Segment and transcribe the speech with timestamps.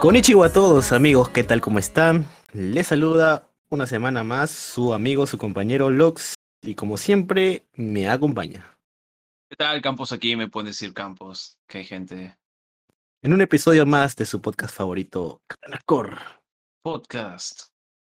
[0.00, 1.60] Konnichiwa a todos amigos, ¿qué tal?
[1.60, 2.24] ¿Cómo están?
[2.52, 8.78] Les saluda una semana más su amigo, su compañero Lox y como siempre me acompaña.
[9.50, 10.36] ¿Qué tal Campos aquí?
[10.36, 12.38] Me pueden decir Campos, que hay gente.
[13.22, 16.16] En un episodio más de su podcast favorito, Canacor.
[16.82, 17.62] Podcast.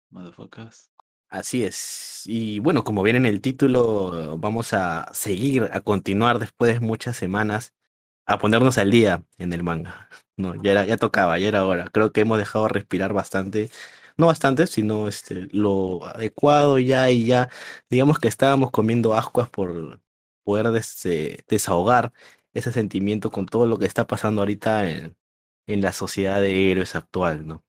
[0.09, 0.89] Motherfuckers.
[1.29, 2.23] Así es.
[2.25, 7.15] Y bueno, como ven en el título, vamos a seguir, a continuar después de muchas
[7.15, 7.73] semanas,
[8.25, 10.09] a ponernos al día en el manga.
[10.37, 11.89] No, ya era, ya tocaba, ya era hora.
[11.91, 13.69] Creo que hemos dejado respirar bastante,
[14.17, 17.49] no bastante, sino este, lo adecuado ya y ya,
[17.89, 20.01] digamos que estábamos comiendo ascuas por
[20.43, 20.67] poder
[21.47, 22.11] desahogar
[22.53, 25.15] ese sentimiento con todo lo que está pasando ahorita en,
[25.67, 27.63] en la sociedad de héroes actual, ¿no?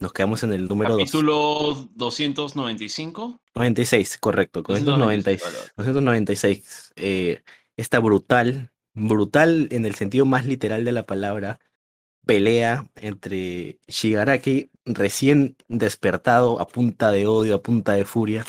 [0.00, 3.40] Nos quedamos en el número Capítulo 295.
[3.54, 4.62] 96, correcto.
[4.62, 5.72] 296.
[5.76, 6.92] 296.
[6.94, 7.42] Eh,
[7.76, 11.60] esta brutal, brutal en el sentido más literal de la palabra,
[12.26, 18.44] pelea entre Shigaraki, recién despertado, a punta de odio, a punta de furia,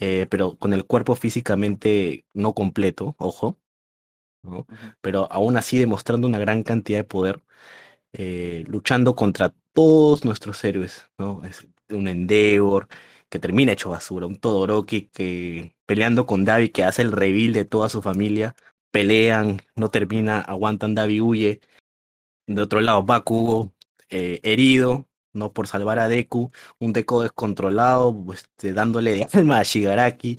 [0.00, 3.58] eh, pero con el cuerpo físicamente no completo, ojo,
[5.00, 7.42] pero aún así demostrando una gran cantidad de poder,
[8.12, 11.44] eh, luchando contra todos nuestros héroes, ¿no?
[11.44, 12.88] Es un Endeavor
[13.28, 17.64] que termina hecho basura, un Todoroki que peleando con Davi que hace el reveal de
[17.64, 18.56] toda su familia,
[18.90, 21.60] pelean, no termina, aguantan, Davi huye.
[22.46, 23.72] De otro lado, Bakugo
[24.10, 29.62] eh, herido, no por salvar a Deku, un Deku descontrolado, este, dándole de alma a
[29.62, 30.38] Shigaraki.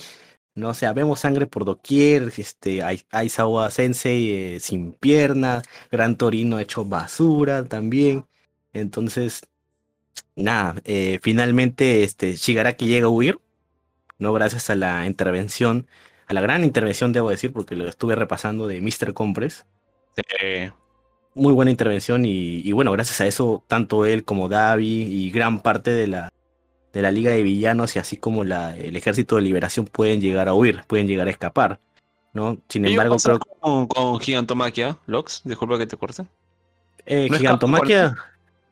[0.56, 6.60] No, o sea, vemos sangre por doquier, este, Aizawa Sensei eh, sin pierna, Gran Torino
[6.60, 8.26] hecho basura también.
[8.74, 9.42] Entonces,
[10.36, 13.40] nada, eh, finalmente este, Shigaraki llega a huir,
[14.20, 14.34] ¿no?
[14.34, 15.88] Gracias a la intervención,
[16.32, 19.14] a la gran intervención, debo decir, porque lo estuve repasando de Mr.
[19.14, 19.66] Compres.
[21.34, 25.92] muy buena intervención y, bueno, gracias a eso, tanto él como Davi y gran parte
[25.92, 26.32] de la,
[26.94, 30.48] de la Liga de Villanos y así como la, el Ejército de Liberación pueden llegar
[30.48, 31.82] a huir, pueden llegar a escapar,
[32.34, 32.58] ¿no?
[32.70, 36.24] Sin embargo, creo con, con Gigantomaquia, Lox, disculpa que te corte.
[37.06, 38.16] Eh, Gigantomaquia,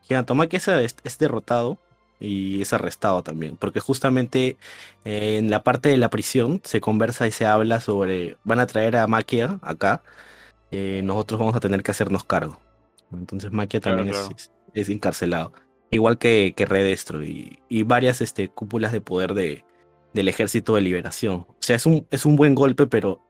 [0.08, 1.78] Gigantomaquia es, es, derrotado
[2.20, 4.58] y es arrestado también, porque justamente
[5.06, 8.68] eh, en la parte de la prisión se conversa y se habla sobre, van a
[8.68, 10.04] traer a Maquia acá,
[10.72, 12.60] eh, nosotros vamos a tener que hacernos cargo.
[13.12, 15.54] Entonces Maquia también Es, es, encarcelado,
[15.92, 19.64] igual que, que Redestro y, y, varias este, cúpulas de poder de,
[20.14, 21.46] del ejército de liberación.
[21.48, 23.22] O sea, es un, es un buen golpe, pero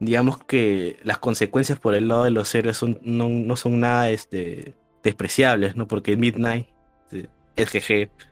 [0.00, 4.10] digamos que las consecuencias por el lado de los héroes son, no, no son nada
[4.10, 5.86] este, despreciables, ¿no?
[5.86, 6.66] Porque Midnight,
[7.12, 8.31] el eh, GG,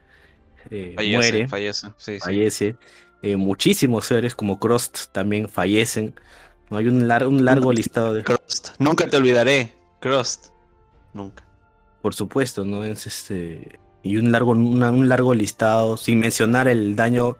[0.70, 1.88] eh, muere, fallece,
[2.20, 2.76] fallece.
[3.22, 6.14] Eh, muchísimos seres como Crost también fallecen.
[6.70, 6.78] ¿no?
[6.78, 8.22] Hay un, un largo listado de...
[8.22, 8.70] Crost.
[8.78, 10.47] Nunca te olvidaré, Crost.
[11.12, 11.44] Nunca.
[12.03, 12.84] Por supuesto, ¿no?
[12.84, 13.78] Es este...
[14.03, 17.36] Y un largo, un largo listado, sin mencionar el daño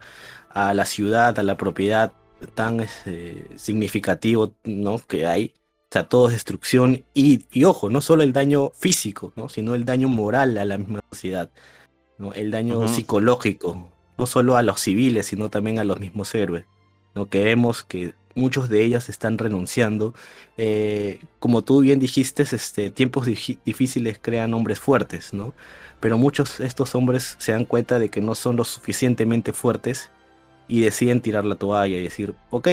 [0.51, 2.13] a la ciudad, a la propiedad
[2.55, 4.99] tan este, significativo, ¿no?
[4.99, 5.55] Que hay.
[5.91, 9.49] O sea, todo es destrucción y, y, ojo, no solo el daño físico, ¿no?
[9.49, 11.51] sino el daño moral a la misma sociedad,
[12.21, 12.33] ¿no?
[12.35, 12.95] el daño uh -huh.
[12.95, 16.65] psicológico, no solo a los civiles, sino también a los mismos héroes.
[17.15, 17.29] ¿no?
[17.29, 20.15] Que vemos que muchos de ellas están renunciando.
[20.57, 25.55] Eh, como tú bien dijiste, este, tiempos difíciles crean hombres fuertes, ¿no?
[26.01, 30.11] Pero muchos de estos hombres se dan cuenta de que no son lo suficientemente fuertes
[30.69, 32.69] y deciden tirar la toalla y decir, ok,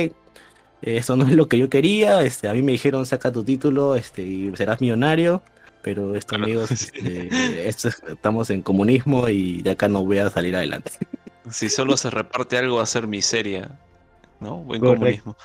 [0.82, 3.96] esto no es lo que yo quería, este, a mí me dijeron saca tu título
[3.96, 5.42] este, y serás millonario,
[5.88, 10.30] pero esto amigos, este, esto es, estamos en comunismo y de acá no voy a
[10.30, 10.92] salir adelante.
[11.50, 13.80] Si solo se reparte algo va a ser miseria,
[14.42, 14.58] ¿no?
[14.58, 15.00] Buen Correcto.
[15.00, 15.38] comunismo.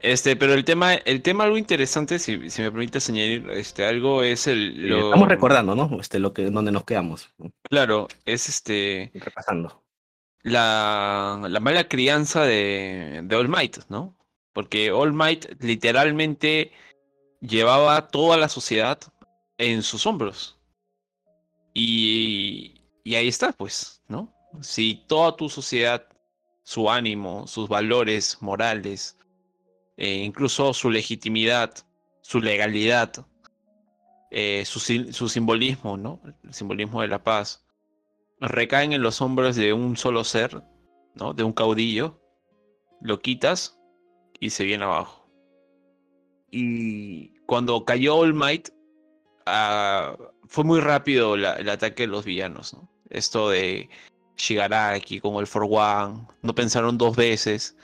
[0.00, 4.22] Este, pero el tema, el tema algo interesante, si, si me permites añadir este, algo,
[4.22, 4.88] es el.
[4.88, 5.04] Lo...
[5.04, 6.00] Estamos recordando, ¿no?
[6.00, 7.28] Este, lo que, donde nos quedamos.
[7.64, 9.10] Claro, es este.
[9.12, 9.84] Repasando.
[10.42, 14.16] La, la mala crianza de, de All Might, ¿no?
[14.54, 16.72] Porque All Might literalmente
[17.42, 18.98] llevaba toda la sociedad
[19.60, 20.58] en sus hombros.
[21.74, 24.34] Y, y ahí está, pues, ¿no?
[24.62, 26.06] Si toda tu sociedad,
[26.62, 29.18] su ánimo, sus valores morales,
[29.98, 31.74] eh, incluso su legitimidad,
[32.22, 33.12] su legalidad,
[34.30, 36.20] eh, su, su, simbolismo, ¿no?
[36.42, 37.64] El simbolismo de la paz,
[38.40, 40.62] recaen en los hombros de un solo ser,
[41.14, 41.34] ¿no?
[41.34, 42.18] De un caudillo,
[43.02, 43.78] lo quitas
[44.40, 45.28] y se viene abajo.
[46.50, 48.70] Y cuando cayó All Might,
[49.50, 50.16] uh,
[50.48, 52.88] fue muy rápido el ataque de los villanos, ¿no?
[53.10, 53.88] Esto de
[54.36, 57.76] Shigaraki con el For One, no pensaron dos veces.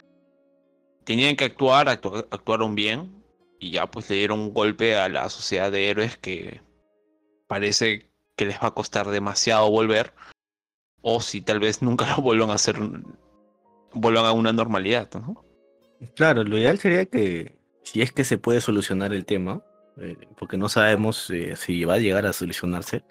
[1.05, 3.23] Tenían que actuar, actu actuaron bien.
[3.59, 6.61] y ya pues le dieron un golpe a la sociedad de héroes que
[7.47, 10.13] parece que les va a costar demasiado volver
[11.01, 12.77] o si tal vez nunca lo vuelvan a hacer
[13.95, 15.45] vuelvan a una normalidad, ¿no?
[16.15, 19.63] Claro, lo ideal sería que si es que se puede solucionar el tema,
[19.99, 23.03] eh, porque no sabemos eh, si va a llegar a solucionarse,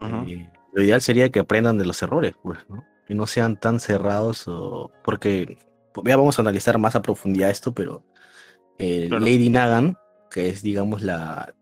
[0.00, 2.84] eh, lo ideal sería que aprendan de los errores, pues, ¿no?
[3.08, 5.56] Y no sean tan cerrados, o, porque
[6.04, 8.04] ya vamos a analizar más a profundidad esto, pero
[8.78, 9.96] Lady Nagan,
[10.30, 11.54] que es, digamos, la,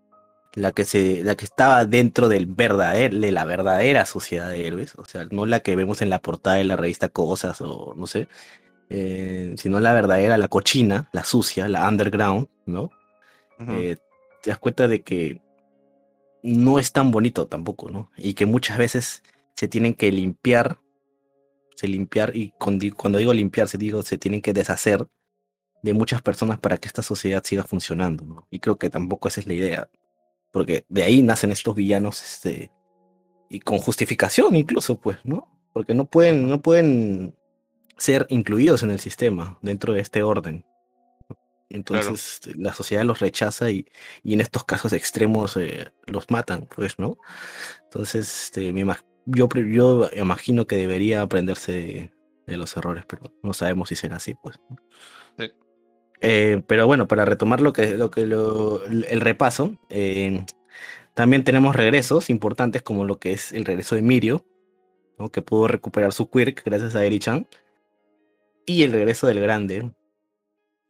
[0.54, 4.94] la que se, la que estaba dentro del verdadero, de la verdadera sociedad de héroes,
[4.96, 8.08] o sea, no la que vemos en la portada de la revista Cosas o no
[8.08, 8.26] sé,
[8.88, 12.90] sino la verdadera, la cochina, la sucia, la underground, ¿no?
[14.46, 15.42] Te das cuenta de que
[16.44, 18.12] no es tan bonito tampoco, ¿no?
[18.16, 19.24] Y que muchas veces
[19.56, 20.78] se tienen que limpiar,
[21.74, 25.04] se limpiar, y cuando digo limpiar, se digo, se tienen que deshacer
[25.82, 28.46] de muchas personas para que esta sociedad siga funcionando, ¿no?
[28.48, 29.90] Y creo que tampoco esa es la idea,
[30.52, 32.70] porque de ahí nacen estos villanos, este,
[33.50, 35.48] y con justificación incluso, pues, ¿no?
[35.72, 37.34] Porque no pueden, no pueden
[37.96, 40.64] ser incluidos en el sistema, dentro de este orden.
[41.68, 43.86] Entonces este, la sociedad los rechaza y,
[44.22, 47.18] y, en estos casos extremos eh, los matan, pues, ¿no?
[47.84, 48.72] Entonces, este,
[49.26, 52.10] yo, yo imagino que debería aprenderse
[52.46, 54.60] de, los errores, pero no sabemos si será así, pues.
[56.20, 60.44] Eh, pero bueno, para retomar lo que, lo que lo, el repaso, eh,
[61.14, 64.46] también tenemos regresos importantes como lo que es el regreso de Mirio,
[65.18, 65.30] ¿no?
[65.30, 67.46] que pudo recuperar su quirk gracias a Eri-chan,
[68.64, 69.92] y el regreso del grande,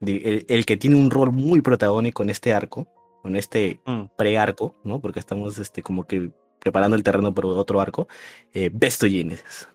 [0.01, 2.87] el, que tiene un rol muy protagónico en este arco,
[3.25, 4.03] en este mm.
[4.17, 5.01] pre-arco, ¿no?
[5.01, 8.09] Porque estamos este, como que preparando el terreno para otro arco,
[8.53, 8.71] eh,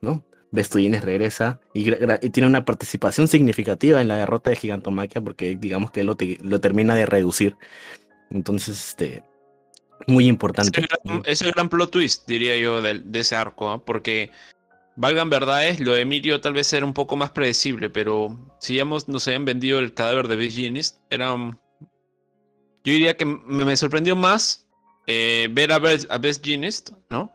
[0.02, 0.24] ¿no?
[0.52, 1.90] Bestoyines regresa y,
[2.32, 6.94] tiene una participación significativa en la derrota de Gigantomaquia porque digamos que lo, lo termina
[6.94, 7.56] de reducir.
[8.30, 9.24] Entonces, este,
[10.08, 10.86] muy importante.
[11.26, 13.84] Es el gran, plot twist, diría yo, de, ese arco, ¿ah?
[13.84, 14.32] porque
[14.96, 18.86] valgan verdades, lo de Emilio tal vez era un poco más predecible, pero si ya
[18.86, 21.36] nos habían vendido el cadáver de Beginist, era.
[22.84, 24.68] Yo diría que me, sorprendió más
[25.06, 26.20] eh, ver a, Best, a
[27.10, 27.32] ¿no?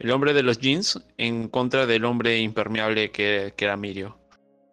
[0.00, 4.18] El hombre de los jeans en contra del hombre impermeable que, era Mirio.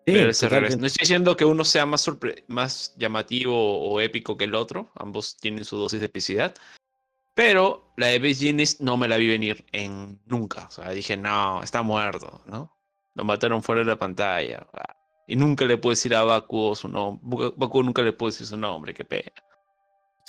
[0.07, 2.09] no estoy diciendo que uno sea más,
[2.47, 6.55] más llamativo o épico que el otro, ambos tienen su dosis de epicidad,
[7.37, 10.65] pero la de Base no me la vi venir en nunca.
[10.65, 12.75] O sea, dije, no, está muerto, ¿no?
[13.13, 14.65] Lo mataron fuera de la pantalla.
[15.27, 17.53] Y nunca le puedo decir a Baku su nombre.
[17.55, 19.31] Baku nunca le puedo decir su nombre, qué pena.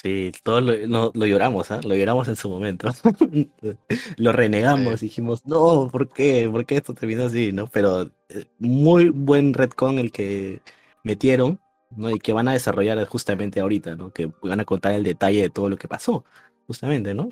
[0.02, 1.80] Sí, todos lo, lo lloramos, ¿ah?
[1.82, 2.90] Lo lloramos en su momento.
[4.18, 6.46] lo renegamos, dijimos, no, ¿por qué?
[6.52, 7.52] ¿Por qué esto terminó así?
[7.52, 7.68] ¿no?
[7.68, 10.60] Pero eh, muy buen retcon el que
[11.04, 11.58] metieron,
[11.96, 12.10] ¿no?
[12.10, 14.12] Y que van a desarrollar justamente ahorita, ¿no?
[14.12, 16.22] Que van a contar el detalle de todo lo que pasó
[16.68, 17.30] justamente, ¿no?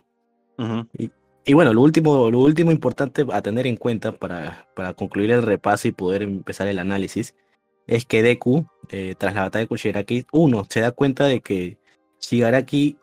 [1.45, 5.43] y, bueno, lo último, lo último importante a tener en cuenta para, para concluir el
[5.43, 7.35] repaso y poder empezar el análisis
[7.87, 11.79] es que Deku, eh, tras la batalla con Shigaraki, uno, se da cuenta de que
[12.21, 12.99] Shigaraki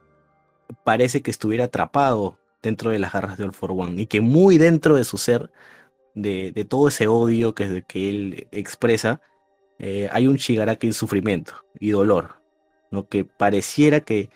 [0.83, 4.57] parece que estuviera atrapado dentro de las garras de All for One y que muy
[4.57, 5.51] dentro de su ser,
[6.15, 9.21] de, de todo ese odio que, que él expresa,
[9.79, 12.41] eh, hay un Shigaraki en sufrimiento y dolor,
[12.91, 13.07] ¿no?
[13.07, 14.29] que pareciera que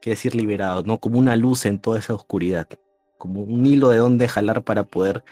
[0.00, 0.98] que decir liberado, ¿no?
[0.98, 2.68] Como una luz en toda esa oscuridad,
[3.18, 5.24] como un hilo de donde jalar para poder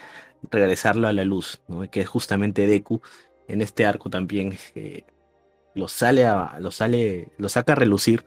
[0.50, 1.88] regresarlo a la luz, ¿no?
[1.90, 3.00] Que es justamente Deku
[3.48, 4.58] en este arco también
[5.74, 8.24] lo sale a, lo sale, lo saca a relucir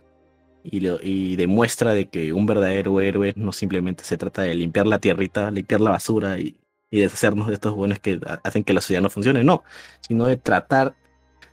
[0.64, 5.00] y, y demuestra de que un verdadero héroe no simplemente se trata de limpiar la
[5.00, 6.58] tierrita, limpiar la basura y,
[6.92, 9.64] y deshacernos de estos buenos que hacen que la sociedad no funcione, no,
[10.02, 10.96] sino de tratar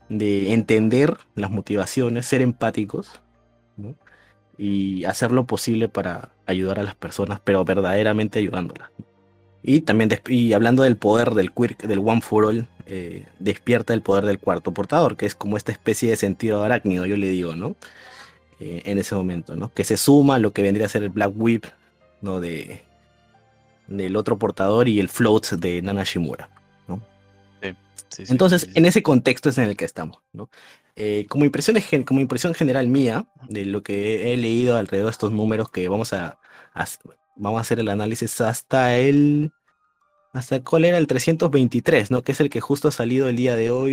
[0.08, 3.20] de entender las motivaciones, ser empáticos,
[3.76, 3.96] ¿no?
[4.58, 8.90] Y hacer lo posible para ayudar a las personas, pero verdaderamente ayudándolas.
[9.62, 14.02] Y también, y hablando del poder del Quirk, del One for All, eh, despierta el
[14.02, 17.56] poder del cuarto portador, que es como esta especie de sentido arácnido, yo le digo,
[17.56, 17.74] ¿no?
[18.60, 19.72] Eh, en ese momento, ¿no?
[19.72, 21.64] Que se suma a lo que vendría a ser el Black Whip,
[22.22, 22.40] ¿no?
[22.40, 22.84] De,
[23.88, 26.48] del otro portador y el Float de Nana Shimura,
[26.86, 27.02] ¿no?
[28.18, 30.48] Entonces, en ese contexto es en el que estamos, ¿no?
[30.98, 31.76] Eh, como, impresión,
[32.06, 36.14] como impresión general mía, de lo que he leído alrededor de estos números que vamos
[36.14, 36.38] a,
[37.36, 39.52] vamos a hacer el análisis hasta el,
[40.32, 42.22] hasta cuál era el 323, ¿no?
[42.22, 43.92] Que es el que justo ha salido el día de hoy,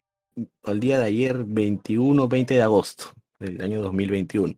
[0.65, 4.55] el día de ayer, 21, 20 de agosto del año 2021.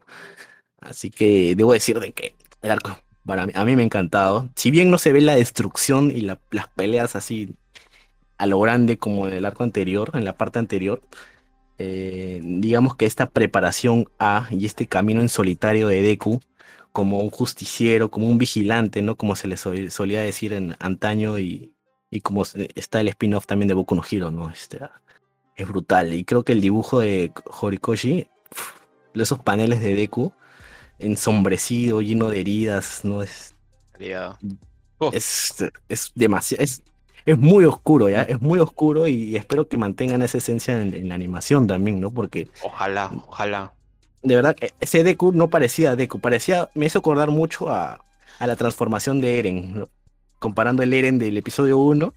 [0.82, 4.50] Así que debo decir de que el arco, para a mí me ha encantado.
[4.56, 7.56] Si bien no se ve la destrucción y las peleas así
[8.38, 11.02] a lo grande como en el arco anterior, en la parte anterior,
[11.78, 16.42] eh, digamos que esta preparación A y este camino en solitario de Deku
[16.92, 19.18] como un justiciero, como un vigilante, ¿no?
[19.18, 21.74] Como se le solía decir en antaño y,
[22.10, 22.44] y como
[22.76, 24.50] está el spin-off también de Boku no Hero, ¿no?
[24.50, 24.80] Este,
[25.58, 26.14] es brutal.
[26.14, 28.28] Y creo que el dibujo de Horikoshi,
[29.14, 30.32] esos paneles de Deku,
[30.98, 33.22] ensombrecido, lleno de heridas, ¿no?
[33.22, 33.56] Es,
[35.00, 35.12] oh.
[35.14, 36.82] es, es demasiado, es,
[37.26, 38.22] es muy oscuro, ¿ya?
[38.22, 42.12] Es muy oscuro y espero que mantengan esa esencia en, la animación también, ¿no?
[42.12, 42.50] Porque...
[42.64, 43.74] Ojalá, ojalá.
[44.22, 48.00] De verdad, e, ese Deku no parecía Deku, parecía, me hizo acordar mucho a,
[48.40, 49.88] a la transformación de Eren,
[50.38, 52.14] comparando el Eren del episodio 1,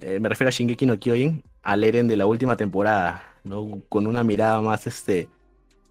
[0.00, 3.82] eh, me refiero a Shingeki no Kyojin, al Eren de la última temporada, ¿no?
[3.88, 5.28] Con una mirada más, este,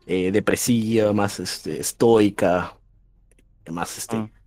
[0.05, 2.75] eh, depresiva, más, este, estoica,
[3.67, 4.17] más, este...
[4.17, 4.38] Mm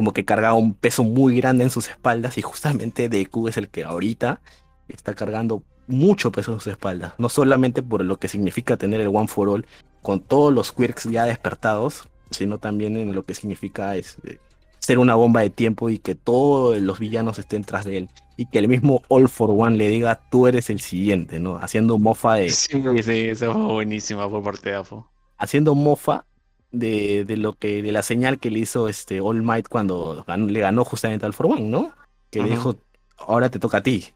[0.00, 3.68] como que cargaba un peso muy grande en sus espaldas y justamente Deku es el
[3.68, 4.40] que ahorita
[4.88, 9.08] está cargando mucho peso en sus espaldas, no solamente por lo que significa tener el
[9.08, 9.66] One for All
[10.00, 14.38] con todos los quirks ya despertados, sino también en lo que significa es, eh,
[14.78, 18.46] ser una bomba de tiempo y que todos los villanos estén tras de él y
[18.46, 21.58] que el mismo All for One le diga tú eres el siguiente, ¿no?
[21.58, 22.48] Haciendo mofa de...
[22.48, 25.06] Sí, sí, eso fue buenísima por parte de Afo.
[25.36, 26.24] Haciendo mofa
[26.72, 30.60] de, de, lo que, de la señal que le hizo este All Might cuando le
[30.60, 31.92] ganó justamente al For One, ¿no?
[32.30, 32.76] Que le dijo,
[33.16, 34.08] ahora te toca a ti,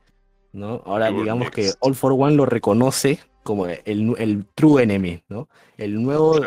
[0.52, 0.82] ¿no?
[0.84, 5.48] Ahora digamos que All for One lo reconoce como el, el true enemy, ¿no?
[5.76, 6.40] El nuevo,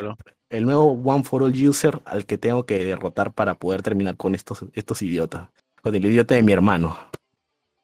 [0.50, 4.34] el nuevo One for All user al que tengo que derrotar para poder terminar con
[4.34, 5.50] estos, estos idiotas.
[5.82, 6.98] Con el idiota de mi hermano.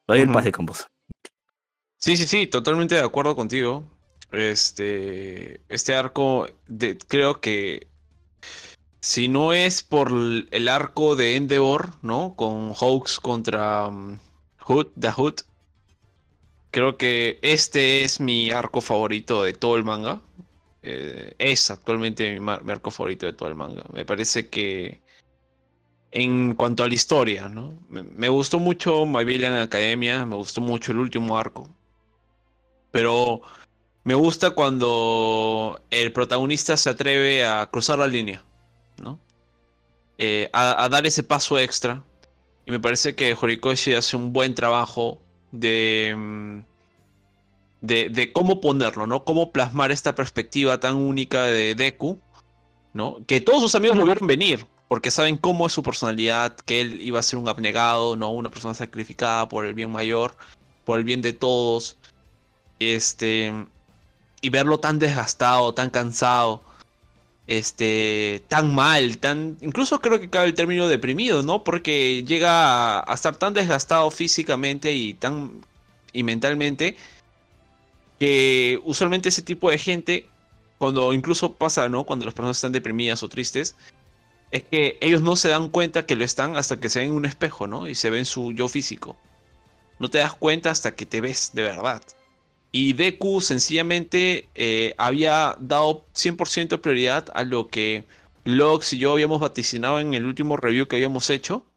[0.08, 0.88] Doy el pase con vos.
[1.98, 3.86] Sí, sí, sí, totalmente de acuerdo contigo.
[4.32, 7.88] Este, este arco, de, creo que
[9.04, 12.36] si no es por el arco de Endeavor, ¿no?
[12.38, 14.18] Con Hawks contra um,
[14.62, 15.36] Hood, The Hood.
[16.72, 20.22] Creo que este es mi arco favorito de todo el manga.
[20.84, 23.84] Eh, es actualmente mi, arco favorito de todo el manga.
[23.92, 25.02] Me parece que
[26.12, 27.74] en cuanto a la historia, ¿no?
[27.90, 31.70] Me, gustó mucho My Villain Academia, me gustó mucho el último arco.
[32.92, 33.42] Pero
[34.04, 38.44] me gusta cuando el protagonista se atreve a cruzar la línea.
[39.02, 39.20] ¿no?
[40.18, 42.04] Eh, a, dar ese paso extra.
[42.66, 45.20] Y me parece que Horikoshi hace un buen trabajo
[45.52, 46.60] de, mm,
[47.82, 49.26] de, de, cómo ponerlo, ¿no?
[49.26, 52.20] Cómo plasmar esta perspectiva tan única de Deku,
[52.94, 53.18] ¿no?
[53.28, 57.02] Que todos sus amigos lo vieron venir, porque saben cómo es su personalidad, que él
[57.02, 58.32] iba a ser un abnegado, ¿no?
[58.32, 60.36] Una persona sacrificada por el bien mayor,
[60.86, 61.98] por el bien de todos.
[62.80, 63.54] Este,
[64.44, 66.62] y verlo tan desgastado, tan cansado,
[67.48, 71.64] este, tan mal, tan, incluso creo que cabe el término deprimido, ¿no?
[71.64, 75.62] Porque llega a, estar tan desgastado físicamente y tan
[76.12, 76.98] y mentalmente
[78.20, 80.28] que usualmente ese tipo de gente,
[80.78, 82.04] cuando incluso pasa, ¿no?
[82.04, 83.78] Cuando las personas están deprimidas o tristes,
[84.52, 87.16] es que ellos no se dan cuenta que lo están hasta que se ven en
[87.16, 87.88] un espejo, ¿no?
[87.88, 89.16] Y se ven su yo físico.
[90.00, 92.04] No te das cuenta hasta que te ves de verdad.
[92.76, 98.04] Y Deku sencillamente eh, había dado 100% prioridad a lo que
[98.46, 101.68] Lox y yo habíamos vaticinado en el último review que habíamos hecho,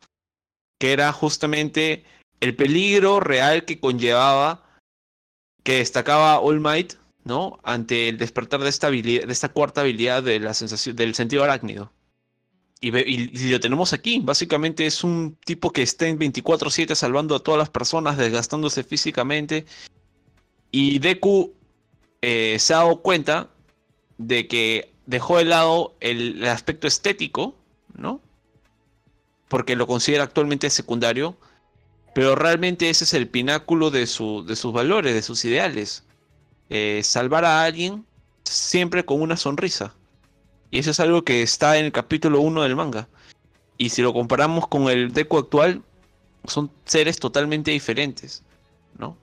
[0.78, 2.04] que era justamente
[2.40, 4.64] el peligro real que conllevaba,
[5.62, 7.60] que destacaba All Might, ¿no?
[7.62, 11.92] Ante el despertar de esta, cuarta habilidad de la sensación, del sentido arácnido.
[12.80, 14.20] Y, y, lo tenemos aquí.
[14.22, 19.66] Básicamente es un tipo que está en 24-7 salvando a todas las personas, desgastándose físicamente
[20.78, 21.54] y Deku
[22.20, 23.48] eh, se ha dado cuenta
[24.18, 27.54] de que dejó de lado el, aspecto estético,
[27.94, 28.20] ¿no?
[29.48, 31.34] Porque lo considera actualmente secundario,
[32.14, 36.04] pero realmente ese es el pináculo de, su, de sus valores, de sus ideales.
[36.68, 38.04] Eh, salvar a alguien
[38.44, 39.94] siempre con una sonrisa.
[40.70, 43.08] Y eso es algo que está en el capítulo 1 del manga.
[43.78, 45.82] Y si lo comparamos con el Deku actual,
[46.44, 48.42] son seres totalmente diferentes,
[48.98, 49.16] ¿no?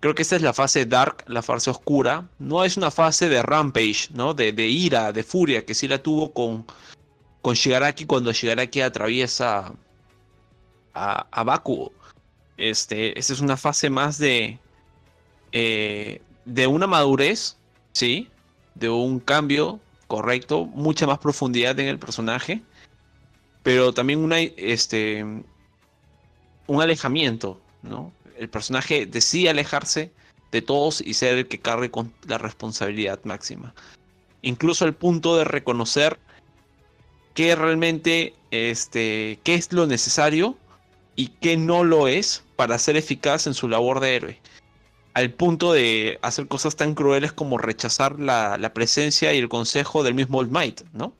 [0.00, 2.28] Creo que esta es la fase dark, la fase oscura.
[2.38, 4.34] No es una fase de rampage, ¿no?
[4.34, 6.66] De, ira, de furia, que sí la tuvo con,
[7.42, 9.72] con Shigaraki cuando Shigaraki atraviesa
[10.94, 11.62] a, a.
[12.56, 14.58] Este, esta es una fase más de,
[15.52, 17.56] eh, de una madurez,
[17.92, 18.28] ¿sí?
[18.74, 22.62] De un cambio correcto, mucha más profundidad en el personaje,
[23.62, 25.24] pero también una, este,
[26.66, 28.12] un alejamiento, ¿no?
[28.38, 30.12] El personaje decide alejarse
[30.52, 33.74] de todos y ser el que cargue con la responsabilidad máxima.
[34.42, 36.18] Incluso al punto de reconocer
[37.34, 40.56] qué realmente, este, qué es lo necesario
[41.16, 44.40] y qué no lo es para ser eficaz en su labor de héroe.
[45.14, 50.02] al punto de hacer cosas tan crueles como rechazar la, la presencia y el consejo
[50.02, 51.14] del mismo All Might, ¿no?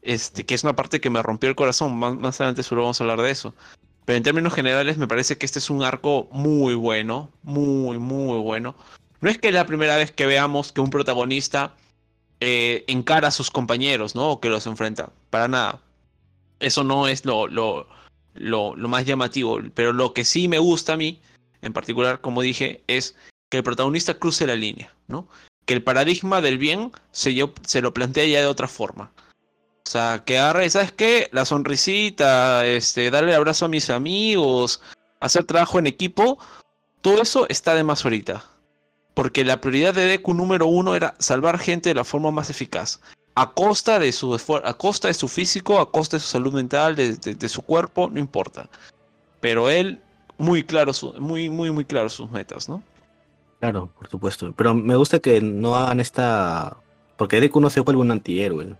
[0.00, 1.98] Este, que es una parte que me rompió el corazón.
[1.98, 3.54] Más, más adelante solo vamos a hablar de eso.
[4.06, 8.38] Pero en términos generales me parece que este es un arco muy bueno, muy, muy
[8.38, 8.76] bueno.
[9.20, 11.74] No es que es la primera vez que veamos que un protagonista
[12.38, 14.30] eh, encara a sus compañeros, ¿no?
[14.30, 15.10] O que los enfrenta.
[15.30, 15.82] Para nada.
[16.60, 17.88] Eso no es lo, lo,
[18.34, 19.58] lo, lo, más llamativo.
[19.74, 21.20] Pero lo que sí me gusta a mí,
[21.60, 23.16] en particular, como dije, es
[23.50, 25.26] que el protagonista cruce la línea, ¿no?
[25.64, 29.10] Que el paradigma del bien se, yo, se lo plantea ya de otra forma.
[29.86, 31.28] O sea, que agarre, ¿sabes qué?
[31.30, 34.82] La sonrisita, este, darle abrazo a mis amigos,
[35.20, 36.40] hacer trabajo en equipo,
[37.02, 38.44] todo eso está de más ahorita.
[39.14, 43.00] Porque la prioridad de Deku número uno era salvar gente de la forma más eficaz.
[43.36, 46.96] A costa de su a costa de su físico, a costa de su salud mental,
[46.96, 48.68] de su cuerpo, no importa.
[49.40, 50.00] Pero él,
[50.36, 52.82] muy claro, su, muy, muy, muy claro sus metas, ¿no?
[53.60, 54.52] Claro, por supuesto.
[54.56, 56.76] Pero me gusta que no hagan esta.
[57.16, 58.74] Porque Deku no se vuelve un antihéroe.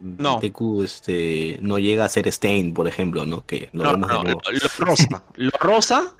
[0.00, 0.38] No.
[0.40, 3.44] Deku este, no llega a ser Stain, por ejemplo, ¿no?
[3.46, 4.40] Que no, no, lo, lo,
[4.78, 5.22] rosa.
[5.34, 6.14] lo rosa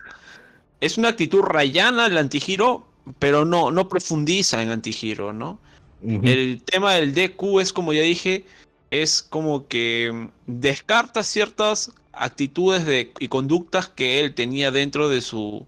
[0.81, 2.87] es una actitud rayana el antigiro,
[3.19, 5.59] pero no, no profundiza en antigiro, ¿no?
[6.03, 6.29] Uh -huh.
[6.29, 8.45] El tema del Deku es, como ya dije,
[8.91, 15.67] es como que descarta ciertas actitudes de, y conductas que él tenía dentro de su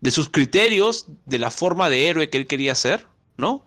[0.00, 3.06] de sus criterios de la forma de héroe que él quería ser,
[3.38, 3.64] ¿no?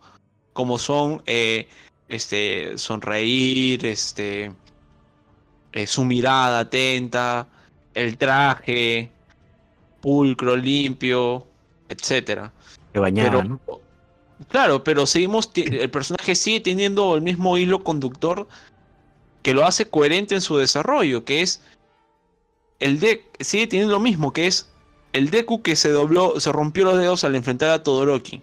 [0.54, 1.68] Como son eh,
[2.10, 4.52] este, sonreír, este,
[5.74, 7.48] eh, su mirada atenta,
[7.94, 9.12] el traje,
[10.02, 11.46] pulcro, limpio,
[11.90, 12.52] etcétera.
[14.50, 18.48] Claro, pero seguimos, el personaje sigue teniendo el mismo hilo conductor
[19.42, 21.62] que lo hace coherente en su desarrollo, que es
[22.80, 24.70] el de sigue teniendo lo mismo, que es
[25.14, 28.42] el Deku que se dobló, se rompió los dedos al enfrentar a Todoroki.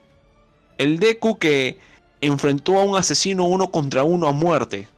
[0.78, 1.78] El Deku que
[2.26, 4.88] enfrentó a un asesino uno contra uno a muerte.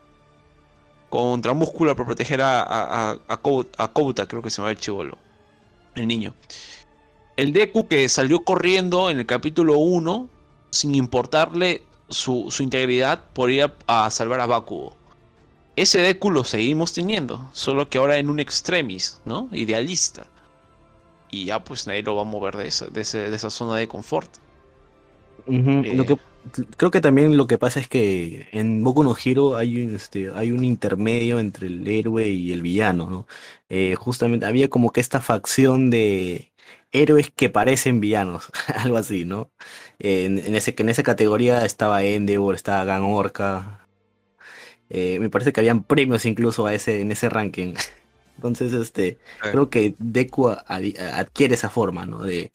[1.08, 3.18] Contra Múscula por proteger a, a, a,
[3.78, 5.16] a Kouta, creo que se llama el chivolo.
[5.94, 6.34] El niño.
[7.36, 10.28] El Deku que salió corriendo en el capítulo 1
[10.70, 14.96] sin importarle su, su integridad por ir a, a, salvar a Bakugo.
[15.76, 19.48] Ese Deku lo seguimos teniendo, solo que ahora en un extremis, ¿no?
[19.52, 20.26] Idealista.
[21.30, 23.76] Y ya pues nadie lo va a mover de esa, de, ese, de esa zona
[23.76, 24.30] de confort.
[25.46, 25.86] Uh -huh.
[25.86, 26.18] eh, lo que,
[26.76, 30.30] creo que también lo que pasa es que en Boku no Hero hay un, este,
[30.34, 33.26] hay un intermedio entre el héroe y el villano, ¿no?
[33.68, 36.52] Eh, justamente había como que esta facción de
[36.92, 39.50] héroes que parecen villanos, algo así, ¿no?
[39.98, 43.86] En, en, ese, en esa categoría estaba Endeavor, estaba Gan Orca.
[44.90, 47.74] Eh, me parece que habían premios incluso a ese, en ese ranking.
[48.36, 52.22] Entonces, este, creo que Deku adquiere esa forma, ¿no?
[52.22, 52.52] De,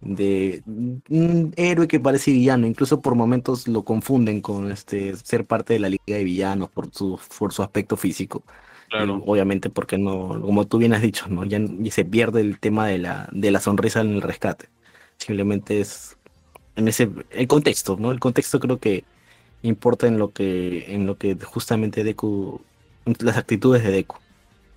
[0.00, 5.74] de un héroe que parece villano, incluso por momentos lo confunden con este ser parte
[5.74, 8.42] de la liga de villanos por su, por su aspecto físico.
[8.88, 9.22] Claro.
[9.26, 11.44] Obviamente porque no, como tú bien has dicho, ¿no?
[11.44, 14.68] Ya, ya se pierde el tema de la, de la sonrisa en el rescate.
[15.18, 16.16] Simplemente es
[16.76, 18.12] en ese el contexto, ¿no?
[18.12, 19.04] El contexto creo que
[19.62, 22.60] importa en lo que, en lo que justamente Deku,
[23.20, 24.16] las actitudes de Deku.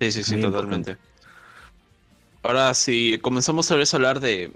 [0.00, 0.92] Sí, sí, sí, Muy totalmente.
[0.92, 1.10] Importante.
[2.42, 4.50] Ahora, si comenzamos a hablar de,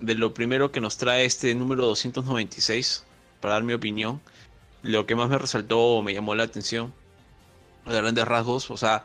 [0.00, 3.04] de lo primero que nos trae este número 296,
[3.40, 4.20] para dar mi opinión,
[4.82, 6.92] lo que más me resaltó o me llamó la atención,
[7.86, 9.04] de grandes rasgos, o sea,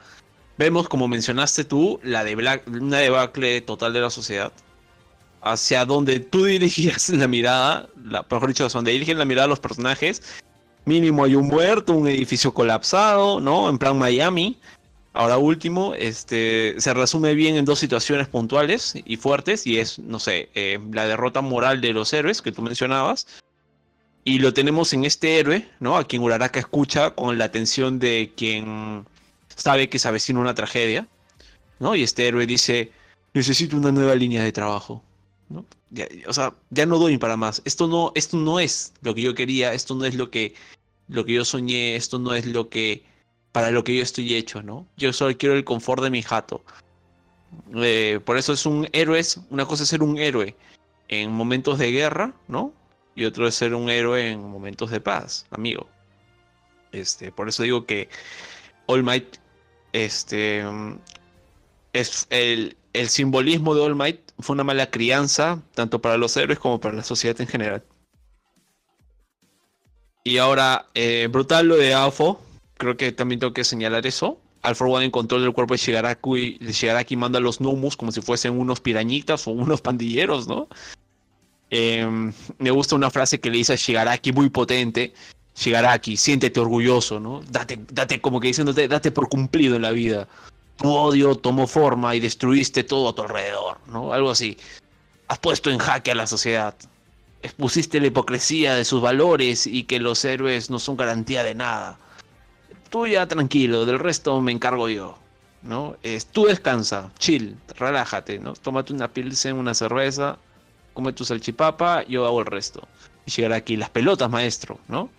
[0.57, 2.35] vemos como mencionaste tú, la de
[2.67, 4.51] una debacle total de la sociedad,
[5.41, 9.59] hacia donde tú dirigías la mirada, la, mejor dicho, hacia donde dirigen la mirada los
[9.59, 10.21] personajes,
[10.85, 13.69] mínimo hay un muerto, un edificio colapsado, ¿no?
[13.69, 14.59] En plan Miami,
[15.15, 20.19] Ahora último, este, se resume bien en dos situaciones puntuales y fuertes, y es, no
[20.19, 23.25] sé, eh, la derrota moral de los héroes que tú mencionabas,
[24.25, 25.95] y lo tenemos en este héroe, ¿no?
[25.95, 29.05] A quien Uraraka escucha con la atención de quien
[29.55, 31.07] sabe que se avecina una tragedia,
[31.79, 31.95] ¿no?
[31.95, 32.91] Y este héroe dice,
[33.33, 35.01] necesito una nueva línea de trabajo,
[35.47, 35.65] ¿no?
[35.91, 37.61] Ya, o sea, ya no doy para más.
[37.63, 40.55] Esto no, esto no es lo que yo quería, esto no es lo que,
[41.07, 43.14] lo que yo soñé, esto no es lo que
[43.55, 44.85] para lo que yo estoy hecho, ¿no?
[44.97, 46.61] Yo solo quiero el confort de mi jato.
[47.73, 50.57] Eh, por eso es un héroe, una cosa es ser un héroe
[51.07, 52.73] en momentos de guerra, ¿no?
[53.15, 55.87] Y otro es ser un héroe en momentos de paz, amigo.
[56.91, 58.09] Este, por eso digo que
[58.87, 59.37] All Might,
[59.93, 60.65] este,
[61.93, 66.59] es el, el simbolismo de All Might fue una mala crianza, tanto para los héroes
[66.59, 67.85] como para la sociedad en general.
[70.25, 72.44] Y ahora, eh, brutal lo de AFO,
[72.77, 74.39] creo que también tengo que señalar eso.
[74.73, 78.11] For One en control del cuerpo de Shigaraki, y Shigaraki manda a los Nomus como
[78.11, 80.67] si fuesen unos pirañitas o unos pandilleros, ¿no?
[81.69, 85.13] Em, me gusta una frase que le dice a Shigaraki muy potente.
[85.55, 87.41] Shigaraki, siéntete orgulloso, ¿no?
[87.49, 90.27] Date, date como que diciéndote, date por cumplido en la vida.
[90.77, 94.13] Tu odio tomó forma y destruiste todo a tu alrededor, ¿no?
[94.13, 94.57] Algo así.
[95.27, 96.75] Has puesto en jaque a la sociedad.
[97.41, 101.99] Expusiste la hipocresía de sus valores y que los héroes no son garantía de nada.
[102.95, 105.17] Tú ya tranquilo, del resto me encargo yo.
[105.61, 105.97] ¿no?
[106.01, 108.53] Es, tú descansa, chill, relájate, ¿no?
[108.53, 110.37] Tómate una pilsen, una cerveza,
[110.93, 112.87] come tu salchipapa, yo hago el resto.
[113.25, 115.09] Y llegar aquí, las pelotas, maestro, ¿no?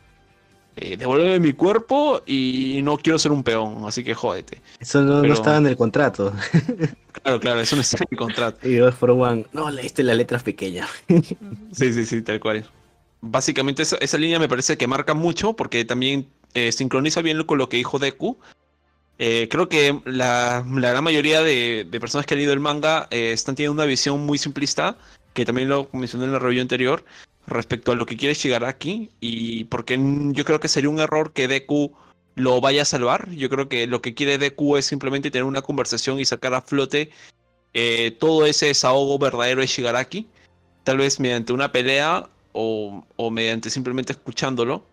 [0.76, 4.62] Eh, devuélveme mi cuerpo y no quiero ser un peón, así que jódete.
[4.80, 6.32] Eso no, estaba en el contrato.
[7.12, 8.58] Claro, claro, eso no está en el contrato.
[8.66, 10.88] Y dos for one, no, leíste las letras pequeñas.
[11.08, 12.64] sí, sí, sí, tal cual.
[13.20, 17.68] Básicamente esa, línea me parece que marca mucho porque también eh, sincroniza bien con lo
[17.68, 18.38] que dijo Deku
[19.18, 23.54] eh, creo que la, gran mayoría de, personas que han leído el manga eh, están
[23.54, 24.98] teniendo una visión muy simplista,
[25.32, 27.04] que también lo mencioné en la review anterior,
[27.46, 29.98] respecto a lo que quiere Shigaraki, y porque
[30.32, 31.92] yo creo que sería un error que Deku
[32.34, 33.30] lo vaya a salvar.
[33.30, 36.60] Yo creo que lo que quiere Deku es simplemente tener una conversación y sacar a
[36.60, 37.10] flote
[38.18, 40.26] todo ese desahogo verdadero de Shigaraki,
[40.82, 44.84] tal vez mediante una pelea o, mediante simplemente escuchándolo.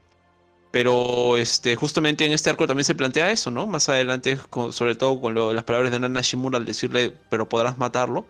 [0.72, 3.68] Pero este, justamente en este arco también se plantea eso, ¿no?
[3.68, 4.40] Más adelante,
[4.72, 8.26] sobre todo con las palabras de Nana Shimura al decirle, pero podrás matarlo.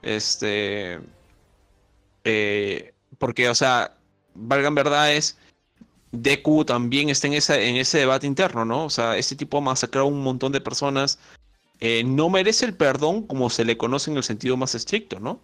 [0.00, 1.00] Este.
[2.24, 3.96] Eh, porque, o sea,
[4.34, 5.38] valgan verdades,
[6.12, 8.84] Deku también está en, esa, en ese debate interno, ¿no?
[8.84, 11.18] O sea, este tipo ha masacrado a un montón de personas.
[11.80, 15.40] Eh, no merece el perdón como se le conoce en el sentido más estricto, ¿no?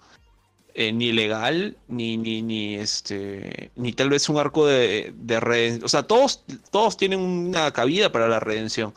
[0.81, 5.85] Eh, ni legal, ni, ni, ni, este, ni tal vez un arco de, de redención.
[5.85, 8.95] O sea, todos, todos tienen una cabida para la redención.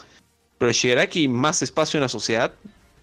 [0.59, 2.53] Pero aquí más espacio en la sociedad,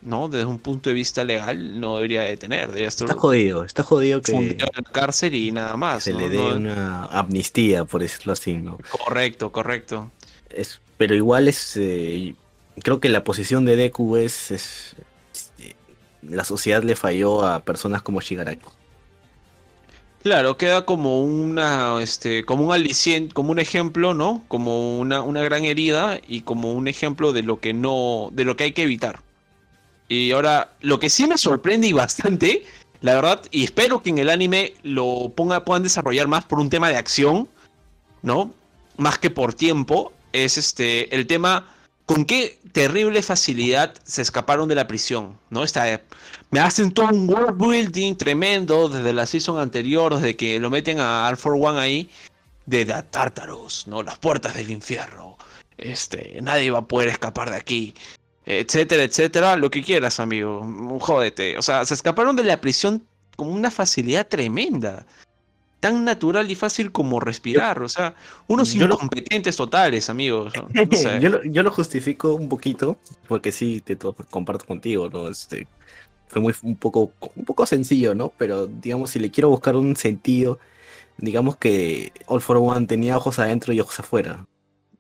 [0.00, 0.28] ¿no?
[0.28, 2.70] Desde un punto de vista legal, no debería de tener.
[2.78, 4.30] está jodido, está jodido que.
[4.30, 6.04] En la cárcel y nada más.
[6.04, 8.78] Se le dé una amnistía, por decirlo así, ¿no?
[8.90, 10.12] Correcto, correcto.
[10.50, 11.76] Es, pero igual es.
[11.76, 12.36] Eh,
[12.80, 14.94] creo que la posición de Deku es, es
[16.28, 18.66] la sociedad le falló a personas como Shigaraki.
[20.22, 24.42] Claro, queda como una, este, como un aliciente, como un ejemplo, ¿no?
[24.48, 28.56] Como una, una gran herida y como un ejemplo de lo que no, de lo
[28.56, 29.20] que hay que evitar.
[30.08, 32.64] Y ahora, lo que sí me sorprende y bastante,
[33.00, 36.68] la verdad, y espero que en el anime lo ponga, puedan desarrollar más por un
[36.68, 37.48] tema de acción,
[38.22, 38.52] ¿no?
[38.96, 41.68] Más que por tiempo, es este, el tema
[42.08, 45.62] con qué terrible facilidad se escaparon de la prisión, ¿no?
[45.62, 46.00] Está,
[46.50, 51.00] me hacen todo un world building tremendo desde la season anterior, desde que lo meten
[51.00, 52.10] a All for One ahí,
[52.64, 54.02] de The Tartarus, ¿no?
[54.02, 55.36] Las puertas del infierno.
[55.76, 57.94] Este, nadie va a poder escapar de aquí.
[58.46, 59.56] Etcétera, etcétera.
[59.56, 60.66] Lo que quieras, amigo.
[61.00, 61.58] Jódete.
[61.58, 65.04] O sea, se escaparon de la prisión con una facilidad tremenda
[65.80, 67.82] tan natural y fácil como respirar.
[67.82, 68.14] O sea,
[68.46, 70.52] unos incompetentes totales, amigos.
[71.20, 73.96] yo, lo, justifico un poquito, porque sí, te
[74.30, 75.28] comparto contigo, ¿no?
[75.28, 75.66] Este,
[76.28, 78.32] fue muy un poco, un poco sencillo, ¿no?
[78.36, 80.58] Pero digamos, si le quiero buscar un sentido,
[81.16, 84.46] digamos que All for One tenía ojos adentro y ojos afuera.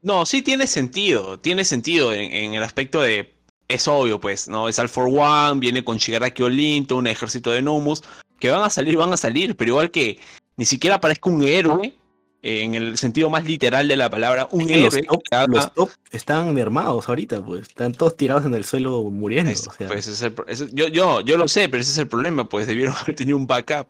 [0.00, 3.34] No, sí tiene sentido, tiene sentido en, el aspecto de,
[3.66, 4.68] es obvio, pues, ¿no?
[4.68, 8.02] Es All for One, viene con Shigaraki Olinto, un ejército de Nomus,
[8.38, 10.20] que van a salir, van a salir, pero igual que
[10.58, 11.94] ni siquiera parezca un héroe,
[12.42, 15.06] eh, en el sentido más literal de la palabra, un héroe.
[15.48, 19.52] Los top, están mermados ahorita, pues, están todos tirados en el suelo muriendo.
[19.86, 23.36] pues, yo, yo, yo lo sé, pero ese es el problema, pues debieron haber tenido
[23.36, 23.86] un backup.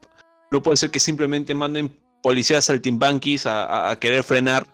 [0.50, 1.90] No puede ser que simplemente manden
[2.22, 4.66] policías saltimbanquis a, a, querer frenar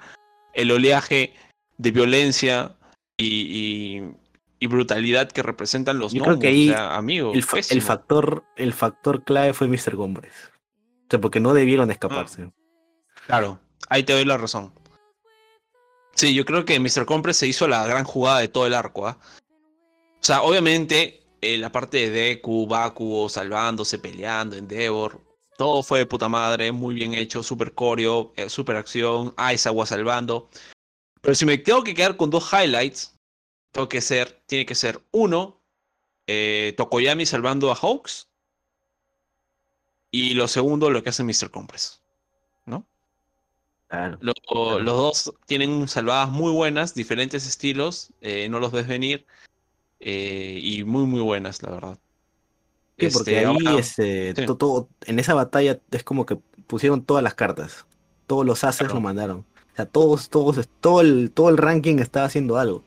[0.53, 1.33] el oleaje
[1.79, 2.77] de violencia
[3.17, 4.03] y,
[4.59, 7.37] y, brutalidad que representan los yo creo que ahí amigos.
[7.37, 9.95] El, el, factor, el factor clave fue Mr.
[11.09, 12.51] Gombres porque no debieron escaparse.
[13.27, 14.73] Claro, ahí te doy la razón.
[16.15, 17.07] Sí, yo creo que Mr.
[17.07, 19.07] Compre se hizo la gran jugada de todo el arco.
[19.07, 19.19] ¿ah?
[19.21, 25.21] O sea, obviamente, eh, la parte de Deku, Bakugo salvándose, peleando, Endeavor,
[25.57, 30.49] todo fue de puta madre, muy bien hecho, super coreo, eh, super acción, Aizawa salvando.
[31.21, 33.17] Pero si me tengo que quedar con dos highlights,
[33.73, 35.61] tengo que ser, tiene que ser uno,
[36.27, 38.29] eh, Tokoyami salvando a Hawks
[40.15, 41.51] y lo segundo, lo que hace Mr.
[41.51, 42.01] Compress.
[42.67, 42.87] ¿No?
[44.21, 49.27] los dos tienen salvadas muy buenas, diferentes estilos, eh, no los ves venir.
[49.99, 51.99] Eh, y muy, muy buenas, la verdad.
[52.97, 56.37] Sí, porque este, ahí este, todo, en esa batalla es como que
[56.69, 57.85] pusieron todas las cartas.
[58.29, 59.39] Todos los ases lo mandaron.
[59.73, 62.85] O sea, todos, todos, todo el, todo el ranking estaba haciendo algo.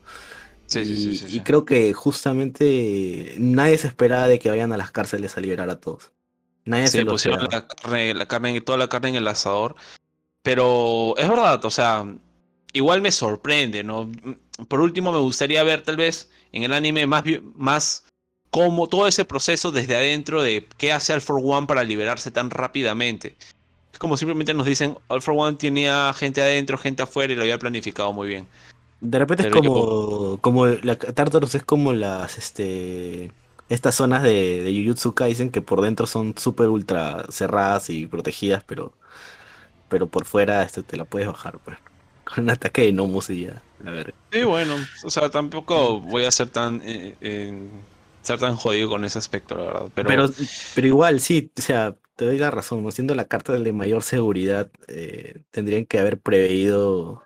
[0.64, 4.90] Sí, y, sí, y creo que justamente nadie se esperaba de que vayan a las
[4.90, 6.10] cárceles a liberar a todos
[6.68, 9.74] Nadie se, pusieron la carne, la carne, toda la carne en el asador.
[10.42, 12.04] Pero es verdad, o sea,
[12.74, 14.10] igual me sorprende, ¿no?
[14.68, 18.04] Por último, me gustaría ver tal vez en el anime más, más
[18.50, 23.36] como todo ese proceso desde adentro de qué hace for One para liberarse tan rápidamente.
[23.90, 27.58] Es como simplemente nos dicen, for One tenía gente adentro, gente afuera y lo había
[27.58, 28.46] planificado muy bien.
[29.00, 33.32] De repente es como, como la Tartarus es como las este
[33.68, 38.62] estas zonas de, de Jujutsu Kaisen que por dentro son súper ultra cerradas y protegidas,
[38.64, 38.92] pero
[39.88, 41.78] pero por fuera este, te la puedes bajar, pues.
[42.24, 44.14] Con un ataque de Nomus y ya, a ver.
[44.30, 47.14] Sí, bueno, o sea, tampoco voy a ser tan eh,
[48.20, 49.90] ser tan jodido con ese aspecto, la verdad.
[49.94, 50.30] Pero...
[50.74, 52.90] pero, igual, sí, o sea, te doy la razón, ¿no?
[52.90, 57.22] siendo la carta de mayor seguridad, eh, tendrían que haber preveído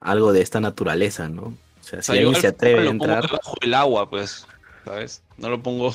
[0.00, 1.42] algo de esta naturaleza, ¿no?
[1.80, 3.30] O sea, si alguien se atreve a entrar.
[3.30, 4.48] Bajo el agua, pues,
[4.84, 5.22] ¿sabes?
[5.38, 5.94] No lo pongo.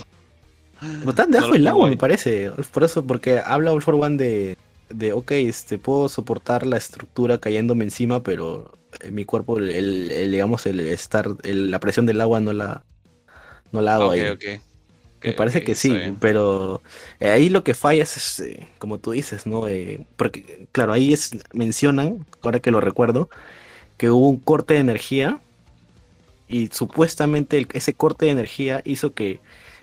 [0.81, 2.51] No tan debajo del agua, me parece.
[2.71, 4.57] Por eso, porque habla All for One de,
[4.89, 8.71] de, ok, este, puedo soportar la estructura cayéndome encima, pero
[9.01, 12.83] en mi cuerpo, el, digamos, el estar, la presión del agua no la,
[13.71, 14.23] no la hago ahí.
[15.21, 16.81] Me parece que sí, pero
[17.19, 19.67] eh, ahí lo que falla es, eh, como tú dices, ¿no?
[19.67, 23.29] Eh, porque, claro, ahí es, mencionan, ahora que lo recuerdo,
[23.97, 25.41] que hubo un corte de energía
[26.49, 29.39] y supuestamente ese corte de energía hizo que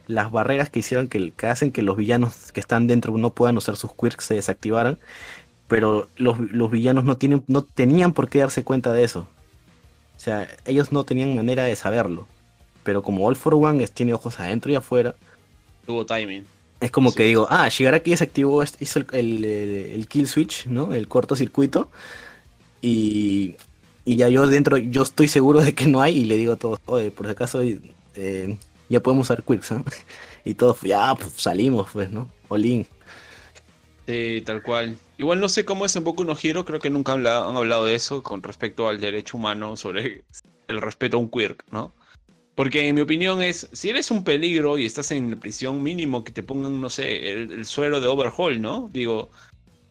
[0.08, 3.76] las barreras que hicieron que, hacen que los villanos que están dentro no puedan usar
[3.76, 4.98] sus quirks se desactivaran,
[5.68, 9.28] pero los, villanos no, tienen, no tenían por qué darse cuenta de eso.
[10.16, 12.26] O sea, ellos no tenían manera de saberlo.
[12.82, 15.14] Pero como All for One tiene ojos adentro y afuera.
[15.86, 16.46] Tuvo timing.
[16.80, 20.94] Es como que digo, ah, Shigaraki desactivó, hizo el, el, kill switch, ¿no?
[20.94, 21.90] El cortocircuito.
[22.80, 23.56] Y,
[24.06, 26.18] y ya yo dentro, yo estoy seguro de que no hay.
[26.18, 27.60] Y le digo a todos, oye, por si acaso
[28.14, 29.84] eh, ya podemos usar quicks, ¿no?
[30.44, 32.30] Y todos, ya, pues salimos, pues, ¿no?
[32.46, 32.86] Olin.
[34.06, 34.96] Sí, tal cual.
[35.18, 37.96] Igual no sé cómo es en Boku no Hero, creo que nunca han hablado, de
[37.96, 40.24] eso con respecto al derecho humano sobre
[40.68, 41.92] el respeto a un quirk, ¿no?
[42.54, 46.30] Porque en mi opinión es, si eres un peligro y estás en prisión mínimo, que
[46.30, 48.88] te pongan, no sé, el, suero de overhaul, ¿no?
[48.92, 49.30] Digo,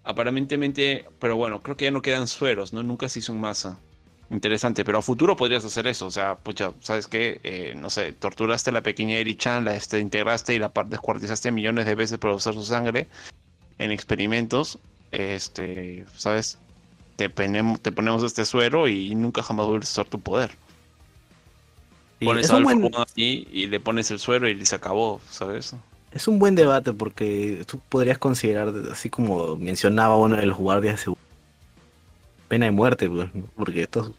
[0.06, 2.82] aparentemente, pero bueno, creo que ya no quedan sueros, ¿no?
[2.82, 3.78] Nunca se hizo en masa.
[4.31, 6.07] Interesante, pero a futuro podrías hacer eso.
[6.07, 7.39] O sea, pucha, ¿sabes qué?
[7.43, 11.85] Eh, no sé, torturaste a la pequeña Eri-chan, la este, integraste y la descuartizaste millones
[11.85, 13.07] de veces para usar su sangre
[13.77, 14.79] en experimentos.
[15.11, 16.57] Este, ¿sabes?
[17.17, 20.51] Te, te ponemos este suero y nunca jamás vuelves a usar tu poder.
[22.19, 22.91] pones al buen...
[23.15, 25.75] y le pones el suero y se acabó, ¿sabes?
[26.15, 31.05] Es un buen debate porque tú podrías considerar, así como mencionaba uno de los guardias
[31.05, 31.11] de
[32.47, 34.12] pena de muerte, pues, porque estos,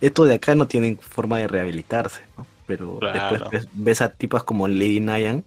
[0.00, 2.46] estos de acá no tienen forma de rehabilitarse, ¿no?
[2.66, 5.44] Pero después ves, a tipas como Lady Nyan,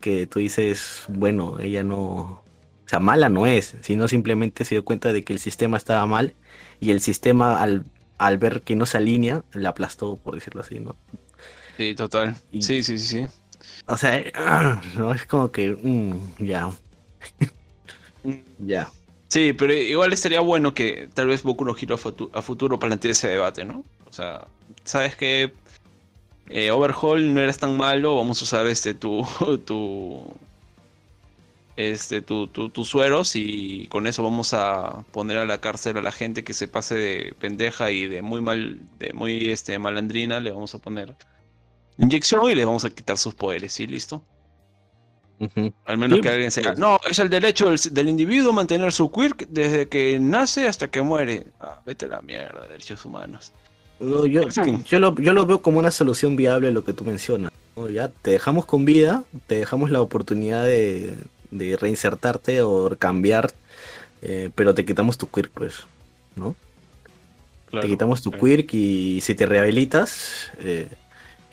[0.00, 2.42] que tú dices, bueno, ella no, o
[2.86, 6.34] sea, mala no es, sino simplemente se dio cuenta de que el sistema estaba mal
[6.80, 7.84] y el sistema al,
[8.18, 10.96] al ver que no se alinea, la aplastó, por decirlo así, ¿no?
[11.76, 12.36] Sí, total.
[12.52, 13.26] sí, sí, sí, sí.
[13.86, 14.22] O sea,
[14.96, 16.70] no es como que, mm, ya.
[18.58, 18.90] ya.
[19.34, 21.98] Sí, pero igual estaría bueno que tal vez Boku no Hero
[22.34, 23.84] a, futuro plantee ese debate, ¿no?
[24.08, 24.46] O sea,
[24.84, 25.52] sabes que
[26.50, 29.26] eh, Overhaul no eres tan malo, vamos a usar este tu
[29.66, 30.32] tu
[31.76, 36.02] este tu, tu, tus sueros y con eso vamos a poner a la cárcel a
[36.02, 40.38] la gente que se pase de pendeja y de muy mal de muy este malandrina,
[40.38, 41.16] le vamos a poner
[41.98, 43.88] inyección y le vamos a quitar sus poderes, ¿sí?
[43.88, 44.22] ¿Listo?
[45.84, 46.74] Al menos que alguien sea.
[46.74, 51.46] No, es el derecho del, individuo mantener su quirk desde que nace hasta que muere.
[51.60, 53.52] Ah, vete a la mierda, derechos humanos.
[53.98, 57.52] yo, yo, lo, yo, lo, veo como una solución viable lo que tú mencionas.
[57.92, 61.16] Ya te dejamos con vida, te dejamos la oportunidad de,
[61.50, 63.52] de reinsertarte o cambiar,
[64.22, 65.86] eh, pero te quitamos tu quirk, pues,
[66.36, 66.54] ¿no?
[67.80, 70.88] te quitamos tu quirk y si te rehabilitas, eh,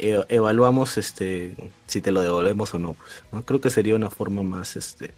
[0.02, 3.46] e, evaluamos este si te lo devolvemos o no, pues, ¿no?
[3.46, 5.14] Creo que sería una forma más este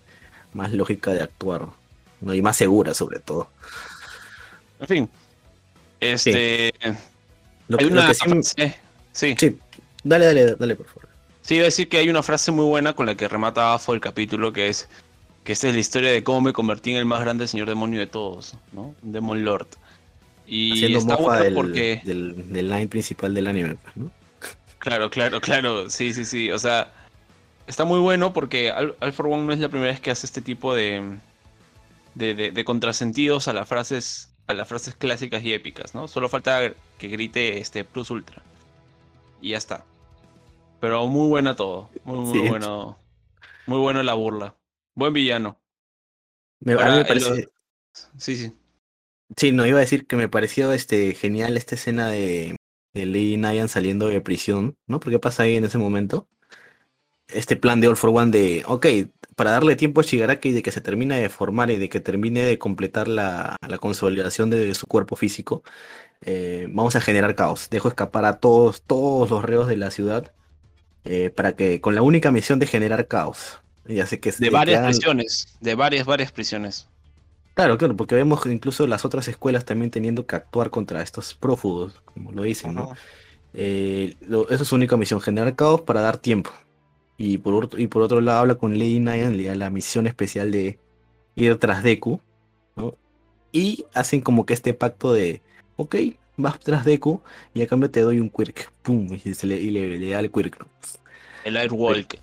[0.53, 1.67] más lógica de actuar,
[2.19, 2.33] ¿no?
[2.33, 3.47] Y más segura sobre todo.
[4.81, 5.09] En fin.
[6.01, 6.73] Este
[7.69, 9.57] lo, hay una sí, sí.
[10.03, 11.07] Dale, dale, dale, por favor.
[11.41, 13.95] Sí, iba a decir que hay una frase muy buena con la que remata fue
[13.95, 14.89] el capítulo que es
[15.45, 18.01] que esta es la historia de cómo me convertí en el más grande señor demonio
[18.01, 18.95] de todos, ¿no?
[19.01, 19.67] Demon Lord.
[20.45, 24.11] Y está bueno porque del, del line principal del anime, ¿no?
[24.83, 25.89] Claro, claro, claro.
[25.89, 26.51] Sí, sí, sí.
[26.51, 26.91] O sea,
[27.67, 30.75] está muy bueno porque Al, One no es la primera vez que hace este tipo
[30.75, 31.19] de,
[32.15, 36.09] de, contrasentidos a las frases a las frases clásicas y épicas, ¿no?
[36.09, 38.43] Solo falta que grite este Plus Ultra.
[39.39, 39.85] Y ya está.
[40.81, 41.89] Pero muy buena todo.
[42.03, 42.99] Muy, muy bueno.
[43.65, 44.53] Muy bueno la burla.
[44.95, 45.61] Buen villano.
[46.59, 47.47] Me, a mí me parece...
[48.17, 48.51] Sí, sí.
[49.37, 52.57] Sí, no, iba a decir que me pareció este, genial esta escena de,
[52.93, 54.99] de Lady Nyan saliendo de prisión, ¿no?
[54.99, 56.27] ¿Por qué pasa ahí en ese momento?
[57.27, 58.85] Este plan de All for One de, ok,
[59.35, 62.43] para darle tiempo a Shigaraki de que se termine de formar y de que termine
[62.43, 65.63] de completar la, la consolidación de su cuerpo físico,
[66.21, 67.69] eh, vamos a generar caos.
[67.69, 70.31] Dejo escapar a todos, todos los reos de la ciudad
[71.03, 73.59] eh, para que, con la única misión de generar caos.
[73.85, 76.87] Ya sé que, de varias prisiones, de varias, varias prisiones.
[77.53, 82.01] Claro, claro, porque vemos incluso las otras escuelas también teniendo que actuar contra estos prófugos,
[82.05, 82.93] como lo dicen, ¿no?
[83.53, 84.15] Eh,
[84.49, 86.51] esa es su única misión, generar caos para dar tiempo.
[87.15, 90.79] Y por, otro, y por otro lado habla con Lady Nyan, la misión especial de
[91.35, 92.19] ir tras Deku,
[92.75, 92.95] ¿no?
[93.51, 95.43] Y hacen como que este pacto de,
[95.75, 95.95] ok,
[96.37, 97.21] vas tras Deku
[97.53, 100.31] y a cambio te doy un quirk, pum, y, se le, y le, da el
[100.31, 100.59] quirk.
[100.59, 100.67] ¿no?
[101.43, 102.19] El Airwalk.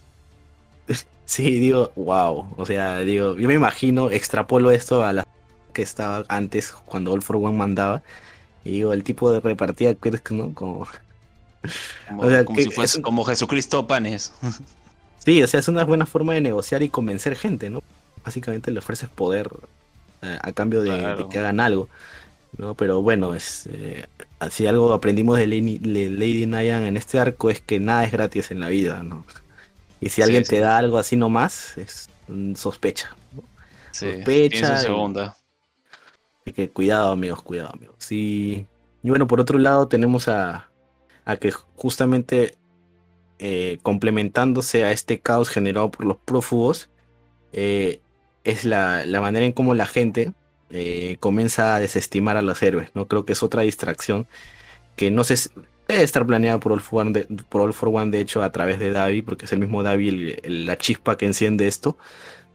[1.31, 2.55] Sí, digo, wow.
[2.57, 5.25] O sea, digo, yo me imagino, extrapolo esto a la
[5.73, 8.03] que estaba antes cuando All for One mandaba.
[8.65, 9.93] Y digo, el tipo de repartida
[10.31, 10.53] ¿no?
[10.55, 10.89] Como, como,
[12.23, 14.33] o sea, como si fuese como Jesucristo panes.
[15.23, 17.83] Sí, o sea, es una buena forma de negociar y convencer gente, ¿no?
[18.25, 19.51] Básicamente le ofreces poder
[20.23, 21.91] eh, a cambio de, que hagan algo,
[22.57, 22.75] ¿no?
[22.75, 24.07] Pero bueno, es eh,
[24.39, 28.13] así algo aprendimos de Lady, de Lady Nyan en este arco es que nada es
[28.13, 29.27] gratis en la vida, ¿no?
[30.01, 32.09] Y si alguien te da algo así nomás, es
[32.55, 33.15] sospecha.
[33.91, 34.79] sospecha.
[34.79, 35.37] segunda.
[36.45, 37.97] Y que cuidado, amigos, cuidado, amigos.
[37.99, 38.67] Sí.
[39.03, 40.71] Y bueno, por otro lado, tenemos a,
[41.25, 42.57] a que justamente
[43.39, 46.91] eh, complementándose a este caos generado por los prófugos,
[47.53, 48.01] eh,
[48.45, 50.33] es la, la, manera en cómo la gente
[50.71, 52.91] eh, comienza a desestimar a los héroes.
[52.95, 53.07] ¿no?
[53.07, 54.27] Creo que es otra distracción
[54.97, 55.37] que no sé,
[55.91, 58.53] Debe estar planeada por All, for One de, por All for One, de hecho, a
[58.53, 61.99] través de Davi, porque es el mismo Davi la chispa que enciende esto,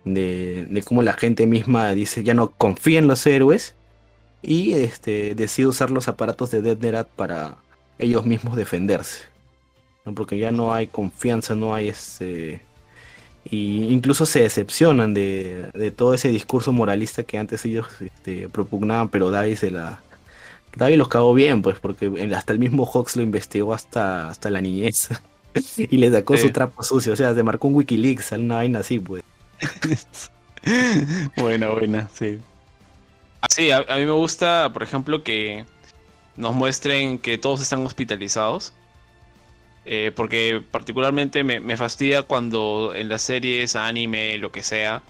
[0.05, 3.75] de, cómo la gente misma dice, ya no confía en los héroes,
[4.41, 7.57] y este, decide usar los aparatos de Dead para
[7.99, 9.23] ellos mismos defenderse.
[10.15, 12.61] Porque ya no hay confianza, no hay ese...
[13.43, 19.29] Y incluso se decepcionan de, todo ese discurso moralista que antes ellos este, propugnaban, pero
[19.29, 20.01] Davi se la,
[20.75, 24.61] David los cagó bien, pues, porque hasta el mismo Hawks lo investigó hasta, hasta la
[24.61, 25.09] niñez.
[25.77, 27.13] y le sacó su trapo sucio.
[27.13, 29.23] O sea, se marcó un Wikileaks, una vaina así, pues.
[31.37, 32.39] buena, buena, sí.
[33.49, 35.65] Sí, a, mí me gusta, por ejemplo, que
[36.35, 38.73] nos muestren que todos están hospitalizados.
[39.87, 45.03] Eh, porque particularmente me, me, fastidia cuando en las series, anime, lo que sea,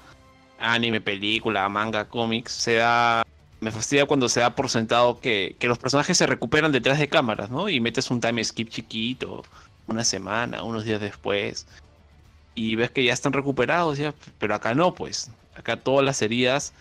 [0.60, 3.25] anime, película, manga, cómics, se da
[3.65, 7.49] me fastidia cuando se da por sentado que, los personajes se recuperan detrás de cámaras,
[7.49, 7.67] ¿no?
[7.67, 9.43] Y metes un time skip chiquito,
[9.88, 11.65] una semana, unos días después,
[12.54, 15.32] y ves que ya están recuperados, ya, pero acá no, pues.
[15.56, 16.73] Acá todas las heridas,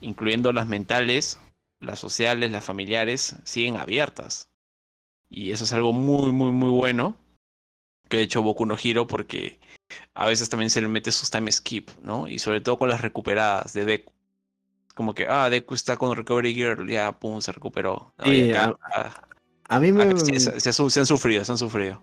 [0.00, 1.38] incluyendo las mentales,
[1.78, 4.48] las sociales, las familiares, siguen abiertas.
[5.30, 7.16] Y eso es algo muy, muy, muy bueno
[8.08, 9.60] que ha hecho Boku no Hiro porque
[10.14, 12.26] a veces también se le mete sus time skip, ¿no?
[12.26, 14.13] Y sobre todo con las recuperadas de Deku
[14.94, 18.14] como que, ah, Deku está con Recovery Girl, ya, pum, se recuperó.
[18.18, 20.16] a, mí me...
[20.18, 22.02] Se, se, han sufrido, se han sufrido.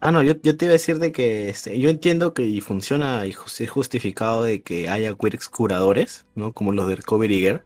[0.00, 3.26] Ah, no, yo, yo, te iba a decir de que este, yo entiendo que funciona
[3.26, 6.52] y es justificado de que haya quirks curadores, ¿no?
[6.52, 7.62] Como los de Recovery Girl.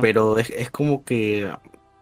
[0.00, 1.50] Pero es, es, como que,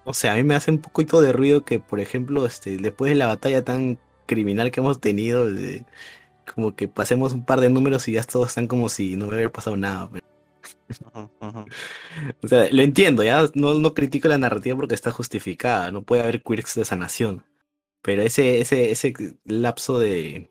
[0.05, 3.11] o sea, a mí me hace un poquito de ruido que, por ejemplo, este, después
[3.11, 5.47] de la batalla tan criminal que hemos tenido,
[6.55, 9.51] como que pasemos un par de números y ya todos están como si no hubiera
[9.51, 10.09] pasado nada.
[10.11, 10.25] Pero...
[12.43, 16.23] O sea, lo entiendo, ya no, no critico la narrativa porque está justificada, no puede
[16.23, 17.45] haber quirks de sanación.
[18.03, 20.51] Pero ese, ese, ese lapso de,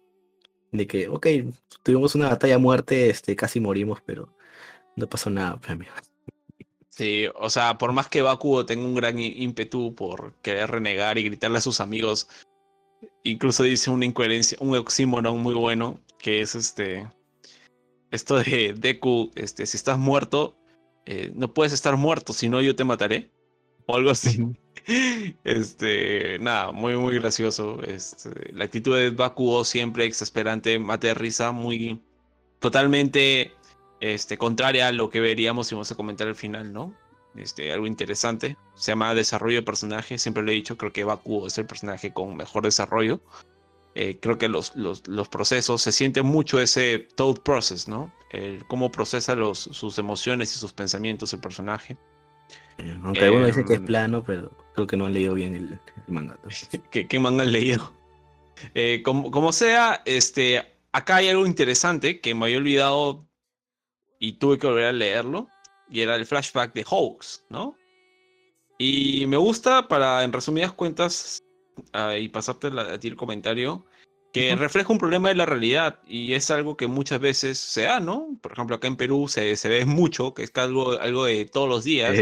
[0.72, 1.28] de que, ok,
[1.84, 4.36] tuvimos una batalla a muerte, este, casi morimos, pero
[4.96, 5.92] no pasó nada, pues, amigo.
[6.90, 11.24] Sí, o sea, por más que Bakugo tenga un gran ímpetu por querer renegar y
[11.24, 12.28] gritarle a sus amigos,
[13.24, 17.08] incluso dice una incoherencia, un oxímoron muy bueno, que es este,
[18.14, 20.56] esto de Deku, este, si estás muerto,
[21.06, 23.32] eh, no puedes estar muerto, si no yo te mataré.
[23.88, 24.40] O algo así.
[25.46, 27.82] Este, nada, muy, muy gracioso.
[27.84, 32.02] Este, la actitud de Bakugo siempre exasperante, mate de risa, muy
[32.60, 33.54] totalmente
[34.02, 36.94] este, contraria a lo que veríamos si vamos a comentar al final, ¿no?
[37.38, 38.58] Este, algo interesante.
[38.76, 42.12] Se llama desarrollo de personaje, siempre lo he dicho, creo que Bakugo es el personaje
[42.12, 43.22] con mejor desarrollo.
[43.96, 48.12] Eh, creo que los, los, los, procesos, se siente mucho ese thought process, ¿no?
[48.32, 51.96] El cómo procesa los, sus emociones y sus pensamientos el personaje.
[52.80, 55.56] Eh, aunque algunos dicen que es em, plano, pero creo que no han leído bien
[55.56, 56.40] el, manga.
[56.92, 57.94] ¿Qué, ¿Qué, manga han leído?
[58.74, 63.28] Eh, como, como, sea, este, acá hay algo interesante que me había olvidado
[64.20, 65.48] y tuve que volver a leerlo.
[65.88, 67.76] Y era el flashback de Hawks, ¿no?
[68.80, 71.43] Y me gusta, para en resumidas cuentas,
[71.94, 73.86] uh, y pasarte a ti el comentario,
[74.34, 78.00] que refleja un problema de la realidad y es algo que muchas veces se da,
[78.00, 78.36] ¿no?
[78.42, 81.70] Por ejemplo, acá en Perú se, se ve mucho, que es algo, algo de todos
[81.70, 82.18] los días,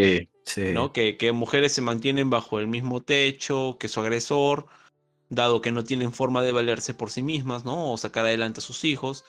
[0.74, 0.91] ¿no?
[0.91, 4.66] Que, que mujeres se mantienen bajo el mismo techo que su agresor,
[5.30, 7.93] dado que no tienen forma de valerse por sí mismas, ¿no?
[7.93, 9.24] O sacar adelante a sus hijos.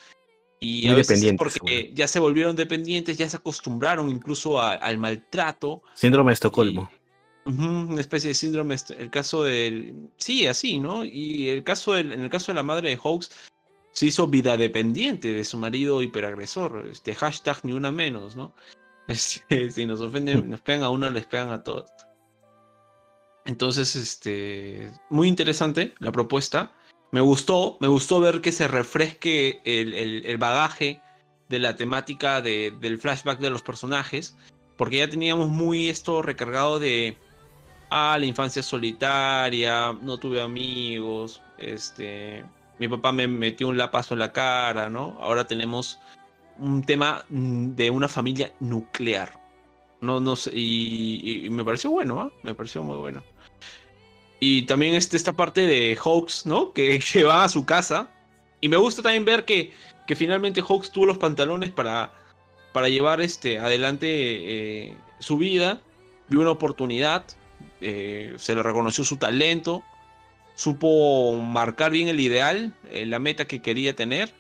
[0.58, 5.82] Y a veces porque ya se volvieron dependientes, ya se acostumbraron incluso al maltrato.
[5.94, 6.90] Síndrome de Estocolmo
[7.44, 10.10] una especie de síndrome, este, el caso del...
[10.16, 11.04] Sí, así, ¿no?
[11.04, 13.30] Y el caso del, en el caso de la madre de Hawks,
[13.92, 16.88] se hizo vida dependiente de su marido hiperagresor.
[16.90, 18.54] Este hashtag ni una menos, ¿no?
[19.08, 21.90] Este, si nos ofenden, nos pegan a una, les pegan a todos.
[23.44, 26.72] Entonces, este, muy interesante la propuesta.
[27.10, 29.92] Me gustó, me gustó ver que se refresque el,
[30.24, 31.02] el, bagaje
[31.48, 34.36] de la temática de, del flashback de los personajes,
[34.78, 37.18] porque ya teníamos muy esto recargado de
[37.92, 42.44] ah, la infancia solitaria, no tuve amigos, este,
[42.78, 45.16] mi papá me metió un lapazo en la cara, ¿no?
[45.20, 45.98] Ahora tenemos
[46.58, 49.40] un tema mm, de una familia nuclear.
[50.00, 52.32] No, no sé, y, me pareció bueno, ¿ah?
[52.42, 53.22] me pareció muy bueno.
[54.40, 56.72] Y también este, esta parte de Hawks, ¿no?
[56.72, 58.10] Que, que va a su casa.
[58.60, 59.72] Y me gusta también ver que,
[60.06, 62.12] que finalmente Hawks tuvo los pantalones para,
[62.72, 65.80] para llevar este, adelante eh, su vida.
[66.28, 67.24] Vio una oportunidad,
[67.80, 69.82] eh, se le reconoció su talento,
[70.54, 74.32] supo marcar bien el ideal, eh, la meta que quería tener,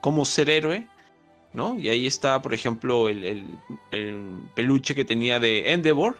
[0.00, 0.86] como ser héroe,
[1.52, 1.78] ¿no?
[1.78, 3.46] Y ahí está, por ejemplo, el,
[4.54, 6.18] peluche que tenía de Endeavor,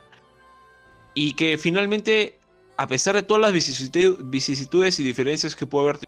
[1.14, 2.38] y que finalmente,
[2.76, 5.98] a pesar de todas las vicisitudes y diferencias que pudo haber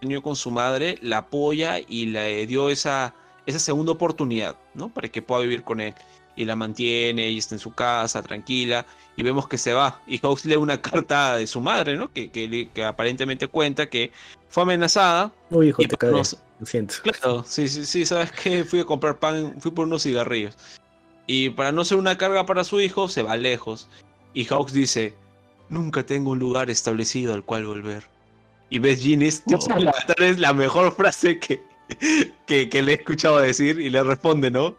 [0.00, 3.14] tenido con su madre, la apoya y le dio esa,
[3.46, 4.88] esa segunda oportunidad, ¿no?
[4.88, 5.94] Para que pueda vivir con él
[6.36, 10.18] y la mantiene y está en su casa tranquila y vemos que se va y
[10.18, 12.12] Hawks lee una carta de su madre, ¿no?
[12.12, 14.12] Que, que, aparentemente cuenta que
[14.48, 15.32] fue amenazada.
[15.50, 16.22] Uy, hijo, te lo
[16.66, 16.94] siento.
[17.02, 20.56] Claro, sí, sí, sí, sabes que fui a comprar pan, fui por unos cigarrillos.
[21.26, 23.88] Y para no ser una carga para su hijo, se va lejos.
[24.34, 25.14] Y Hawks dice,
[25.68, 28.04] nunca tengo un lugar establecido al cual volver.
[28.70, 29.42] Y ves Ginny, es
[30.38, 31.62] la mejor frase que,
[32.46, 34.76] que, le he escuchado decir y le responde, ¿no?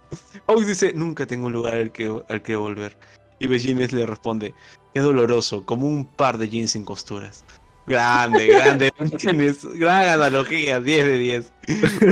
[0.47, 2.95] Hawks dice, nunca tengo un lugar al que, al que volver.
[3.39, 4.53] Y Begines le responde,
[4.93, 7.43] qué doloroso, como un par de jeans sin costuras.
[7.87, 8.91] Grande, grande,
[9.75, 11.53] gran analogía, 10 de 10.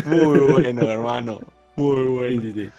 [0.05, 1.39] Muy bueno, hermano.
[1.75, 2.71] Muy bueno.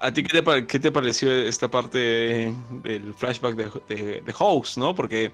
[0.00, 4.94] ¿a, ti qué te, qué te, pareció esta parte del flashback de, de, Hawks, no?
[4.94, 5.32] Porque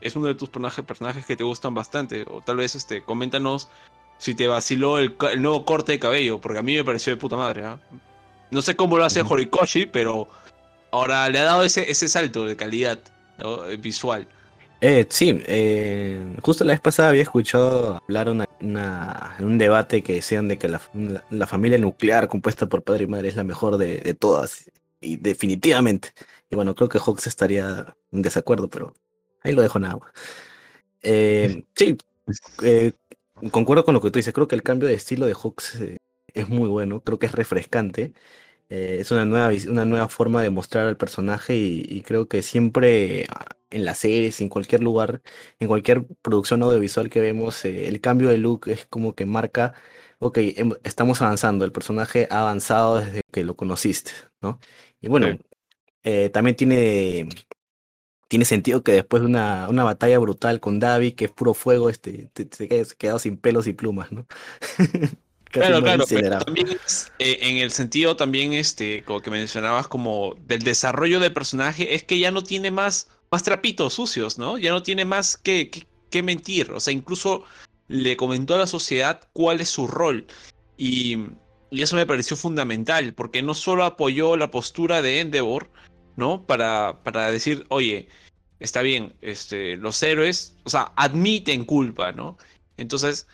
[0.00, 2.24] es uno de tus personajes, personajes que te gustan bastante.
[2.30, 3.68] O tal vez este, coméntanos
[4.22, 7.34] si te vaciló el, nuevo corte de cabello, porque a mí me pareció de puta
[7.34, 7.64] madre.
[7.64, 7.80] ¿ah?
[8.52, 10.28] No sé cómo lo hace Horikoshi, pero
[10.92, 13.00] ahora le ha dado ese, ese salto de calidad
[13.38, 14.28] eh, visual.
[14.80, 20.14] Eh, sí, eh, justo la vez pasada había escuchado hablar una, en un debate que
[20.14, 24.14] decían de que la, familia nuclear compuesta por padre y madre es la mejor de,
[24.14, 24.70] todas,
[25.00, 26.10] y definitivamente.
[26.48, 28.94] Y bueno, creo que Hawks estaría en desacuerdo, pero
[29.42, 30.12] ahí lo dejo nada más.
[31.74, 31.96] sí,
[33.50, 35.98] concuerdo con lo que tú dices, creo que el cambio de estilo de Hawks eh,
[36.34, 38.12] es muy bueno, creo que es refrescante.
[38.68, 43.26] Eh, es una nueva, una nueva forma de mostrar al personaje y, creo que siempre
[43.30, 45.22] ah, en las series, en cualquier lugar,
[45.60, 49.74] en cualquier producción audiovisual que vemos, eh, el cambio de look es como que marca,
[50.20, 50.38] ok,
[50.84, 54.60] estamos avanzando, el personaje ha avanzado desde que lo conociste, ¿no?
[55.00, 55.38] Y bueno,
[56.32, 57.28] también tiene
[58.32, 61.90] tiene sentido que después de una, una batalla brutal con Davi, que es puro fuego,
[61.90, 64.26] este, te, te quedado sin pelos y plumas, ¿no?
[65.44, 66.68] claro, claro, pero también
[67.18, 72.04] eh, en el sentido también, este, como que mencionabas, como del desarrollo del personaje, es
[72.04, 74.56] que ya no tiene más, más trapitos sucios, ¿no?
[74.56, 75.68] Ya no tiene más que,
[76.08, 77.44] que, mentir, o sea, incluso
[77.88, 80.26] le comentó a la sociedad cuál es su rol.
[80.78, 81.18] Y,
[81.70, 85.68] y, eso me pareció fundamental, porque no solo apoyó la postura de Endeavor,
[86.16, 86.46] ¿no?
[86.46, 88.08] Para, para decir, oye,
[88.62, 92.38] está bien, este, los héroes, o sea, admiten culpa, ¿no?
[92.76, 93.26] Entonces,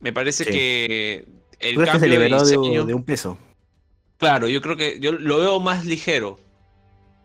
[0.00, 1.26] me parece que
[1.58, 3.38] el cambio se liberó de, un peso.
[4.18, 6.40] Claro, yo creo que yo lo veo más ligero.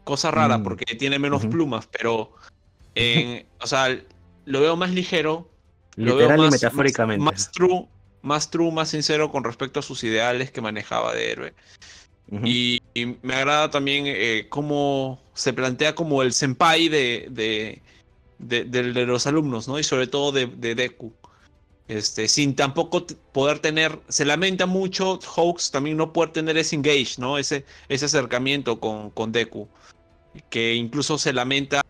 [0.04, 2.34] Cosa rara, mm, porque tiene menos plumas, pero
[3.60, 3.98] o sea,
[4.46, 5.50] lo veo más ligero.
[5.96, 7.24] lo veo más, metafóricamente.
[7.24, 7.88] Más, true,
[8.22, 11.54] más true, más sincero con respecto a sus ideales que manejaba de héroe.
[12.44, 17.82] Y, me agrada también eh, cómo se plantea como el senpai de, de,
[18.40, 19.80] de, los alumnos, ¿no?
[19.80, 21.14] Y sobre todo de, Deku.
[21.88, 27.16] Este, sin tampoco poder tener, se lamenta mucho Hawks también no poder tener ese engage,
[27.18, 27.38] ¿no?
[27.38, 29.68] Ese, ese acercamiento con, con Deku.
[30.50, 31.82] Que incluso se lamenta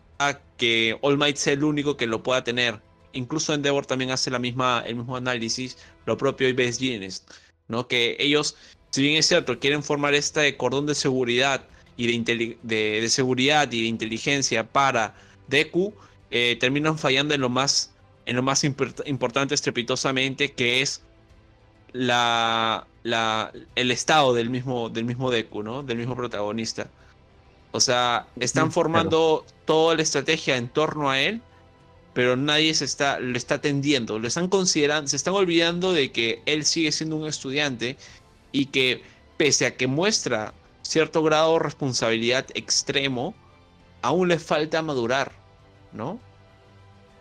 [0.58, 2.82] que All Might sea el único que lo pueda tener.
[3.14, 7.26] Incluso Endeavor también hace la misma, el mismo análisis, lo propio y Best Jeans,
[7.68, 7.88] ¿no?
[7.88, 8.56] Que ellos,
[8.92, 11.66] si bien es cierto, quieren formar este cordón de seguridad
[11.98, 15.16] y de, de, de seguridad y de inteligencia para
[15.48, 15.94] Deku,
[16.30, 17.92] eh, terminan fallando en lo más
[18.26, 21.02] en lo más importante estrepitosamente, que es
[21.92, 25.84] la, la, el estado del mismo, del mismo Deku, ¿no?
[25.84, 26.88] Del mismo protagonista.
[27.72, 31.42] O sea, están formando toda la estrategia en torno a él,
[32.14, 34.20] pero nadie se está, lo está atendiendo.
[34.20, 37.98] Lo están considerando, se están olvidando de que él sigue siendo un estudiante
[38.52, 39.04] y que
[39.38, 43.34] pese a que muestra cierto grado de responsabilidad extremo,
[44.02, 45.32] aún le falta madurar,
[45.94, 46.20] ¿no?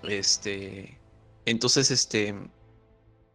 [0.02, 0.98] Este,
[1.46, 2.34] entonces, este,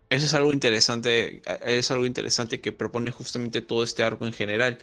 [0.09, 4.79] eso es algo interesante, es algo interesante que propone justamente todo este arco en general.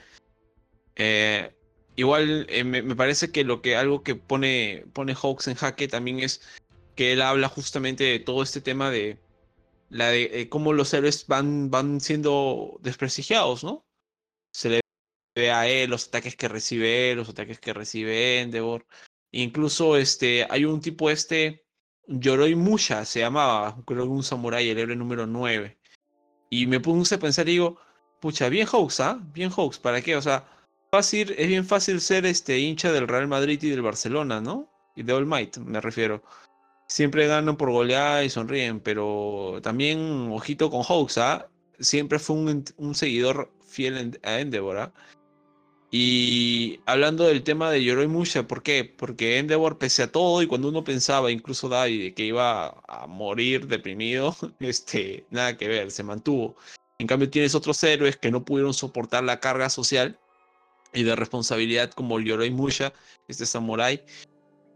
[0.97, 1.53] Eh,
[1.97, 6.21] igual eh, me, parece que lo que algo que pone, pone Hawks en jaque también
[6.21, 6.43] es
[6.97, 9.19] que él habla justamente de todo este tema de
[9.93, 13.87] la de, cómo los héroes van, van siendo desprestigiados, ¿no?
[14.53, 14.81] Se le
[15.37, 18.87] ve a él los ataques que recibe él, los ataques que recibe Endeavor.
[19.33, 21.67] Incluso este, hay un tipo este
[22.07, 25.79] Yoroi Musha se llamaba, creo que un samurái, el héroe número 9.
[26.51, 27.79] Y me puse a pensar y digo,
[28.21, 29.21] pucha, bien Hawks, ¿ah?
[29.33, 30.17] Bien Hawks, ¿para qué?
[30.17, 30.47] O sea,
[30.91, 34.71] fácil, es bien fácil ser este hincha del Real Madrid y del Barcelona, ¿no?
[34.97, 36.23] Y de All Might, me refiero.
[36.93, 41.49] Siempre ganan por goleada y sonríen, pero también, ojito con Hawks, ¿ah?
[41.81, 44.93] Siempre fue un, un seguidor fiel a Endeavor, ¿ah?
[45.91, 48.85] Y hablando del tema de Yoroi Musha, ¿por qué?
[48.85, 53.69] Porque Endeavor, pese a todo, y cuando uno pensaba, incluso Dai, que iba a morir
[53.69, 56.57] deprimido, este, nada que ver, se mantuvo.
[56.99, 60.19] En cambio, tienes otros héroes que no pudieron soportar la carga social
[60.93, 62.93] y de responsabilidad, como Yoroi Musha,
[63.29, 64.05] este samurái.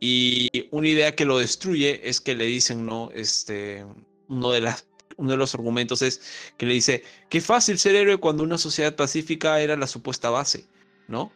[0.01, 3.11] Y una idea que lo destruye es que le dicen, ¿no?
[3.14, 3.84] Este,
[4.28, 4.86] uno de las
[5.18, 6.20] uno de los argumentos es
[6.59, 10.66] que le dice, qué fácil ser héroe cuando una sociedad pacífica era la supuesta base.
[11.09, 11.32] ¿no?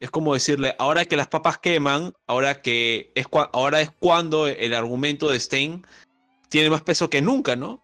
[0.00, 4.74] Es como decirle, ahora que las papas queman, ahora que es, ahora es cuando el
[4.74, 5.86] argumento de Stein
[6.48, 7.82] tiene más peso que nunca, ¿no?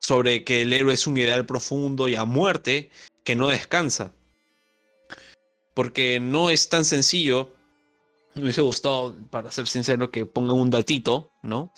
[0.00, 2.90] Sobre que el héroe es un ideal profundo y a muerte
[3.24, 4.12] que no descansa.
[5.74, 7.54] Porque no es tan sencillo.
[8.34, 11.72] Me hubiese gustado, para ser sincero, que pongan un datito, ¿no?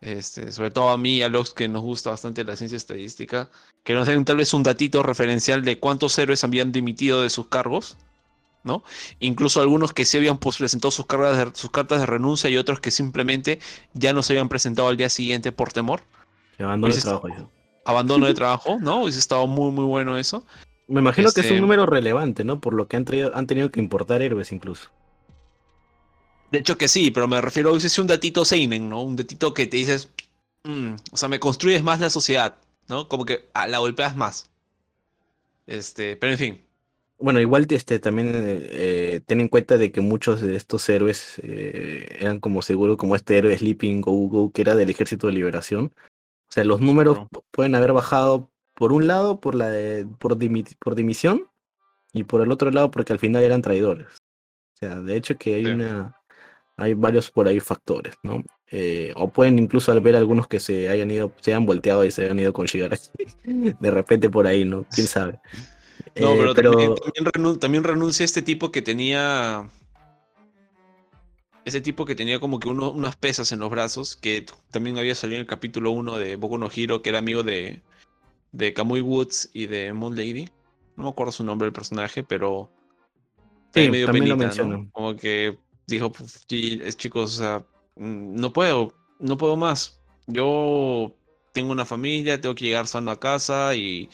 [0.00, 3.50] Este, sobre todo a mí y a los que nos gusta bastante la ciencia estadística,
[3.84, 7.46] que nos den tal vez un datito referencial de cuántos héroes habían dimitido de sus
[7.46, 7.96] cargos,
[8.64, 8.82] ¿no?
[9.20, 12.80] Incluso algunos que sí habían presentado sus, cartas de, sus cartas de renuncia y otros
[12.80, 13.60] que simplemente
[13.94, 16.02] ya no se habían presentado al día siguiente por temor.
[16.58, 17.50] Abandono de trabajo.
[17.86, 19.02] Abandono de trabajo, ¿no?
[19.02, 20.44] Hubiese estado muy, muy bueno eso.
[20.86, 22.60] Me imagino que es un este número relevante, ¿no?
[22.60, 24.90] Por lo que han, han tenido que importar héroes incluso.
[26.50, 29.02] De hecho que sí, pero me refiero a veces un datito Seinen, ¿no?
[29.02, 30.08] Un datito que te dices,
[30.64, 32.56] mm, o sea, me construyes más la sociedad,
[32.88, 33.08] ¿no?
[33.08, 34.50] Como que ah, la golpeas más.
[35.66, 36.64] Este, pero en fin.
[37.18, 42.18] Bueno, igual este, también eh, ten en cuenta de que muchos de estos héroes eh,
[42.20, 45.92] eran como seguro, como este héroe Sleeping Go Go, que era del Ejército de Liberación.
[46.48, 49.72] O sea, los números pueden haber bajado por un lado por la
[50.18, 50.36] por,
[50.78, 51.48] por dimisión
[52.12, 54.06] y por el otro lado porque al final eran traidores.
[54.74, 56.16] O sea, de hecho que hay una
[56.76, 58.42] hay varios por ahí factores, ¿no?
[58.70, 62.24] Eh, o pueden incluso ver algunos que se hayan ido, se hayan volteado y se
[62.24, 63.08] hayan ido con Shigaraki.
[63.80, 64.84] De repente por ahí, ¿no?
[64.90, 65.38] ¿Quién sabe?
[66.16, 66.94] No, pero, eh,
[67.60, 69.70] También, renuncia, este tipo que tenía.
[71.64, 75.36] Ese tipo que tenía como que unas pesas en los brazos, que también había salido
[75.36, 77.80] en el capítulo 1 de Boku no Hiro, que era amigo de,
[78.52, 80.48] de Kamui Woods y de Moon Lady.
[80.96, 82.70] No me acuerdo su nombre del personaje, pero.
[83.72, 87.58] Sí, medio también lo Como que dijo, pues, chicos, o sea,
[87.96, 89.98] mm, no puedo, no puedo más.
[90.26, 91.12] Yo
[91.52, 94.08] tengo una familia, tengo que llegar sano a casa y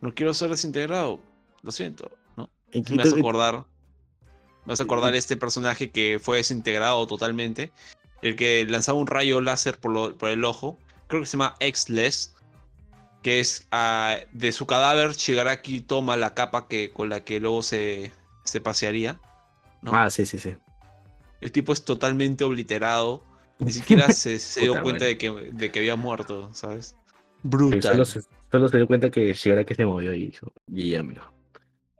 [0.00, 1.20] no quiero ser desintegrado.
[1.62, 2.50] Lo siento, ¿no?
[2.72, 7.72] Me vas a acordar, me vas a acordar este personaje que fue desintegrado totalmente,
[8.20, 12.34] el que lanzaba un rayo láser por, por el ojo, creo que se llama X-Less,
[13.22, 17.62] que es ah, de su cadáver, Shigaraki toma la capa que, con la que luego
[17.62, 18.12] se,
[18.44, 19.20] se pasearía.
[19.86, 20.56] Ah, sí, sí, sí.
[21.42, 23.22] El tipo es totalmente obliterado.
[23.58, 26.96] Ni siquiera se, dio cuenta de que, de que había muerto, ¿sabes?
[27.42, 28.06] Brutal.
[28.06, 31.22] solo, se, dio cuenta que llegara que se movió y dijo, y ya, amigo.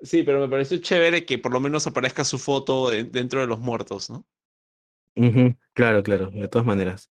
[0.01, 3.59] Sí, pero me pareció chévere que por lo menos aparezca su foto dentro de los
[3.59, 4.24] muertos, ¿no?
[5.74, 7.11] claro, claro, de todas maneras.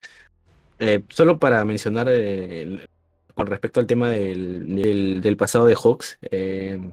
[0.79, 2.87] Eh, solo para mencionar eh,
[3.35, 6.93] con respecto al tema del, del, pasado de Hawks, eh,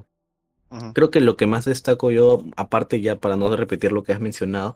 [0.94, 4.20] creo que lo que más destaco yo, aparte ya para no repetir lo que has
[4.20, 4.74] mencionado,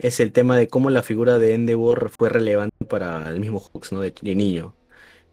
[0.00, 3.92] es el tema de cómo la figura de Endeavor fue relevante para el mismo Hawks,
[3.92, 4.00] ¿no?
[4.00, 4.74] De, niño.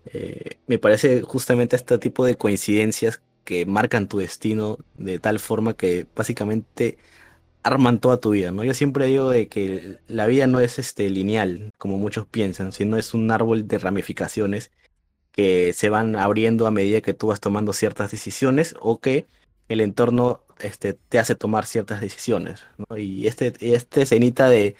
[0.05, 5.75] Eh, me parece justamente este tipo de coincidencias que marcan tu destino de tal forma
[5.75, 6.97] que básicamente
[7.63, 8.63] arman toda tu vida, ¿no?
[8.63, 12.97] Yo siempre digo de que la vida no es este lineal, como muchos piensan, sino
[12.97, 14.71] es un árbol de ramificaciones
[15.31, 19.27] que se van abriendo a medida que tú vas tomando ciertas decisiones o que
[19.69, 22.61] el entorno este, te hace tomar ciertas decisiones.
[22.77, 22.97] ¿no?
[22.97, 24.75] Y este, este escenita de,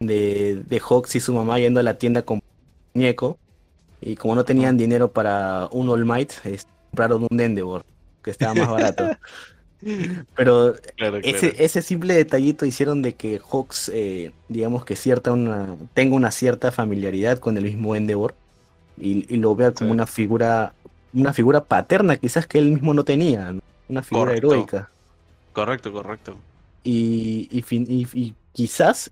[0.00, 2.42] de, de Hawks y su mamá yendo a la tienda con
[2.94, 3.38] muñeco,
[4.00, 6.32] y como no tenían dinero para un All Might,
[6.90, 7.84] compraron un Endeavor,
[8.22, 9.04] que estaba más barato.
[10.34, 10.74] Pero
[11.22, 16.30] ese, ese simple detallito hicieron de que Hawks, eh, digamos que cierta una, tenga una
[16.30, 18.34] cierta familiaridad con el mismo Endeavor
[18.98, 20.72] y, lo vea como una figura,
[21.12, 23.54] una figura paterna quizás que él mismo no tenía,
[23.88, 24.90] una figura heroica.
[25.56, 26.36] Correcto, correcto.
[26.84, 29.10] Y, y, quizás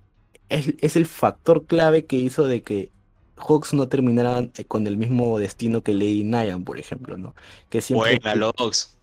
[0.51, 2.91] es, el factor clave que hizo de que
[3.39, 7.35] Hawks no terminara con el mismo destino que Lady Nyan, por ejemplo, ¿no?
[7.71, 8.21] Que siempre...
[8.23, 8.95] Buena, Hawks.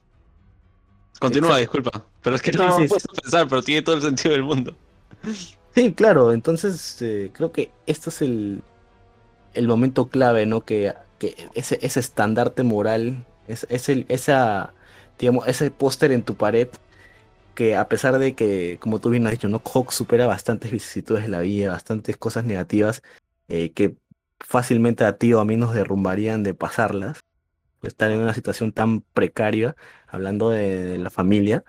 [1.19, 2.05] Continúa, disculpa.
[2.21, 2.87] Pero es que no sí,
[3.19, 4.75] pensar, pero tiene todo el sentido del mundo.
[5.73, 6.33] Sí, claro.
[6.33, 8.61] Entonces, eh, creo que esto es el,
[9.55, 10.61] el momento clave, ¿no?
[10.61, 14.75] Que, que ese, ese estandarte moral, es, es el, esa,
[15.17, 16.67] digamos, ese póster en tu pared,
[17.53, 19.61] que a pesar de que, como tú bien has dicho, ¿no?
[19.63, 23.01] Hawk supera bastantes vicisitudes de la vida, bastantes cosas negativas,
[23.47, 23.95] eh, que
[24.39, 27.19] fácilmente a ti o a mí nos derrumbarían de pasarlas,
[27.83, 29.75] estar en una situación tan precaria,
[30.07, 31.63] hablando de, la familia,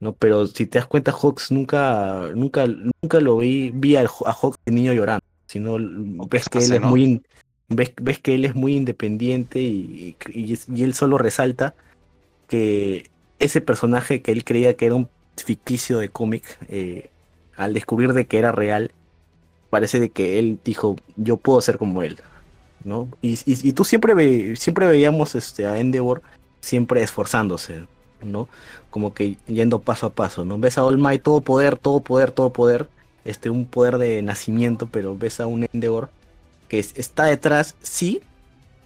[0.00, 0.14] ¿no?
[0.14, 4.58] Pero si te das cuenta, Hawks nunca, nunca, nunca lo vi, vi a, a Hawks
[4.64, 5.78] de niño llorando sino
[6.28, 7.22] ves que él es muy
[7.68, 11.74] ves, ves, que él es muy independiente y, y, él solo resalta
[12.46, 13.10] que
[13.40, 17.10] ese personaje que él creía que era un ficticio de cómic, eh,
[17.56, 18.92] al descubrir de que era real,
[19.70, 22.18] parece de que él dijo, yo puedo ser como él,
[22.84, 23.08] ¿no?
[23.22, 26.22] Y, y tú siempre, ve, siempre veíamos este, a Endeavor
[26.60, 27.86] siempre esforzándose,
[28.22, 28.48] ¿no?
[28.90, 30.58] Como que yendo paso a paso, ¿no?
[30.58, 32.88] Ves a All Might, todo poder, todo poder, todo poder,
[33.24, 36.10] este, un poder de nacimiento, pero ves a un Endeavor
[36.68, 38.22] que está detrás, sí,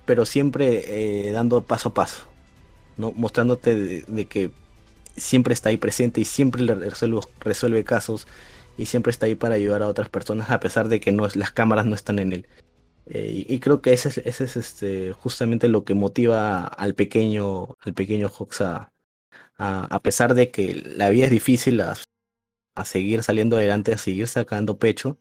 [0.07, 2.25] pero siempre eh, dando paso a paso,
[2.97, 3.13] ¿no?
[3.13, 4.51] mostrándote de, que
[5.17, 6.65] siempre está ahí presente y siempre
[7.41, 8.27] resuelve, casos
[8.77, 11.53] y siempre está ahí para ayudar a otras personas, a pesar de que no, las
[11.53, 12.49] cámaras no están en él.
[13.07, 18.31] Eh, y, creo que ese es, este, justamente lo que motiva al pequeño, al pequeño
[18.31, 18.91] Hawks a,
[19.59, 22.05] a, pesar de que la vida es difícil, las
[22.75, 25.19] a seguir saliendo adelante, a seguir sacando pecho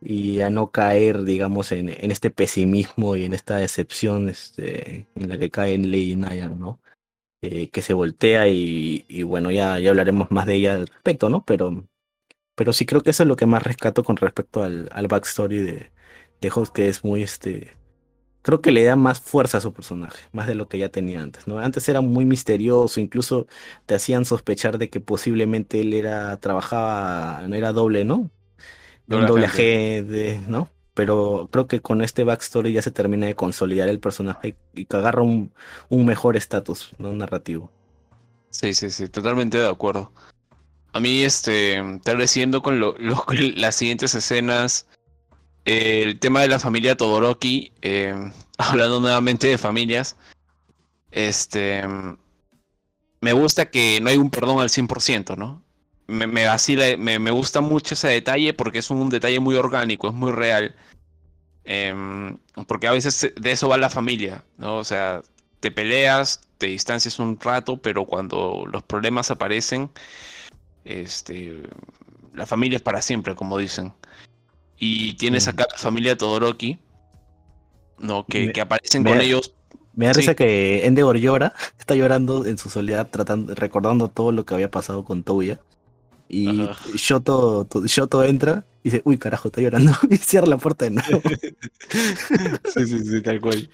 [0.00, 5.38] y a no caer, digamos, en, este pesimismo y en esta decepción este, en la
[5.38, 6.80] que cae Lady Naya, ¿no?
[7.42, 11.28] Eh, que se voltea y, y, bueno, ya, ya hablaremos más de ella al respecto,
[11.30, 11.44] ¿no?
[11.44, 11.86] Pero,
[12.54, 15.58] pero sí creo que eso es lo que más rescato con respecto al, al backstory
[15.58, 15.92] de,
[16.40, 17.76] de Host, que es muy, este,
[18.42, 21.22] creo que le da más fuerza a su personaje, más de lo que ya tenía
[21.22, 21.58] antes, ¿no?
[21.60, 23.46] Antes era muy misterioso, incluso
[23.86, 28.30] te hacían sospechar de que posiblemente él era, trabajaba, no era doble, ¿no?
[29.08, 30.70] un doble G, ¿no?
[30.98, 34.96] Pero creo que con este backstory ya se termina de consolidar el personaje y que
[34.96, 35.52] agarra un,
[35.88, 37.12] un mejor estatus, ¿no?
[37.12, 37.70] Narrativo.
[38.50, 40.10] Sí, sí, sí, totalmente de acuerdo.
[40.92, 42.96] A mí, este, creciendo con lo,
[43.54, 44.88] las siguientes escenas,
[45.64, 50.16] el tema de la familia Todoroki, eh, hablando nuevamente de familias,
[51.12, 51.84] este,
[53.20, 55.62] me gusta que no hay un perdón al 100%, ¿no?
[56.08, 60.32] Me, me, me, gusta mucho ese detalle porque es un, detalle muy orgánico, es muy
[60.32, 60.74] real.
[61.70, 64.78] Em, porque a veces de eso va la familia, ¿no?
[64.78, 65.20] O sea,
[65.60, 69.90] te peleas, te distancias un rato, pero cuando los problemas aparecen,
[70.86, 71.62] este,
[72.32, 73.92] la familia es para siempre, como dicen.
[74.78, 76.78] Y tienes acá la familia Todoroki,
[77.98, 78.24] ¿no?
[78.24, 79.52] Que, que aparecen con ellos.
[79.92, 84.46] Me da risa que Endeavor llora, está llorando en su soledad, tratando, recordando todo lo
[84.46, 85.60] que había pasado con Touya.
[86.28, 89.92] Y Shoto, Shoto entra y dice, uy carajo, está llorando.
[90.10, 91.22] y cierra la puerta de nuevo.
[92.74, 93.70] sí, sí, sí, tal cual.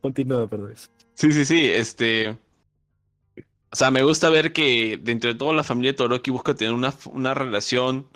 [0.00, 0.74] continúa, perdón.
[1.14, 2.36] Sí, sí, sí, este...
[3.70, 6.94] O sea, me gusta ver que dentro de toda la familia Todoroki busca tener una,
[7.06, 8.06] una relación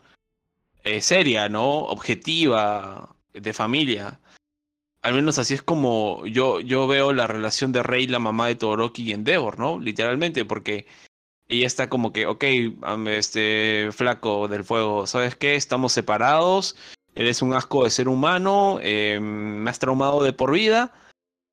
[0.85, 1.81] eh, seria, ¿no?
[1.81, 4.21] Objetiva, de familia.
[5.03, 8.57] Al menos así es como yo, yo veo la relación de Rey, la mamá de
[8.57, 9.79] Todoroki y Endeavor, ¿no?
[9.79, 10.87] Literalmente, porque
[11.49, 12.45] ella está como que, ok,
[13.09, 15.55] este flaco del fuego, ¿sabes qué?
[15.55, 16.77] Estamos separados,
[17.15, 20.93] eres un asco de ser humano, eh, me has traumado de por vida,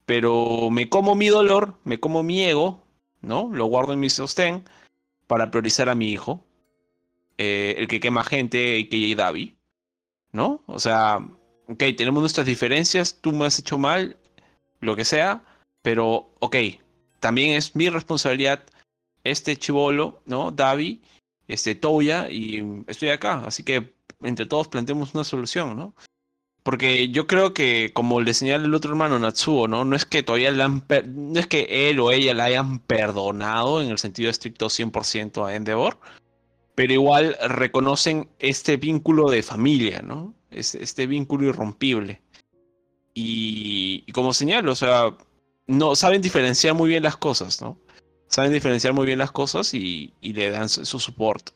[0.05, 2.83] pero me como mi dolor, me como mi ego,
[3.21, 3.49] ¿no?
[3.53, 4.65] Lo guardo en mi sostén
[5.27, 6.43] para priorizar a mi hijo,
[7.37, 9.57] eh, el que quema gente, que Davi,
[10.33, 10.61] ¿no?
[10.67, 11.19] O sea,
[11.67, 14.17] ok, tenemos nuestras diferencias, tú me has hecho mal,
[14.81, 15.41] lo que sea,
[15.81, 16.57] pero ok,
[17.21, 18.65] también es mi responsabilidad
[19.25, 20.51] este chivolo, ¿no?
[20.51, 21.01] Davi,
[21.47, 25.93] este Toya, y estoy acá, así que entre todos planteemos una solución, ¿no?
[26.63, 29.85] Porque yo creo que, como le señala el otro hermano Natsuo, ¿no?
[29.85, 33.81] No es que todavía le han no es que él o ella la hayan perdonado
[33.81, 35.99] en el sentido estricto 100% a Endeavor,
[36.73, 40.33] pero igual reconocen este vínculo de familia, ¿no?
[40.49, 42.21] Este, este vínculo irrompible.
[43.13, 45.15] Y, como señalo, o sea,
[45.67, 47.77] no saben diferenciar muy bien las cosas, ¿no?
[48.27, 51.51] Saben diferenciar muy bien las cosas y, le dan su, su support.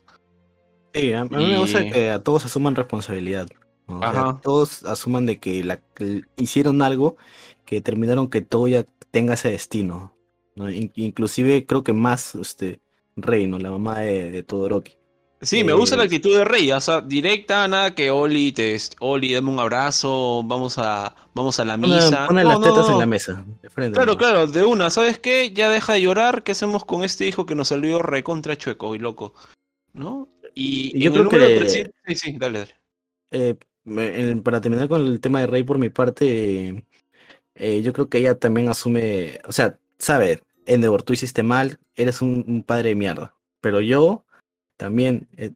[0.94, 3.48] Sí, a, mí me gusta que a todos asuman responsabilidad.
[4.42, 5.80] todos asuman de que, la,
[6.36, 7.16] hicieron algo
[7.64, 10.14] que terminaron que todo ya tenga ese destino.
[10.94, 12.80] inclusive creo que más este
[13.16, 14.99] Rey, La mamá de, de Todoroki.
[15.42, 18.76] Sí, me gusta la eh, actitud de Rey, o sea, directa, nada que Oli, te,
[18.98, 22.26] Oli, dame un abrazo, vamos a, vamos a la misa.
[22.26, 23.44] Pone, las tetas en la mesa.
[23.74, 25.50] claro, claro, de una, ¿sabes qué?
[25.52, 28.98] Ya deja de llorar, ¿qué hacemos con este hijo que nos salió recontra chueco y
[28.98, 29.32] loco?
[29.94, 30.28] ¿No?
[30.54, 31.68] Y, yo creo que...
[31.68, 32.74] Sí, sí, dale, dale.
[33.30, 33.54] Eh,
[34.42, 36.84] para terminar con el tema de Rey por mi parte,
[37.54, 42.20] eh, yo creo que ella también asume, o sea, sabe, Endeavor, tú hiciste mal, eres
[42.20, 44.24] un, padre de mierda, pero yo
[44.80, 45.50] también, eh,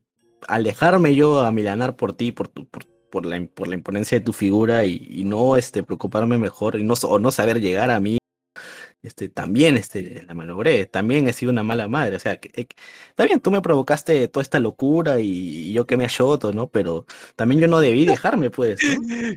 [0.49, 4.35] alejarme yo a milanar por ti, por tu, por, la, por la imponencia de tu
[4.35, 8.19] figura y, no este, preocuparme mejor y no, o no saber llegar a mí
[9.03, 12.67] este, también este, la malogré, también he sido una mala madre, o sea, que, eh,
[13.09, 16.69] está bien, tú me provocaste toda esta locura y, yo que me ayoto, ¿no?
[16.69, 18.79] Pero también yo no debí dejarme, pues.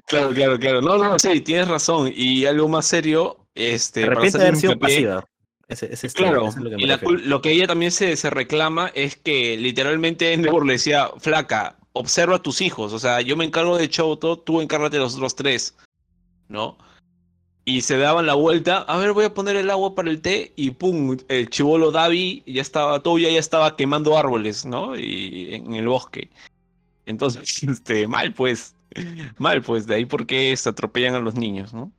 [0.05, 4.01] claro, claro, claro, no, no, sí, tienes razón, y algo más serio, este...
[4.01, 5.25] De repente haber sido pasiva.
[5.67, 9.57] Ese, ese claro, lo que, y lo que ella también se, se reclama es que
[9.57, 13.89] literalmente Endeavor le decía, flaca, observa a tus hijos, o sea, yo me encargo de
[13.89, 15.75] Choto, tú encárgate de los otros tres,
[16.47, 16.77] ¿no?
[17.67, 20.53] y se daban la vuelta, a ver, voy a poner el agua para el té
[20.55, 24.97] y pum, el chivolo Davi ya estaba, todo ya estaba quemando árboles, ¿no?
[24.97, 26.29] Y en el bosque.
[27.05, 28.73] Entonces, este, mal pues,
[29.37, 31.91] mal pues, de ahí porque se atropellan a los niños, ¿no?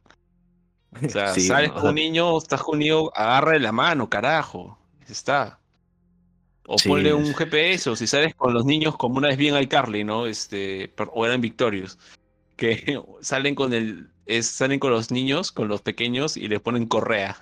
[0.90, 4.78] O sea, sales con un niño, estás con un niño, agarra la mano, carajo,
[5.08, 5.58] está.
[6.66, 9.68] O ponle un GPS, o si sales con los niños como una vez bien al
[9.68, 10.26] Carly, ¿no?
[10.26, 11.98] Este, o eran Victorious,
[12.56, 16.86] que salen con el es, salen con los niños, con los pequeños y les ponen
[16.86, 17.36] correa.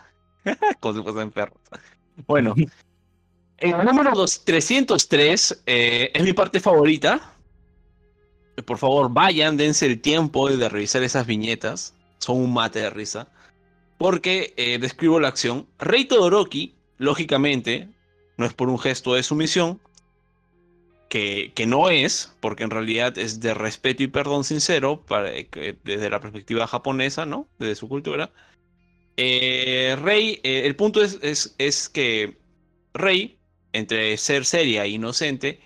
[0.80, 1.58] como si fuesen perros.
[2.26, 2.54] Bueno,
[3.58, 4.12] el número
[4.44, 7.32] 303 eh, es mi parte favorita.
[8.64, 11.92] Por favor, vayan, dense el tiempo de revisar esas viñetas.
[12.18, 13.28] Son un mate de risa.
[13.98, 15.66] Porque eh, describo la acción.
[15.78, 17.88] Rey Todoroki, lógicamente,
[18.36, 19.80] no es por un gesto de sumisión,
[21.08, 26.20] que, no es, porque en realidad es de respeto y perdón sincero eh, desde la
[26.20, 27.48] perspectiva japonesa, ¿no?
[27.58, 28.30] Desde su cultura.
[29.16, 32.36] Eh, Rey, eh, el punto es, es, es, que
[32.92, 33.38] Rey,
[33.72, 35.60] entre ser seria e inocente,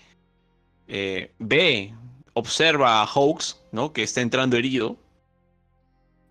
[1.39, 1.95] ve,
[2.35, 3.93] observa a Hawks, ¿no?
[3.93, 4.97] Que está entrando herido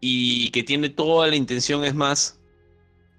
[0.01, 2.39] y que tiene toda la intención, es más,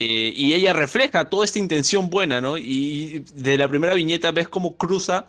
[0.02, 2.56] y ella refleja toda esta intención buena, ¿no?
[2.56, 5.26] Y de la primera viñeta ves cómo cruza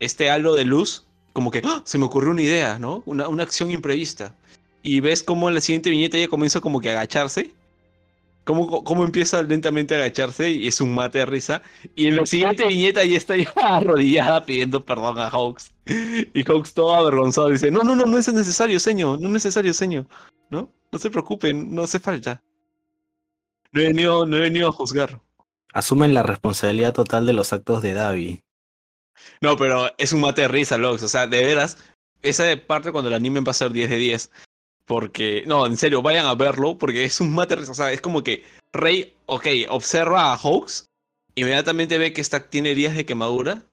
[0.00, 1.82] este halo de luz, como que ¡ah!
[1.84, 3.04] se me ocurrió una idea, ¿no?
[3.06, 4.34] Una, una acción imprevista.
[4.82, 7.52] Y ves cómo en la siguiente viñeta ella comienza como que a agacharse.
[8.42, 11.62] Cómo, cómo empieza lentamente a agacharse y es un mate de risa.
[11.94, 15.70] Y en la siguiente viñeta ya está ya arrodillada pidiendo perdón a Hawks.
[16.34, 19.72] Y Hawks todo avergonzado dice, no, no, no, no es necesario, señor, no es necesario,
[19.72, 20.06] señor.
[20.50, 20.72] ¿No?
[20.90, 22.42] No se preocupen, no hace falta.
[23.72, 25.20] No he venido, no he venido a juzgar.
[25.72, 28.42] Asumen la responsabilidad total de los actos de Davi.
[29.40, 31.02] No, pero es un mate de risa, Logs.
[31.02, 31.76] O sea, de veras,
[32.22, 34.30] esa parte cuando el anime va a ser 10 de 10.
[34.86, 37.72] Porque, no, en serio, vayan a verlo porque es un mate de risa.
[37.72, 40.86] O sea, es como que Rey, ok, observa a Hawks,
[41.34, 43.67] inmediatamente ve que está, tiene días de quemadura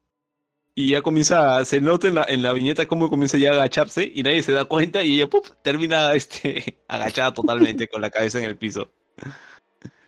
[0.78, 4.12] y ya comienza, se nota en la, en la viñeta cómo comienza ya a agacharse
[4.14, 5.46] y nadie se da cuenta y ella ¡pup!
[5.62, 8.92] termina este, agachada totalmente con la cabeza en el piso.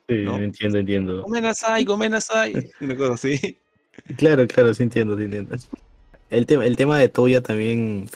[0.10, 1.24] Sí, entiendo, entiendo.
[1.24, 2.70] Gomenasai, gomenasai.
[2.82, 3.58] Una cosa así.
[4.18, 5.56] Claro, claro, sí entiendo, sí entiendo.
[6.30, 8.10] El tema, el tema de Toya también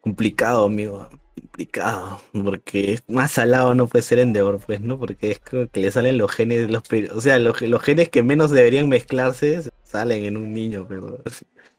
[0.00, 1.08] complicado, amigo.
[1.34, 2.20] Complicado.
[2.32, 4.98] Porque más salado no puede ser Endeavor, pues, ¿no?
[4.98, 6.82] Porque es como que le salen los genes, los
[7.12, 11.20] o sea, los, los genes que menos deberían mezclarse salen en un niño, pero.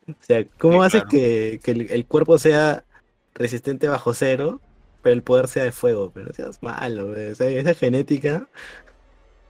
[0.07, 2.85] O sea, ¿cómo hace que, que el, cuerpo sea
[3.33, 4.61] resistente bajo cero,
[5.01, 6.11] pero el poder sea de fuego.
[6.13, 8.47] Pero es malo, esa genética.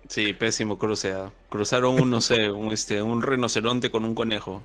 [0.07, 1.33] Sí, pésimo cruceado.
[1.49, 4.63] Cruzaron un, no sé, un, este, un rinoceronte con un conejo.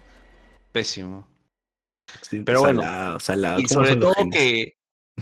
[0.72, 1.26] Pésimo.
[2.44, 2.82] pero bueno,
[3.58, 4.76] y sobre todo que,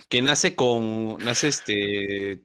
[0.08, 2.42] que nace con, nace este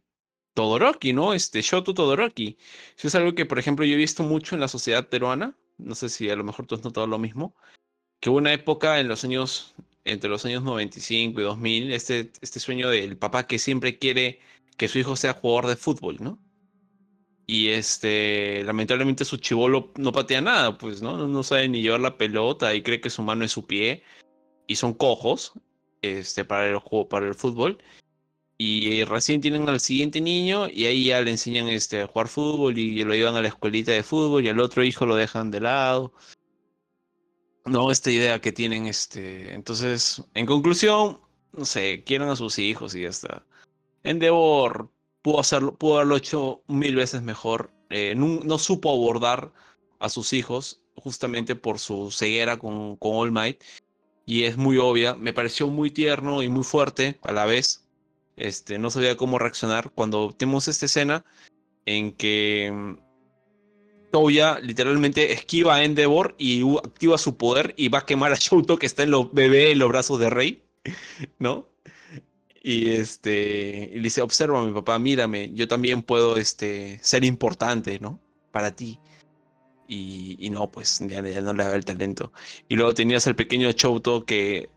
[0.53, 1.33] Todoroki, ¿no?
[1.33, 2.57] Este Shoto Todoroki.
[2.97, 5.57] Eso es algo que, por ejemplo, yo he visto mucho en la sociedad peruana.
[5.77, 7.55] No sé si a lo mejor tú has notado lo mismo.
[8.19, 9.75] Que hubo una época en los años,
[10.05, 14.39] entre los años 95 y 2000, este, este sueño del papá que siempre quiere
[14.77, 16.39] que su hijo sea jugador de fútbol, ¿no?
[17.45, 21.27] Y este, lamentablemente su chivolo no patea nada, pues, ¿no?
[21.27, 24.03] No sabe ni llevar la pelota y cree que su mano es su pie.
[24.67, 25.53] Y son cojos,
[26.03, 27.79] este, para el juego, para el fútbol.
[28.57, 32.77] Y recién tienen al siguiente niño y ahí ya le enseñan este, a jugar fútbol
[32.77, 35.61] y lo llevan a la escuelita de fútbol y al otro hijo lo dejan de
[35.61, 36.13] lado.
[37.65, 39.53] No, esta idea que tienen, este.
[39.53, 41.19] Entonces, en conclusión,
[41.53, 43.45] no sé, quieren a sus hijos y ya está.
[44.03, 44.89] Endeavor
[45.21, 47.71] pudo, hacerlo, pudo haberlo hecho mil veces mejor.
[47.89, 49.51] Eh, no, supo abordar
[49.99, 53.63] a sus hijos justamente por su ceguera con, con All Might.
[54.25, 55.15] Y es muy obvia.
[55.15, 57.85] Me pareció muy tierno y muy fuerte a la vez.
[58.35, 61.25] Este, no sabía cómo reaccionar cuando tenemos esta escena
[61.85, 62.97] en que mm,
[64.11, 68.77] Toya literalmente esquiva a Endeavor y activa su poder y va a quemar a Shouto
[68.77, 70.63] que está en los bebé en los brazos de Rey,
[71.39, 71.67] ¿no?
[72.61, 78.21] Y este le dice, observa mi papá, mírame, yo también puedo este, ser importante, ¿no?
[78.51, 78.99] Para ti.
[79.95, 82.31] Y, no, pues ya, no le da el talento.
[82.67, 84.69] Y luego tenías al pequeño Chouto que,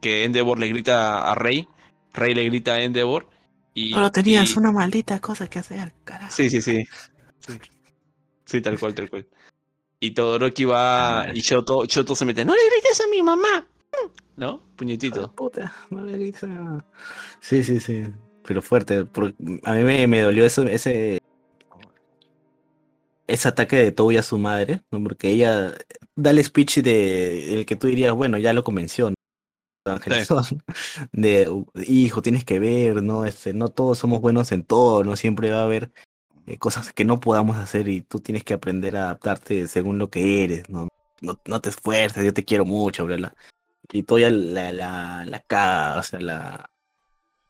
[0.00, 1.68] que Endeavor le grita a Rey,
[2.12, 3.26] Rey le grita a Endeavor.
[3.74, 6.32] Y, Solo tenías una maldita cosa que hacer, carajo.
[6.32, 6.86] Sí, sí, sí.
[8.44, 9.26] Sí, tal cual, tal cual.
[9.98, 13.66] Y Todoroki va y Shoto, Shoto se mete, no le grites a mi mamá.
[14.36, 14.62] ¿No?
[14.76, 15.32] Puñetito.
[15.32, 16.84] Puta, no le grites a...
[17.40, 18.04] Sí, sí, sí.
[18.44, 19.06] Pero fuerte.
[19.64, 21.21] A mí me, me dolió eso, ese
[23.32, 25.02] ese ataque de Toby a su madre, ¿no?
[25.02, 25.74] porque ella
[26.16, 29.10] da el speech de el que tú dirías, bueno, ya lo convenció,
[29.86, 29.96] ¿no?
[31.12, 33.24] de hijo, tienes que ver, ¿no?
[33.24, 35.90] Este, no todos somos buenos en todo, no siempre va a haber
[36.46, 40.10] eh, cosas que no podamos hacer y tú tienes que aprender a adaptarte según lo
[40.10, 40.88] que eres, ¿no?
[41.20, 43.34] No, no te esfuerces, yo te quiero mucho, bla,
[43.92, 46.70] Y todavía la, la, la caga, o sea, la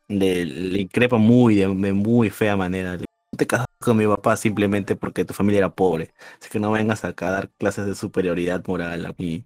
[0.07, 2.97] le, le increpa muy, de, muy fea manera.
[3.35, 6.13] Te casas con mi papá simplemente porque tu familia era pobre.
[6.39, 9.45] Así que no vengas acá a dar clases de superioridad moral a mí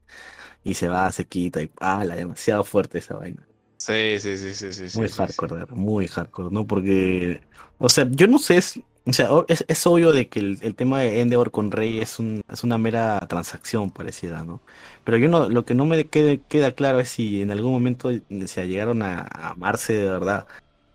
[0.64, 3.48] y se va, se quita y la demasiado fuerte esa vaina.
[3.78, 4.98] Sí, sí, sí, sí, sí.
[4.98, 6.66] Muy hardcore, muy hardcore, ¿no?
[6.66, 7.42] Porque,
[7.78, 8.60] o sea, yo no sé,
[9.06, 12.42] o sea, es, es obvio de que el, tema de Endeavor con Rey es, un,
[12.52, 14.62] es una mera transacción parecida, ¿no?
[15.06, 18.10] Pero yo no, lo que no me queda claro es si en algún momento
[18.48, 20.48] se llegaron a, amarse de verdad,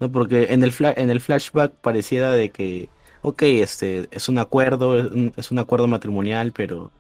[0.03, 0.11] ¿no?
[0.11, 2.89] Porque en el, en el flashback pareciera de que,
[3.23, 4.97] ok, este, es un acuerdo,
[5.37, 6.91] es un acuerdo matrimonial, pero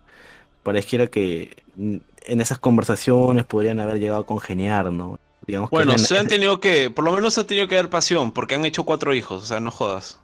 [0.62, 5.18] pareciera que en esas conversaciones podrían haber llegado a congeniar, ¿no?
[5.44, 8.30] Digamos bueno, se han tenido que, por lo menos se han tenido que dar pasión,
[8.30, 10.20] porque han hecho cuatro hijos, o sea, no jodas.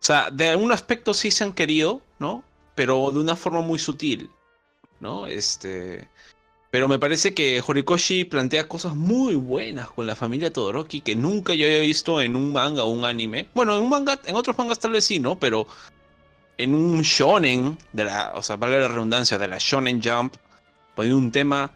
[0.00, 2.44] O sea, de algún aspecto sí se han querido, ¿no?
[2.76, 4.30] Pero de una forma muy sutil,
[5.00, 5.26] ¿no?
[5.26, 6.08] Este.
[6.72, 11.52] Pero me parece que Horikoshi plantea cosas muy buenas con la familia Todoroki que nunca
[11.52, 13.46] yo había visto en un manga o un anime.
[13.52, 15.38] Bueno, en un manga, en otros mangas tal vez sí, ¿no?
[15.38, 15.66] Pero
[16.56, 20.34] en un shonen, de la, o sea, valga la redundancia, de la shonen jump,
[20.94, 21.70] poniendo un tema,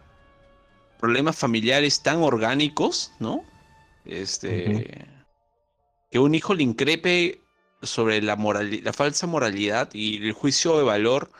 [0.99, 3.45] problemas familiares tan orgánicos, ¿no?
[4.07, 5.07] Este,
[6.11, 7.43] que un hijo le increpe
[7.83, 11.31] sobre la, moral, la falsa moralidad y el juicio de valor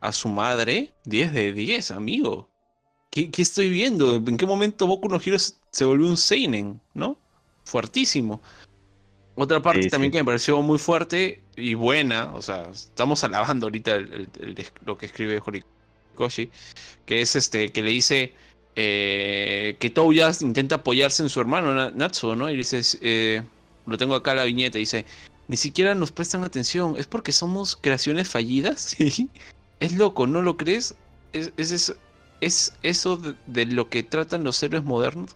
[0.00, 2.52] a su madre, 10 de 10, amigo.
[3.14, 4.16] ¿Qué, ¿Qué, estoy viendo?
[4.16, 7.16] ¿En qué momento Boku no Hero se volvió un seinen, no?
[7.64, 8.42] Fuertísimo.
[9.36, 14.00] Otra parte también que me pareció muy fuerte y buena, o sea, estamos alabando ahorita
[14.84, 16.50] lo que escribe Horikoshi,
[17.06, 18.34] que es este, que le dice
[18.74, 22.50] eh, que Touya intenta apoyarse en su hermano Natsuo, ¿no?
[22.50, 23.44] Y dice, eh,
[23.86, 25.06] lo tengo acá la viñeta, dice,
[25.46, 28.96] ni siquiera nos prestan atención, ¿es porque somos creaciones fallidas?
[29.78, 30.96] es loco, ¿no lo crees?
[31.32, 31.96] ¿Es, es, es
[32.82, 35.30] eso de lo que tratan los héroes modernos?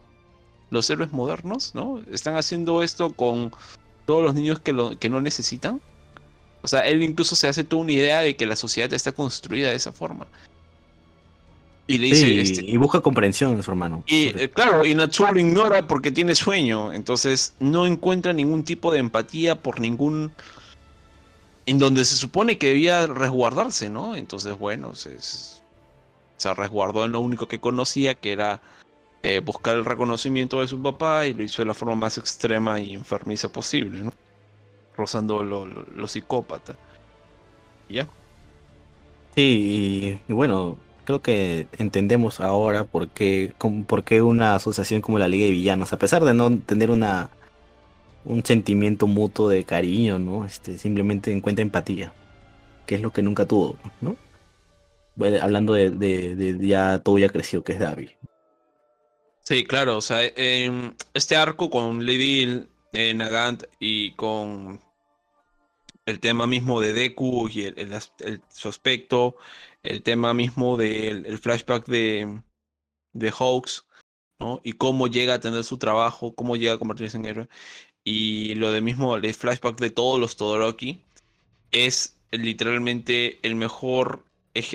[0.71, 2.03] Los héroes modernos, ¿no?
[2.11, 3.53] Están haciendo esto con
[4.07, 5.81] todos los niños que, lo, que no necesitan.
[6.63, 9.71] O sea, él incluso se hace toda una idea de que la sociedad está construida
[9.71, 10.27] de esa forma.
[11.87, 12.41] Y le dice.
[12.41, 14.05] Este y busca comprensión en su hermano.
[14.07, 16.93] Y eh, claro, y Natsuo lo ignora porque tiene sueño.
[16.93, 20.31] Entonces no encuentra ningún tipo de empatía por ningún.
[21.65, 24.17] En donde se supone que debía resguardarse, ¿no?
[24.17, 25.19] Entonces, bueno, se,
[26.39, 28.63] se resguardó en lo único que conocía, que era
[29.23, 32.81] eh, buscar el reconocimiento de su papá y lo hizo de la forma más extrema
[32.81, 34.13] y enfermiza posible, ¿no?
[34.97, 36.77] Rozando lo, lo, psicópata.
[37.89, 38.09] ¿Ya?
[39.35, 43.53] Sí, y, bueno, creo que entendemos ahora por qué,
[43.87, 47.31] por qué una asociación como la Liga de Villanos, a pesar de no tener una
[48.25, 50.45] un sentimiento mutuo de cariño, ¿no?
[50.45, 52.13] Este, simplemente encuentra empatía,
[52.87, 54.17] que es lo que nunca tuvo, ¿no?
[55.41, 58.11] Hablando de, de, ya todo ya creció, que es David.
[59.43, 60.23] Sí, claro, o sea,
[61.15, 64.81] este arco con Lady eh, Nagant y con
[66.05, 69.37] el tema mismo de Deku y el, el, su aspecto,
[69.83, 72.41] el tema mismo del flashback de,
[73.13, 73.87] de Hawks,
[74.39, 74.61] ¿no?
[74.65, 77.49] Y cómo llega a tener su trabajo, cómo llega a convertirse en héroe.
[78.05, 81.03] Y lo de mismo, el flashback de todos los Todoroki
[81.71, 84.25] es literalmente el mejor,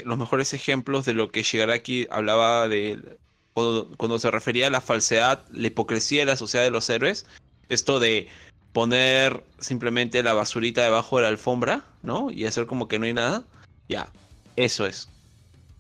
[0.06, 3.18] los mejores ejemplos de lo que Shigaraki hablaba de
[3.54, 7.26] cuando, se refería a la falsedad, la hipocresía de la sociedad de los héroes,
[7.70, 8.28] esto de
[8.72, 12.32] poner simplemente la basurita debajo de la alfombra, ¿no?
[12.32, 13.44] Y hacer como que no hay nada,
[13.88, 14.10] ya,
[14.56, 15.08] eso es.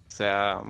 [0.08, 0.62] O sea,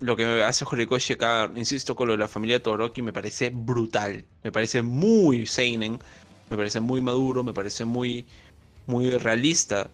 [0.00, 3.50] lo que me hace Horikoshi acá, insisto, con lo de la familia Todoroki, me parece
[3.50, 4.24] brutal.
[4.42, 5.98] Me parece muy seinen,
[6.48, 8.26] me parece muy maduro, me parece muy,
[8.86, 9.90] muy realista.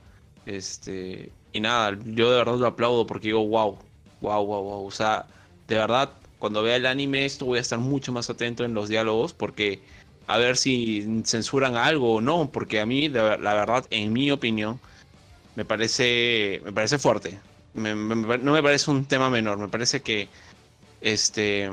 [0.47, 3.79] Este, y nada, yo de verdad lo aplaudo porque digo, wow,
[4.21, 4.87] wow, wow, wow.
[4.87, 5.27] O sea,
[5.69, 8.89] de verdad, cuando vea el anime, esto voy a estar mucho más atento en los
[8.89, 9.81] diálogos porque
[10.27, 14.79] a ver si censuran algo o no, porque a mí, la verdad, en mi opinión,
[15.57, 17.41] me parece, me parece fuerte.
[17.75, 20.29] no me parece un tema menor, me parece que
[21.01, 21.71] este,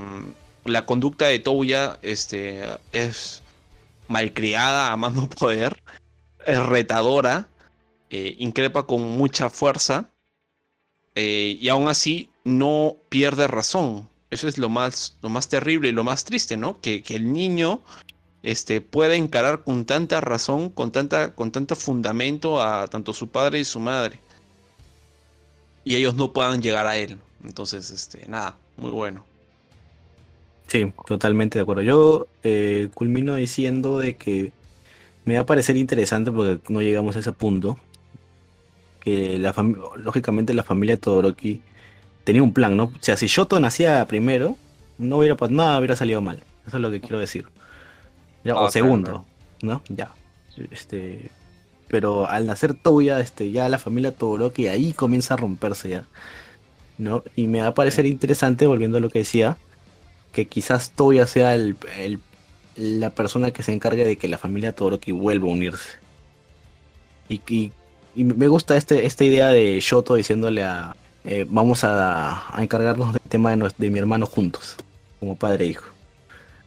[0.65, 3.43] la conducta de Touya este, es
[4.07, 5.77] malcriada a más no poder,
[6.45, 7.47] es retadora,
[8.09, 10.09] eh, increpa con mucha fuerza
[11.15, 14.07] eh, y aún así no pierde razón.
[14.29, 16.79] Eso es lo más, lo más terrible y lo más triste, ¿no?
[16.79, 17.81] Que, el niño
[18.43, 23.59] este, pueda encarar con tanta razón, con, tanta, con tanto fundamento a tanto su padre
[23.59, 24.19] y su madre.
[25.83, 27.17] Y ellos no puedan llegar a él.
[27.43, 29.25] Entonces, este, nada, muy bueno.
[30.67, 31.81] Sí, totalmente de acuerdo.
[31.81, 34.51] Yo eh, culmino diciendo de que
[35.25, 37.79] me va a parecer interesante porque no llegamos a ese punto,
[39.07, 39.53] la
[39.95, 41.61] lógicamente la familia Todoroki
[42.23, 42.85] tenía un plan, ¿no?
[42.85, 44.57] O sea, si Shoto nacía primero,
[44.97, 46.43] no hubiera pues nada hubiera salido mal.
[46.67, 47.45] Eso es lo que quiero decir.
[48.53, 49.25] o segundo,
[49.61, 49.81] ¿no?
[49.87, 50.11] Ya.
[50.71, 51.31] Este,
[51.87, 56.05] pero al nacer Touya, este, ya la familia Todoroki ahí comienza a romperse ya.
[56.97, 57.23] ¿No?
[57.35, 59.57] Y me va a parecer interesante, volviendo a lo que decía,
[60.33, 61.77] que quizás Touya sea el,
[62.75, 65.99] la persona que se encargue de que la familia Todoroki vuelva a unirse.
[67.29, 67.71] Y, y
[68.17, 73.21] y me gusta este, esta idea de Shoto diciéndole a eh, vamos a, encargarnos del
[73.21, 74.75] tema de, mi hermano juntos,
[75.19, 75.85] como padre e hijo.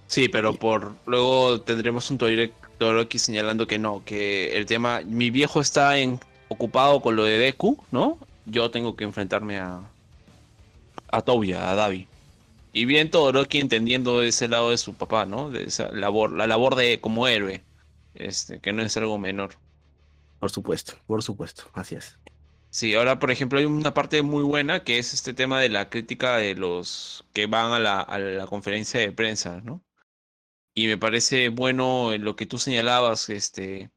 [0.06, 5.60] Sí, pero por luego tendremos un Todoroki señalando que no, que el tema, mi viejo
[5.60, 5.94] está
[6.48, 8.18] ocupado con lo de Deku, ¿no?
[8.46, 9.80] Yo tengo que enfrentarme a
[11.10, 12.06] a Touya, a Davi.
[12.72, 15.50] Y bien Todoroki entendiendo ese lado de su papá, ¿no?
[15.50, 17.62] De esa labor, la labor de como héroe,
[18.14, 19.54] este, que no es algo menor.
[20.40, 22.18] Por supuesto, por supuesto, así es.
[22.70, 25.90] Sí, ahora por ejemplo hay una parte muy buena que es este tema de la
[25.90, 29.84] crítica de los que van a la, conferencia de prensa, ¿no?
[30.74, 33.90] Y me parece bueno lo que tú señalabas, este,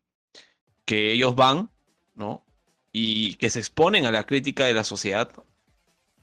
[0.86, 1.70] que ellos van,
[2.16, 2.46] ¿no?
[2.92, 5.32] Y que se exponen a la crítica de la sociedad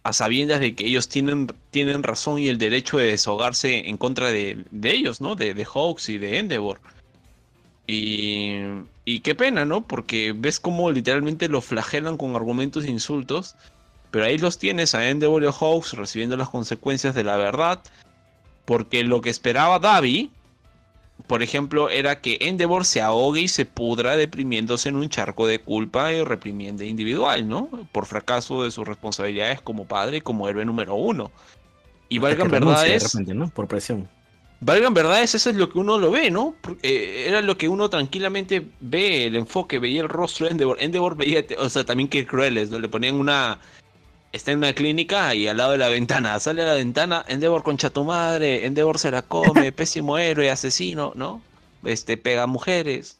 [0.02, 4.30] a sabiendas de que ellos tienen, tienen razón y el derecho de deshogarse en contra
[4.30, 5.36] de, de ellos, ¿no?
[5.36, 6.80] De, de Hawks y de Endeavor.
[7.86, 8.52] Y,
[9.10, 9.82] y qué pena, ¿no?
[9.82, 13.56] Porque ves cómo literalmente lo flagelan con argumentos e insultos.
[14.12, 17.80] Pero ahí los tienes a Endeavor y a Hawks recibiendo las consecuencias de la verdad.
[18.64, 20.30] Porque lo que esperaba Davi,
[21.26, 25.60] por ejemplo, era que Endeavor se ahogue y se pudra deprimiéndose en un charco de
[25.60, 27.68] culpa y reprimiendo individual, ¿no?
[27.90, 31.32] Por fracaso de sus responsabilidades como padre y como héroe número uno.
[32.08, 33.12] Y valgan verdades.
[33.26, 33.48] ¿no?
[33.48, 34.08] Por presión
[34.60, 36.54] valgan verdades, eso es lo que uno lo ve, ¿no?
[36.82, 40.76] Eh, era lo que uno tranquilamente ve, el enfoque, veía el rostro de Endeavor.
[40.80, 42.78] Endeavor veía, o sea, también que crueles, ¿no?
[42.78, 43.58] Le ponían una.
[44.32, 47.64] Está en una clínica y al lado de la ventana, sale a la ventana, Endeavor
[47.64, 51.42] concha tu madre, Endeavor se la come, pésimo héroe, asesino, ¿no?
[51.84, 53.18] Este, pega mujeres.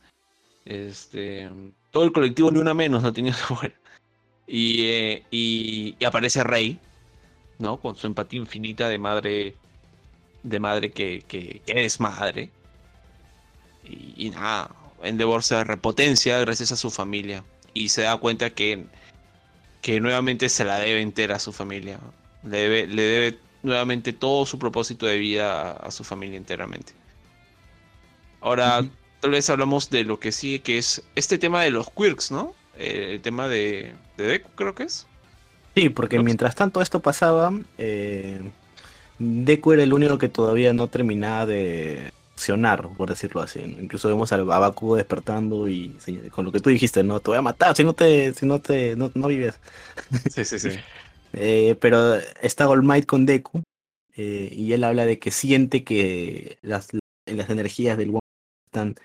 [0.65, 1.51] Este.
[1.91, 3.75] Todo el colectivo ni una menos no tenía mujer.
[4.47, 6.79] Y, eh, y, y aparece Rey,
[7.59, 7.79] ¿no?
[7.79, 9.57] Con su empatía infinita de madre
[10.43, 12.51] de madre que, que, es madre.
[13.85, 14.71] Y, nada,
[15.03, 17.45] Endeavor se repotencia gracias a su familia.
[17.73, 18.87] Y se da cuenta que,
[19.83, 21.99] que nuevamente se la debe entera a su familia.
[22.43, 26.93] Le debe, le debe nuevamente todo su propósito de vida a, su familia enteramente.
[28.41, 28.85] Ahora,
[29.21, 32.55] tal vez hablamos de lo que sigue, que es este tema de los quirks, ¿no?
[32.77, 35.07] Eh, el tema de, de Deku, creo que es.
[35.75, 38.41] Sí, porque mientras tanto esto pasaba, eh,
[39.21, 43.61] Deku era el único que todavía no terminaba de accionar, por decirlo así.
[43.61, 45.95] Incluso vemos al Baku despertando y
[46.31, 48.61] con lo que tú dijiste, no te voy a matar si no te, si no
[48.61, 49.61] te, no, vives.
[50.35, 50.71] Sí, sí, sí.
[51.35, 53.63] Eh, pero está All Might con Deku
[54.17, 56.89] eh, y él habla de que siente que las,
[57.27, 58.21] las energías del One
[58.67, 58.97] están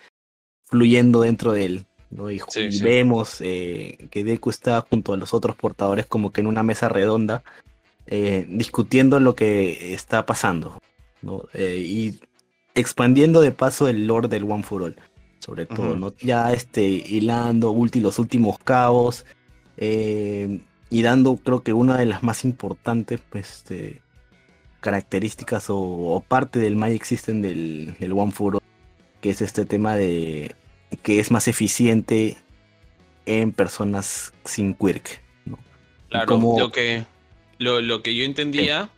[0.65, 1.85] fluyendo dentro de él.
[2.09, 2.31] ¿no?
[2.31, 2.39] Y,
[2.81, 6.87] vemos eh, que Deku está junto a los otros portadores como que en una mesa
[6.87, 7.43] redonda
[8.07, 10.79] discutiendo lo que está pasando.
[11.21, 11.43] ¿no?
[11.55, 12.19] y
[12.75, 14.95] expandiendo de paso el lore del One for All.
[15.39, 16.13] Sobre todo, ¿no?
[16.19, 19.25] Ya este, hilando los últimos cabos.
[19.77, 24.01] Eh, y dando, creo que una de las más importantes pues, este,
[24.79, 28.61] características o, parte del Magic System del, One for All,
[29.21, 30.55] que es este tema de
[31.01, 32.37] que es más eficiente
[33.25, 35.21] en personas sin quirk.
[36.09, 37.05] Claro, lo, que,
[37.57, 38.89] lo, que yo entendía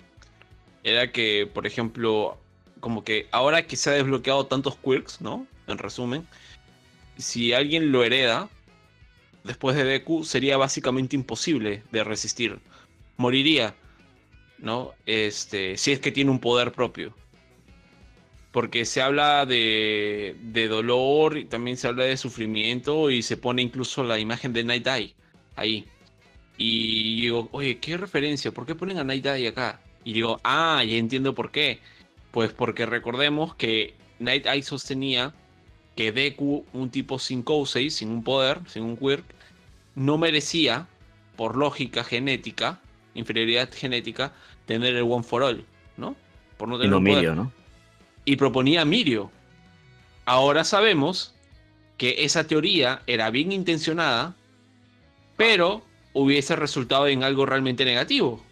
[0.83, 2.37] era que, por ejemplo,
[2.79, 5.45] como que ahora que se ha desbloqueado tantos quirks, ¿no?
[5.67, 6.27] En resumen,
[7.17, 8.49] si alguien lo hereda
[9.43, 12.59] después de Deku, sería básicamente imposible de resistir.
[13.17, 13.75] Moriría,
[14.59, 14.93] ¿no?
[15.05, 17.15] Este, si es que tiene un poder propio.
[18.51, 23.61] Porque se habla de, de dolor y también se habla de sufrimiento y se pone
[23.61, 25.15] incluso la imagen de Night Eye
[25.55, 25.85] ahí.
[26.57, 28.51] Y digo, oye, ¿qué referencia?
[28.51, 29.79] ¿Por qué ponen a Night Eye acá?
[30.03, 31.79] Y digo, ah, ya entiendo por qué
[32.37, 35.33] pues porque recordemos que Night Eye sostenía
[35.95, 39.25] que Deku, un tipo sin Kousei, sin un poder, sin un quirk,
[39.95, 40.87] no merecía,
[41.35, 42.79] por lógica genética,
[43.15, 44.33] inferioridad genética,
[44.67, 45.65] tener el One for All,
[45.97, 46.15] ¿no?
[46.57, 47.51] Por no tener y Mirio, ¿no?
[48.23, 49.31] Y proponía a Mirio.
[50.25, 51.33] Ahora sabemos
[51.97, 54.35] que esa teoría era bien intencionada,
[55.37, 55.81] pero
[56.17, 58.43] hubiese resultado en algo realmente negativo.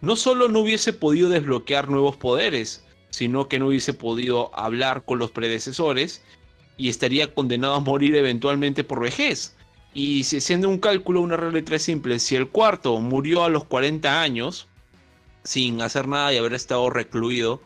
[0.00, 5.18] No solo no hubiese podido desbloquear nuevos poderes, sino que no hubiese podido hablar con
[5.18, 6.22] los predecesores
[6.76, 9.56] y estaría condenado a morir eventualmente por vejez.
[9.92, 13.48] Y si haciendo un cálculo, una regla de tres simple, si el cuarto murió a
[13.48, 14.68] los 40 años,
[15.42, 17.60] sin hacer nada y haber estado recluido,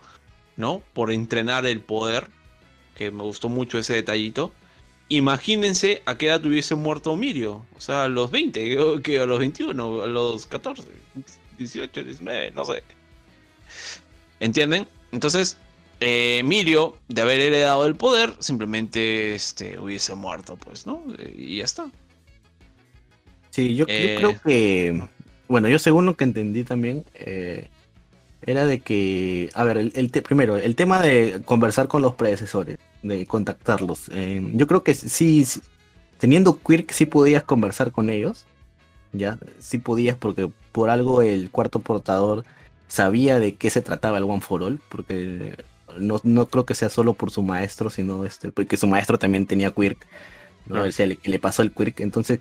[0.57, 0.83] ¿no?
[0.95, 2.29] Por entrenar el poder,
[2.95, 4.53] que me gustó mucho ese detallito.
[5.09, 7.67] Imagínense a qué edad hubiese muerto Mirio.
[7.77, 10.83] O sea, a los 20, que a los 21, a los 14,
[11.59, 12.83] 18, 19, no sé.
[14.41, 14.89] ¿Entienden?
[15.13, 15.59] Entonces,
[16.01, 21.03] eh, Mirio, de haber heredado el poder, simplemente este, hubiese muerto, pues, ¿no?
[21.35, 21.91] Y ya está.
[23.51, 25.09] Sí, yo, creo eh, que,
[25.47, 27.69] bueno, yo según lo que entendí también, eh,
[28.47, 33.27] era de que, a ver, el, primero, el tema de conversar con los predecesores, de
[33.27, 34.11] contactarlos.
[34.53, 35.47] yo creo que sí,
[36.19, 38.47] teniendo Quirk sí podías conversar con ellos,
[39.13, 42.45] ya, sí podías porque por algo el cuarto portador
[42.89, 45.57] sabía de qué se trataba el One for All, porque
[45.99, 49.47] no, no creo que sea solo por su maestro, sino este, porque su maestro también
[49.47, 50.07] tenía quirk,
[50.67, 50.85] ¿no?
[50.85, 52.41] le, pasó el quirk, entonces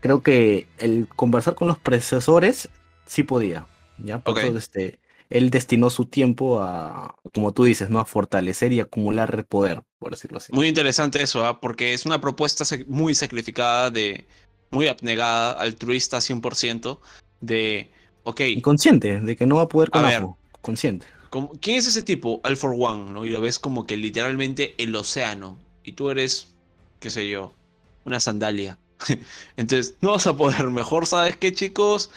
[0.00, 2.68] creo que el conversar con los predecesores
[3.06, 3.66] sí podía,
[3.98, 4.18] ¿ya?
[4.18, 4.98] Por este,
[5.30, 7.98] él destinó su tiempo a, como tú dices, ¿no?
[7.98, 10.52] A fortalecer y acumular poder, por decirlo así.
[10.52, 11.60] Muy interesante eso, ¿ah?
[11.60, 14.26] porque es una propuesta muy sacrificada, de,
[14.70, 16.98] muy abnegada, altruista 100%,
[17.40, 17.90] de
[18.38, 21.06] y consciente de que no va a poder con a Consciente.
[21.60, 22.40] ¿Quién es ese tipo?
[22.42, 23.24] All for One, ¿no?
[23.24, 25.58] Y lo ves como que literalmente el océano.
[25.82, 26.54] Y tú eres,
[27.00, 27.52] qué sé yo,
[28.04, 28.78] una sandalia.
[29.56, 30.70] Entonces, no vas a poder.
[30.70, 32.10] Mejor, ¿sabes qué, chicos?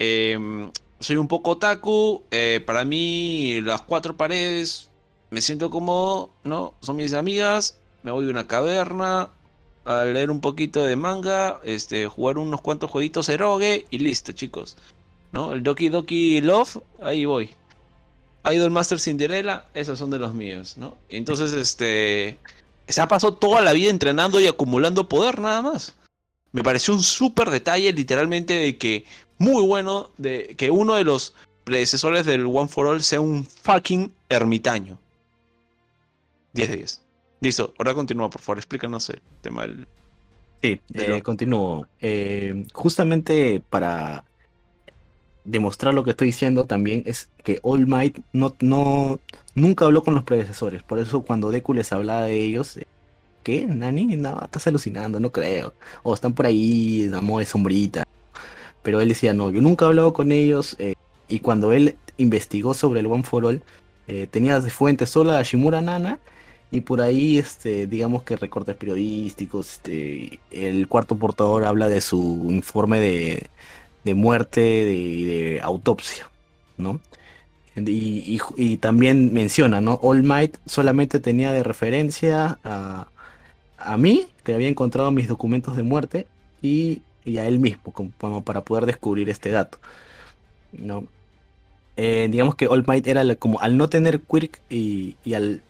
[0.00, 0.72] Em,
[1.04, 2.22] soy un poco otaku.
[2.30, 4.90] Eh, para mí, las cuatro paredes
[5.30, 6.74] me siento cómodo, ¿no?
[6.80, 7.78] Son mis amigas.
[8.02, 9.30] Me voy a una caverna
[9.84, 14.76] a leer un poquito de manga, este, jugar unos cuantos jueguitos eroge y listo, chicos.
[15.32, 15.52] ¿no?
[15.52, 17.54] El Doki Doki Love, ahí voy.
[18.50, 20.96] Idol Master Cinderella, esos son de los míos, ¿no?
[21.08, 22.38] Entonces, este,
[22.86, 25.94] se ha pasado toda la vida entrenando y acumulando poder nada más.
[26.52, 29.06] Me pareció un súper detalle, literalmente, de que
[29.38, 31.34] muy bueno, de que uno de los
[31.64, 34.98] predecesores del One for All sea un fucking ermitaño.
[36.52, 37.02] 10 de 10.
[37.40, 39.86] Listo, ahora continúa, por favor, explícanos el tema del...
[40.62, 41.86] Sí, eh, continúo.
[42.00, 44.24] Eh, justamente para
[45.44, 49.20] demostrar lo que estoy diciendo también es que All Might no, no,
[49.54, 50.82] nunca habló con los predecesores.
[50.82, 52.86] Por eso cuando Deku les hablaba de ellos, eh,
[53.42, 53.66] ¿qué?
[53.66, 55.74] Nani, no, estás alucinando, no creo.
[56.02, 58.04] O están por ahí, amor de sombrita.
[58.84, 60.76] Pero él decía, no, yo nunca he hablado con ellos.
[60.78, 60.94] Eh,
[61.26, 63.62] y cuando él investigó sobre el One for All,
[64.06, 66.20] eh, tenía de fuente solo a Shimura Nana
[66.74, 72.46] y por ahí, este, digamos que recortes periodísticos, este, el cuarto portador habla de su
[72.50, 73.46] informe de,
[74.02, 76.28] de muerte, de, autopsia,
[76.76, 77.00] ¿no?
[77.76, 80.00] Y, también menciona, ¿no?
[80.02, 83.08] All Might solamente tenía de referencia a,
[83.78, 86.26] a mí, que había encontrado mis documentos de muerte,
[86.60, 89.78] y, a él mismo, como, para poder descubrir este dato.
[90.72, 91.06] ¿no?
[91.96, 95.62] Eh, digamos que All Might era como al no tener quirk y, al,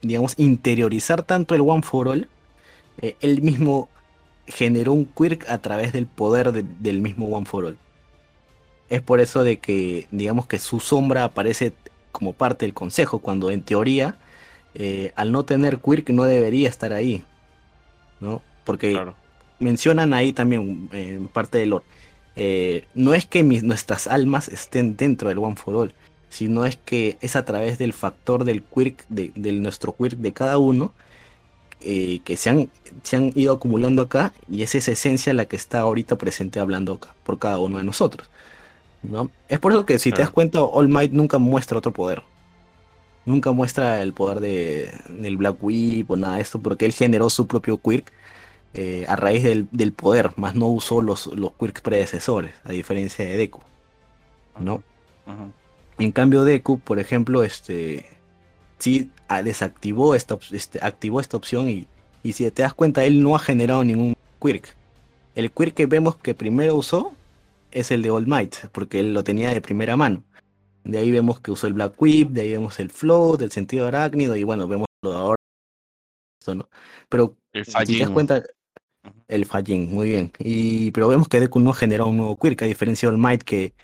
[0.00, 2.28] digamos, interiorizar tanto el One for All,
[3.00, 3.88] eh, él mismo
[4.46, 7.78] generó un quirk a través del poder del mismo One for All
[8.92, 11.72] es por eso de que, digamos que su sombra aparece
[12.12, 14.16] como parte del consejo, cuando en teoría,
[14.74, 17.24] eh, al no tener quirk no debería estar ahí,
[18.20, 18.42] ¿no?
[18.64, 18.94] Porque
[19.62, 21.84] mencionan ahí también en parte del lore,
[22.36, 25.94] eh, no es que nuestras almas estén dentro del One for All,
[26.30, 30.58] sino es que es a través del factor del quirk, de, nuestro quirk de cada
[30.58, 30.92] uno,
[31.80, 32.70] eh, que se han,
[33.02, 36.94] se han ido acumulando acá y es esa esencia la que está ahorita presente hablando
[36.94, 38.28] acá por cada uno de nosotros.
[39.02, 39.30] ¿no?
[39.48, 42.22] Es por eso que si te das cuenta, All Might nunca muestra otro poder.
[43.24, 47.30] Nunca muestra el poder de, del Black Whip o nada de esto, porque él generó
[47.30, 48.12] su propio quirk
[48.74, 53.36] eh, a raíz del, poder, más no usó los, los quirks predecesores, a diferencia de
[53.36, 53.60] Deku.
[54.58, 54.82] ¿no?
[55.98, 58.06] En cambio, Deku, por ejemplo, este
[58.78, 61.86] sí ah, desactivó esta, este, activó esta opción y,
[62.22, 64.74] y si te das cuenta, él no ha generado ningún quirk.
[65.34, 67.14] El quirk que vemos que primero usó
[67.70, 70.24] es el de All Might, porque él lo tenía de primera mano.
[70.84, 73.86] De ahí vemos que usó el Black Whip, de ahí vemos el Flow, del sentido
[73.86, 75.36] arácnido, y bueno, vemos lo de ahora.
[76.54, 76.68] ¿no?
[77.08, 78.42] Pero el si te das cuenta,
[79.28, 80.32] el Fajin, muy bien.
[80.38, 83.42] Y, pero vemos que Deku no generó un nuevo quirk, a diferencia de All Might,
[83.42, 83.74] que,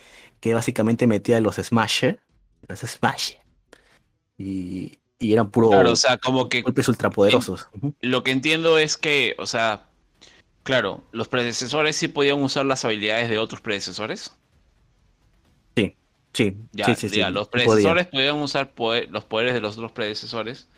[0.41, 2.21] que básicamente metía los Smasher,
[2.69, 3.39] los Smasher.
[4.37, 7.69] Y, y eran puro claro, o sea, como que golpes ultrapoderosos.
[8.01, 9.89] Lo que entiendo es que, o sea,
[10.69, 14.37] Claro, ¿los predecesores sí podían usar las habilidades de otros predecesores?
[15.75, 15.97] Sí,
[16.35, 18.75] sí, ya, sí, ya, los predecesores podían usar
[19.09, 20.69] los poderes de los otros predecesores.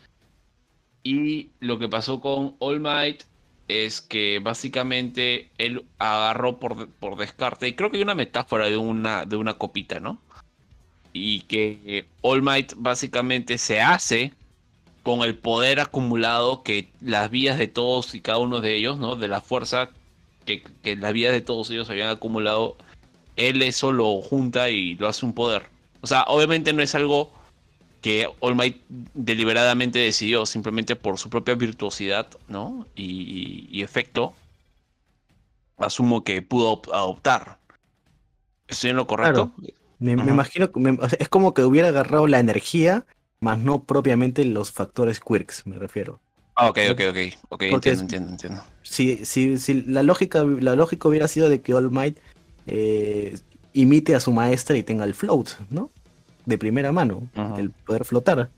[1.03, 3.23] Y lo que pasó con All Might
[3.67, 8.77] es que básicamente él agarró por, por descarte, y creo que hay una metáfora de
[8.77, 10.19] una, de una copita, ¿no?
[11.13, 14.33] Y que All Might básicamente se hace
[15.03, 19.15] con el poder acumulado que las vías de todos y cada uno de ellos, ¿no?
[19.15, 19.89] De la fuerza
[20.45, 20.63] que,
[20.95, 22.77] las vías de todos ellos habían acumulado,
[23.35, 25.63] él eso lo junta y lo hace un poder.
[26.01, 27.31] O sea, obviamente no es algo
[28.01, 28.81] que All Might
[29.13, 32.87] deliberadamente decidió, simplemente por su propia virtuosidad, ¿no?
[32.95, 34.33] Y, efecto,
[35.77, 37.59] asumo que pudo adoptar.
[38.67, 39.51] ¿Estoy en lo correcto?
[39.99, 43.05] Me, imagino que es como que hubiera agarrado la energía
[43.39, 46.19] más no propiamente los factores quirks, me refiero.
[46.55, 47.17] Ah, ok, ok, ok,
[47.49, 48.63] ok, entiendo, entiendo, entiendo.
[48.83, 52.19] Si, si, si la lógica, la lógica hubiera sido de que All Might
[52.67, 53.37] eh,
[53.73, 55.91] imite a su maestra y tenga el float, ¿no?
[56.45, 57.27] De primera mano,
[57.57, 58.49] el poder flotar.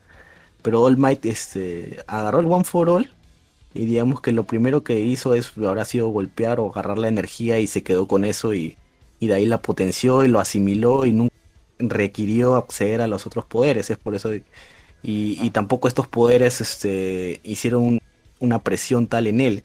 [0.62, 3.12] Pero All Might este, agarró el One for All
[3.74, 7.60] y digamos que lo primero que hizo es habrá sido golpear o agarrar la energía
[7.60, 8.78] y se quedó con eso y,
[9.20, 11.34] y de ahí la potenció y lo asimiló y nunca
[11.80, 13.90] requirió acceder a los otros poderes.
[13.90, 14.32] Es por eso
[15.04, 18.00] y, tampoco estos poderes este, hicieron
[18.40, 19.64] una presión tal en él.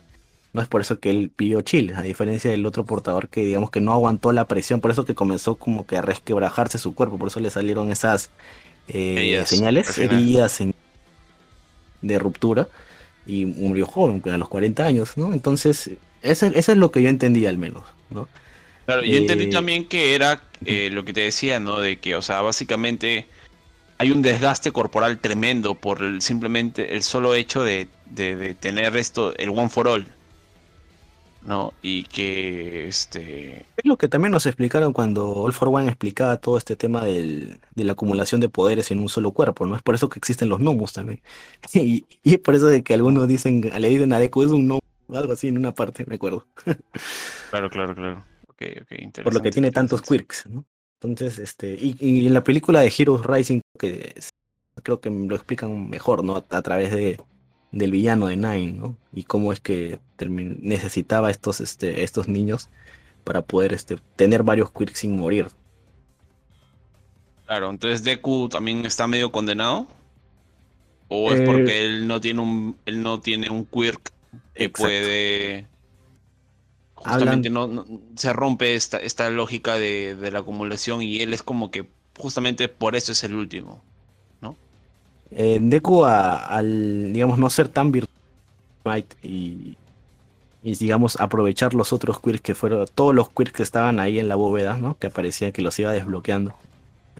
[0.52, 3.70] No es por eso que él pidió chill, a diferencia del otro portador que digamos
[3.70, 7.18] que no aguantó la presión, por eso que comenzó como que a resquebrajarse su cuerpo,
[7.18, 8.30] por eso le salieron esas
[8.88, 10.58] eh, señales, heridas
[12.00, 12.68] de ruptura
[13.26, 15.34] y murió joven, a los 40 años, ¿no?
[15.34, 15.90] Entonces,
[16.22, 18.28] eso, eso es lo que yo entendí al menos, ¿no?
[18.86, 21.78] Claro, yo entendí eh, también que era eh, lo que te decía, ¿no?
[21.78, 23.26] De que, o sea, básicamente
[23.98, 27.88] hay un desgaste corporal tremendo por el, simplemente el solo hecho de,
[28.60, 30.06] tener esto, el one for all.
[31.48, 31.72] ¿No?
[31.80, 33.66] Y que este.
[33.76, 37.58] Es lo que también nos explicaron cuando All for One explicaba todo este tema del,
[37.74, 39.74] de la acumulación de poderes en un solo cuerpo, ¿no?
[39.74, 41.22] Es por eso que existen los gnomos también.
[41.72, 44.66] Y, y es por eso de que algunos dicen, le dicen a Deku es un
[44.66, 44.80] gnomo,
[45.14, 46.46] algo así en una parte, me acuerdo.
[47.50, 48.24] claro, claro, claro.
[48.48, 50.64] Okay, okay, por lo que tiene tantos quirks, ¿no?
[51.00, 54.14] Entonces, este, y, en la película de Heroes Rising, que
[54.82, 56.44] creo que lo explican mejor, ¿no?
[56.50, 57.20] A, través de,
[57.72, 58.96] del villano de Nine, ¿no?
[59.12, 62.70] Y cómo es que necesitaba estos, este, estos niños
[63.24, 65.48] para poder este, tener varios quirks sin morir.
[67.46, 69.86] Claro, entonces Deku también está medio condenado.
[71.08, 74.12] ¿O es porque eh, él no tiene un, él no tiene un quirk
[74.54, 75.66] que puede
[76.98, 77.86] justamente no,
[78.16, 82.96] se rompe esta, esta lógica de, la acumulación y él es como que justamente por
[82.96, 83.87] eso es el último, ¿no?
[85.30, 88.14] Eh, Deku al, digamos, no ser tan virtual
[89.22, 89.76] y,
[90.62, 94.28] y, digamos, aprovechar los otros quirks que fueron, todos los quirks que estaban ahí en
[94.28, 94.96] la bóveda, ¿no?
[94.98, 96.54] Que aparecían que los iba desbloqueando.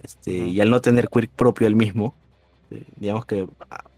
[0.03, 2.15] Este, y al no tener quirk propio él mismo,
[2.71, 3.49] eh, digamos que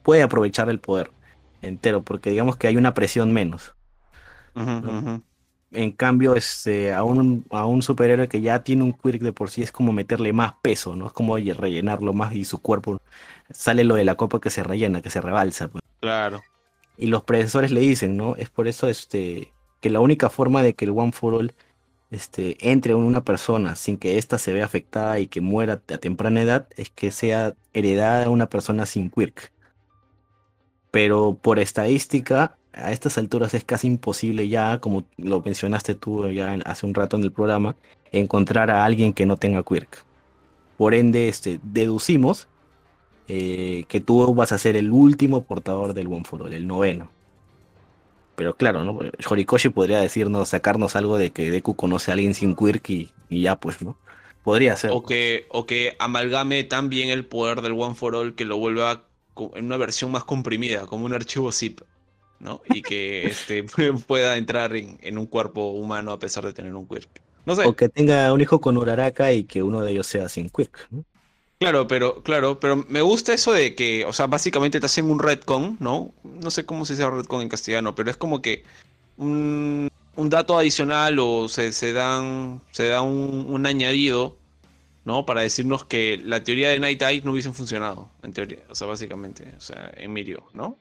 [0.03, 1.11] puede aprovechar el poder
[1.63, 3.75] entero, porque digamos que hay una presión menos.
[5.73, 9.51] En cambio, este, a, un, a un superhéroe que ya tiene un quirk de por
[9.51, 11.07] sí es como meterle más peso, ¿no?
[11.07, 13.01] Es como rellenarlo más y su cuerpo
[13.51, 15.69] sale lo de la copa que se rellena, que se rebalsa.
[15.69, 15.83] Pues.
[16.01, 16.43] Claro.
[16.97, 18.37] Y los predecesores le dicen, ¿no?
[18.37, 21.55] Es por eso este, que la única forma de que el One for All
[22.11, 25.99] este, entre en una persona sin que ésta se vea afectada y que muera a
[25.99, 29.53] temprana edad es que sea heredada a una persona sin quirk.
[30.91, 36.53] Pero por estadística, a estas alturas es casi imposible ya, como lo mencionaste tú ya
[36.65, 37.77] hace un rato en el programa,
[38.13, 40.05] encontrar a alguien que no tenga quirk.
[40.77, 42.49] Por ende, este, deducimos
[43.33, 47.13] eh, que tú vas a ser el último portador del One for All, el noveno.
[48.35, 48.99] Pero claro, ¿no?
[49.29, 53.55] Horikoshi podría decirnos, sacarnos algo de que Deku conoce a alguien sin quirk y, ya
[53.55, 53.97] pues, ¿no?
[54.43, 54.91] Podría ser.
[54.93, 58.59] O que, o que amalgame tan bien el poder del One for All que lo
[58.59, 59.05] vuelva
[59.55, 61.83] en una versión más comprimida, como un archivo zip.
[62.41, 62.63] ¿no?
[62.69, 63.63] Y que este,
[64.07, 67.09] pueda entrar en, un cuerpo humano a pesar de tener un quirk.
[67.47, 67.65] No sé.
[67.65, 70.89] O que tenga un hijo con Uraraka y que uno de ellos sea sin quirk,
[71.61, 75.19] Claro, pero, claro, pero me gusta eso de que, o sea, básicamente te hacen un
[75.19, 76.15] redcon, ¿no?
[76.25, 78.65] No sé cómo se dice redcon en castellano, pero es como que
[79.19, 84.39] un, dato adicional o se, se dan, se da un, añadido,
[85.05, 85.27] ¿no?
[85.27, 88.87] Para decirnos que la teoría de Night Eye no hubiese funcionado, en teoría, o sea,
[88.87, 90.79] básicamente, o sea, en Mirio, ¿no?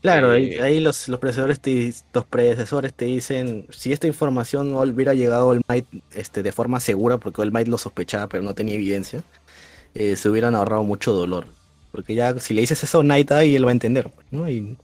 [0.00, 4.82] Claro, ahí, eh, los, los, predecesores te, los predecesores te dicen, si esta información no
[4.82, 8.54] hubiera llegado al Might este, de forma segura, porque el Might lo sospechaba pero no
[8.54, 9.24] tenía evidencia,
[9.98, 11.46] eh, se hubieran ahorrado mucho dolor.
[11.92, 14.48] Porque ya si le dices eso a Night Eye, él va a entender, pues, ¿no?
[14.50, 14.76] Y,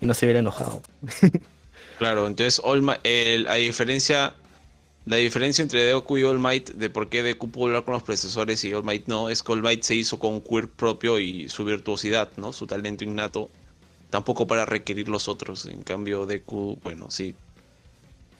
[0.00, 0.80] no se hubiera enojado.
[1.98, 3.04] claro, entonces All Might,
[3.44, 4.34] la diferencia
[5.06, 8.02] la diferencia entre Deku y All Might de por qué Deku pudo hablar con los
[8.02, 11.18] predecesores y All Might no, es que All Might se hizo con un quirk propio
[11.18, 12.52] y su virtuosidad, ¿no?
[12.52, 13.50] Su talento innato
[14.10, 15.66] tampoco para requerir los otros.
[15.66, 17.34] En cambio, Deku, bueno, sí.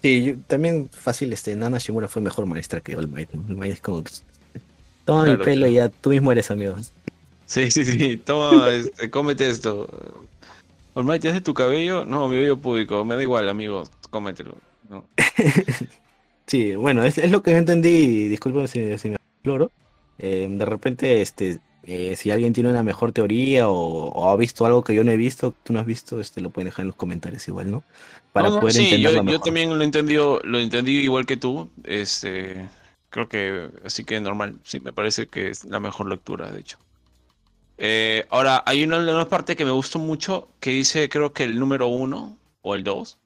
[0.02, 3.34] Sí, también fácil, este, Nana Shimura fue mejor maestra que All Might.
[3.34, 4.04] All Might es como,
[5.04, 6.76] toma mi pelo y ya tú mismo eres amigo.
[7.46, 9.88] Sí, sí, sí, toma, este, cómete esto.
[10.94, 12.04] Might, ¿ya de tu cabello?
[12.04, 14.56] No, mi vello público, me da igual, amigo, cómetelo.
[16.46, 19.70] sí, bueno, es, es, lo que yo entendí, disculpen si, si me exploro.
[20.18, 24.84] Eh, de repente, este, eh, si alguien tiene una mejor teoría o, ha visto algo
[24.84, 26.96] que yo no he visto, tú no has visto, este, lo pueden dejar en los
[26.96, 27.82] comentarios igual, ¿no?
[28.32, 31.68] Para poder sí, yo, yo, también lo entendí, lo entendí igual que tú.
[31.82, 32.68] Este,
[33.10, 34.58] creo que así que normal.
[34.64, 36.78] Sí, me parece que es la mejor lectura, de hecho.
[37.78, 41.58] Eh, ahora, hay una, una, parte que me gustó mucho que dice, creo que el
[41.58, 43.18] número uno o el dos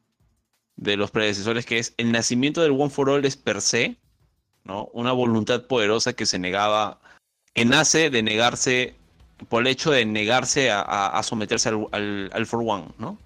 [0.77, 3.97] de los predecesores, que es el nacimiento del One for All es per se,
[4.65, 4.89] ¿no?
[4.93, 7.01] Una voluntad poderosa que se negaba
[7.55, 8.95] que nace de negarse,
[9.49, 13.17] por el hecho de negarse a, someterse al, al, For One, ¿no?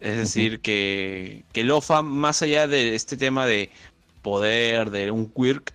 [0.00, 3.70] Es decir, que, que Lofa, más allá de este tema de
[4.22, 5.74] poder, de un quirk,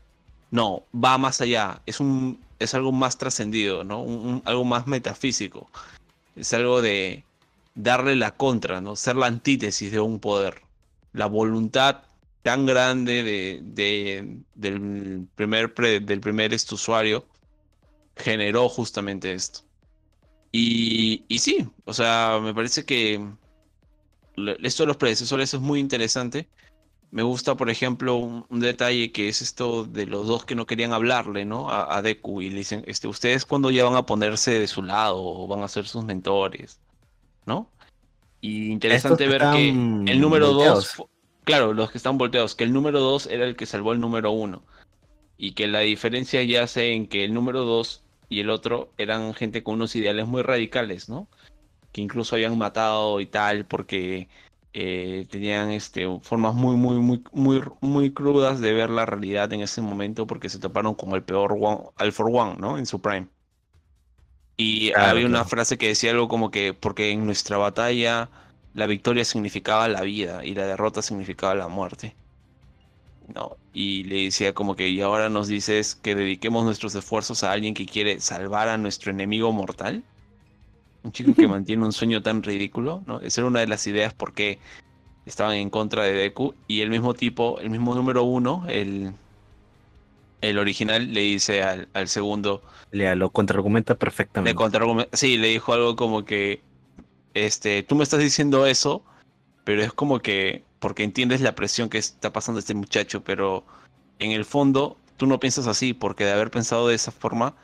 [0.51, 4.41] no, va más allá, es, un, es algo más trascendido, ¿no?
[4.45, 5.69] algo más metafísico,
[6.35, 7.23] es algo de
[7.75, 8.95] darle la contra, ¿no?
[8.95, 10.61] Ser la antítesis de un poder.
[11.13, 12.03] La voluntad
[12.43, 17.25] tan grande de, del primer, del primer este usuario
[18.15, 19.61] generó justamente esto.
[20.51, 23.19] Y, y sí, o sea, me parece que
[24.61, 26.47] esto de los predecesores es muy interesante.
[27.13, 30.93] Me gusta, por ejemplo, un, detalle que es esto de los dos que no querían
[30.93, 31.69] hablarle, ¿no?
[31.69, 35.23] A, Deku y le dicen, este, ustedes cuando ya van a ponerse de su lado
[35.23, 36.79] o van a ser sus mentores,
[37.45, 37.69] ¿no?
[38.41, 41.03] Y interesante ver que el número dos,
[41.43, 44.31] claro, los que están volteados, que el número dos era el que salvó el número
[44.31, 44.63] uno.
[45.37, 49.35] Y que la diferencia ya yace en que el número dos y el otro eran
[49.35, 51.27] gente con unos ideales muy radicales, ¿no?
[51.91, 54.29] Que incluso habían matado y tal porque
[54.73, 59.61] eh, tenían este, formas muy, muy, muy, muy, muy crudas de ver la realidad en
[59.61, 62.77] ese momento porque se toparon con el peor one, All for One, ¿no?
[62.77, 63.27] En su prime.
[64.57, 68.29] Y había una frase que decía algo como que porque en nuestra batalla
[68.73, 72.15] la victoria significaba la vida y la derrota significaba la muerte.
[73.27, 73.57] ¿no?
[73.73, 77.73] Y le decía como que, y ahora nos dices que dediquemos nuestros esfuerzos a alguien
[77.73, 80.03] que quiere salvar a nuestro enemigo mortal.
[81.03, 83.19] Un chico que mantiene un sueño tan ridículo, ¿no?
[83.19, 84.59] Esa era una de las ideas porque
[85.25, 89.13] estaban en contra de Deku y el mismo tipo, el mismo número uno, el,
[90.41, 92.61] el original le dice al, al segundo.
[92.91, 94.53] Le lo contraargumenta perfectamente.
[94.53, 96.61] Le sí, le dijo algo como que,
[97.33, 99.03] este, tú me estás diciendo eso,
[99.63, 103.63] pero es como que, porque entiendes la presión que está pasando este muchacho, pero
[104.19, 107.55] en el fondo tú no piensas así, porque de haber pensado de esa forma,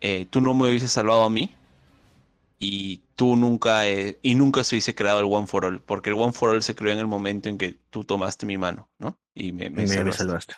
[0.00, 1.54] eh, tú no me hubieses salvado a mí
[2.64, 6.16] y tú nunca, eh, y nunca se hubiese creado el One for All, porque el
[6.16, 9.18] One for All se creó en el momento en que tú tomaste mi mano, ¿no?
[9.34, 10.54] Y me, me, salvaste.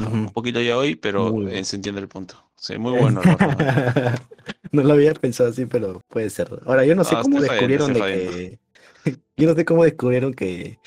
[0.00, 1.32] Un poquito ya hoy, pero
[1.62, 2.50] se entiende el punto.
[2.56, 3.20] Sí, muy bueno.
[4.72, 6.48] no lo había pensado así, pero puede ser.
[6.66, 8.58] Ahora, yo no sé cómo descubrieron de que...
[9.36, 10.80] yo no sé cómo descubrieron que,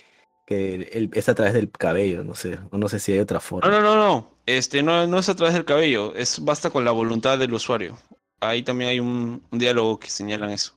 [0.46, 3.70] que es a través del cabello, no sé, o no sé si hay otra forma.
[3.70, 6.84] No, no, no, no, este, no, no es a través del cabello, es basta con
[6.84, 7.98] la voluntad del usuario.
[8.40, 10.74] Ahí también hay un, diálogo que señalan eso.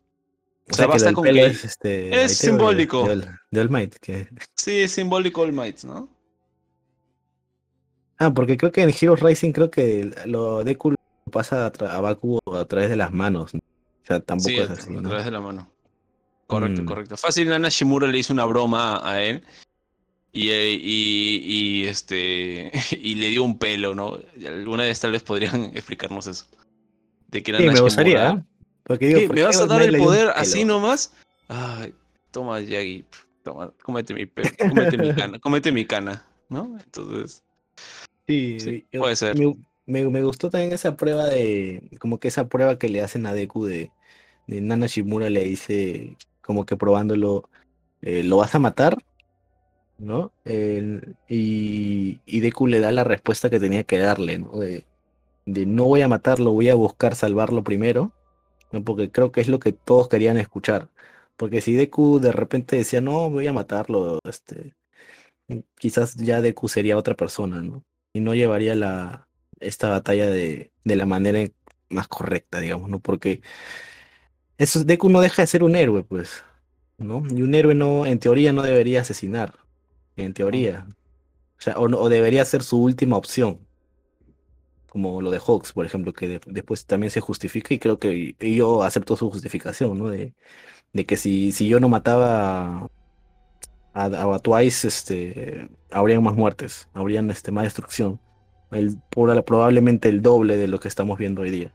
[0.70, 3.09] O, sea, basta con que es, este, es simbólico.
[3.51, 3.97] De, All Might.
[3.97, 4.28] Que...
[4.55, 6.09] Sí, es simbólico All Might, ¿no?
[8.19, 10.95] Ah, porque creo que en Heroes Rising creo que lo de cool
[11.32, 13.55] pasa a, Baku a través de las manos.
[13.55, 13.59] O
[14.07, 14.95] sea, tampoco es así.
[14.95, 15.70] A través de la mano.
[16.47, 16.87] Correcto, mm.
[16.87, 17.16] correcto.
[17.16, 19.43] Fácil, Nana Shimura le hizo una broma a él
[20.32, 24.19] y, eh, y, y, este y le dio un pelo, ¿no?
[24.47, 26.47] Alguna vez tal vez podrían explicarnos eso.
[27.31, 28.31] De que sí, me gustaría.
[28.31, 28.43] ¿eh?
[28.85, 31.12] Porque digo, ¿Me vas a dar el poder así nomás?
[31.48, 31.94] Ay,
[32.31, 33.05] toma, Yagi,
[33.44, 36.77] toma, cómete mi cómete mi cana, cómete mi cana, ¿no?
[36.85, 37.44] Entonces.
[38.27, 39.36] Sí, puede ser.
[39.86, 43.32] Me, me, gustó también esa prueba de, como que esa prueba que le hacen a
[43.32, 43.90] Deku de,
[44.47, 47.48] de Nana Shimura le dice, como que probándolo,
[48.02, 48.98] eh, ¿lo vas a matar?
[49.98, 50.32] ¿No?
[51.28, 54.59] y, y Deku le da la respuesta que tenía que darle, ¿no?
[54.59, 54.85] De,
[55.46, 58.12] de no voy a matarlo, voy a buscar salvarlo primero,
[58.72, 58.84] ¿no?
[58.84, 60.88] porque creo que es lo que todos querían escuchar.
[61.36, 64.74] Porque si Deku de repente decía, no, voy a matarlo, este,
[65.78, 67.84] quizás ya Deku sería otra persona, ¿no?
[68.12, 69.28] y no llevaría la,
[69.60, 71.50] esta batalla de, de la manera
[71.88, 73.00] más correcta, digamos, ¿no?
[73.00, 73.42] Porque
[74.58, 76.44] eso, Deku no deja de ser un héroe, pues,
[76.98, 77.22] ¿no?
[77.30, 79.58] Y un héroe no, en teoría, no debería asesinar,
[80.16, 80.86] en teoría.
[81.58, 83.66] O sea, o, debería ser su última opción.
[84.90, 88.82] Como lo de Hawks, por ejemplo, que después también se justifica y creo que yo
[88.82, 90.08] acepto su justificación, ¿no?
[90.10, 90.34] De,
[90.92, 92.90] de que si, si yo no mataba
[93.94, 98.20] a, a Twice, este, habrían más muertes, habrían este, más destrucción.
[98.70, 101.72] El, probablemente el doble de lo que estamos viendo hoy día.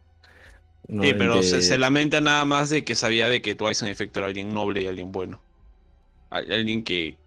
[0.88, 4.28] Sí, pero se, lamenta nada más de que sabía de que Twice en efecto era
[4.28, 5.42] alguien noble y alguien bueno.
[6.30, 7.18] Alguien que,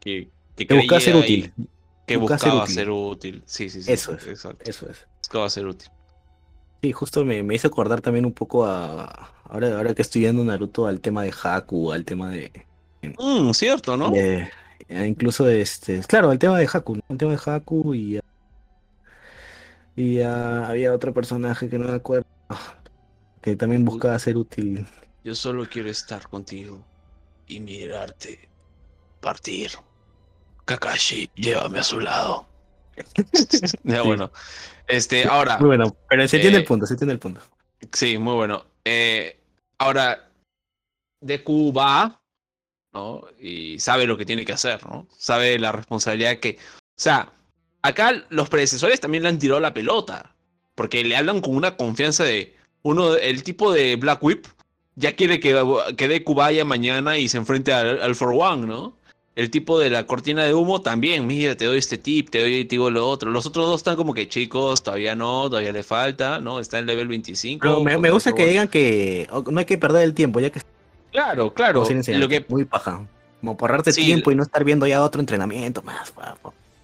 [0.00, 1.52] que, que, buscaba ser útil.
[2.06, 3.42] Que buscaba, ser, útil.
[3.44, 3.92] Sí, sí, sí.
[3.92, 4.26] Eso es.
[4.26, 4.70] Exacto.
[4.70, 5.06] Eso es.
[5.28, 5.90] Buscaba ser útil.
[6.82, 9.30] Sí, justo me, me hizo acordar también un poco a.
[9.44, 12.50] Ahora, ahora que estoy viendo Naruto, al tema de Haku, al tema de,
[13.02, 14.12] Mm, cierto, ¿no?
[14.14, 14.50] Eh,
[14.88, 18.20] incluso este, claro, el tema de Haku, el tema de Haku y
[19.96, 22.24] y había otro personaje que no me acuerdo
[23.42, 24.86] que también buscaba ser útil.
[25.24, 26.80] Yo solo quiero estar contigo
[27.48, 28.48] y mirarte
[29.20, 29.72] partir.
[30.64, 32.47] Kakashi, llévame a su lado.
[33.84, 34.30] ya bueno.
[34.86, 35.58] Este, ahora.
[35.58, 37.40] Muy bueno, pero se entiende el eh, punto, se entiende el punto.
[37.92, 38.64] Sí, muy bueno.
[38.84, 39.38] Eh,
[39.78, 40.30] ahora,
[41.20, 42.18] Deku va
[42.92, 43.22] ¿no?
[43.38, 45.06] Y sabe lo que tiene que hacer, ¿no?
[45.16, 46.58] Sabe la responsabilidad que...
[46.60, 47.32] O sea,
[47.82, 50.34] acá los predecesores también le han tirado la pelota,
[50.74, 52.56] porque le hablan con una confianza de...
[52.82, 54.46] Uno, el tipo de Black Whip
[54.94, 55.56] ya quiere que,
[55.96, 58.97] que Deku vaya mañana y se enfrente al, For One, ¿no?
[59.38, 62.64] El tipo de la cortina de humo también, mira, te doy este tip, te doy
[62.64, 63.30] digo lo otro.
[63.30, 66.58] Los otros dos están como que chicos, todavía no, todavía le falta, ¿no?
[66.58, 67.84] Está en level 25.
[67.84, 70.60] me, me gusta que digan que no hay que perder el tiempo, ya que
[71.12, 71.84] Claro, claro.
[72.08, 72.44] Lo que...
[72.48, 73.06] Muy paja.
[73.40, 76.12] Como ahorrarte tiempo y no estar viendo ya otro entrenamiento más.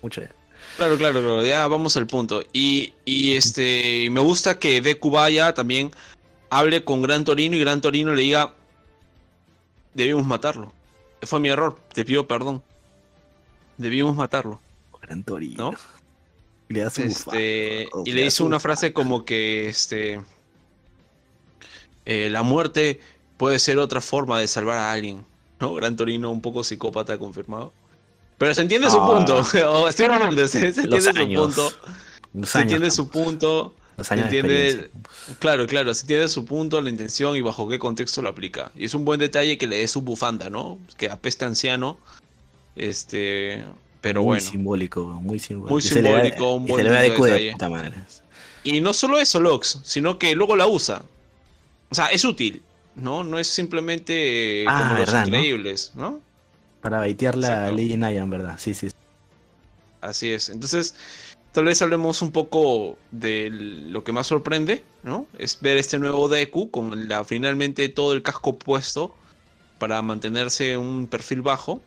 [0.01, 0.31] Mucho ya.
[0.77, 2.45] Claro, claro, claro, ya vamos al punto.
[2.53, 5.91] Y, y este, me gusta que Deku vaya también
[6.51, 8.55] hable con Gran Torino y Gran Torino le diga,
[9.93, 10.73] debimos matarlo.
[11.27, 12.63] Fue mi error, te pido perdón.
[13.77, 14.61] Debimos matarlo.
[15.03, 15.73] Gran Torino.
[15.73, 15.79] ¿No?
[16.69, 20.23] Le este, y le hizo una frase como que este,
[22.07, 23.01] eh, la muerte
[23.37, 25.27] puede ser otra forma de salvar a alguien.
[25.61, 25.75] ¿no?
[25.75, 27.73] Gran Torino, un poco psicópata confirmado.
[28.39, 29.41] Pero se entiende su punto.
[29.89, 30.07] estoy
[30.49, 31.73] se, entiende su punto.
[32.45, 33.75] se entiende su punto.
[33.97, 34.91] Entiende,
[35.39, 38.73] claro, claro, se entiende su punto, la intención y bajo qué contexto lo aplica.
[38.75, 40.79] Y es un buen detalle que le dé su bufanda, ¿no?
[40.97, 41.99] Que apeste anciano.
[42.75, 43.65] Este,
[44.01, 44.51] pero muy bueno.
[44.51, 45.73] Simbólico, muy simbólico.
[45.73, 47.55] Muy simbólico, un buen detalle.
[48.65, 51.03] Y no solo eso, Lox, sino que luego la usa.
[51.91, 52.63] O sea, es útil,
[52.97, 53.23] ¿no?
[53.23, 56.21] No es simplemente ah, como los increíbles, ¿no?
[56.81, 58.57] Para baitear la ley Nayan, ¿verdad?
[58.59, 58.89] Sí, sí.
[60.01, 60.49] Así es.
[60.49, 60.95] Entonces,
[61.55, 65.29] tal vez hablemos un poco de lo que más sorprende, ¿no?
[65.39, 69.15] Es ver este nuevo Deku con la, finalmente todo el casco puesto
[69.79, 71.81] para mantenerse un perfil bajo.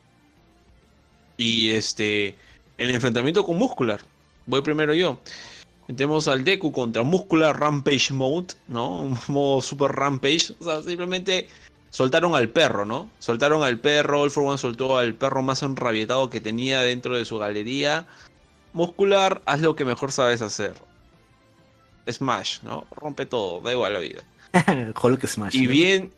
[1.36, 2.36] Y este,
[2.78, 4.00] el enfrentamiento con Muscular.
[4.46, 5.20] Voy primero yo.
[5.88, 9.02] Tenemos al Deku contra Muscular Rampage Mode, ¿no?
[9.02, 10.56] Un modo super Rampage.
[10.62, 11.50] O sea, simplemente
[11.90, 13.10] soltaron al perro, ¿no?
[13.20, 14.22] Soltaron al perro.
[14.22, 18.08] All for One soltó al perro más enrabietado que tenía dentro de su galería.
[18.78, 20.76] Muscular, haz lo que mejor sabes hacer.
[22.08, 22.86] Smash, ¿no?
[22.92, 24.22] Rompe todo, da igual la vida.
[25.02, 25.56] Hulk Smash.
[25.56, 26.12] Y bien,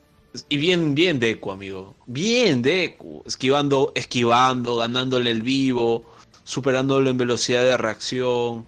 [0.50, 1.96] y bien, bien Deku, amigo.
[2.06, 3.24] Bien Deku.
[3.26, 6.04] Esquivando, esquivando, ganándole el vivo,
[6.44, 8.68] superándolo en velocidad de reacción.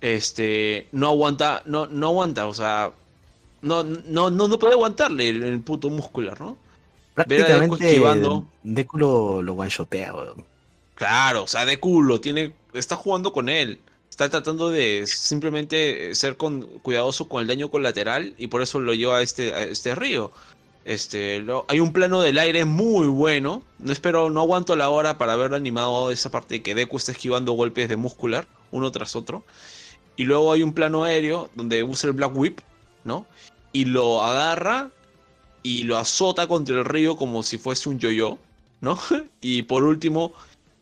[0.00, 2.92] Este, no aguanta, no, no aguanta, o sea,
[3.62, 6.56] no, no, no, no puede aguantarle el, puto muscular, ¿no?
[7.14, 8.46] Prácticamente Deku esquivando.
[8.64, 10.12] Deku lo, lo one-shotea,
[10.98, 13.78] Claro, o sea, Deku lo tiene, está jugando con él.
[14.10, 18.92] Está tratando de simplemente ser con, cuidadoso con el daño colateral y por eso lo
[18.94, 20.32] lleva a este, a este río.
[20.84, 23.62] Este, hay un plano del aire muy bueno.
[23.78, 27.12] No espero, no aguanto la hora para haber animado esa parte de que Deku está
[27.12, 29.44] esquivando golpes de muscular, uno tras otro.
[30.16, 32.58] Y luego hay un plano aéreo donde usa el Black Whip,
[33.04, 33.24] ¿no?
[33.72, 34.90] Y lo agarra
[35.62, 38.36] y lo azota contra el río como si fuese un yo-yo,
[38.80, 38.98] ¿no?
[39.40, 40.32] Y por último,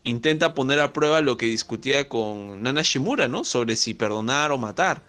[0.06, 3.44] intenta poner a prueba lo que discutía con Nana Shimura, ¿no?
[3.44, 5.02] Sobre si perdonar o matar.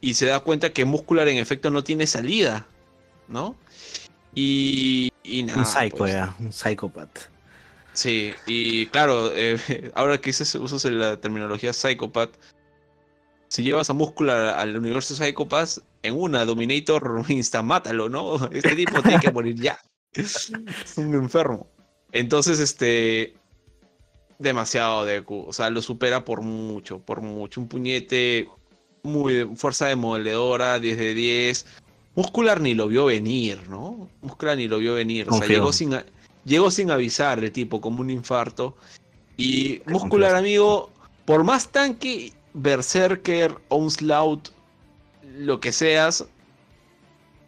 [0.00, 2.66] Y se da cuenta que Muscular en efecto no tiene salida,
[3.28, 3.56] ¿no?
[4.34, 5.10] Y,
[5.46, 5.58] nada.
[5.58, 6.16] Un psycho, pues.
[6.38, 7.20] un psicópata.
[7.92, 9.58] Sí, y claro, eh,
[9.94, 12.30] ahora que usas la terminología psychopath,
[13.48, 18.46] si llevas a Muscular al universo Psychopath, en una Dominator insta mátalo, ¿no?
[18.50, 19.78] Este tipo tiene que morir ya.
[20.12, 20.50] Es
[20.96, 21.68] un enfermo.
[22.12, 23.34] Entonces, este.
[24.38, 25.44] Demasiado Deku.
[25.46, 27.60] O sea, lo supera por mucho, por mucho.
[27.60, 28.48] Un puñete
[29.02, 31.66] muy fuerza demoledora, 10 de 10.
[32.16, 34.08] Muscular ni lo vio venir, ¿no?
[34.22, 35.28] Muscular ni lo vio venir.
[35.28, 35.96] O sea, llegó sin,
[36.44, 38.76] llegó sin avisar el tipo, como un infarto.
[39.36, 40.90] Y Muscular, amigo,
[41.24, 44.48] por más tanque, Berserker, Onslaught,
[45.36, 46.24] lo que seas,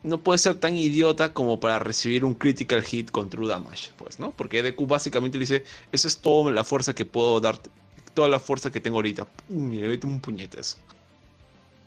[0.07, 4.21] no puede ser tan idiota como para recibir un critical hit con True Damage, pues,
[4.21, 4.31] ¿no?
[4.31, 7.71] Porque Deku básicamente dice, esa es toda la fuerza que puedo darte,
[8.15, 9.25] toda la fuerza que tengo ahorita.
[9.25, 10.79] Pum, y le mete un puñetazo.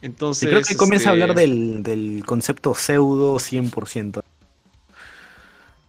[0.01, 0.49] Entonces.
[0.49, 4.21] creo que comienza a hablar este, del, concepto pseudo 100%.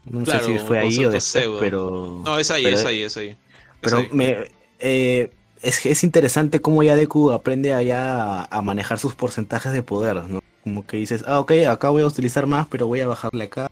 [0.04, 2.22] No sé si fue ahí o después, pero.
[2.24, 3.36] No, es ahí, es ahí, es ahí.
[3.80, 4.50] pero me.
[4.78, 5.30] Eh,
[5.62, 10.39] es, es interesante cómo ya Deku aprende allá a, manejar sus porcentajes de poder, ¿no?
[10.62, 13.70] Como que dices, ah, ok, acá voy a utilizar más, pero voy a bajarle acá.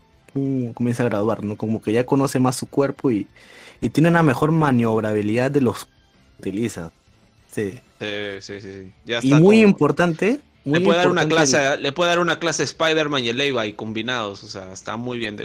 [0.75, 1.57] comienza a graduar, ¿no?
[1.57, 3.27] Como que ya conoce más su cuerpo y,
[3.81, 5.91] y tiene una mejor maniobrabilidad de los que
[6.41, 6.91] utiliza.
[7.53, 7.81] Sí.
[8.01, 8.93] Sí, sí, sí.
[9.23, 10.41] y muy importante.
[10.65, 14.45] le, puede dar una clase, le puede dar una clase Spider-Man y el Levi combinados.
[14.45, 15.37] O sea, está muy bien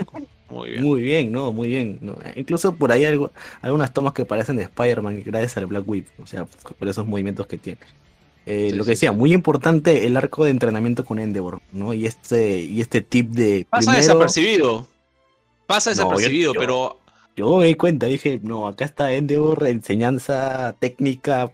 [0.50, 0.84] Muy bien.
[0.84, 2.00] Muy bien, no, muy bien.
[2.36, 3.20] Incluso por ahí hay
[3.62, 6.08] algunas tomas que parecen de Spider-Man gracias al Black Whip.
[6.22, 7.80] O sea, por esos movimientos que tiene.
[8.46, 11.94] Eh, lo que decía, muy importante el arco de entrenamiento con Endeavor, ¿no?
[11.94, 13.66] Y este, y este tip de.
[13.70, 14.88] Pasa desapercibido.
[15.66, 17.00] Pasa desapercibido, pero.
[17.36, 21.52] Yo me di cuenta, dije, no, acá está Endeavor, enseñanza técnica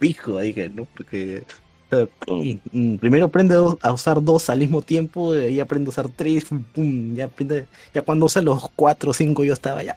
[0.00, 0.86] fijo, dije, ¿no?
[0.96, 1.44] Porque
[2.72, 6.46] mm, primero aprende a usar dos al mismo tiempo, y aprende a usar tres,
[7.14, 9.96] ya aprende, ya cuando usa los cuatro o cinco yo estaba ya,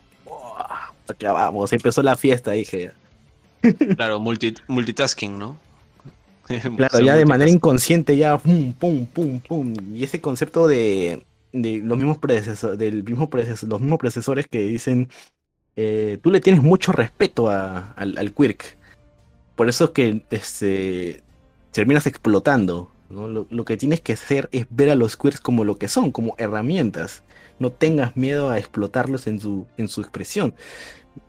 [1.08, 2.92] acá vamos, empezó la fiesta, dije.
[3.96, 5.58] Claro, multitasking, ¿no?
[6.78, 9.74] claro, ya de manera inconsciente, ya pum, pum, pum, pum.
[9.94, 15.10] Y ese concepto de, de los mismos predecesores, del mismo los mismos predecesores que dicen,
[15.76, 18.78] eh, tú le tienes mucho respeto a, al, al Quirk.
[19.56, 21.24] Por eso es que este,
[21.72, 22.91] terminas explotando.
[23.10, 26.36] Lo, que tienes que hacer es ver a los queers como lo que son, como
[26.38, 27.24] herramientas.
[27.57, 30.53] No tengas miedo a explotarlos en su, en su expresión.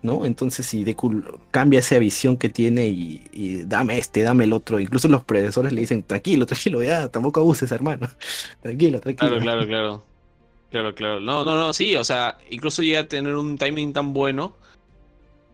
[0.02, 0.24] ¿No?
[0.24, 5.08] Entonces, si Deku cambia esa visión que tiene y, dame este, dame el otro, incluso
[5.08, 8.08] los predecesores le dicen, tranquilo, tranquilo, ya, tampoco abuses, hermano.
[8.62, 9.38] tranquilo, tranquilo.
[9.38, 10.04] Claro, claro, claro.
[10.70, 11.20] Claro, claro.
[11.20, 14.54] No, no, no, sí, o sea, incluso llega a tener un timing tan bueno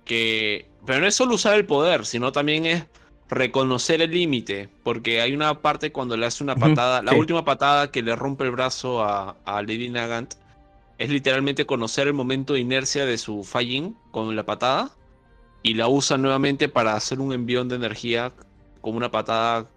[0.04, 2.84] que pero no es solo usar el poder, sino también es
[3.28, 7.90] reconocer el límite, porque hay una parte cuando le hace una patada, la última patada
[7.90, 10.34] que le rompe el brazo a, Lady Nagant,
[10.98, 14.90] es literalmente conocer el momento de inercia de su falling con la patada
[15.62, 18.32] y la usa nuevamente para hacer un envión de energía
[18.80, 19.68] como una patada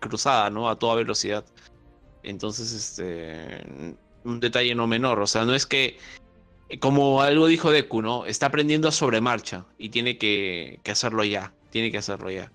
[0.00, 0.68] cruzada, ¿no?
[0.68, 1.44] A toda velocidad.
[2.22, 5.98] Entonces, este, un detalle no menor, o sea, no es que
[6.78, 8.26] como algo dijo Deku, ¿no?
[8.26, 11.52] Está aprendiendo a sobremarcha y tiene que, hacerlo ya.
[11.70, 12.52] Tiene que hacerlo ya.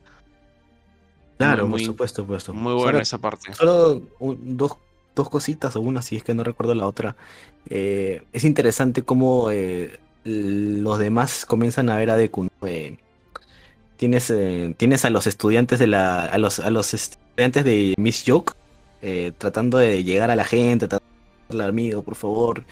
[1.38, 2.54] Claro, por supuesto, por supuesto.
[2.54, 3.54] Muy buena esa parte.
[3.54, 4.78] Solo dos,
[5.16, 7.16] dos, cositas, o una, si es que no recuerdo la otra.
[7.70, 12.48] Eh, es interesante cómo eh, los demás comienzan a ver a Deku.
[12.66, 12.98] Eh,
[13.98, 14.34] tienes,
[14.78, 16.26] tienes a los estudiantes de la.
[16.26, 18.54] a los, a los estudiantes de Miss Joke
[19.38, 20.88] tratando de llegar a la gente,
[21.50, 22.64] amigo, por favor,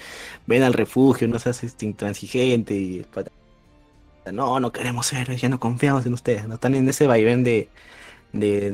[0.47, 2.73] ven al refugio, no seas este, intransigente.
[2.73, 3.05] Y,
[4.31, 6.47] no, no queremos ser, ya no confiamos en ustedes.
[6.47, 7.69] No están en ese vaivén de,
[8.31, 8.71] de,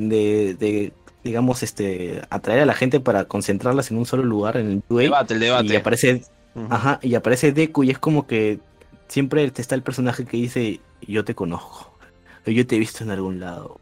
[0.56, 0.94] de,
[1.24, 5.34] digamos, este, atraer a la gente para concentrarlas en un solo lugar en el Debate,
[5.34, 5.74] el debate.
[5.74, 6.24] Y aparece,
[6.70, 8.60] ajá, y aparece Deku y es como que
[9.08, 11.94] siempre está el personaje que dice, yo te conozco,
[12.46, 13.80] yo te he visto en algún lado.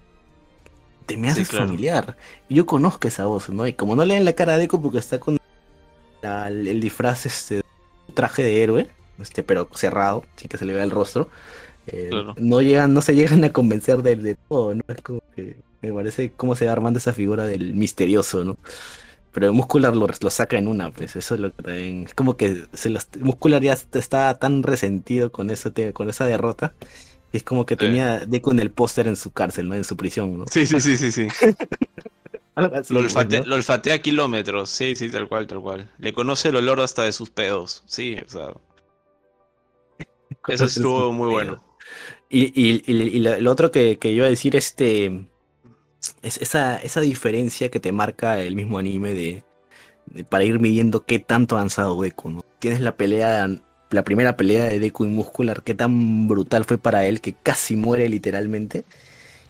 [1.05, 2.18] Te me haces familiar.
[2.49, 3.65] Yo conozco esa voz, ¿no?
[3.65, 5.38] Y como no le leen la cara a Deku porque está con
[6.22, 7.61] el disfraz, este,
[8.14, 8.89] traje de héroe,
[9.22, 11.30] este, pero cerrado, sin que se le vea el rostro.
[11.88, 14.84] Eh, no llegan, no se llegan a convencer de, todo, ¿no?
[14.89, 18.58] Es como que me parece cómo se va armando esa figura del misterioso, ¿no?
[19.32, 22.36] Pero el Muscular lo, lo saca en una, pues eso es lo que es como
[22.38, 26.74] que se Muscular ya está tan resentido con eso, con esa derrota.
[27.34, 29.76] Es como que tenía Deku en el póster en su cárcel, ¿no?
[29.76, 30.45] En su prisión, ¿no?
[30.49, 31.28] Sí, sí, sí, sí, sí.
[32.90, 32.99] lo,
[33.54, 35.91] olfatea, a kilómetros, sí, sí, tal cual, tal cual.
[35.99, 38.54] Le conoce el olor hasta de sus pedos, sí, o sea.
[40.48, 41.64] Eso estuvo muy bueno.
[42.30, 42.82] Y,
[43.20, 45.28] lo otro que, que, iba a decir, este,
[46.21, 49.43] es esa, esa diferencia que te marca el mismo anime de,
[50.29, 52.45] para ir midiendo qué tanto ha avanzado Deku, ¿no?
[52.59, 53.49] Tienes la pelea,
[53.89, 57.75] la primera pelea de Deku y Muscular, qué tan brutal fue para él que casi
[57.75, 58.85] muere literalmente.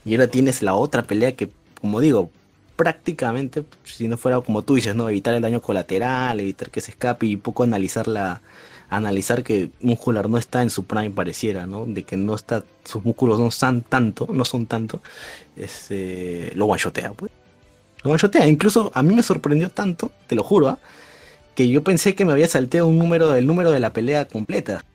[0.05, 1.49] Y ahora tienes la otra pelea que,
[1.81, 2.31] como digo,
[2.75, 5.09] prácticamente, si no fuera como tú dices, ¿no?
[5.09, 8.41] Evitar el daño colateral, evitar que se escape y poco analizar la,
[8.89, 11.85] analizar que Muscular no está en su prime pareciera, ¿no?
[11.85, 15.01] De que no está, sus músculos no están tanto, no son tanto,
[15.57, 17.31] este, lo guayotea, pues.
[18.03, 20.79] Lo guayotea, incluso a mí me sorprendió tanto, te lo juro, ¿ah?
[21.55, 24.85] que yo pensé que me había salteado un número del número de la pelea completa.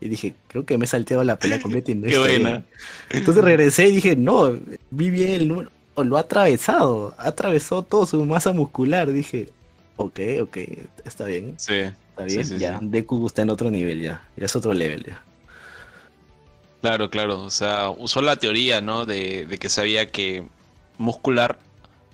[0.00, 2.62] Y dije, creo que me he salteado la pelea completa y no Qué buena.
[3.10, 4.56] Entonces regresé y dije, no,
[4.90, 5.70] vi bien el número
[6.04, 9.12] lo ha atravesado, atravesó todo su masa muscular.
[9.12, 9.48] Dije,
[9.96, 10.56] ok, ok,
[11.04, 11.54] está bien.
[11.56, 11.74] Sí.
[12.10, 12.78] Está bien, ya.
[12.82, 15.22] Deku está en otro nivel ya, ya es otro level ya.
[16.80, 17.42] Claro, claro.
[17.42, 19.06] O sea, usó la teoría, ¿no?
[19.06, 20.46] De, que sabía que
[20.96, 21.58] muscular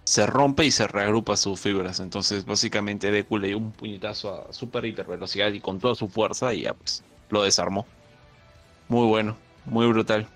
[0.05, 2.01] se rompe y se reagrupa sus fibras.
[2.01, 6.09] Entonces, básicamente, Deku le dio un puñetazo a super hiper velocidad y con toda su
[6.09, 7.86] fuerza y ya, pues, lo desarmó.
[8.89, 9.36] Muy bueno,
[9.66, 10.28] muy brutal.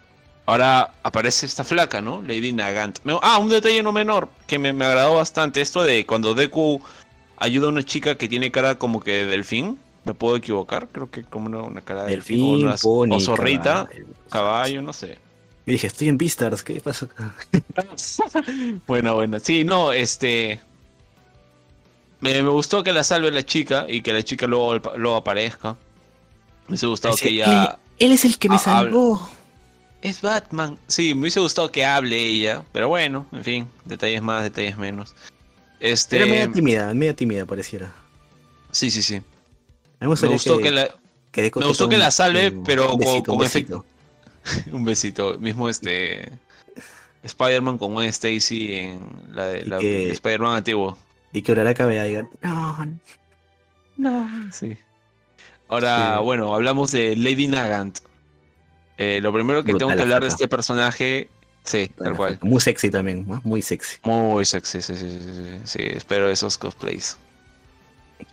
[0.46, 2.22] Ahora aparece esta flaca, ¿no?
[2.22, 3.00] Lady Nagant.
[3.20, 5.60] Ah, un detalle no menor que me, agradó bastante.
[5.60, 6.80] Esto de cuando Deku
[7.36, 9.78] ayuda a una chica que tiene cara como que de delfín.
[10.08, 10.88] ¿Me puedo equivocar?
[10.90, 12.66] Creo que como una, cara de delfín.
[12.66, 13.86] o, zorrita,
[14.30, 14.80] caballo.
[14.80, 15.18] no sé.
[15.66, 17.34] Y dije, estoy en Beastars, ¿qué pasa acá?
[18.86, 19.38] bueno, bueno.
[19.38, 20.60] Sí, no, este.
[22.20, 25.72] Me, gustó que la salve la chica y que la chica luego, luego aparezca.
[26.66, 27.78] Me hubiese gustado que ella.
[27.98, 29.28] Él, es el que me salvó
[30.00, 30.78] es Batman.
[30.86, 35.14] Sí, me hubiese gustado que hable ella, pero bueno, en fin, detalles más, detalles menos.
[35.80, 36.16] Este...
[36.16, 37.92] Era media tímida, media tímida pareciera.
[38.70, 39.20] Sí, sí, sí.
[40.00, 40.88] Me, gustó que, la,
[41.34, 42.96] me gustó que la salve, pero
[43.26, 43.84] con, efecto.
[44.72, 45.38] un besito.
[45.38, 46.30] Mismo este.
[47.22, 49.00] Spider-Man con Gwen Stacy en
[49.32, 50.96] la de Spider-Man antiguo.
[51.32, 52.98] Y que Uraraka vea y diga, no,
[53.96, 54.52] no.
[54.52, 54.76] Sí.
[55.68, 57.98] Ahora, bueno, hablamos de Lady Nagant.
[58.96, 61.28] Eh, lo primero que tengo que hablar de este personaje,
[61.64, 62.38] sí, tal cual.
[62.40, 63.98] Muy sexy también, muy sexy.
[64.04, 67.18] Muy sexy, sí, sí, sí, sí, espero esos cosplays.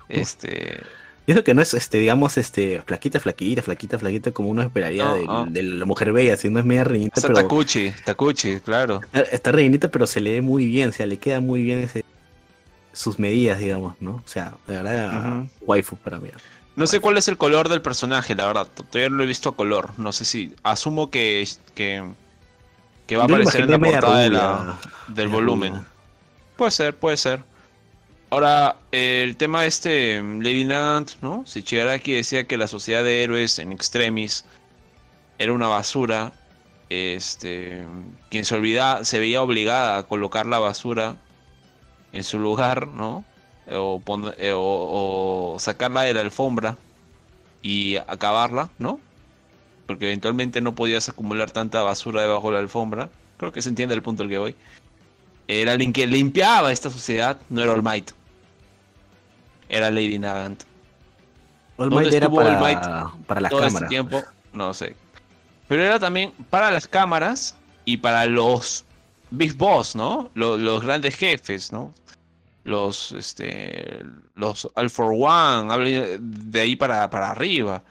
[0.10, 0.82] Este...
[1.27, 5.11] Y eso que no es, este, digamos, este, flaquita, flaquita, flaquita, flaquita, como uno esperaría
[5.47, 7.19] de, la mujer bella, si no es media rellenita.
[7.19, 7.34] pero...
[7.34, 9.02] Takuchi, Takuchi, claro.
[9.11, 12.06] Está, rellenita, pero se le ve muy bien, o sea, le queda muy bien ese,
[12.93, 14.15] sus medidas, digamos, ¿no?
[14.15, 16.30] O sea, de verdad, waifu para mí.
[16.76, 18.68] No sé cuál es el color del personaje, la verdad.
[18.68, 19.91] Todavía no lo he visto a color.
[19.97, 20.53] No sé si.
[20.61, 22.02] Asumo que, que,
[23.15, 24.77] va a aparecer en la portada
[25.07, 25.85] del volumen.
[26.57, 27.43] Puede ser, puede ser.
[28.30, 31.43] Ahora, el tema este, Lady Nant, ¿no?
[31.45, 34.45] Si Chigaraki decía que la sociedad de héroes en extremis
[35.38, 36.34] era una basura.
[36.89, 37.85] Este.
[38.30, 41.18] Quien se olvida, se veía obligada a colocar la basura
[42.14, 43.26] en su lugar, ¿no?
[43.68, 46.77] Eh, o, sacarla de la alfombra
[47.61, 48.99] y acabarla, ¿no?
[49.88, 53.10] Porque eventualmente no podías acumular tanta basura debajo de la alfombra.
[53.38, 54.56] Creo que se entiende el punto al que voy.
[55.48, 58.12] Era alguien que limpiaba esta sociedad, no era All Might.
[59.70, 60.64] Era Lady Nagant.
[61.78, 63.90] All ¿Dónde Might era estuvo All para, Might para las todo este cámaras.
[63.90, 64.24] tiempo?
[64.54, 64.96] No sé.
[65.68, 67.56] Pero era también para las cámaras
[67.86, 68.86] y para los
[69.32, 70.30] Big Boss, ¿no?
[70.34, 71.94] Los, los grandes jefes, ¿no?
[72.64, 74.04] Los, este,
[74.36, 77.84] los All for One, de ahí para, para arriba.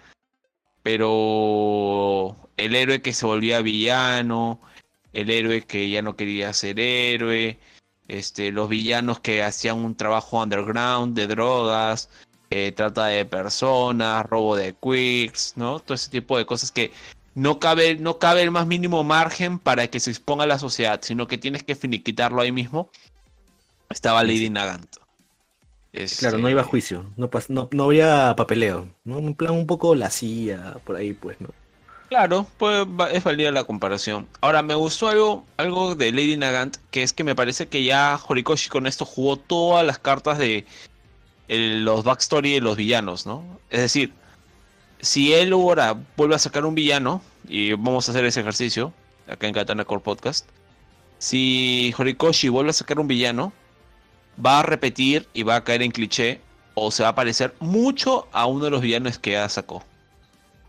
[0.83, 4.61] Pero el héroe que se volvía villano,
[5.15, 7.59] el héroe que ya no quería ser héroe,
[8.09, 12.11] este, los villanos que hacían un trabajo underground de drogas,
[12.51, 15.81] eh, trata de personas, robo de quicks, ¿no?
[15.81, 16.93] Todo ese tipo de cosas que
[17.35, 21.01] no cabe, no cabe el más mínimo margen para que se exponga a la sociedad,
[21.03, 22.91] sino que tienes que finiquitarlo ahí mismo.
[23.91, 24.51] Estaba Lady sí.
[24.51, 24.97] Nagant.
[26.19, 29.19] Claro, no iba a juicio, no, no, no había papeleo, ¿no?
[29.19, 31.51] Un plan un poco la CIA, por ahí, pues, ¿no?
[32.09, 34.29] Claro, pues es válida la comparación.
[34.41, 38.19] Ahora, me gustó algo, algo de Lady Nagant, que es que me parece que ya
[38.27, 40.67] Horikoshi con esto jugó todas las cartas de
[41.49, 43.43] los backstory de los villanos, ¿no?
[43.71, 44.13] Es decir,
[45.01, 48.93] si él ahora vuelve a sacar un villano, y vamos a hacer ese ejercicio
[49.27, 50.49] acá en Katana Core Podcast,
[51.19, 53.53] si Horikoshi vuelve a sacar un villano,
[54.45, 56.41] va a repetir y va a caer en cliché,
[56.75, 59.83] o se va a parecer mucho a uno de los villanos que ya sacó.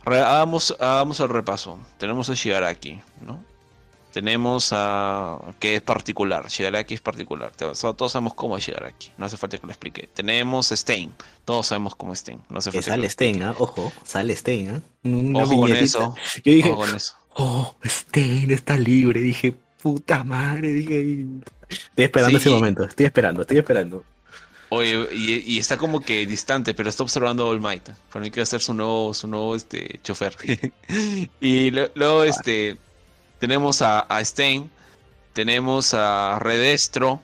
[0.05, 1.79] Hagamos, hagamos el repaso.
[1.97, 3.43] Tenemos a Shigaraki, ¿no?
[4.13, 5.39] Tenemos a...
[5.59, 6.47] que es particular.
[6.47, 7.51] Shigaraki es particular.
[7.55, 9.11] Todos sabemos cómo es Shigaraki.
[9.17, 10.07] No hace falta que lo explique.
[10.13, 11.11] Tenemos a Stein.
[11.43, 12.39] Todos sabemos cómo es Stein.
[12.49, 13.09] No hace Que falta que lo sale.
[13.09, 13.55] Stein, ¿ah?
[13.57, 14.83] Ojo, sale Stein.
[15.03, 16.15] Una Ojo con eso.
[16.45, 17.15] Yo dije, Ojo con eso.
[17.35, 19.19] oh, Stein está libre.
[19.19, 21.25] Dije, puta madre, dije.
[21.69, 22.47] Estoy esperando Sí.
[22.47, 24.03] ese momento, estoy esperando, estoy esperando.
[24.75, 27.89] Oye, y, y está como que distante, pero está observando a All Might.
[28.11, 30.35] Para mí quiere ser su nuevo, su nuevo este, chofer.
[31.39, 32.77] y luego este,
[33.39, 34.71] tenemos a, a Stein,
[35.33, 37.21] tenemos a Redestro.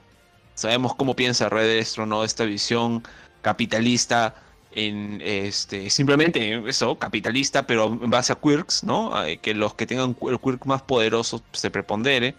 [0.56, 2.23] Sabemos cómo piensa Redestro, ¿no?
[2.23, 3.03] Esta visión
[3.41, 4.36] capitalista
[4.72, 9.15] en este simplemente eso, capitalista, pero en base a quirks, ¿no?
[9.15, 12.36] A- Que los que tengan el quirk más poderoso se prepondere.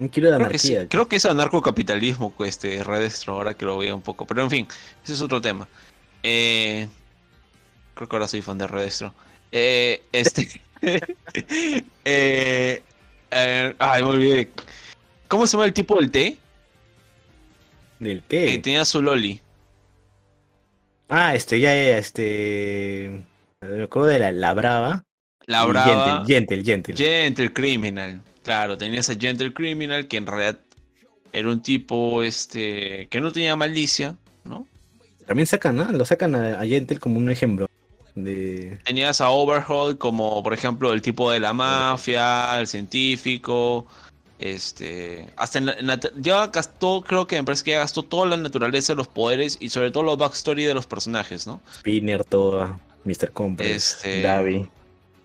[0.00, 3.66] Un kilo de Creo que, sí, creo que es anarcocapitalismo, pues, este Redestro, ahora que
[3.66, 4.26] lo veo un poco.
[4.26, 4.68] Pero en fin,
[5.04, 5.68] ese es otro tema.
[6.22, 6.88] Eh,
[7.94, 9.14] creo que ahora soy fan de Redestro.
[9.52, 10.48] Eh, este.
[12.06, 12.82] eh,
[13.30, 14.50] ay, me olvidé.
[15.28, 16.38] ¿Cómo se llama el tipo del té?
[17.98, 18.58] ¿Del Que qué?
[18.58, 19.38] tenía su Loli.
[21.10, 23.22] Ah, este, ya, ya, este.
[23.60, 25.04] Me acuerdo de la, la brava.
[25.44, 26.24] La brava.
[26.26, 26.96] Gentle, gentle, gentle.
[26.96, 28.22] Gentle Criminal.
[28.42, 30.58] Claro, tenías a Gentle Criminal, que en realidad
[31.32, 34.66] era un tipo este que no tenía malicia, ¿no?
[35.26, 35.90] También sacan, ¿no?
[35.92, 37.68] Lo sacan a, a Gentle como un ejemplo.
[38.14, 38.78] De.
[38.84, 43.86] Tenías a Overhaul como, por ejemplo, el tipo de la mafia, el científico,
[44.40, 48.02] este, hasta en la- en la- ya gastó, creo que me parece que ya gastó
[48.02, 51.60] toda la naturaleza de los poderes y sobre todo los backstory de los personajes, ¿no?
[51.76, 52.78] Spinner, toda.
[53.04, 53.30] Mr.
[53.32, 54.68] Compress, Este- Davi.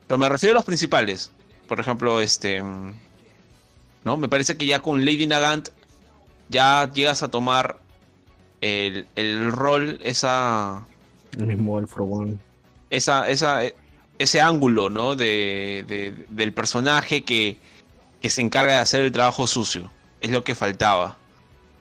[0.08, 1.32] Pero me refiero a los principales,
[1.68, 2.62] por ejemplo, este,
[4.04, 4.18] ¿no?
[4.18, 5.70] Me parece que ya con Lady Nagant
[6.50, 7.78] ya llegas a tomar
[8.62, 10.86] el, el rol, esa,
[11.38, 12.38] El mismo One.
[12.90, 13.62] esa, esa,
[14.20, 15.16] ese ángulo, ¿no?
[15.16, 17.58] De, de- del personaje que,
[18.22, 19.92] que se encarga de hacer el trabajo sucio.
[20.22, 21.18] Es lo que faltaba.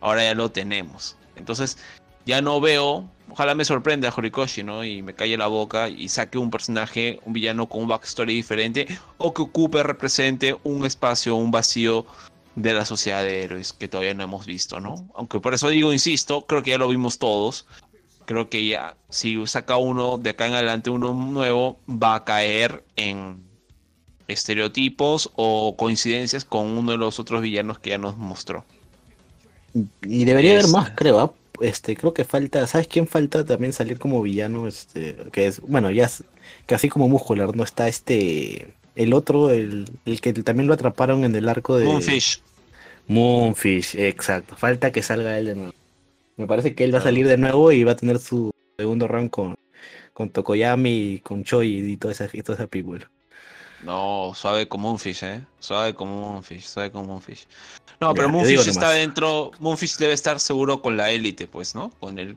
[0.00, 1.16] Ahora ya lo tenemos.
[1.36, 1.78] Entonces,
[2.26, 3.08] ya no veo.
[3.34, 4.84] Ojalá me sorprenda Horikoshi, ¿no?
[4.84, 8.86] Y me calle la boca y saque un personaje, un villano con un backstory diferente.
[9.18, 12.06] O que ocupe, represente un espacio, un vacío
[12.54, 15.08] de la sociedad de héroes que todavía no hemos visto, ¿no?
[15.16, 17.66] Aunque por eso digo, insisto, creo que ya lo vimos todos
[18.24, 22.82] creo que ya si saca uno de acá en adelante uno nuevo va a caer
[22.96, 23.42] en
[24.28, 28.64] estereotipos o coincidencias con uno de los otros villanos que ya nos mostró.
[30.02, 31.20] Y debería haber más, creo.
[31.20, 31.32] ¿ah?
[31.60, 34.66] Este, creo que falta, ¿sabes quién falta también salir como villano?
[34.66, 36.24] Este, que es, bueno, ya es
[36.66, 37.62] casi como muscular, ¿no?
[37.62, 42.42] Está este, el otro, el, el que también lo atraparon en el arco de Moonfish.
[43.06, 44.56] Moonfish, exacto.
[44.56, 45.72] Falta que salga él de nuevo.
[46.36, 49.06] Me parece que él va a salir de nuevo y va a tener su segundo
[49.06, 49.54] round con,
[50.12, 53.06] con Tokoyami, con Choi y toda esa, y toda esa people.
[53.84, 55.42] No, suave como un fish, ¿eh?
[55.60, 57.46] Suave como un fish, suave como un fish.
[58.00, 59.52] No, Ya, pero Moonfish está dentro.
[59.60, 61.90] Moonfish debe estar seguro con la élite, pues, ¿no?
[62.00, 62.36] Con el.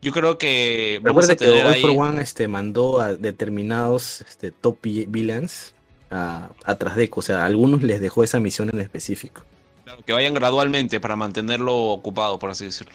[0.00, 1.82] Yo creo que Recuerda que All ahí.
[1.82, 5.74] for One este, mandó a determinados este, top vi- villains
[6.10, 7.20] a, a Trasdeco.
[7.20, 9.42] O sea, a algunos les dejó esa misión en específico.
[9.84, 12.94] claro, Que vayan gradualmente para mantenerlo ocupado, por así decirlo.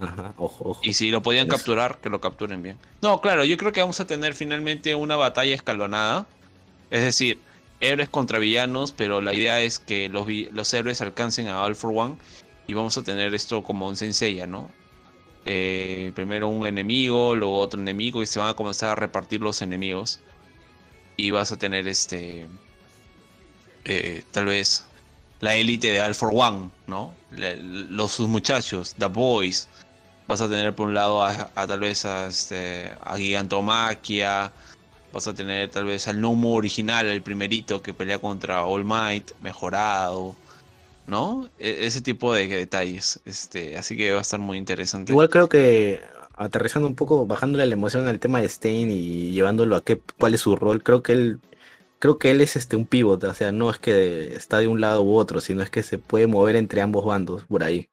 [0.00, 0.80] Ajá, ojo, ojo.
[0.82, 1.56] Y si lo podían Eso.
[1.56, 2.76] capturar, que lo capturen bien.
[3.00, 6.26] No, claro, yo creo que vamos a tener finalmente una batalla escalonada.
[6.90, 7.40] Es decir,
[7.80, 12.16] héroes contra villanos, pero la idea es que los, héroes alcancen a All for One.
[12.66, 14.70] Y vamos a tener esto como un Senseiya, ¿no?
[15.46, 19.62] eh, primero un enemigo, luego otro enemigo y se van a comenzar a repartir los
[19.62, 20.20] enemigos.
[21.16, 22.46] Y vas a tener este,
[23.84, 24.84] eh, tal vez
[25.40, 27.14] la élite de All for One, ¿no?
[27.30, 29.68] los sus muchachos, The Boys.
[30.26, 34.52] Vas a tener por un lado a, tal vez a, este, a Gigantomaquia.
[35.16, 39.30] Vas a tener tal vez al Nomu original, el primerito que pelea contra All Might,
[39.40, 40.36] mejorado.
[41.06, 41.48] ¿no?
[41.58, 43.18] E, ese tipo de detalles.
[43.24, 45.12] Este, así que va a estar muy interesante.
[45.12, 46.02] Igual creo que
[46.36, 50.34] aterrizando un poco, bajándole la emoción al tema de Stein y llevándolo a qué, cuál
[50.34, 51.40] es su rol, creo que él,
[51.98, 54.82] creo que él es este un pivot, o sea, no es que está de un
[54.82, 57.88] lado u otro, sino es que se puede mover entre ambos bandos por ahí.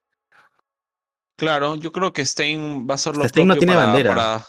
[1.38, 4.46] Claro, yo creo que Stein va a ser lo Stein no tiene bandera.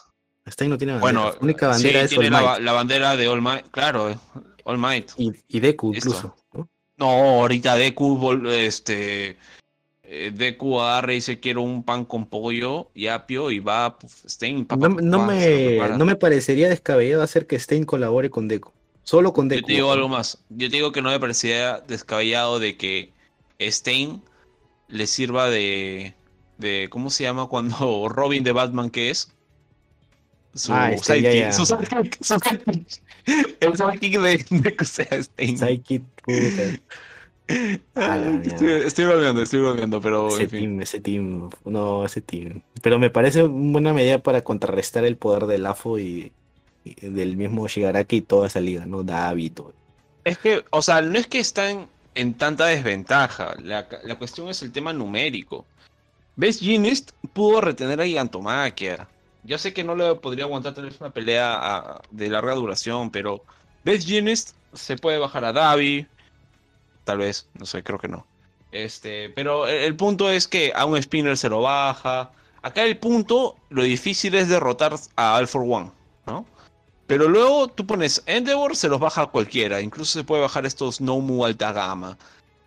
[0.47, 1.13] Stein no tiene bandera.
[1.13, 4.15] Bueno, la única bandera es tiene la, bandera de All Might, claro,
[4.65, 5.11] All Might.
[5.17, 6.37] Y, y Deku incluso.
[6.97, 9.37] No, ahorita Deku, este,
[10.05, 13.97] eh, Deku agarra y dice quiero un pan con pollo y apio y va
[14.29, 14.67] Stein.
[14.79, 18.71] no, me, no me parecería descabellado hacer que Stein colabore con Deku.
[19.03, 19.63] Solo con Deku.
[19.63, 20.39] Yo te digo algo más.
[20.51, 23.13] Yo te digo que no me parecería descabellado de que
[23.61, 24.23] Stein
[24.89, 26.15] le sirva de,
[26.59, 29.34] de ¿cómo se llama cuando Robin de Batman que es?
[30.55, 31.53] Su ah, este, sidekick.
[31.53, 33.01] Su sidekick.
[33.61, 35.59] El sidekick de, de Stein.
[35.59, 36.03] Sidekick
[37.47, 40.29] estoy, estoy bromeando, estoy bromeando, pero.
[40.29, 42.63] Ese team, ese team, no, ese team.
[42.83, 46.33] Pero me parece una buena medida para contrarrestar el poder del AFO y,
[46.85, 49.03] del mismo Shigaraki y toda esa liga, ¿no?
[49.03, 49.73] David todo.
[50.25, 53.55] Es que, o sea, no es que están en tanta desventaja.
[53.63, 55.67] La, la cuestión es el tema numérico.
[56.37, 56.59] ¿Ves?
[56.59, 59.07] Ginist pudo retener a Gigantomaquia.
[59.45, 63.45] Yo sé que no le podría aguantar tener una pelea de larga duración, pero
[63.85, 64.07] ¿ves?
[64.07, 66.07] Ginist se puede bajar a Davi,
[67.05, 68.27] tal vez, no sé, creo que no.
[68.73, 72.33] Este, pero el, punto es que a un spinner se lo baja.
[72.63, 75.93] Acá el punto, lo difícil es derrotar a All for One,
[76.27, 76.45] ¿no?
[77.07, 79.81] Pero luego tú pones Endeavor, se los baja a cualquiera.
[79.81, 82.19] Incluso se puede bajar estos Nomu alta gama.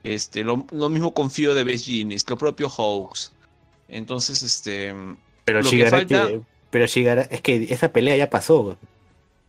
[0.03, 0.57] Este, lo,
[0.89, 3.33] mismo confío de Best Genius, lo propio Hawks.
[3.89, 4.95] Entonces, este.
[5.43, 6.15] Pero Shigaraki,
[6.69, 8.77] pero es que esa pelea ya pasó.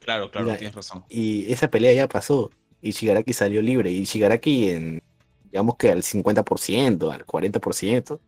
[0.01, 1.05] Claro, claro, tienes razón.
[1.09, 2.51] Y esa pelea ya pasó
[2.81, 3.91] y Shigaraki salió libre.
[3.91, 5.03] Y Shigaraki en,
[5.45, 8.21] digamos que al 50%, al 40%.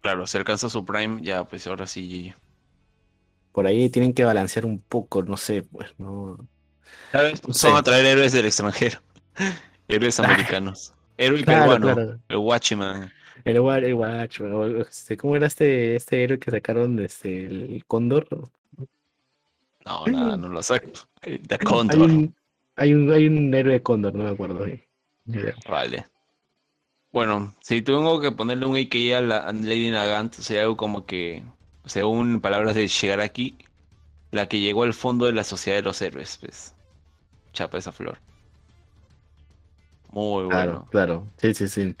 [0.00, 2.32] Claro, se alcanza su prime, ya pues ahora sí.
[3.52, 6.38] Por ahí tienen que balancear un poco, no sé, pues no.
[7.50, 9.00] Son a traer héroes del extranjero.
[9.88, 10.94] héroes americanos.
[11.18, 13.12] Héroe peruano, el Watchman.
[13.44, 14.80] El, el Watchman.
[14.80, 18.50] Este, ¿Cómo era este, este héroe que sacaron este, el Cóndor?
[19.84, 20.90] No, nada, no lo saco.
[21.22, 21.98] De Condor.
[22.76, 24.66] Hay un, hay un, héroe de Condor, no me acuerdo.
[25.68, 26.06] Vale.
[27.12, 31.42] Bueno, si tengo que ponerle un AKA a, la, Lady Nagant, sería algo como que,
[31.84, 33.58] según palabras de Shigaraki,
[34.30, 36.74] la que llegó al fondo de la sociedad de los héroes, pues.
[37.52, 38.18] Chapa esa flor.
[40.12, 40.86] Muy bueno.
[40.90, 41.96] Claro, sí, sí, sí.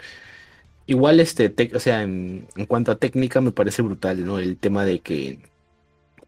[0.90, 4.40] Igual, este, o sea, en, en, cuanto a técnica, me parece brutal, ¿no?
[4.40, 5.38] El tema de que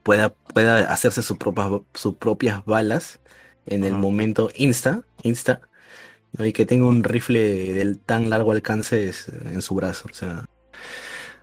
[0.05, 3.18] pueda, pueda hacerse sus propias, sus propias balas
[3.66, 5.62] en el momento insta, insta,
[6.39, 9.12] y que tenga un rifle del tan largo alcance
[9.47, 10.09] en su brazo.
[10.09, 10.44] O sea,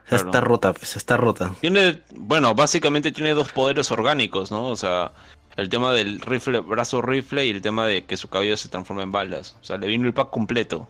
[0.10, 1.54] está rota, pues está rota.
[1.60, 4.68] Tiene, bueno, básicamente tiene dos poderes orgánicos, ¿no?
[4.68, 5.12] O sea,
[5.58, 9.04] el tema del rifle, brazo rifle y el tema de que su cabello se transforma
[9.04, 9.58] en balas.
[9.62, 10.88] O sea, le vino el pack completo.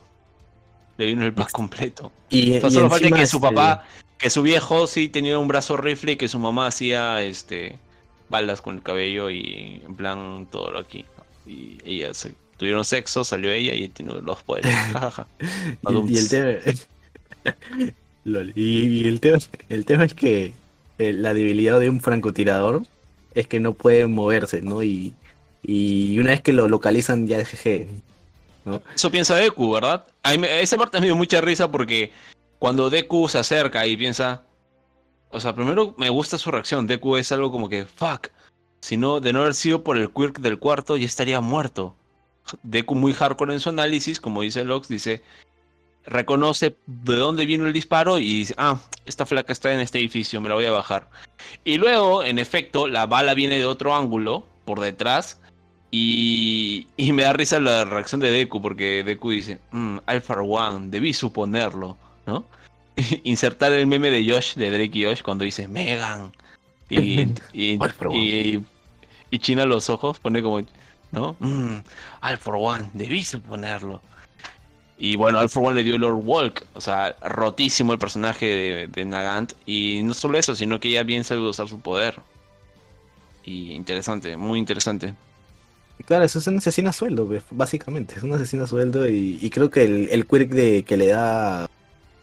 [1.00, 2.12] Le vino el pack completo.
[2.30, 3.86] Y, solo falta que su papá,
[4.18, 7.80] que su viejo sí tenía un brazo rifle y que su mamá hacía este
[8.28, 11.06] balas con el cabello y en plan todo lo aquí.
[11.48, 14.76] Y ella se, tuvieron sexo, salió ella y tiene los poderes.
[15.90, 16.52] y, el tema,
[18.56, 19.38] y, el tema,
[19.70, 20.54] el tema es que
[20.98, 22.84] eh, la debilidad de un francotirador
[23.36, 24.84] es que no puede moverse, ¿no?
[24.84, 25.14] Y,
[25.64, 27.88] y una vez que lo localizan ya es GG.
[28.96, 30.06] Eso piensa Deku, ¿verdad?
[30.24, 32.12] A esa parte me dio mucha risa porque
[32.60, 34.44] cuando Deku se acerca y piensa,
[35.30, 36.88] o sea, primero me gusta su reacción.
[36.88, 38.28] Deku es algo como que, fuck,
[38.82, 41.96] si no, de no haber sido por el quirk del cuarto, ya estaría muerto.
[42.64, 45.22] Deku muy hardcore en su análisis, como dice Lox, dice,
[46.06, 50.42] reconoce de dónde vino el disparo y dice, ah, esta flaca está en este edificio,
[50.42, 51.10] me la voy a bajar.
[51.64, 55.39] Y luego, en efecto, la bala viene de otro ángulo, por detrás,
[55.92, 60.88] y, y me da risa la reacción de Deku, porque Deku dice, mm, Alpha One,
[60.90, 61.98] debí suponerlo.
[62.26, 62.46] ¿no?
[63.24, 66.32] Insertar el meme de Josh, de Drake y Josh, cuando dice Megan.
[66.90, 70.62] Y, y, China los ojos, pone como,
[71.12, 71.36] ¿no?
[71.40, 71.78] Mm,
[72.40, 74.02] for One, debí ponerlo.
[74.98, 79.54] Y bueno, for One le dio Lord Walk, o sea, rotísimo el personaje de, Nagant.
[79.66, 82.20] Y no solo eso, sino que ella bien sabe usar su poder.
[83.44, 85.16] Y interesante, muy interesante.
[86.06, 88.16] Claro, eso es una asesina a sueldo, básicamente.
[88.16, 91.70] Es una asesina a sueldo y, creo que el, el quirk de, que le da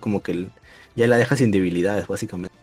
[0.01, 0.49] como que
[0.95, 2.55] ya la deja sin debilidades, básicamente.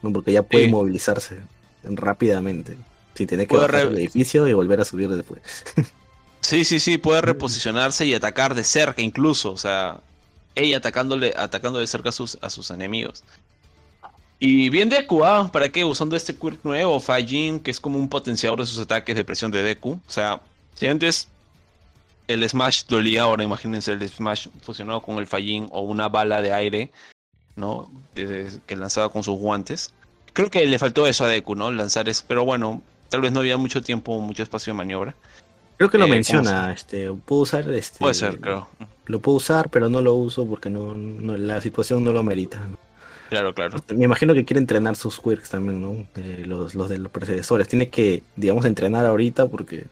[0.00, 1.38] Porque ya puede movilizarse
[1.82, 2.76] rápidamente.
[3.14, 5.40] Sin tener que bajar el edificio y volver a subir después.
[6.40, 10.00] Sí, sí, sí, puede reposicionarse y atacar de cerca incluso, o sea,
[10.54, 13.24] ella atacándole, atacando de cerca a sus, a sus enemigos.
[14.38, 15.50] Y bien Deku, ¿ah?
[15.52, 15.84] ¿para qué?
[15.84, 19.50] Usando este quirk nuevo, Fajin, que es como un potenciador de sus ataques de presión
[19.50, 20.00] de Deku.
[20.06, 20.40] O sea,
[20.78, 21.28] si antes
[22.28, 26.52] el Smash dolía, ahora imagínense el Smash fusionado con el Fajin o una bala de
[26.52, 26.92] aire,
[27.56, 27.90] ¿no?
[28.14, 29.92] que lanzaba con sus guantes.
[30.34, 31.72] Creo que le faltó eso a Deku, ¿no?
[31.72, 35.16] Lanzar eso, pero bueno, tal vez no había mucho tiempo, mucho espacio de maniobra.
[35.78, 37.98] Creo que lo eh, menciona, este, puedo usar este.
[37.98, 38.68] Puede ser, creo.
[39.06, 42.60] Lo puedo usar, pero no lo uso porque no, la situación no lo merita.
[43.30, 43.78] Claro, claro.
[43.94, 46.06] Me imagino que quiere entrenar sus quirks también, ¿no?
[46.16, 47.66] Eh, los, los de los predecesores.
[47.66, 49.86] Tiene que, digamos, entrenar ahorita porque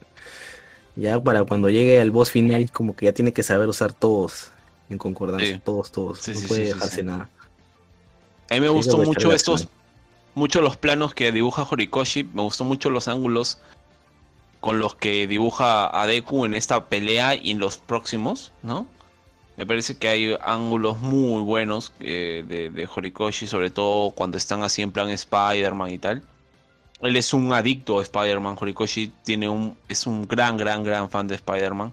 [0.96, 4.50] ya para cuando llegue al boss final, como que ya tiene que saber usar todos
[4.88, 5.60] en concordancia.
[5.62, 6.26] Todos, todos.
[6.26, 7.28] no puede dejarse nada.
[8.50, 9.68] A mí me gustó mucho estos,
[10.34, 12.24] mucho los planos que dibuja Horikoshi.
[12.24, 13.58] Me gustó mucho los ángulos
[14.60, 18.86] con los que dibuja a Deku en esta pelea y en los próximos, ¿no?
[19.56, 24.82] Me parece que hay ángulos muy buenos eh, de, Horikoshi, sobre todo cuando están así
[24.82, 26.22] en plan Spider-Man y tal.
[27.00, 28.56] Él es un adicto a Spider-Man.
[28.60, 31.92] Horikoshi tiene un, es un gran, gran, gran fan de Spider-Man.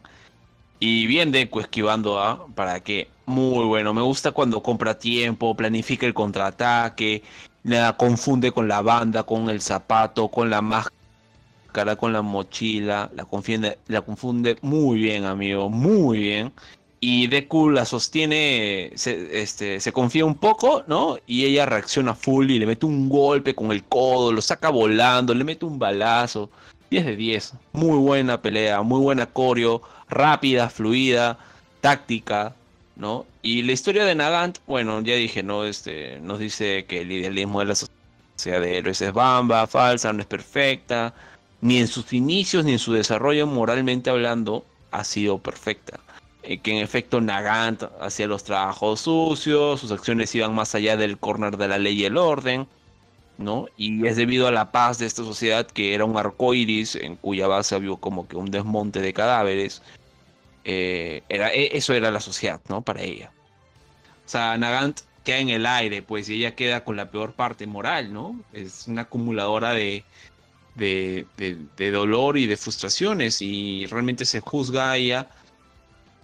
[0.80, 3.94] Y bien Deku esquivando a para que muy bueno.
[3.94, 7.24] Me gusta cuando compra tiempo, planifica el contraataque,
[7.64, 11.04] la confunde con la banda, con el zapato, con la máscara
[11.74, 16.54] cara con la mochila, la confunde, la confunde muy bien, amigo, muy bien.
[17.06, 21.18] Y Deku la sostiene, se, este, se confía un poco, ¿no?
[21.28, 25.34] Y ella reacciona full y le mete un golpe con el codo, lo saca volando,
[25.34, 26.50] le mete un balazo.
[26.92, 27.54] 10 de 10.
[27.74, 31.38] Muy buena pelea, muy buena coreo, rápida, fluida,
[31.82, 32.56] táctica,
[32.96, 33.26] ¿no?
[33.42, 35.66] Y la historia de Nagant, bueno, ya dije, ¿no?
[35.66, 40.22] Este, nos dice que el idealismo de la sociedad de héroes es bamba, falsa, no
[40.22, 41.14] es perfecta,
[41.60, 46.00] ni en sus inicios ni en su desarrollo moralmente hablando ha sido perfecta.
[46.44, 51.18] Eh, que en efecto Nagant hacía los trabajos sucios, sus acciones iban más allá del
[51.18, 52.68] corner de la ley y el orden,
[53.38, 53.68] ¿no?
[53.78, 57.16] Y es debido a la paz de esta sociedad que era un arco iris en
[57.16, 59.82] cuya base había como que un desmonte de cadáveres.
[60.66, 62.82] Eh, era, e, eso era la sociedad, ¿no?
[62.82, 63.32] Para ella.
[64.26, 67.68] O sea, Nagant queda en el aire, pues, y ella queda con la peor parte
[67.68, 68.40] moral, ¿no?
[68.54, 70.04] Es una acumuladora de,
[70.76, 75.30] de, dolor y de frustraciones y realmente se juzga ella,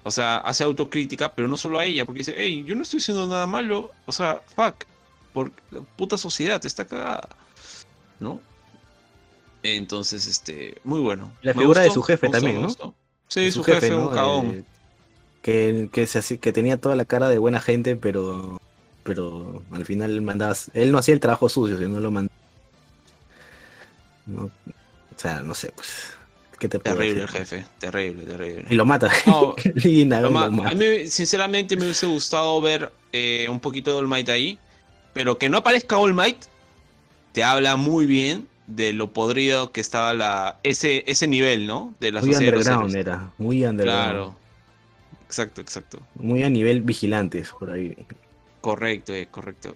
[0.04, 3.00] o sea, hace autocrítica, pero no solo a ella, porque dice, hey, yo no estoy
[3.00, 4.86] haciendo nada malo, o sea, fuck,
[5.34, 7.30] por la puta sociedad está cagada,
[8.20, 8.42] ¿no?
[9.62, 11.32] Entonces, este, muy bueno.
[11.42, 12.96] La figura de su jefe también, ¿no?
[13.28, 14.66] Sí, su, jefe, un caón.
[15.42, 18.60] que, que, se, que tenía toda la cara de buena gente, pero
[19.04, 22.40] pero al final mandaba, él no hacía el trabajo sucio, sino lo mandaba
[24.38, 24.50] o
[25.16, 26.14] sea, no sé, pues.
[26.60, 28.66] ¿Qué te terrible el jefe, terrible, terrible.
[28.70, 29.12] Y lo mata.
[29.26, 34.60] A mí, sinceramente, me hubiese gustado ver eh, un poquito de All Might ahí,
[35.14, 36.46] pero que no aparezca All Might
[37.32, 41.96] te habla muy bien de lo podrido que estaba la ese ese nivel, ¿no?
[42.00, 44.04] De la muy underground era, muy underground.
[44.04, 44.36] Claro.
[45.26, 46.00] Exacto, exacto.
[46.16, 47.96] Muy a nivel vigilantes por ahí.
[48.62, 49.76] Correcto, eh, correcto.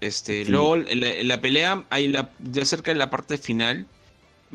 [0.00, 3.86] Este, Luego, en la, pelea, hay la, ya cerca de la parte final,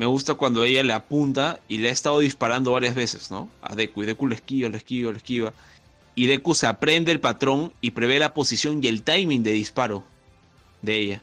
[0.00, 3.50] me gusta cuando ella le apunta y le ha estado disparando varias veces, ¿no?
[3.60, 5.52] A Deku, y Deku le esquiva, le esquiva, le esquiva.
[6.14, 10.02] Y Deku se aprende el patrón y prevé la posición y el timing de disparo
[10.80, 11.22] de ella.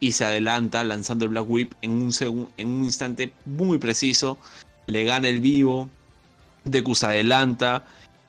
[0.00, 4.38] Y se adelanta lanzando el Black Whip en un, en un instante muy preciso.
[4.86, 5.90] Le gana el vivo.
[6.64, 7.84] Deku se adelanta.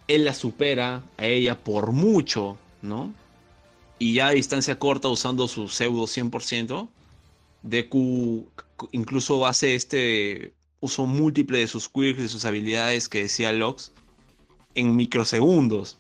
[0.10, 3.14] Él la supera a ella por mucho, ¿no?
[3.98, 6.90] y ya a distancia corta usando su pseudo 100%,
[7.64, 8.46] Deku
[8.92, 13.92] incluso hace este uso múltiple de sus quirks, y sus habilidades que decía Lox
[14.76, 15.98] en microsegundos.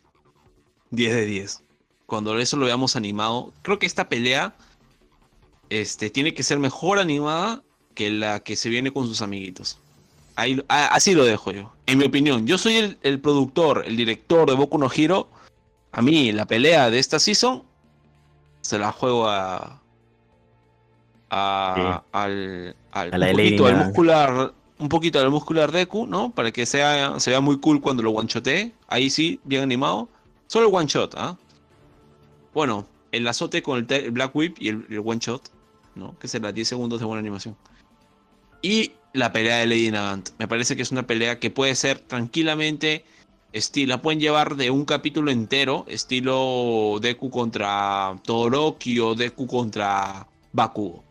[0.91, 1.63] 10 de 10.
[2.05, 4.55] Cuando eso lo veamos animado, creo que esta pelea
[5.69, 7.63] este, tiene que ser mejor animada
[7.95, 9.79] que la que se viene con sus amiguitos.
[10.35, 12.45] Ahí, así lo dejo yo, en mi opinión.
[12.45, 15.29] Yo soy el, el productor, el director de Boku no Hero.
[15.91, 17.63] A mí, la pelea de esta season
[18.61, 19.81] se la juego a,
[21.29, 26.31] a al, al un poquito al muscular un poquito al muscular Deku, ¿no?
[26.31, 28.73] Para que sea se vea muy cool cuando lo guanchotee.
[28.87, 30.09] Ahí sí, bien animado.
[30.47, 31.37] Solo el one shot, ¿ah?
[32.53, 35.49] Bueno, el azote con el, Black Whip y el, one shot,
[35.95, 36.17] ¿no?
[36.19, 37.55] Que será 10 segundos de buena animación.
[38.61, 40.29] Y la pelea de Lady Nagant.
[40.37, 43.05] Me parece que es una pelea que puede ser tranquilamente.
[43.53, 50.27] Estilo, la pueden llevar de un capítulo entero, estilo Deku contra Todoroki o Deku contra
[50.51, 51.04] Bakugo.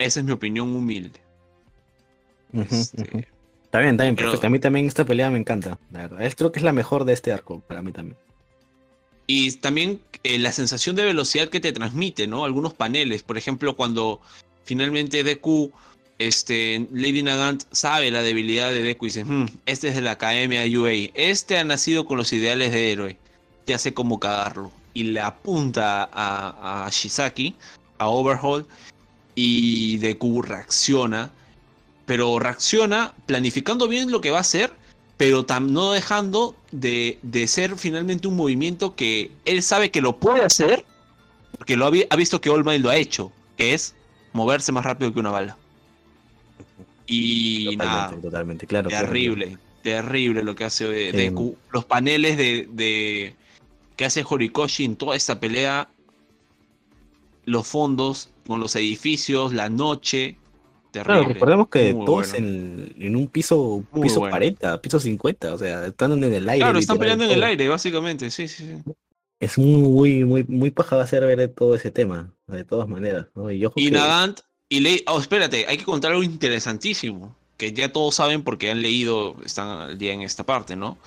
[0.00, 1.20] Esa es mi opinión humilde.
[2.54, 3.02] Este,
[3.64, 4.46] está bien, está bien, perfecto.
[4.46, 6.32] A mí también esta pelea me encanta, la verdad.
[6.36, 8.16] Creo que es la mejor de este arco, para mí también.
[9.26, 12.46] Y también eh, la sensación de velocidad que te transmite, ¿no?
[12.46, 14.22] Algunos paneles, por ejemplo, cuando
[14.64, 15.70] finalmente Deku,
[16.18, 20.12] este, Lady Nagant sabe la debilidad de Deku y dice, hmm, este es de la
[20.12, 23.18] Academia UA, este ha nacido con los ideales de héroe,
[23.66, 24.72] ya sé cómo cagarlo.
[24.94, 27.54] Y le apunta a, a Shizaki,
[27.98, 28.66] a Overhaul,
[29.42, 31.30] y Deku reacciona,
[32.04, 34.70] pero reacciona planificando bien lo que va a hacer,
[35.16, 40.84] pero no dejando de, ser finalmente un movimiento que él sabe que lo puede hacer,
[41.56, 43.94] porque lo ha, visto que All Might lo ha hecho, que es
[44.34, 45.56] moverse más rápido que una bala.
[47.06, 48.90] Y nada, totalmente, claro.
[48.90, 51.56] Terrible, terrible lo que hace Deku.
[51.70, 53.34] Los paneles de, de
[53.96, 55.88] que hace Horikoshi en toda esta pelea,
[57.46, 60.36] los fondos, con los edificios, la noche.
[60.90, 61.18] Terrible.
[61.20, 66.24] Claro, recordemos que todos en, un piso, piso 40, piso 50, o sea, están en
[66.24, 66.64] el aire.
[66.64, 68.92] Claro, están peleando en el aire, básicamente, sí, sí, sí.
[69.38, 73.26] Es muy, muy, muy paja hacer ver todo ese tema, de todas maneras.
[73.76, 75.02] Y, Nagant, y le...
[75.06, 79.68] oh, espérate, hay que contar algo interesantísimo, que ya todos saben porque han leído, están
[79.68, 80.98] al día en esta parte, ¿no?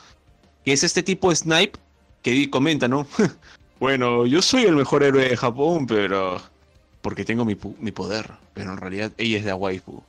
[0.63, 1.79] Que es este tipo de snipe
[2.23, 3.05] que comenta, ¿no?
[3.79, 6.41] bueno, yo soy el mejor héroe de Japón, pero
[7.03, 10.01] porque tengo mi, poder, pero en realidad ella es la waifu,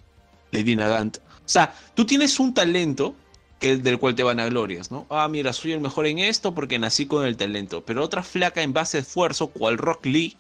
[0.52, 1.18] Lady Nagant.
[1.18, 3.16] O sea, tú tienes un talento
[3.58, 5.04] que, del cual te van a glorias, ¿no?
[5.10, 7.84] Ah, mira, soy el mejor en esto porque nací con el talento.
[7.84, 10.36] Pero otra flaca en base a esfuerzo, cual Rock Lee,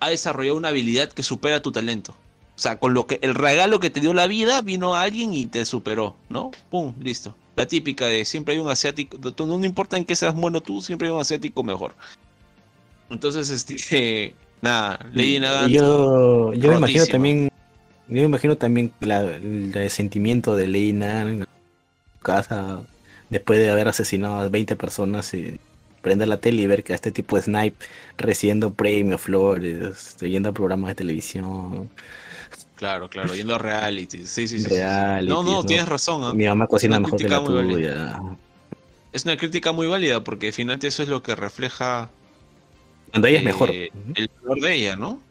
[0.00, 2.16] ha desarrollado una habilidad que supera tu talento.
[2.56, 5.44] O sea, con lo que el regalo que te dio la vida, vino alguien y
[5.44, 6.50] te superó, ¿no?
[6.70, 7.36] Pum, listo.
[7.56, 11.08] La típica de siempre hay un asiático, no importa en qué seas bueno tú, siempre
[11.08, 11.94] hay un asiático mejor.
[13.10, 14.34] Entonces, este,
[14.64, 15.68] Nada, Lady nada.
[15.68, 17.50] Yo, yo me imagino también,
[18.08, 21.46] yo me imagino también el sentimiento de Lady en
[22.22, 22.80] casa
[23.28, 25.60] después de haber asesinado a 20 personas y
[26.00, 27.84] prender la tele y ver que a este tipo de snipe
[28.16, 31.90] recibiendo premios, flores, yendo a programas de televisión.
[32.76, 34.26] Claro, claro, yendo a reality.
[34.26, 34.74] Sí, sí, sí.
[35.24, 36.24] no, no, tienes razón.
[36.24, 36.32] ¿ah?
[36.32, 38.18] Mi mamá cocina mejor que la tuya.
[39.12, 42.08] Es una crítica muy válida porque finalmente eso es lo que refleja
[43.14, 43.70] cuando ella es mejor.
[43.70, 45.22] Eh, el color de ella, ¿no?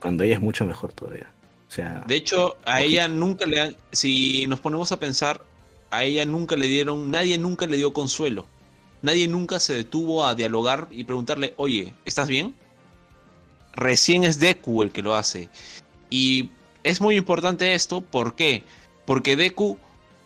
[0.00, 1.30] Cuando ella es mucho mejor todavía.
[1.68, 5.44] O sea, de hecho, a ella nunca le han, si nos ponemos a pensar,
[5.92, 8.46] a ella nunca le dieron, nadie nunca le dio consuelo.
[9.00, 12.52] Nadie nunca se detuvo a dialogar y preguntarle, oye, ¿estás bien?
[13.74, 15.48] Recién es Deku el que lo hace.
[16.10, 16.50] Y
[16.82, 18.64] es muy importante esto, ¿por qué?
[19.04, 19.78] Porque Deku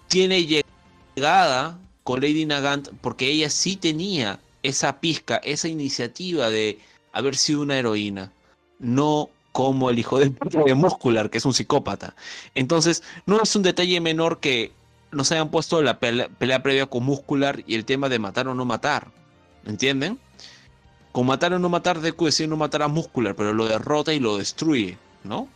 [0.08, 6.80] tiene llegada con Lady Nagant porque ella sí tenía esa pizca, esa iniciativa de
[7.12, 8.32] haber sido una heroína,
[8.80, 12.16] no como el hijo de, Muscular, que es un psicópata.
[12.56, 14.72] Entonces, no es un detalle menor que
[15.12, 18.64] nos hayan puesto la pelea, previa con Muscular y el tema de matar o no
[18.64, 19.12] matar.
[19.64, 20.18] ¿Entienden?
[21.12, 24.18] Con matar o no matar, Deku decide no matar a Muscular, pero lo derrota y
[24.18, 25.48] lo destruye, ¿no?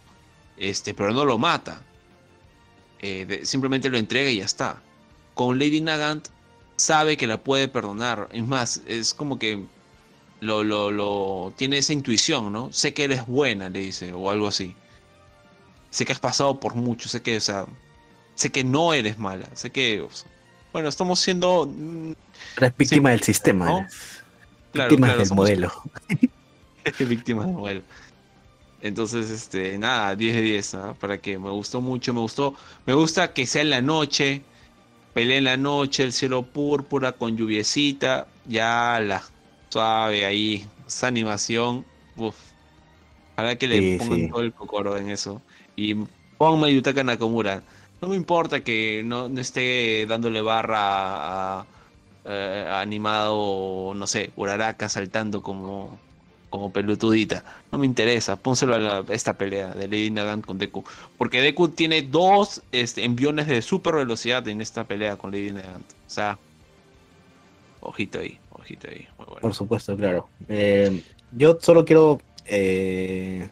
[0.57, 1.83] Este, pero no lo mata.
[3.01, 4.81] Eh, simplemente lo entrega y ya está.
[5.35, 6.29] Con Lady Nagant
[6.79, 8.29] sabe que la puede perdonar.
[8.33, 9.65] Es más, es como que
[10.41, 12.73] lo, lo, lo tiene esa intuición, ¿no?
[12.73, 14.75] Sé que eres buena, le dice, o algo así.
[15.91, 17.67] Sé que has pasado por mucho, sé que, o sea,
[18.35, 20.07] sé que no eres mala, sé que,
[20.73, 21.67] bueno, estamos siendo...
[21.67, 22.13] Mm,
[22.59, 23.87] eres víctima del sistema, ¿no?
[24.73, 25.73] víctima del modelo.
[27.01, 27.83] víctima del modelo.
[28.81, 30.95] Entonces, este, nada, 10 de 10, ¿ah?
[31.01, 32.55] para que me gustó mucho, me gustó,
[32.87, 34.43] me gusta que sea en la noche,
[35.19, 39.21] pelea en la noche, el cielo púrpura con lluviecita, ya la
[39.69, 41.85] suave ahí, esa animación,
[42.17, 42.37] uff.
[43.35, 45.43] Ojalá que le pongan todo el cocoro en eso.
[45.75, 45.97] Y
[46.37, 47.65] ponme Yutaka Nakamura.
[48.01, 51.67] No me importa que no, esté dándole barra a,
[52.25, 55.99] eh, animado, no sé, Uraraka saltando como
[56.51, 57.45] como pelotudita.
[57.71, 60.85] No me interesa, pónselo a, esta pelea de Lady Nagant con Deku.
[61.17, 65.91] Porque Deku tiene dos este, enviones de super velocidad en esta pelea con Lady Nagant.
[65.91, 66.39] O sea,
[67.81, 69.07] ojito ahí, ojito ahí.
[69.41, 70.29] Por supuesto, claro.
[70.49, 71.03] Eh,
[71.33, 73.49] yo solo quiero eh,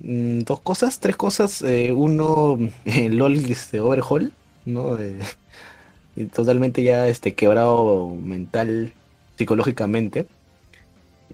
[0.00, 1.62] mm, dos cosas, tres cosas.
[1.62, 4.32] Eh, uno, LOL este, Overhaul,
[6.34, 8.92] totalmente ya este quebrado mental
[9.36, 10.26] psicológicamente.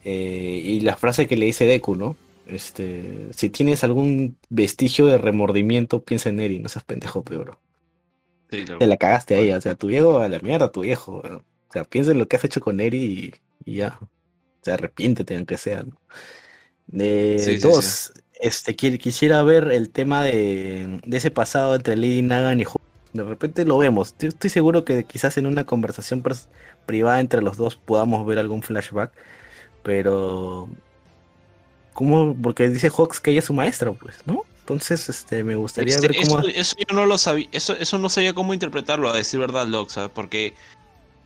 [0.05, 2.17] Eh, y la frase que le dice Deku, ¿no?
[2.47, 7.59] Este, si tienes algún vestigio de remordimiento, piensa en Eri, no seas pendejo, peor.
[8.49, 11.17] Te la cagaste ahí, o sea, tu viejo a la mierda, tu viejo.
[11.17, 13.99] O sea, piensa en lo que has hecho con Eri y, ya.
[14.01, 14.09] O
[14.63, 15.83] sea, arrepiéntete aunque sea.
[15.83, 15.99] ¿no?
[16.87, 22.65] De dos, este quisiera ver el tema de, ese pasado entre Lady Nagan y
[23.13, 24.15] De repente lo vemos.
[24.19, 26.23] Estoy, seguro que quizás en una conversación
[26.85, 29.13] privada entre los dos podamos ver algún flashback.
[29.87, 30.69] Pero.
[31.93, 32.37] ¿Cómo?
[32.43, 34.43] Porque dice Hawks que ella es su maestra, pues, ¿no?
[34.59, 36.41] Entonces, este, me gustaría este, ver cómo.
[36.41, 37.47] Eso, yo no lo sabía.
[37.53, 40.55] Eso, eso no sabía cómo interpretarlo, a decir verdad, Locke, Porque.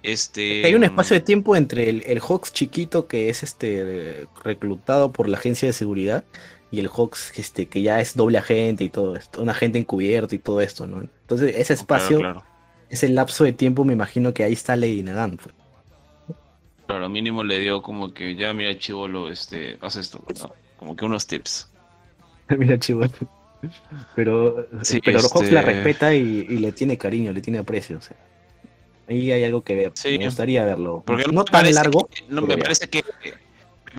[0.03, 0.65] Este...
[0.65, 5.29] Hay un espacio de tiempo entre el, el Hawks chiquito que es este reclutado por
[5.29, 6.25] la agencia de seguridad
[6.71, 10.35] y el Hawks este, que ya es doble agente y todo esto, un agente encubierto
[10.35, 11.03] y todo esto, ¿no?
[11.03, 12.43] Entonces ese espacio,
[12.89, 15.37] ese lapso de tiempo, me imagino que ahí está Lady Nagan.
[15.37, 15.55] Pues.
[16.91, 20.25] Claro, mínimo le dio como que ya mira chivolo, este, haz esto,
[20.77, 21.71] como que unos tips.
[22.59, 23.13] mira chivolo.
[24.17, 24.67] Pero,
[25.05, 27.99] pero Hawks la este respeta y, le tiene cariño, le tiene aprecio.
[27.99, 28.17] O sea.
[29.09, 29.93] Ahí hay algo que ver.
[30.05, 31.05] Me gustaría verlo.
[31.07, 32.09] Porque no tan largo.
[32.29, 33.05] no, me parece que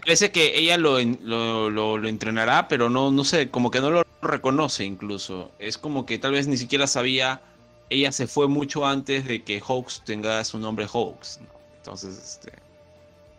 [0.04, 4.84] parece que ella lo, lo, entrenará, pero no, no sé, como que no lo reconoce
[4.84, 5.52] incluso.
[5.60, 7.42] Es como que tal vez ni siquiera sabía.
[7.90, 11.40] Ella se fue mucho antes de que Hawks tenga su nombre Hawks.
[11.78, 12.71] Entonces, este.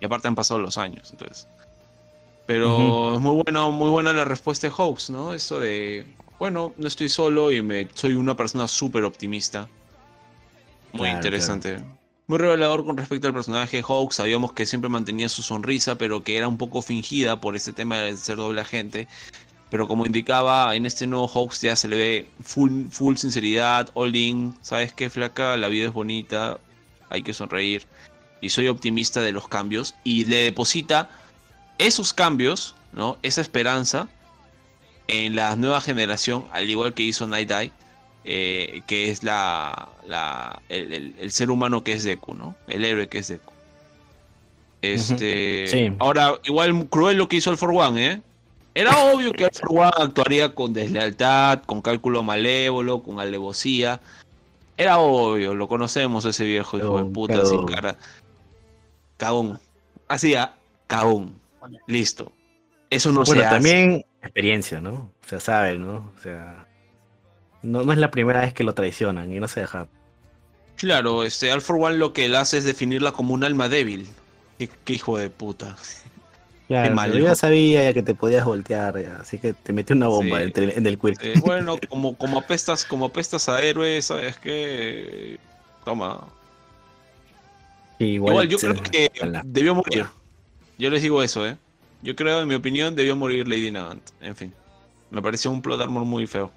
[0.02, 1.46] Y aparte han pasado los años, entonces.
[2.46, 5.32] Pero es muy bueno, muy buena la respuesta de Hawks, ¿no?
[5.32, 6.04] Eso de.
[6.40, 9.68] Bueno, no estoy solo y me soy una persona súper optimista.
[10.92, 11.78] Muy interesante.
[12.26, 14.10] Muy revelador con respecto al personaje Hawk.
[14.10, 17.98] Sabíamos que siempre mantenía su sonrisa, pero que era un poco fingida por ese tema
[17.98, 19.06] de ser doble agente.
[19.70, 24.16] Pero como indicaba, en este nuevo Hawks ya se le ve full, full sinceridad, all
[24.16, 24.52] in.
[24.62, 25.56] ¿Sabes qué, flaca?
[25.56, 26.58] La vida es bonita,
[27.08, 27.86] hay que sonreír.
[28.42, 29.94] Y soy optimista de los cambios.
[30.04, 31.08] Y le deposita
[31.78, 33.16] esos cambios, ¿no?
[33.22, 34.08] Esa esperanza
[35.08, 37.72] en la nueva generación, al igual que hizo Night Eye
[38.24, 39.88] eh, que es la,
[40.68, 42.54] el, ser humano que es Deku, ¿no?
[42.68, 43.52] El héroe que es Deku.
[44.80, 48.20] Este, Ahora, igual cruel lo que hizo el For One, ¿eh?
[48.74, 54.00] Era obvio que el For One actuaría con deslealtad, con cálculo malévolo, con alevosía.
[54.76, 57.96] Era obvio, lo conocemos ese viejo hijo de puta sin cara.
[59.22, 59.60] Cagón.
[60.08, 60.54] Hacía
[60.88, 61.40] cagón.
[61.86, 62.32] Listo.
[62.90, 65.12] Eso no bueno, se también experiencia, ¿no?
[65.24, 66.12] O sea, sabe, ¿no?
[66.18, 66.66] O sea,
[67.62, 69.86] no, no es la primera vez que lo traicionan y no se deja.
[70.74, 74.08] Claro, este All for One lo que él hace es definirla como un alma débil.
[74.58, 75.76] Qué, hijo de puta.
[76.66, 80.84] Claro, yo ya sabía que te podías voltear, así que te metí una bomba en,
[80.84, 81.38] el quick.
[81.42, 85.38] bueno, como, como apestas, como apestas a héroes, sabes que
[85.84, 86.26] toma.
[88.06, 89.10] Igual, yo creo que
[89.44, 90.06] debió morir.
[90.78, 91.56] Yo les digo eso, eh.
[92.02, 94.02] Yo creo, en mi opinión, debió morir Lady Nagant.
[94.20, 94.52] En fin.
[95.10, 96.50] Me pareció un plot armor muy feo.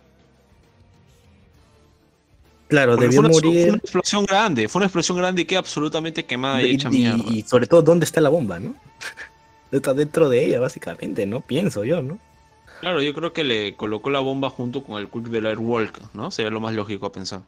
[2.68, 3.42] Claro, debió morir.
[3.42, 7.24] Fue una explosión grande, fue una explosión grande y quedó absolutamente quemada y, hecha mierda.
[7.30, 8.76] Y sobre todo, ¿dónde está la bomba, no?
[9.72, 11.42] está dentro de ella, básicamente, ¿no?
[11.42, 12.18] Pienso yo, ¿no?
[12.80, 16.32] Claro, yo creo que le colocó la bomba junto con el quick del Airwalk, ¿no?
[16.32, 17.42] Sería lo más lógico a pensar.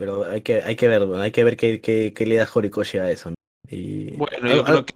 [0.00, 3.10] Pero hay que, hay que ver, hay que ver qué, qué, le da Horikoshi a
[3.10, 3.36] eso, ¿no?
[3.68, 4.12] Y...
[4.12, 4.94] Bueno, yo creo que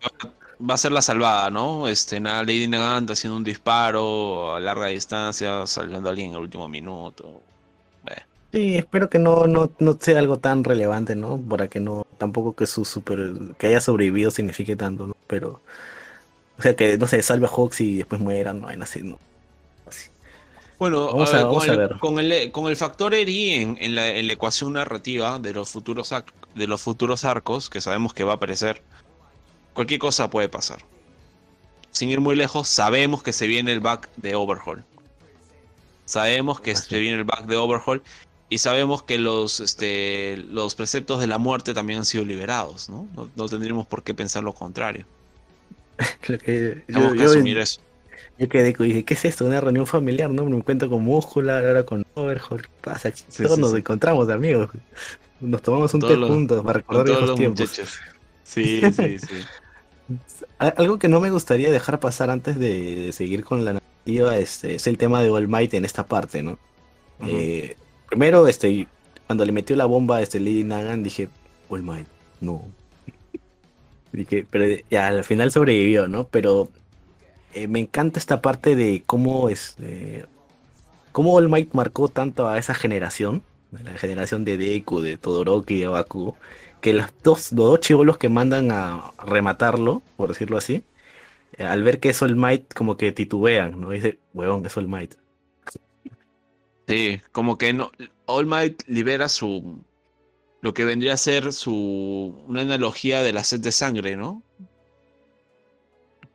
[0.59, 1.89] va a ser la salvada, ¿no?
[1.89, 6.68] Este, nada, Lady Nagant haciendo un disparo a larga distancia, saliendo alguien en el último
[6.70, 7.43] minuto.
[8.51, 11.39] Sí, espero que no, no, no sea algo tan relevante, ¿no?
[11.39, 15.16] Para que no, tampoco que su super, que haya sobrevivido signifique tanto, ¿no?
[15.26, 15.60] Pero,
[16.59, 19.18] o sea, que, no sé, salve a Hawks y después mueran, no, así, ¿no?
[20.78, 21.98] Bueno, vamos a, con, el, ver.
[21.98, 26.12] Con, el, con el factor ERI en, en, la, ecuación narrativa de los, futuros
[26.55, 28.82] de los futuros arcos, que sabemos que va a aparecer,
[29.72, 30.78] cualquier cosa puede pasar.
[31.90, 34.84] Sin ir muy lejos, sabemos que se viene el back de Overhaul.
[36.06, 38.02] Sabemos que se viene el back de Overhaul
[38.48, 43.09] y sabemos que los, este, los preceptos de la muerte también han sido liberados, ¿no?
[43.36, 45.06] No, tendríamos por qué pensar lo contrario.
[46.28, 47.80] yo, que asumir eso.
[48.39, 49.44] Yo quedé y dije, ¿qué es esto?
[49.44, 50.44] Una reunión familiar, ¿no?
[50.44, 53.12] Me encuentro con Múscula, ahora con Overhaul, ¿qué pasa?
[53.36, 54.70] todos nos encontramos, amigos.
[55.40, 57.70] Nos tomamos un té juntos para recordar los tiempos.
[58.43, 59.44] Sí, sí, sí.
[60.59, 64.86] Algo que no me gustaría dejar pasar antes de, seguir con la narrativa este, es
[64.86, 66.59] el tema de All Might en esta parte, ¿no?
[67.27, 67.77] eh,
[68.09, 68.86] primero, este,
[69.27, 71.28] cuando le metió la bomba a este Lady Nagan, dije,
[71.69, 72.06] All Might,
[72.40, 72.66] no.
[74.12, 76.27] dije, pero ya al final sobrevivió, ¿no?
[76.28, 76.69] Pero
[77.55, 80.26] eh, me encanta esta parte de cómo este,
[81.12, 85.89] cómo All Might marcó tanto a esa generación, la generación de Deku, de Todoroki, de
[85.89, 86.36] Baku,
[86.81, 90.85] que los dos, los dos chivolos que mandan a rematarlo, por decirlo así,
[91.59, 93.90] eh, al ver que es All Might, como que titubean, ¿no?
[93.90, 95.14] Dice, huevón, es All Might.
[96.89, 97.93] Sí, como que no,
[98.26, 99.85] All Might libera su,
[100.62, 104.43] lo que vendría a ser su, una analogía de la sed de sangre, ¿no?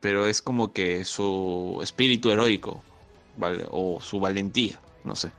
[0.00, 2.86] Pero es como que su espíritu heroico,
[3.34, 3.66] ¿vale?
[3.70, 5.32] O su valentía, no sé.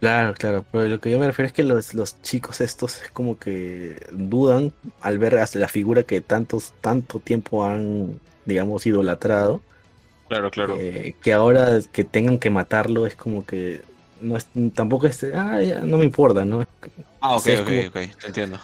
[0.00, 3.10] Claro, claro, pero lo que yo me refiero es que los, los chicos estos es
[3.10, 9.64] como que dudan al ver hasta la figura que tantos, tanto tiempo han, digamos, idolatrado.
[10.28, 10.76] Claro, claro.
[10.76, 13.84] eh, que ahora que tengan que matarlo es como que
[14.20, 16.64] no es, tampoco es, ah, ya, no me importa, ¿no?
[17.20, 18.58] Ah, ok, Sí, es ok, como- ok, te entiendo.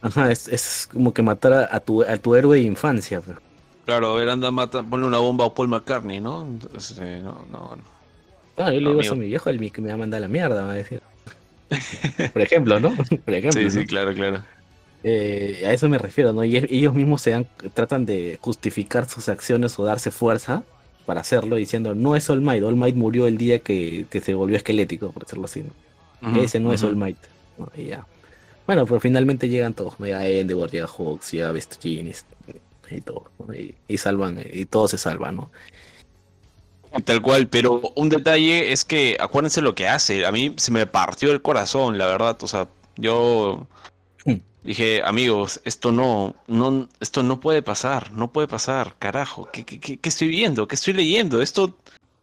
[0.00, 3.20] Ajá, es, es como que matar a, tu, a tu héroe de infancia.
[3.20, 3.36] pues.
[3.84, 6.42] Claro, a ver, anda, mata, ponle una bomba a Paul McCartney, ¿no?
[6.42, 7.82] Entonces, eh, no, no, no.
[8.56, 10.20] Ah, yo le digo eso a mi viejo, el que me va a mandar a
[10.22, 11.02] la mierda, va a decir.
[12.32, 12.94] Por ejemplo, ¿no?
[13.24, 13.60] Por ejemplo.
[13.60, 13.70] Sí, ¿no?
[13.70, 14.44] sí, claro, claro.
[15.02, 16.44] Eh, a eso me refiero, ¿no?
[16.44, 20.62] Y ellos mismos se dan, tratan de justificar sus acciones o darse fuerza
[21.06, 24.34] para hacerlo, diciendo, no es All Might, All Might murió el día que, que se
[24.34, 26.28] volvió esquelético, por decirlo así, ¿no?
[26.28, 26.84] Ujú, Ese no es.
[26.84, 27.18] All Might.
[27.58, 27.68] ¿no?
[27.74, 28.06] Y ya.
[28.64, 30.06] Bueno, pero finalmente llegan todos, ¿no?
[30.06, 32.24] Ya Endeavor, llega Hawks, ya Vestigines
[32.96, 33.54] y todo, ¿no?
[33.54, 35.50] y, y salvan, y todo se salva, ¿no?
[37.04, 40.26] Tal cual, pero un detalle es que acuérdense lo que hace.
[40.26, 42.36] A mí se me partió el corazón, la verdad.
[42.42, 43.66] O sea, yo
[44.26, 44.34] Mm.
[44.62, 49.48] dije, amigos, esto no, no, esto no puede pasar, no puede pasar, carajo.
[49.52, 50.68] ¿Qué, qué, qué- qué estoy viendo?
[50.68, 51.40] ¿Qué estoy leyendo?
[51.40, 51.74] Esto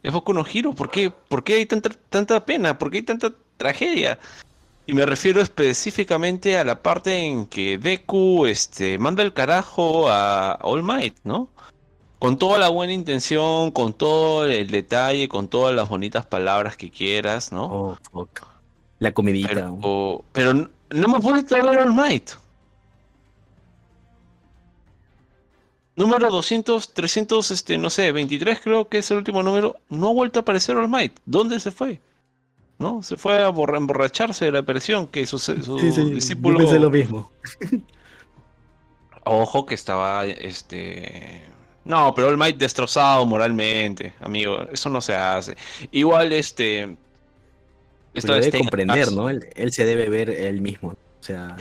[0.03, 0.73] es Boku no Hero.
[0.75, 2.77] ¿Por qué, ¿Por qué hay tanta, tanta pena?
[2.77, 4.19] ¿Por qué hay tanta tragedia?
[4.89, 10.55] Y me refiero específicamente a la parte en que Deku este, manda el carajo a
[10.63, 11.47] All Might, ¿no?
[12.17, 16.89] Con toda la buena intención, con todo el detalle, con todas las bonitas palabras que
[16.89, 17.65] quieras, ¿no?
[17.65, 18.39] Oh, fuck.
[18.97, 19.53] La comidita.
[19.53, 19.77] ¿no?
[19.79, 22.31] Pero, pero n- no me puedes traer All Might.
[25.95, 29.75] Número 200, 300, este, no sé, 23 creo que es el último número.
[29.87, 31.19] No ha vuelto a aparecer All Might.
[31.27, 32.01] ¿Dónde se fue?
[32.79, 33.03] ¿No?
[33.03, 36.59] Se fue a borra- emborracharse de la presión que su, su Sí, sí, discípulo...
[36.61, 37.31] yo lo mismo.
[39.25, 41.43] Ojo que estaba, este...
[41.85, 44.61] No, pero All Might destrozado moralmente, amigo.
[44.71, 45.55] Eso no se hace.
[45.91, 46.95] Igual, este...
[48.13, 49.29] Esto debe este- comprender, ¿no?
[49.29, 50.89] Él, él se debe ver él mismo.
[50.89, 51.57] O sea,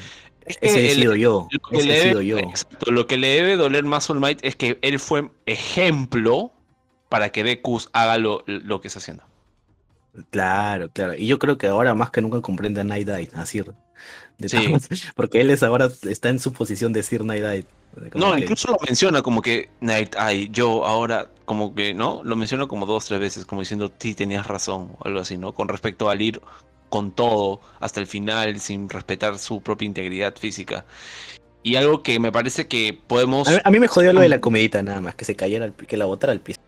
[0.47, 1.49] Es que ese he el- sido yo.
[1.51, 2.39] Lo que, Ese le he sido debe, yo.
[2.39, 6.53] exacto, lo que le debe doler más a All Might es que él fue ejemplo
[7.09, 9.25] para que Deku haga lo, lo que está haciendo.
[10.31, 11.15] Claro, claro.
[11.15, 13.63] Y yo creo que ahora más que nunca comprende a Night Eye, así.
[14.39, 14.57] de Sí.
[14.67, 17.67] todas- Porque él es ahora, está en su posición de decir Night Eye.
[18.15, 22.23] No, que- incluso lo menciona como que Night Eye, yo ahora, como que, ¿no?
[22.23, 25.55] Lo menciona como dos, tres veces, como diciendo, sí, tenías razón, o algo así, ¿no?
[25.55, 26.41] Con respecto al ir
[26.89, 30.85] con todo hasta el final, sin respetar su propia integridad física.
[31.65, 33.49] Y algo que me parece que podemos...
[33.49, 35.65] A mí, a mí me jodió lo de la comidita nada más, que se cayera,
[35.65, 36.61] al que la botara al piso.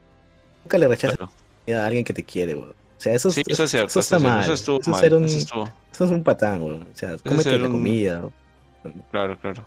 [0.65, 1.33] Nunca le rechazas Claro.
[1.81, 2.75] a alguien que te quiere, weón.
[3.01, 3.87] O sea, eso, Sí, es- eso es cierto.
[3.89, 4.43] eso está eso, mal.
[4.43, 6.83] eso estuvo Eso es mal, ser un- eso estuvo- eso es un patán, weón.
[6.83, 8.23] O sea, cómete la un- comida.
[9.11, 9.67] Claro, claro.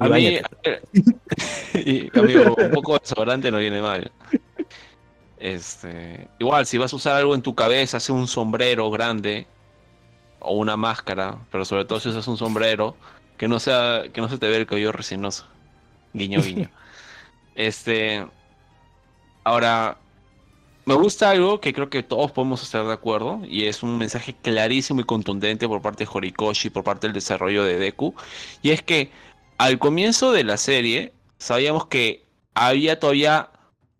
[0.00, 0.38] A mí,
[1.74, 4.10] y, amigo, un poco de desodorante no viene mal.
[5.38, 9.46] Este, igual, si vas a usar algo en tu cabeza, hace un sombrero grande
[10.40, 12.96] o una máscara, pero sobre todo si usas un sombrero,
[13.36, 15.46] que no sea, que no se te vea el cabello resinoso.
[16.14, 16.70] Guiño, guiño.
[17.54, 18.26] Este,
[19.44, 19.98] ahora,
[20.84, 24.34] me gusta algo que creo que todos podemos estar de acuerdo, y es un mensaje
[24.34, 28.14] clarísimo y contundente por parte de Horikoshi, por parte del desarrollo de Deku,
[28.62, 29.10] y es que
[29.58, 33.50] al comienzo de la serie sabíamos que había todavía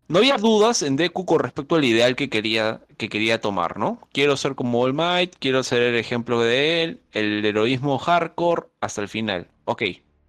[0.09, 3.99] no había dudas en Deku con respecto al ideal que quería que quería tomar, ¿no?
[4.13, 9.01] Quiero ser como All Might, quiero ser el ejemplo de él, el heroísmo hardcore hasta
[9.01, 9.49] el final.
[9.65, 9.83] Ok,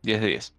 [0.03, 0.53] 10 de 10.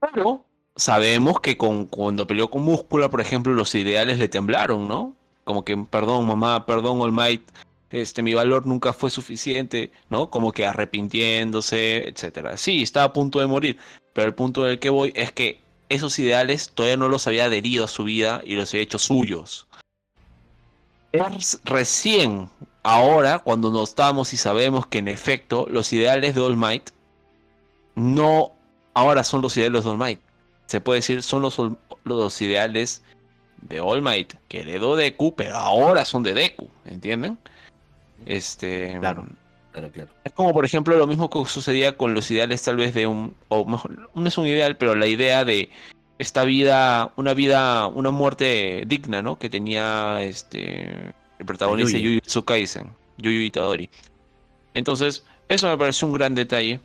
[0.00, 0.44] Pero
[0.76, 5.14] sabemos que con, cuando peleó con Múscula, por ejemplo, los ideales le temblaron, ¿no?
[5.44, 7.42] Como que, perdón, mamá, perdón, All Might,
[7.90, 10.30] este, mi valor nunca fue suficiente, ¿no?
[10.30, 12.56] Como que arrepintiéndose, etcétera.
[12.56, 13.78] Sí, estaba a punto de morir,
[14.12, 17.84] pero el punto del que voy es que esos ideales todavía no los había adherido
[17.84, 19.66] a su vida y los había hecho suyos.
[21.64, 22.48] Recién,
[22.82, 26.90] ahora, cuando nos estamos y sabemos que en efecto los ideales de All Might
[27.94, 28.52] no
[28.94, 30.20] ahora son los ideales de All Might.
[30.66, 31.60] Se puede decir son los,
[32.04, 33.02] los ideales
[33.62, 37.38] de All Might que heredó Deku, pero ahora son de Deku, ¿entienden?
[38.26, 39.26] Este, Claro.
[39.72, 40.10] Claro, claro.
[40.24, 43.34] es como, por ejemplo, lo mismo que sucedía con los ideales tal vez de un,
[43.48, 45.70] o mejor, no es un ideal, pero la idea de
[46.18, 49.38] esta vida, una vida, una muerte digna, ¿no?
[49.38, 52.14] Que tenía este el protagonista de Yuji.
[52.16, 53.88] Jujutsu Kaisen, Yuji Itadori.
[54.74, 56.80] Entonces, eso me parece un gran detalle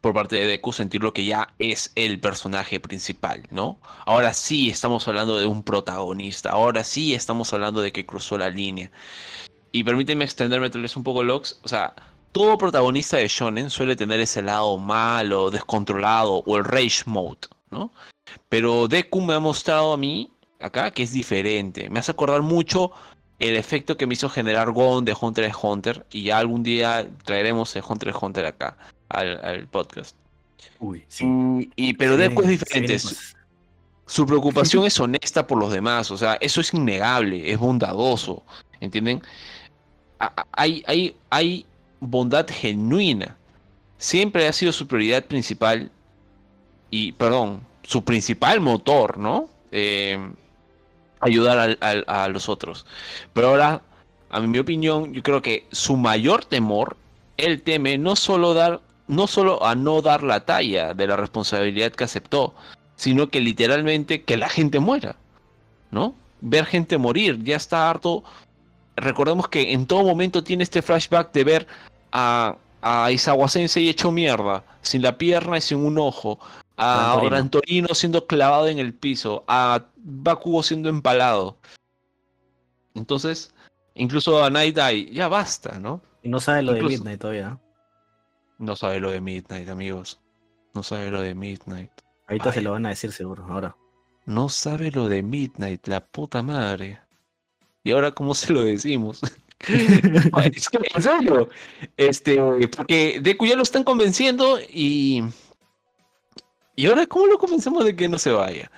[0.00, 3.78] por parte de Deku sentir lo que ya es el personaje principal, ¿no?
[4.06, 8.50] Ahora sí estamos hablando de un protagonista, ahora sí estamos hablando de que cruzó la
[8.50, 8.90] línea.
[9.72, 11.94] Y permíteme extenderme tal vez un poco, Lox, o sea,
[12.32, 17.92] todo protagonista de shonen suele tener ese lado malo, descontrolado o el rage mode, ¿no?
[18.48, 21.90] Pero Deku me ha mostrado a mí acá que es diferente.
[21.90, 22.92] Me hace acordar mucho
[23.38, 27.08] el efecto que me hizo generar Gon de Hunter x Hunter y ya algún día
[27.24, 28.76] traeremos el Hunter x Hunter acá
[29.10, 30.16] al, podcast.
[30.78, 31.70] Uy, sí.
[31.76, 32.98] Y, pero Deku es diferente.
[34.06, 38.42] Su, preocupación es honesta por los demás, o sea, eso es innegable, es bondadoso,
[38.80, 39.22] ¿entienden?
[40.52, 41.66] Hay, hay, hay
[42.00, 43.36] bondad genuina.
[43.98, 45.90] Siempre ha sido su prioridad principal
[46.90, 49.48] y, perdón, su principal motor, ¿no?
[49.70, 50.18] Eh,
[51.20, 52.86] ayudar a los otros.
[53.32, 53.82] Pero ahora,
[54.30, 56.96] a mi opinión, yo creo que su mayor temor,
[57.36, 58.80] él teme no solo dar,
[59.10, 62.54] no solo a no dar la talla de la responsabilidad que aceptó,
[62.94, 65.16] sino que literalmente que la gente muera,
[65.90, 66.14] ¿no?
[66.40, 68.22] Ver gente morir, ya está harto.
[68.94, 71.66] Recordemos que en todo momento tiene este flashback de ver
[72.12, 76.38] a, a Isawa Sensei hecho mierda, sin la pierna y sin un ojo,
[76.76, 81.56] a Orantorino siendo clavado en el piso, a Bakugo siendo empalado.
[82.94, 83.52] Entonces,
[83.94, 86.00] incluso a Night Eye, ya basta, ¿no?
[86.22, 87.58] Y no sabe lo de Midnight todavía.
[88.60, 90.20] No sabe lo de Midnight, amigos.
[90.74, 91.90] No sabe lo de Midnight.
[92.28, 93.74] Ahorita se lo van a decir seguro, ahora.
[94.26, 97.00] No sabe lo de Midnight, la puta madre.
[97.82, 99.22] ¿Y ahora cómo se lo decimos?
[99.66, 101.48] es que, en serio,
[101.96, 102.38] este,
[102.68, 105.24] porque Deku ya lo están convenciendo y.
[106.76, 108.70] ¿Y ahora cómo lo convencemos de que no se vaya?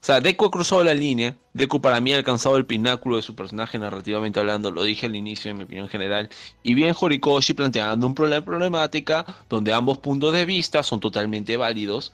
[0.00, 1.36] O sea, Deku ha cruzado la línea.
[1.52, 4.70] Deku para mí ha alcanzado el pináculo de su personaje narrativamente hablando.
[4.70, 6.30] Lo dije al inicio en mi opinión general.
[6.62, 12.12] Y bien Horikoshi planteando un problema problemática donde ambos puntos de vista son totalmente válidos.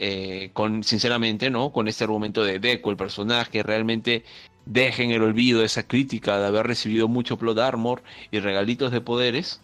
[0.00, 1.72] Eh, con, sinceramente, ¿no?
[1.72, 4.24] Con este argumento de Deku, el personaje realmente
[4.68, 9.00] deje en el olvido esa crítica de haber recibido mucho plot armor y regalitos de
[9.00, 9.60] poderes?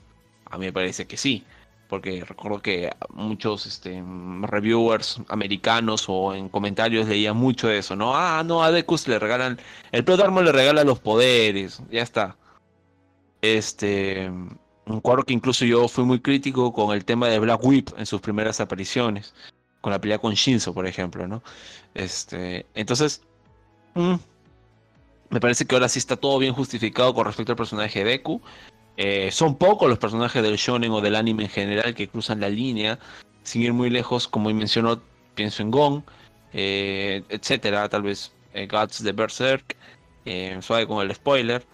[0.47, 1.45] A mí me parece que sí,
[1.95, 4.03] porque recuerdo que muchos este,
[4.43, 8.17] reviewers americanos o en comentarios leían mucho de eso, ¿no?
[8.17, 9.61] Ah, no, a Decus le regalan,
[9.93, 12.37] el plot le regala los poderes, ya está.
[13.43, 17.91] Este, un cuadro que incluso yo fui muy crítico con el tema de Black Whip
[17.97, 19.33] en sus primeras apariciones,
[19.81, 21.45] con la pelea con Shinzo, por ejemplo, ¿no?
[21.95, 23.23] Este, entonces,
[23.95, 24.15] mm,
[25.31, 28.43] me parece que ahora sí está todo bien justificado con respecto al personaje de Deku.
[28.97, 32.49] Eh, son pocos los personajes del shonen o del anime en general que cruzan la
[32.49, 32.99] línea,
[33.43, 35.01] sin ir muy lejos, como mencionó,
[35.35, 36.05] pienso en Gon,
[36.53, 39.77] eh, etcétera, tal vez eh, Guts de Berserk,
[40.61, 41.67] suave con el spoiler.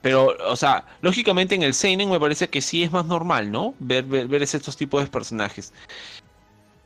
[0.00, 3.74] pero, o sea, lógicamente en el Seinen me parece que sí es más normal, ¿no?
[3.78, 5.72] Ver, ver, estos tipos de personajes.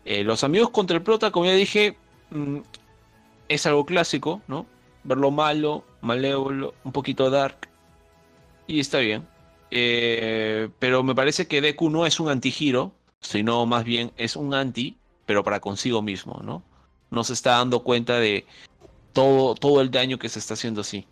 [0.04, 1.96] los amigos contra el prota, como ya dije,
[2.30, 2.58] mm,
[3.48, 4.66] es algo clásico, ¿no?
[5.06, 7.68] verlo malo, malévolo, un poquito dark.
[8.66, 9.26] Y está bien.
[9.70, 14.54] Eh, pero me parece que Deku no es un anti-hero, sino más bien es un
[14.54, 16.62] anti, pero para consigo mismo, ¿no?
[17.10, 18.46] No se está dando cuenta de
[19.12, 21.06] todo, todo el daño que se está haciendo así.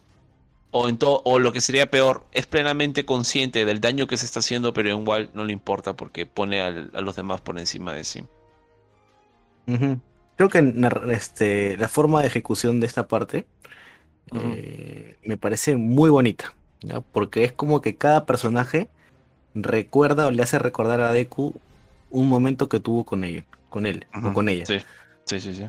[0.71, 4.41] O, en o lo que sería peor, es plenamente consciente del daño que se está
[4.41, 8.25] haciendo, pero igual no le importa porque pone a los demás por encima de sí.
[10.37, 10.75] Creo que
[11.13, 13.47] este, la forma de ejecución de esta parte
[14.33, 16.55] eh, me parece muy bonita,
[17.13, 18.89] porque es como que cada personaje
[19.55, 21.55] recuerda o le hace recordar a Deku
[22.11, 24.67] un momento que tuvo con él, con él o con ella.
[24.67, 24.79] Sí,
[25.25, 25.55] sí, sí.
[25.55, 25.67] sí.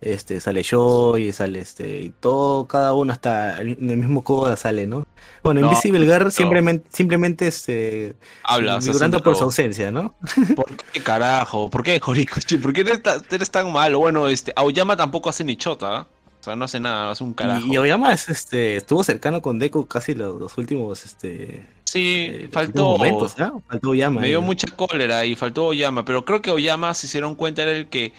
[0.00, 4.56] Este, sale yo y sale este, y todo, cada uno hasta en el mismo coda
[4.56, 5.04] sale, ¿no?
[5.42, 8.78] Bueno, Invisible Girl simplemente, simplemente este, Habla,
[9.24, 10.14] por su ausencia, ¿no?
[10.54, 11.68] ¿Por qué carajo?
[11.68, 12.58] ¿Por qué, Jorikochi?
[12.58, 13.98] ¿Por qué eres, tan malo?
[13.98, 16.06] Bueno, este, Aoyama tampoco hace ni chota, o
[16.48, 17.66] sea, no hace nada, hace un carajo.
[17.66, 21.66] Y, Oyama este, estuvo cercano con Deku casi los, últimos, este.
[21.84, 22.98] Sí, eh, faltó.
[22.98, 24.20] Momentos, Faltó Oyama.
[24.20, 27.62] Me dio mucha cólera y faltó Oyama, pero creo que Oyama, si se dieron cuenta,
[27.62, 28.12] era el que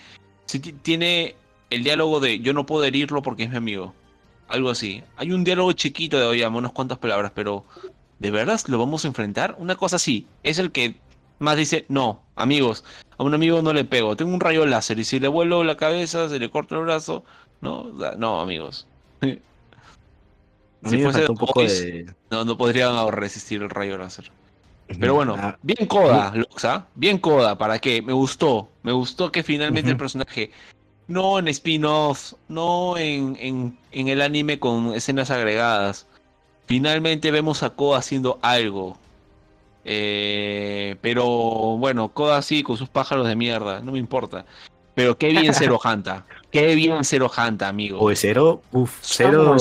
[0.81, 1.35] tiene
[1.69, 3.93] el diálogo de yo no puedo herirlo porque es mi amigo.
[4.47, 5.03] Algo así.
[5.17, 7.65] Hay un diálogo chiquito de Oyama, unas cuantas palabras, pero
[8.17, 9.55] ¿de verdad lo vamos a enfrentar?
[9.59, 10.25] Una cosa así.
[10.43, 10.95] Es el que
[11.39, 12.83] más dice, no, amigos,
[13.17, 14.15] a un amigo no le pego.
[14.15, 17.23] Tengo un rayo láser y si le vuelo la cabeza, se le corta el brazo,
[17.61, 18.87] no, no, amigos.
[19.21, 21.61] si fuese un poco
[22.29, 24.31] no, no podrían resistir el rayo láser.
[24.99, 28.01] Pero bueno, bien coda, Loxa, bien coda, ¿para qué?
[28.01, 30.51] Me gustó, me gustó que finalmente el personaje,
[31.07, 36.07] no en spin-off, no en, en, en, el anime con escenas agregadas,
[36.65, 38.97] finalmente vemos a Koda haciendo algo,
[39.85, 41.25] Eh, pero
[41.77, 44.45] bueno, Koda así con sus pájaros de mierda, no me importa.
[44.95, 46.25] Pero qué bien Cero Hanta.
[46.51, 47.99] Qué bien Cero Hanta, amigo.
[47.99, 49.57] O Cero, uff, Cero.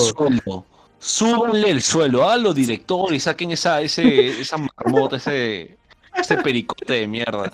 [0.99, 5.77] Súbanle el suelo a los directores y saquen esa, ese, esa marmota, ese,
[6.15, 7.51] ese pericote de mierda.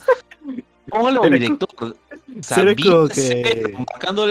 [0.90, 1.96] Póngalo al director.
[2.42, 3.76] Cero como que...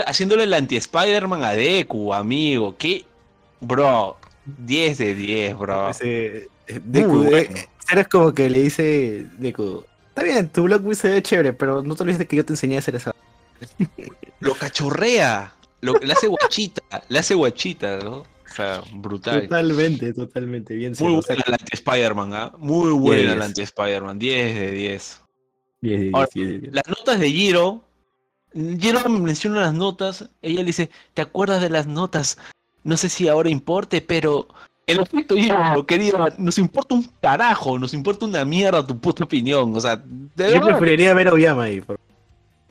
[0.06, 2.74] haciéndole el anti-Spider-Man a Deku, amigo.
[2.76, 3.05] ¿Qué?
[3.60, 5.90] Bro, 10 de 10, bro.
[5.90, 11.09] Ese, Deku, eh, Cero es como que le dice Deku, está bien, tu blog se
[11.09, 13.14] ve chévere, pero no te olvides de que yo te enseñé a hacer eso.
[14.40, 18.18] Lo cachorrea, lo, le hace guachita, le hace guachita, ¿no?
[18.18, 19.43] O sea, brutal.
[19.43, 20.74] Totalmente, totalmente.
[20.74, 22.52] Bien Muy buena el anti-Spider-Man, ¿ah?
[22.59, 24.18] Muy buena el anti-Spider-Man.
[24.18, 25.20] 10 de 10.
[25.81, 27.82] 10 de 10, Las notas de Giro.
[28.52, 30.31] Giro menciona las notas.
[30.40, 32.39] Ella le dice: ¿Te acuerdas de las notas?
[32.85, 34.47] No sé si ahora importe, pero
[34.86, 39.74] el efecto Giro, querido, nos importa un carajo, nos importa una mierda tu puta opinión.
[39.74, 40.02] O sea,
[40.36, 41.82] yo preferiría ver a Oyama ahí.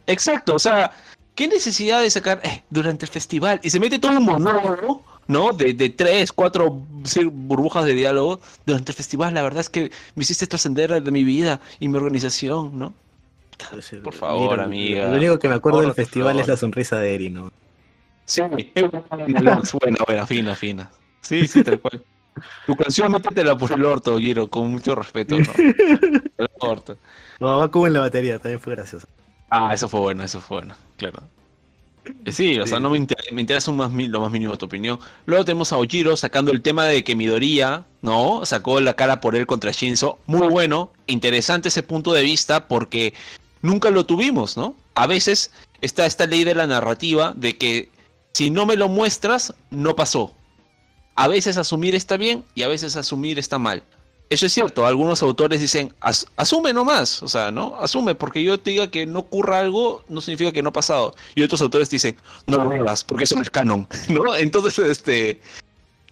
[0.07, 0.91] Exacto, o sea,
[1.35, 3.59] ¿qué necesidad de sacar eh, durante el festival?
[3.63, 5.53] Y se mete todo un monólogo, ¿no?
[5.53, 6.69] De, de tres, cuatro
[7.31, 9.33] burbujas de diálogo durante el festival.
[9.33, 12.93] La verdad es que me hiciste trascender de mi vida y mi organización, ¿no?
[14.03, 15.07] Por favor, amiga.
[15.09, 17.51] Lo único que me acuerdo del festival es la sonrisa de Eri, ¿no?
[18.25, 18.41] Sí,
[19.81, 20.91] buena, buena, fina, fina.
[21.21, 22.03] Sí, sí, tal cual.
[22.65, 25.53] Tu canción métetela por el orto, Giro, con mucho respeto, ¿no?
[25.55, 26.97] El orto.
[27.39, 29.07] No, va como en la batería, también fue gracioso.
[29.55, 31.21] Ah, eso fue bueno, eso fue bueno, claro.
[32.25, 34.65] Eh, sí, o sea, no me interesa, me interesa un más, lo más mínimo tu
[34.65, 34.99] opinión.
[35.27, 38.47] Luego tenemos a Ojiro sacando el tema de que Midoriya, ¿no?
[38.47, 40.17] Sacó la cara por él contra Shinzo.
[40.25, 43.13] Muy bueno, interesante ese punto de vista porque
[43.61, 44.75] nunca lo tuvimos, ¿no?
[44.95, 45.51] A veces
[45.81, 47.91] está esta ley de la narrativa de que
[48.33, 50.33] si no me lo muestras, no pasó.
[51.13, 53.83] A veces asumir está bien y a veces asumir está mal.
[54.29, 57.75] Eso es cierto, algunos autores dicen, asume nomás, o sea, ¿no?
[57.75, 61.13] Asume, porque yo te diga que no ocurra algo, no significa que no ha pasado.
[61.35, 62.17] Y otros autores dicen,
[62.47, 64.35] no lo hagas, porque eso no es canon, ¿no?
[64.35, 65.39] Entonces, este,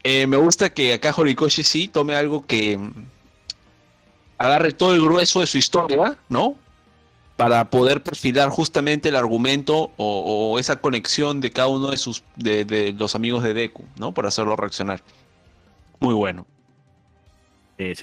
[0.04, 2.80] eh, me gusta que acá Horikoshi sí tome algo que
[4.38, 6.56] agarre todo el grueso de su historia, ¿no?
[7.38, 12.66] Para poder perfilar justamente el argumento o, esa conexión de cada uno de sus, de,
[12.66, 14.14] de los amigos de Deku, ¿no?
[14.14, 15.02] Para hacerlo reaccionar.
[16.00, 16.46] Muy bueno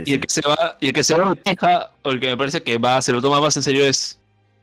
[0.05, 2.36] y, el que se va, y el que se va a o el que me
[2.36, 4.18] parece que va, se lo toma más en serio es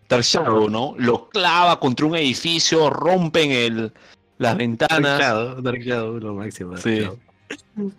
[0.10, 0.96] Dark Shadow, ¿no?
[0.98, 3.92] Lo clava contra un edificio, rompen el,
[4.38, 5.20] las ventanas.
[5.64, 6.78] Dark Shadow, lo máximo.
[6.78, 7.08] Sí.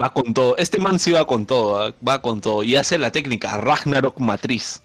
[0.01, 0.57] Va con todo.
[0.57, 1.95] Este man sí va con todo, ¿ah?
[2.07, 2.63] va con todo.
[2.63, 4.83] Y hace la técnica Ragnarok Matriz.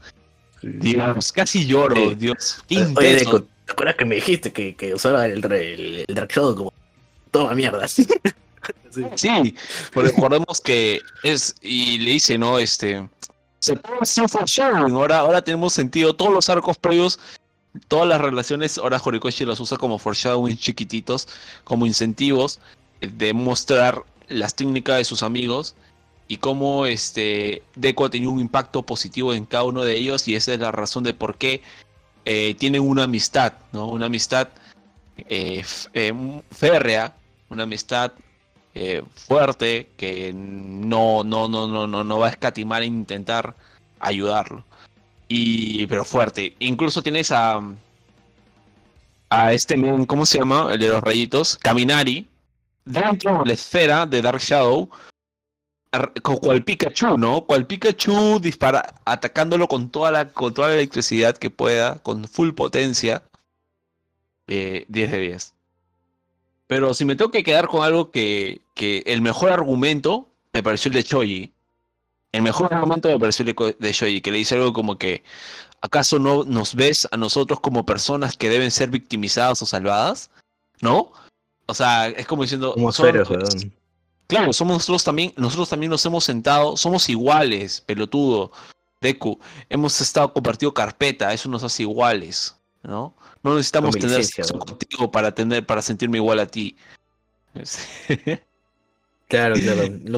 [0.62, 2.64] Dios, casi lloro, Dios.
[2.70, 6.74] Oye, ¿te acuerdas que me dijiste que, que usaba el, el, el Dark Shadow como
[7.32, 7.88] toda mierda?
[9.16, 9.56] Sí,
[9.94, 12.60] recordemos que es, y le dice, ¿no?
[12.60, 13.08] Este,
[13.60, 13.80] se
[14.64, 17.20] ahora, ahora tenemos sentido, todos los arcos previos,
[17.88, 21.28] todas las relaciones, ahora Horikoshi los usa como foreshadowing chiquititos,
[21.64, 22.60] como incentivos
[23.00, 25.76] de mostrar las técnicas de sus amigos
[26.28, 30.36] y cómo este Deku ha tenido un impacto positivo en cada uno de ellos y
[30.36, 31.62] esa es la razón de por qué
[32.26, 33.88] eh, tienen una amistad, ¿no?
[33.88, 34.50] Una amistad
[35.18, 35.64] eh,
[35.94, 37.16] eh, férrea,
[37.50, 38.14] una amistad
[38.74, 43.56] eh, fuerte que no, no, no, no, no, no va a escatimar en intentar
[44.00, 44.64] ayudarlo.
[45.28, 46.56] Y, pero fuerte.
[46.60, 47.62] Incluso tienes a,
[49.30, 49.76] a este,
[50.08, 50.74] ¿cómo se llama?
[50.74, 52.28] El de los rayitos, Caminari,
[52.86, 54.90] dentro de la esfera de Dark Shadow,
[56.22, 57.46] con cual Pikachu, ¿no?
[57.46, 62.52] Cual Pikachu dispara, atacándolo con toda la, con toda la electricidad que pueda, con full
[62.52, 63.24] potencia.
[64.48, 65.54] Eh, 10 de 10.
[66.72, 70.88] Pero si me tengo que quedar con algo que, que el mejor argumento me pareció
[70.88, 71.54] el de Choji.
[72.32, 75.22] El mejor argumento me pareció el de Choji, que le dice algo como que,
[75.82, 80.32] ¿acaso no nos ves a nosotros como personas que deben ser victimizadas o salvadas?
[80.80, 81.12] ¿No?
[81.66, 82.74] O sea, es como diciendo...
[82.76, 82.94] Como
[84.28, 88.54] Claro, somos nosotros también, nosotros también nos hemos sentado, somos iguales, pelotudo,
[89.02, 89.38] Deku.
[89.68, 93.14] Hemos estado compartido carpeta, eso nos hace iguales, ¿no?
[93.44, 96.76] No necesitamos tener sexo contigo para tener, para sentirme igual a ti.
[99.28, 99.56] claro,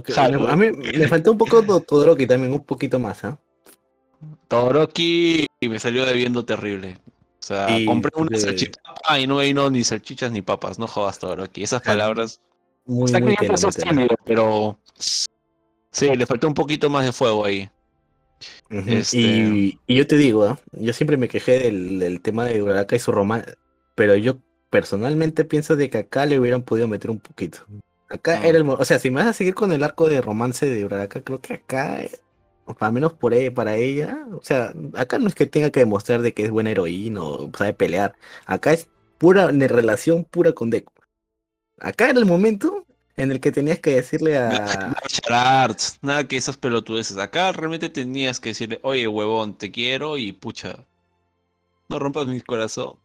[0.04, 0.48] claro.
[0.48, 3.40] a mí me faltó un poco Todoroki también, un poquito más, ¿ah?
[4.48, 7.00] Todoroki me salió debiendo terrible.
[7.40, 11.20] O sea, compré una salchipapa y no hay no, ni salchichas ni papas, no jodas
[11.20, 11.64] Todoroki.
[11.64, 12.40] Esas palabras.
[12.86, 13.36] Muy, muy
[14.26, 17.70] pero sí, le faltó un poquito más de fuego ahí.
[18.70, 20.60] Este, y, yo te digo, ¿ah?
[20.72, 23.56] yo siempre me quejé del, tema de Uraraka y su romance,
[23.96, 24.38] pero yo
[24.70, 27.60] personalmente pienso de que acá le hubieran podido meter un poquito.
[28.10, 30.66] Acá era el, o sea, si me vas a seguir con el arco de romance
[30.66, 32.00] de Uraraka, creo que acá
[32.80, 36.22] al menos por e- para ella, o sea, acá no es que tenga que demostrar
[36.22, 38.16] de que es buena heroína o sabe pelear,
[38.46, 38.88] acá es
[39.18, 40.92] pura relación pura con Deku.
[41.80, 42.83] Acá era el momento
[43.16, 44.96] en el que tenías que decirle a
[46.02, 47.18] nada que esas pelotudeces.
[47.18, 50.78] Acá realmente tenías que decirle, oye, huevón, te quiero y pucha,
[51.90, 52.96] no rompas mi corazón.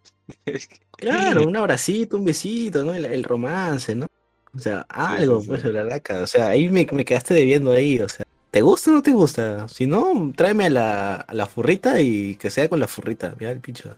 [0.99, 2.93] Claro, un abracito, un besito, ¿no?
[2.93, 4.09] El, el romance, ¿no?
[4.53, 5.69] O sea, algo, sí, pues, sí.
[5.69, 6.23] la laca.
[6.23, 9.13] O sea, ahí me, me quedaste debiendo ahí, o sea, ¿te gusta o no te
[9.13, 9.69] gusta?
[9.69, 13.53] Si no, tráeme a la, a la furrita y que sea con la furrita, mira
[13.53, 13.97] el pincho.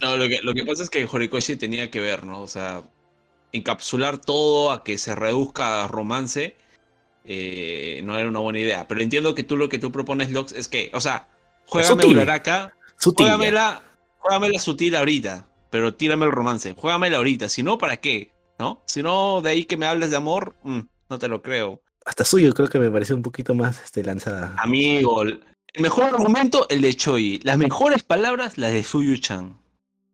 [0.00, 2.42] No, lo que, lo que pasa es que Horikoshi tenía que ver, ¿no?
[2.42, 2.84] O sea,
[3.56, 6.56] encapsular todo a que se reduzca a romance
[7.28, 8.86] eh, no era una buena idea.
[8.86, 11.28] Pero entiendo que tú lo que tú propones, Lox, es que, o sea,
[11.66, 12.06] juégame.
[12.06, 13.82] Uraraka, juégamela,
[14.18, 18.30] juégamela sutil ahorita, pero tírame el romance, juégamela ahorita, si no, ¿para qué?
[18.58, 18.82] ¿No?
[18.86, 20.80] Si no, de ahí que me hables de amor, mm,
[21.10, 21.82] no te lo creo.
[22.04, 24.54] Hasta suyo creo que me pareció un poquito más este, lanzada.
[24.58, 25.42] Amigo, el
[25.78, 27.40] mejor argumento, el de Choi.
[27.42, 29.58] Las mejores palabras, las de Suyu-chan.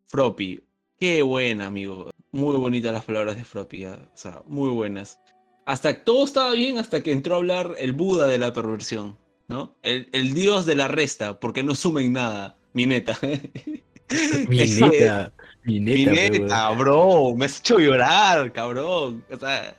[0.09, 0.63] Froppy.
[0.99, 2.11] Qué buena, amigo.
[2.33, 3.85] Muy bonitas las palabras de Froppy.
[3.85, 5.21] ah, O sea, muy buenas.
[5.67, 9.19] Hasta todo estaba bien hasta que entró a hablar el Buda de la perversión.
[9.49, 9.77] ¿No?
[9.83, 12.57] El, el dios de la resta, porque no sumen nada.
[12.73, 13.19] Mi neta.
[14.49, 15.33] Mi neta,
[15.65, 17.35] neta, neta, bro.
[17.37, 19.25] Me has hecho llorar, cabrón.
[19.31, 19.77] O sea,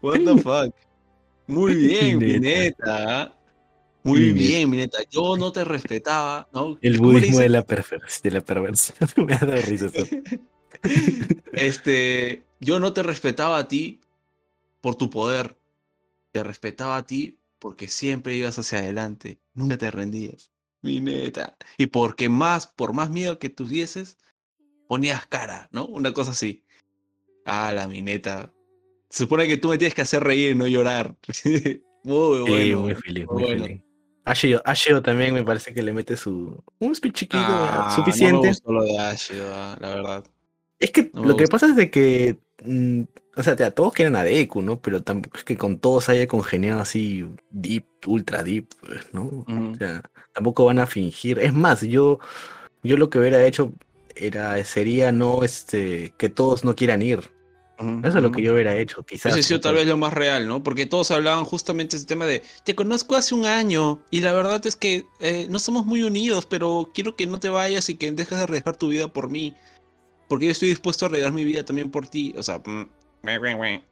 [0.00, 0.74] what the fuck.
[1.46, 2.98] Muy bien, mi neta.
[2.98, 3.34] neta.
[4.02, 4.98] Muy Mi bien, mi neta.
[5.10, 6.78] Yo no te respetaba, ¿no?
[6.82, 7.62] El ¿Cómo le budismo de la,
[8.22, 8.96] de la perversión.
[9.26, 9.86] me ha dado risa.
[11.52, 14.00] Este, yo no te respetaba a ti
[14.80, 15.56] por tu poder.
[16.32, 19.38] Te respetaba a ti porque siempre ibas hacia adelante.
[19.54, 20.50] Nunca te rendías.
[20.82, 21.56] Mi neta.
[21.78, 24.18] Y porque más, por más miedo que tuvieses,
[24.88, 25.86] ponías cara, ¿no?
[25.86, 26.64] Una cosa así.
[27.46, 28.52] Ah, la mi neta.
[29.08, 31.16] Se supone que tú me tienes que hacer reír y no llorar.
[32.04, 32.56] muy bueno.
[32.56, 33.64] Sí, muy feliz, muy bueno.
[33.64, 33.82] feliz.
[35.02, 38.40] También me parece que le mete su un speech chiquito Ah, No suficiente.
[38.42, 40.24] me gustó lo de Ashido, la verdad.
[40.84, 43.04] Es que No lo que pasa es de que, mm,
[43.36, 44.82] o sea, ya todos quieren a Deku, ¿no?
[44.82, 49.46] Pero tampoco es que con todos haya congeniado así deep, ultra deep, pues, ¿no?
[49.48, 50.02] O sea,
[50.34, 51.38] tampoco van a fingir.
[51.38, 52.18] Es más, yo,
[52.82, 53.72] yo lo que hubiera hecho
[54.14, 57.30] era, sería no, este, que todos no quieran ir.
[57.78, 59.32] Eso es lo que yo hubiera hecho, quizás.
[59.32, 59.62] Ha sido ¿no?
[59.62, 60.62] tal vez lo más real, ¿no?
[60.62, 64.64] Porque todos hablaban justamente ese tema de, te conozco hace un año y la verdad
[64.66, 68.12] es que eh, no somos muy unidos, pero quiero que no te vayas y que
[68.12, 69.54] dejes de arriesgar tu vida por mí.
[70.34, 72.34] Porque yo estoy dispuesto a arriesgar mi vida también por ti.
[72.36, 72.88] O sea, mm,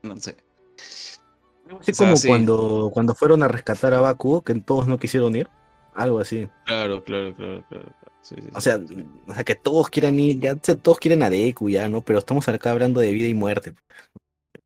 [0.03, 0.35] no sé.
[0.77, 2.27] Así o sea, como sí.
[2.27, 5.49] cuando, cuando fueron a rescatar a Bakugo, que todos no quisieron ir.
[5.95, 6.49] Algo así.
[6.67, 7.95] Claro, claro, claro, claro.
[8.23, 8.65] Sí, sí, O sí.
[8.65, 8.81] sea,
[9.29, 12.01] o sea, que todos quieran ir, ya todos quieren a Deku ya, ¿no?
[12.01, 13.75] Pero estamos acá hablando de vida y muerte.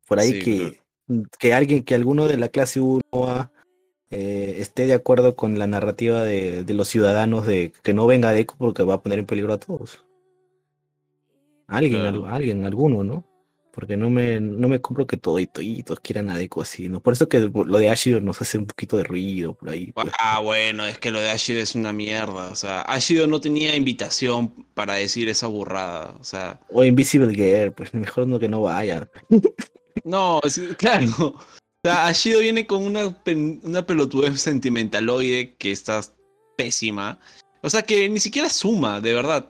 [0.07, 0.81] Por ahí que,
[1.37, 3.51] que alguien, que alguno de la clase 1
[4.09, 8.31] eh, esté de acuerdo con la narrativa de, de los ciudadanos de que no venga
[8.31, 10.06] Deku porque va a poner en peligro a todos.
[11.67, 12.25] Alguien, Claro.
[12.27, 13.25] al- alguien, alguno, ¿no?
[13.71, 16.99] Porque no me, no me compro que toditos quieran a Deku así, ¿no?
[16.99, 19.91] Por eso que lo de Ashido nos hace un poquito de ruido por ahí.
[19.91, 20.07] pues.
[20.19, 22.49] Ah, bueno, es que lo de Ashido es una mierda.
[22.49, 26.15] O sea, Ashido no tenía invitación para decir esa burrada.
[26.19, 29.07] O sea, O Invisible Girl, pues mejor no que no vaya.
[30.03, 31.07] No, es- claro.
[31.19, 31.35] O
[31.83, 33.15] sea, Ashido viene con una,
[33.63, 36.01] una pelotudez sentimentaloide que está
[36.55, 37.19] pésima.
[37.61, 39.47] O sea, que ni siquiera suma, de verdad.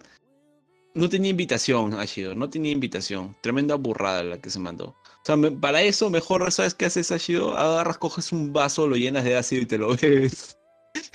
[0.98, 3.36] No tenía invitación, Ashido, no tenía invitación.
[3.42, 4.86] Tremenda burrada la que se mandó.
[4.88, 7.56] O sea, me- para eso mejor, ¿sabes qué haces, Ashido?
[7.58, 10.58] Agarras, coges un vaso, lo llenas de ácido y te lo bebes.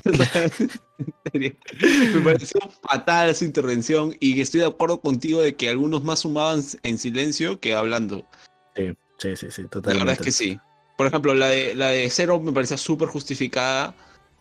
[1.34, 6.62] Me pareció fatal su intervención y estoy de acuerdo contigo de que algunos más sumaban
[6.82, 8.26] en silencio que hablando.
[8.76, 10.04] Sí, sí, sí, sí, La totalmente.
[10.06, 10.58] verdad es que sí.
[10.96, 13.94] Por ejemplo, la de, la de Zero me parecía súper justificada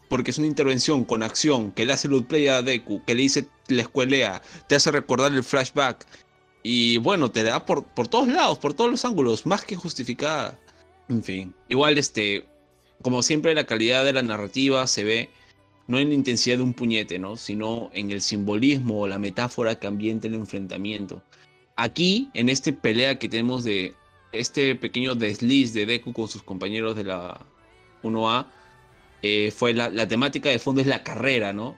[0.10, 3.22] porque es una intervención con acción que le hace loot play a Deku, que le
[3.22, 6.06] dice, la escuelea, te hace recordar el flashback.
[6.64, 10.60] Y bueno, te da por, por todos lados, por todos los ángulos, más que justificada.
[11.10, 12.46] En fin, igual este,
[13.02, 15.30] como siempre la calidad de la narrativa se ve
[15.88, 17.36] no en la intensidad de un puñete, ¿no?
[17.36, 21.22] Sino en el simbolismo o la metáfora que ambienta el enfrentamiento.
[21.76, 23.94] Aquí, en esta pelea que tenemos de
[24.32, 27.46] este pequeño desliz de Deku con sus compañeros de la
[28.04, 28.48] 1A,
[29.22, 31.78] eh, fue la, la temática de fondo es la carrera, ¿no?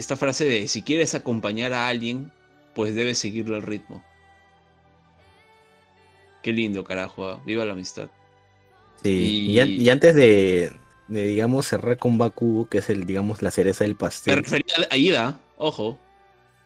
[0.00, 2.32] Esta frase de si quieres acompañar a alguien,
[2.74, 4.02] pues debes seguirle el ritmo.
[6.42, 7.28] Qué lindo, carajo.
[7.28, 7.40] ¿ah?
[7.44, 8.08] Viva la amistad.
[9.02, 10.72] Sí, y, an- Y- y antes de,
[11.08, 14.36] de, digamos, cerrar con Bakugo, que es el, digamos, la cereza del Me pastel.
[14.42, 15.98] refería a Ida, ojo.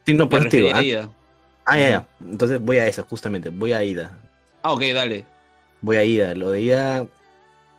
[0.07, 1.09] Sí, no, Me por eso te digo, refería a ah,
[1.65, 2.09] ah, ya, ya.
[2.21, 4.17] Entonces voy a eso, justamente, voy a Ida.
[4.63, 5.25] Ah, ok, dale.
[5.81, 6.35] Voy a Ida.
[6.37, 7.05] Lo de Ida,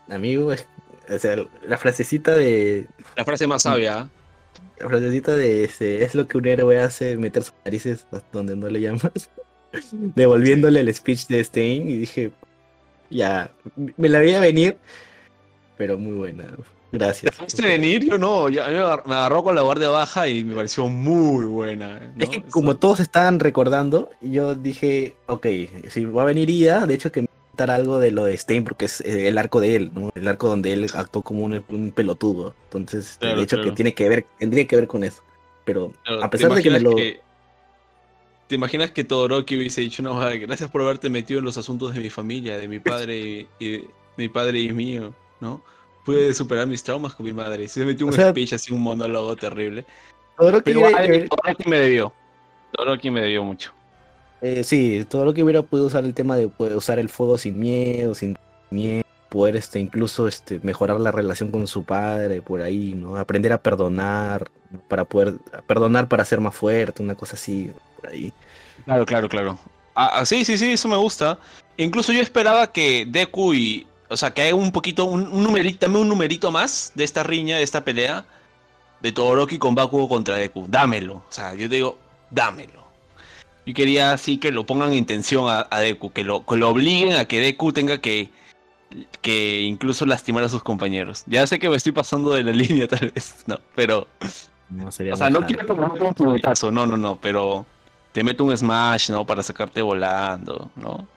[0.09, 0.67] amigo, es,
[1.09, 2.88] o sea, la frasecita de.
[3.16, 4.09] La frase más sabia.
[4.80, 8.68] La frasecita de ese, es lo que un héroe hace, meter sus narices donde no
[8.68, 9.30] le llamas.
[9.92, 12.32] Devolviéndole el speech de Stein y dije,
[13.10, 13.52] ya,
[13.98, 14.78] me la veía venir,
[15.78, 16.45] pero muy buena.
[16.92, 17.36] Gracias.
[17.54, 18.06] ¿Te venir?
[18.06, 18.68] Yo no, ya,
[19.06, 22.14] me agarró con la guardia baja y me pareció muy buena.
[22.18, 25.45] Es que como todos estaban recordando, yo dije, ok,
[25.90, 27.28] si va a venir Ida, de hecho que
[27.64, 30.11] algo de lo de Stein porque es eh, el arco de él, ¿no?
[30.16, 32.56] El arco donde él actuó como un, pelotudo.
[32.66, 35.24] Entonces, de hecho que tiene que ver, tendría que ver con eso.
[35.64, 36.95] Pero a pesar de que me lo...
[38.48, 42.00] ¿Te imaginas que Todoroki hubiese dicho, no, gracias por haberte metido en los asuntos de
[42.00, 43.84] mi familia, de mi padre y,
[44.17, 45.64] mi padre y mío, ¿no?
[46.06, 47.64] Pude superar mis traumas con mi madre.
[47.64, 49.84] Y se metió un speech así, un monólogo terrible.
[50.38, 50.74] Todoroki,
[51.66, 52.14] me debió.
[52.72, 53.74] Todoroki me debió mucho.
[54.42, 57.38] Eh, sí, todo lo que hubiera podido usar el tema de poder usar el fuego
[57.38, 58.38] sin miedo, sin
[58.70, 63.18] miedo, poder este, incluso este, mejorar la relación con su padre, por ahí, ¿no?
[63.18, 64.50] Aprender a perdonar,
[64.88, 65.36] para poder
[65.68, 68.34] perdonar para ser más fuerte, una cosa así, por ahí.
[68.86, 69.60] Claro, claro, claro.
[69.96, 71.40] Ah, ah sí, sí, sí, eso me gusta.
[71.78, 76.04] Incluso yo esperaba que Deku y, o sea, que haya un poquito, un, numerito, también
[76.04, 78.26] un numerito más de esta riña, de esta pelea,
[79.02, 80.66] de Todoroki con Bakugo contra Deku.
[80.68, 81.16] Dámelo.
[81.16, 81.98] O sea, yo digo,
[82.30, 82.85] dámelo.
[83.66, 87.26] Yo quería así que lo pongan en tensión a, Deku, que lo, lo obliguen a
[87.26, 88.30] que Deku tenga que,
[89.22, 91.24] que incluso lastimar a sus compañeros.
[91.26, 94.08] Ya sé que me estoy pasando de la línea tal vez, no, pero...
[94.69, 97.66] No sería o sea, no quiero tomar un puñetazo, no, no, no, pero
[98.11, 99.26] te meto un smash, ¿no?
[99.26, 101.08] Para sacarte volando, ¿no?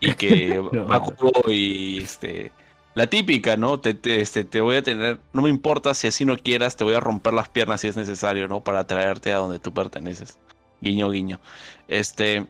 [0.00, 2.52] Y que Bakugo y este...
[2.94, 3.78] La típica, ¿no?
[3.78, 6.82] Te, te, este, te voy a tener, no me importa si así no quieras, te
[6.82, 8.60] voy a romper las piernas si es necesario, ¿no?
[8.60, 10.36] Para traerte a donde tú perteneces.
[10.80, 11.40] Guiño, guiño.
[11.86, 12.46] Este,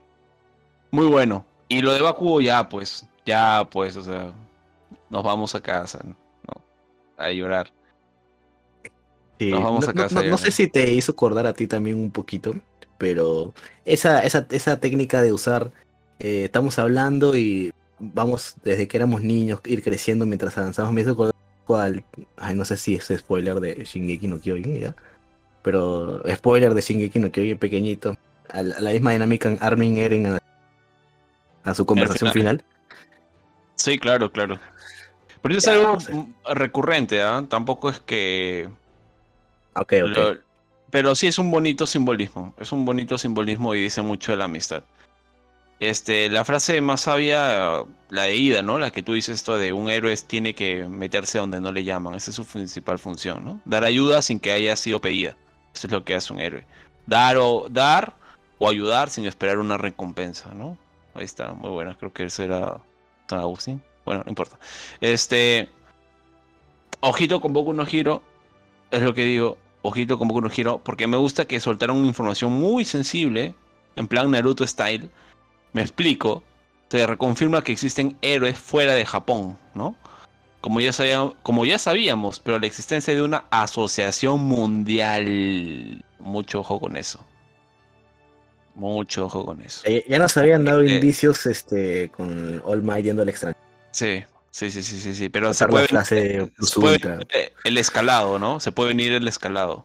[0.91, 1.45] muy bueno.
[1.69, 4.33] Y lo de Bakugo ya, pues, ya, pues, o sea,
[5.11, 6.17] nos vamos a casa, ¿no?
[7.17, 7.71] A llorar.
[9.39, 10.23] nos vamos a casa.
[10.23, 12.55] No, sé si te hizo acordar a ti también un poquito,
[12.97, 15.73] pero esa, esa, esa técnica de usar,
[16.21, 21.13] eh, estamos hablando y vamos desde que éramos niños, ir creciendo mientras avanzamos, me hizo
[21.13, 21.35] acordar
[21.69, 22.03] cual,
[22.39, 24.97] ay, no sé si es spoiler de Shingeki no Kyojin, ¿ya?
[25.63, 28.17] Pero spoiler de Shingeki no Kyojin pequeñito,
[28.49, 30.39] a la, misma dinámica en Armin Eren
[31.65, 32.65] a, su conversación final.
[33.75, 34.59] Sí, claro, claro.
[35.43, 35.99] Pero es algo
[36.53, 37.45] recurrente, ¿ah?
[37.49, 38.69] Tampoco es que...
[39.75, 40.39] Ok, ok.
[40.91, 44.47] pero sí es un bonito simbolismo, es un bonito simbolismo y dice mucho de la
[44.47, 44.83] amistad.
[45.81, 48.79] Este, la frase más sabia, la de Ida, ¿no?
[48.79, 52.15] La que tú dices esto de un héroe tiene que meterse donde no le llaman.
[52.15, 53.61] Esa es su principal función, ¿no?
[53.65, 55.37] Dar ayuda sin que haya sido pedida.
[55.79, 56.65] Eso es lo que hace un héroe.
[57.07, 58.15] Dar o, dar
[58.59, 60.77] o ayudar sin esperar una recompensa, ¿no?
[61.15, 61.95] Ahí está, muy buena.
[61.95, 62.79] Creo que eso era
[63.29, 63.81] San Agustín.
[64.05, 64.59] Bueno, no importa.
[65.01, 65.69] Este.
[66.99, 68.23] Ojito con Boku no Giro.
[68.91, 69.57] Es lo que digo.
[69.83, 70.79] Ojito con Boku no Giro.
[70.79, 73.55] Porque me gusta que soltaron información muy sensible.
[73.95, 75.09] En plan Naruto style.
[75.73, 76.43] Me explico.
[76.89, 79.95] Se reconfirma que existen héroes fuera de Japón, ¿no?
[80.61, 86.05] Como ya, sabíamos, como ya sabíamos, pero la existencia de una asociación mundial.
[86.19, 87.25] Mucho ojo con eso.
[88.75, 89.83] Mucho ojo con eso.
[90.09, 93.65] ya nos habían dado eh, indicios este, con All Might yendo al extranjero.
[93.91, 95.89] Sí, sí, sí, sí, sí, pero se puede,
[97.65, 98.61] el escalado, ¿no?
[98.61, 99.85] Se puede venir el escalado.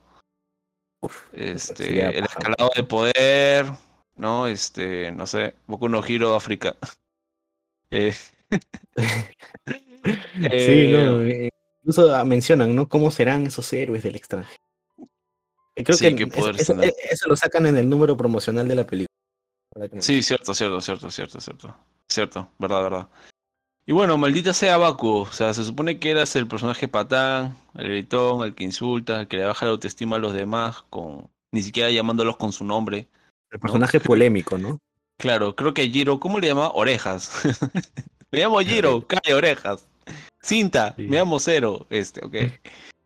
[1.33, 3.65] este, el escalado de poder,
[4.15, 4.47] ¿no?
[4.47, 6.75] Este, no sé, Boku no Giro África.
[7.95, 8.15] Eh,
[10.03, 11.49] sí, no, eh,
[11.81, 12.87] incluso mencionan, ¿no?
[12.87, 14.61] ¿Cómo serán esos héroes del extranjero?
[15.75, 16.29] Eh, creo que
[17.09, 19.07] eso, lo sacan en el número promocional de la película.
[19.99, 21.75] Sí, cierto, cierto, cierto, cierto, cierto.
[22.07, 23.09] Cierto, verdad, verdad.
[23.85, 25.21] Y bueno, maldita sea Baku.
[25.21, 29.27] O sea, se supone que eras el personaje patán, el gritón, el que insulta, el
[29.27, 33.07] que le baja la autoestima a los demás, con ni siquiera llamándolos con su nombre.
[33.51, 34.79] El personaje polémico, ¿no?
[35.17, 36.69] Claro, creo que Giro, ¿cómo le llama?
[36.73, 37.31] Orejas.
[38.31, 39.87] me llamo Giro, cae orejas.
[40.43, 41.87] Cinta, me llamo Cero.
[41.89, 42.35] Este, ok.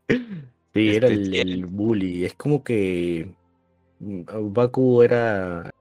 [0.74, 2.26] Sí, era este, el, bully.
[2.26, 3.32] Es como que
[4.00, 4.22] mm,
[4.54, 5.72] Baku era,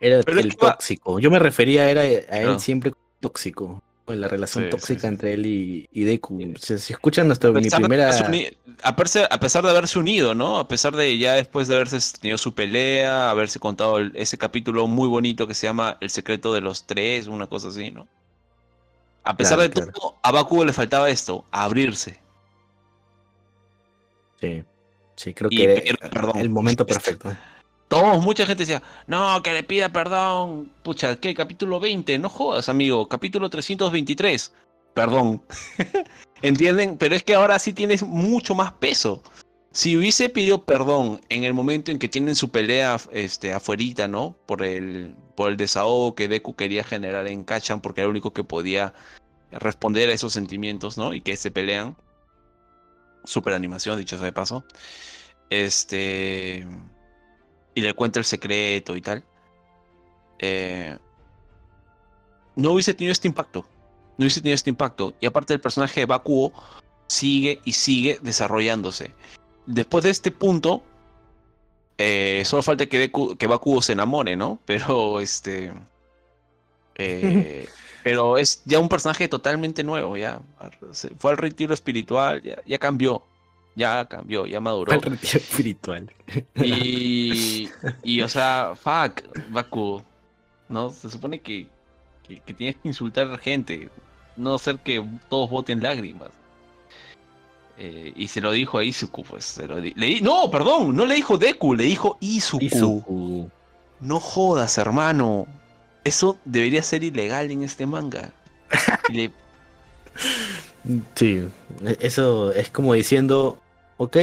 [0.00, 1.18] era el tóxico.
[1.18, 3.82] Yo me refería era a él siempre tóxico.
[4.06, 6.54] En la relación tóxica entre él y, Deku.
[6.58, 8.08] Si, escuchan nuestra mi primera.
[8.82, 10.58] a, pesar, de haberse unido, ¿no?
[10.58, 15.08] A pesar de ya después de haberse tenido su pelea, haberse contado ese capítulo muy
[15.08, 18.08] bonito que se llama El secreto de los tres, una cosa así, ¿no?
[19.26, 22.20] A pesar de todo, a Bakugo le faltaba esto, abrirse.
[24.40, 24.62] Sí,
[25.16, 27.36] sí, creo que era el momento perfecto.
[27.88, 30.70] Todos, mucha gente decía, no, que le pida perdón.
[30.84, 31.34] Pucha, ¿qué?
[31.34, 33.08] Capítulo 20, no jodas, amigo.
[33.08, 34.54] Capítulo 323,
[34.94, 35.42] perdón.
[36.42, 36.96] ¿Entienden?
[36.96, 39.24] Pero es que ahora sí tienes mucho más peso.
[39.76, 44.34] Si hubiese pedido perdón en el momento en que tienen su pelea este, afuerita, ¿no?
[44.46, 48.32] Por el, por el desahogo que Deku quería generar en Kachan, porque era el único
[48.32, 48.94] que podía
[49.52, 51.12] responder a esos sentimientos, ¿no?
[51.12, 51.94] Y que se pelean.
[53.24, 54.64] Super animación, dicho sea de paso.
[55.50, 56.66] Este.
[57.74, 59.24] Y le cuenta el secreto y tal.
[60.38, 60.96] Eh,
[62.54, 63.66] no hubiese tenido este impacto.
[64.16, 65.12] No hubiese tenido este impacto.
[65.20, 66.54] Y aparte el personaje de Bakuo
[67.08, 69.12] sigue y sigue desarrollándose.
[69.66, 70.82] Después de este punto,
[71.98, 74.60] eh, solo falta que, que Bakuo se enamore, ¿no?
[74.66, 75.72] Pero este.
[76.94, 77.68] Eh,
[78.06, 80.40] pero es ya un personaje totalmente nuevo, ya.
[81.18, 83.24] Fue al retiro espiritual, ya, cambió.
[83.74, 84.92] Ya cambió, ya maduró.
[84.92, 86.08] Al retiro espiritual.
[86.54, 87.68] Y,
[88.04, 90.04] y o sea, fuck, Bakuo.
[90.68, 90.90] ¿No?
[90.90, 91.66] Se supone que,
[92.22, 93.90] que, tienes que insultar a la gente.
[94.36, 96.30] No hacer que todos voten lágrimas.
[97.78, 99.44] Eh, y se lo dijo a Izuku, pues.
[99.44, 103.50] Se lo le no, perdón, no le dijo Deku, le dijo Izuku.
[104.00, 105.46] No jodas, hermano.
[106.04, 108.32] Eso debería ser ilegal en este manga.
[111.14, 111.46] Sí,
[112.00, 113.60] eso es como diciendo,
[113.96, 114.16] ok,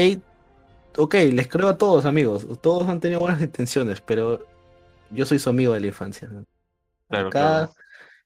[0.98, 4.48] ok, les creo a todos amigos, todos han tenido buenas intenciones, pero
[5.10, 6.30] yo soy su amigo de la infancia.
[7.10, 7.70] Acá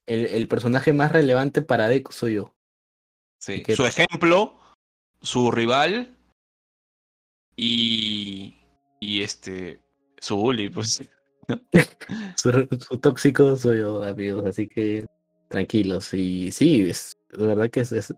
[0.06, 2.54] El, personaje más relevante para Deku soy yo.
[3.40, 3.64] Sí.
[3.76, 4.58] Su ejemplo,
[5.22, 6.16] su rival
[7.56, 8.56] y,
[9.00, 9.82] y este,
[10.20, 11.02] su bully, pues.
[12.36, 15.06] su, tóxico soy yo, amigos, así que
[15.48, 16.14] tranquilos.
[16.14, 18.14] Y sí, es, la verdad que es, es,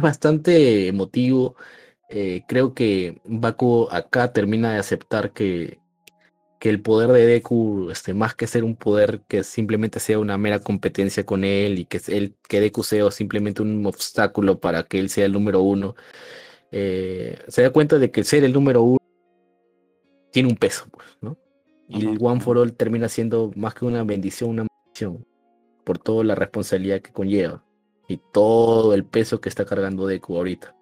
[0.00, 1.56] bastante emotivo.
[2.10, 5.78] Eh, creo que Baku acá termina de aceptar que,
[6.58, 10.36] que el poder de Deku, este, más que ser un poder que simplemente sea una
[10.38, 14.98] mera competencia con él y que, él, que Deku sea simplemente un obstáculo para que
[14.98, 15.94] él sea el número uno,
[16.72, 18.98] eh, se da cuenta de que ser el número uno
[20.32, 21.36] tiene un peso, pues, ¿no?
[21.88, 25.26] Y el One for All termina siendo más que una bendición, una maldición,
[25.84, 27.64] por toda la responsabilidad que conlleva
[28.08, 30.74] y todo el peso que está cargando Deku ahorita.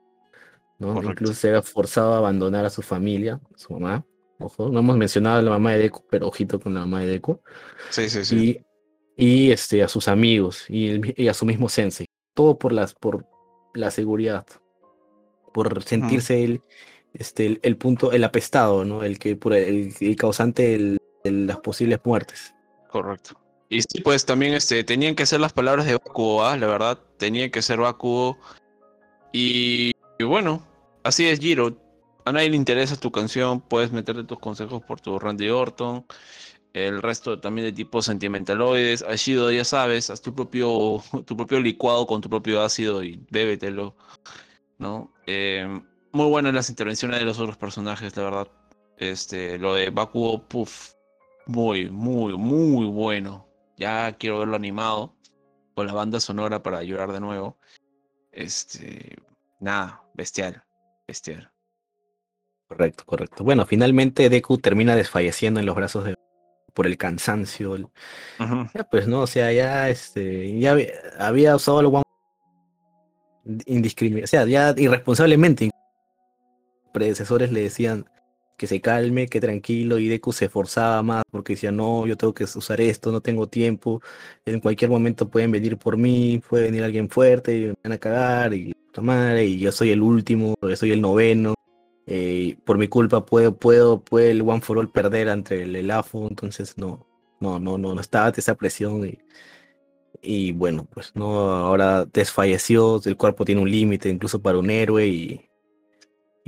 [0.79, 1.03] ¿no?
[1.03, 4.05] Incluso se ha forzado a abandonar a su familia, su mamá.
[4.39, 7.07] Ojo, no hemos mencionado a la mamá de Deku, pero ojito con la mamá de
[7.07, 7.41] Deku.
[7.91, 8.61] Sí, sí, sí.
[9.17, 12.07] Y, este, a sus amigos y, a su mismo sensei.
[12.35, 13.27] Todo por, las, por
[13.75, 14.47] la seguridad,
[15.55, 16.63] por sentirse él
[17.19, 19.03] este, el, punto, el apestado, ¿no?
[19.03, 22.55] El que por el, causante de las posibles muertes.
[22.91, 23.41] Correcto.
[23.69, 26.57] Y sí, pues también este, tenían que ser las palabras de Bakugo, ¿ah?
[26.57, 28.39] la verdad, tenían que ser Bakugo.
[29.33, 30.63] Y, y, bueno,
[31.03, 31.77] así es Giro.
[32.27, 36.05] A nadie le interesa tu canción, puedes meterte tus consejos por tu Randy Orton.
[36.73, 39.03] El resto también de tipos sentimentaloides.
[39.03, 43.95] Ashido, ya sabes, haz tu propio, tu propio licuado con tu propio ácido y bébetelo.
[44.79, 45.13] ¿No?
[45.29, 45.69] Eh,
[46.11, 48.49] muy buenas las intervenciones de los otros personajes, la verdad.
[48.97, 50.95] Este, lo de Bakugo, puff,
[51.47, 53.47] muy, muy, muy bueno.
[53.77, 55.15] Ya quiero verlo animado
[55.77, 57.57] con la banda sonora para llorar de nuevo.
[58.33, 59.15] Este,
[59.61, 60.65] nada, bestial,
[61.07, 61.53] bestial.
[62.69, 63.45] Correcto, correcto.
[63.45, 66.17] Bueno, finalmente Deku termina desfalleciendo en los brazos de
[66.75, 67.91] por el cansancio.
[68.39, 70.77] Ya pues no, o sea, ya este, ya
[71.19, 72.03] había, usado el one
[73.65, 75.71] indiscriminadamente, o sea, ya irresponsablemente
[76.93, 78.07] predecesores le decían
[78.59, 82.35] que se calme, que tranquilo, y Deku se esforzaba más porque decía, no, yo tengo
[82.35, 84.03] que usar esto, no tengo tiempo,
[84.45, 87.99] en cualquier momento pueden venir por mí, puede venir alguien fuerte y me van a
[87.99, 91.55] cagar, y tomar, y yo soy el último, yo soy el noveno,
[92.07, 95.91] eh, por mi culpa puedo, puedo, puede el One for All perder ante el, el
[95.91, 97.07] AFO, entonces no,
[97.41, 99.19] no, no, no, no estaba esa presión y,
[100.23, 105.07] y bueno, pues no, ahora desfalleció, el cuerpo tiene un límite incluso para un héroe
[105.07, 105.47] y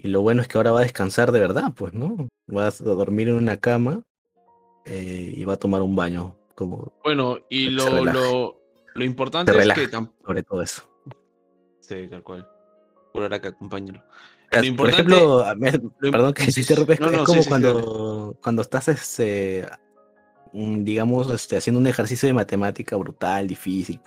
[0.00, 2.28] y lo bueno es que ahora va a descansar de verdad, pues, ¿no?
[2.48, 4.02] Va a dormir en una cama
[4.84, 6.36] eh, y va a tomar un baño.
[6.54, 8.60] Como bueno, y lo, lo,
[8.94, 9.88] lo, importante es que.
[9.88, 10.88] Sobre todo eso.
[11.80, 12.48] Sí, tal cual.
[13.12, 14.04] Por ahora que acompáñalo.
[14.76, 15.44] Por ejemplo,
[16.00, 19.66] perdón que si te es, como cuando, cuando estás este,
[20.52, 24.00] digamos, este, haciendo un ejercicio de matemática brutal, difícil,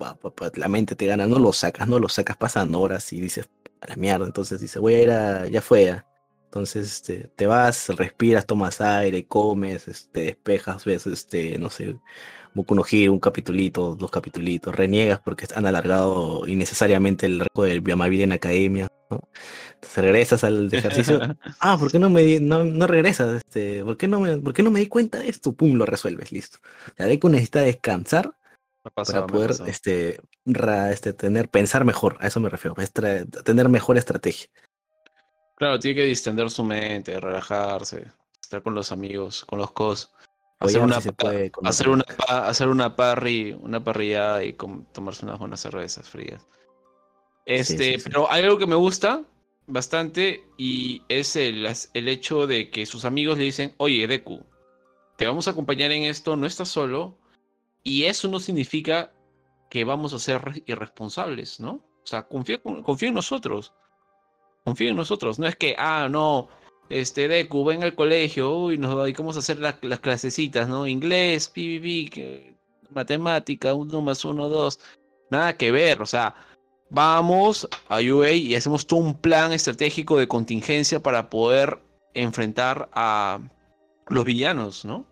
[0.56, 3.50] la mente te gana, no lo sacas, no lo sacas, pasan horas y dices,
[3.82, 4.26] a la mierda.
[4.26, 6.02] Entonces dice, voy a ir a, ya fue.
[6.46, 11.96] Entonces este, te vas, respiras, tomas aire, comes, este, despejas, ves, este, no sé,
[12.54, 18.24] Boku no un capitulito, dos capitulitos, reniegas porque han alargado innecesariamente el resto del Yamavide
[18.24, 19.30] en academia, ¿no?
[19.76, 21.20] Entonces regresas al ejercicio,
[21.60, 23.38] ah, ¿por qué no me no, no regresas?
[23.38, 25.54] Este, ¿por qué no me, por qué no me di cuenta de esto?
[25.54, 26.60] Pum, lo resuelves, listo.
[26.98, 28.36] La Deku necesita descansar
[28.94, 30.20] para poder este,
[30.92, 32.76] este, tener, pensar mejor, a eso me refiero,
[33.44, 34.48] tener mejor estrategia.
[35.56, 38.08] Claro, tiene que distender su mente, relajarse,
[38.42, 40.12] estar con los amigos, con los cos.
[40.62, 40.98] Hacer una,
[41.64, 46.48] hacer, una, hacer una parry, una parrilla y tomarse unas buenas cervezas frías.
[47.46, 49.24] Este, pero hay algo que me gusta
[49.66, 54.46] bastante y es el, el hecho de que sus amigos le dicen, oye, Deku,
[55.18, 57.18] te vamos a acompañar en esto, no estás solo,
[57.84, 59.12] y eso no significa
[59.70, 61.72] que vamos a ser irresponsables, ¿no?
[62.04, 63.74] O sea, confía, confía en nosotros.
[64.64, 65.40] Confía en nosotros.
[65.40, 66.50] No es que, ah, no,
[66.92, 70.88] este, Deku, ven al colegio, uy, nos dedicamos a hacer las clasecitas, ¿no?
[70.88, 72.56] Inglés, PVP,
[72.90, 74.80] matemática, uno más uno, dos.
[75.30, 76.36] Nada que ver, o sea,
[76.90, 81.80] vamos a UA y hacemos todo un plan estratégico de contingencia para poder
[82.14, 83.40] enfrentar a
[84.08, 85.06] los villanos, ¿no?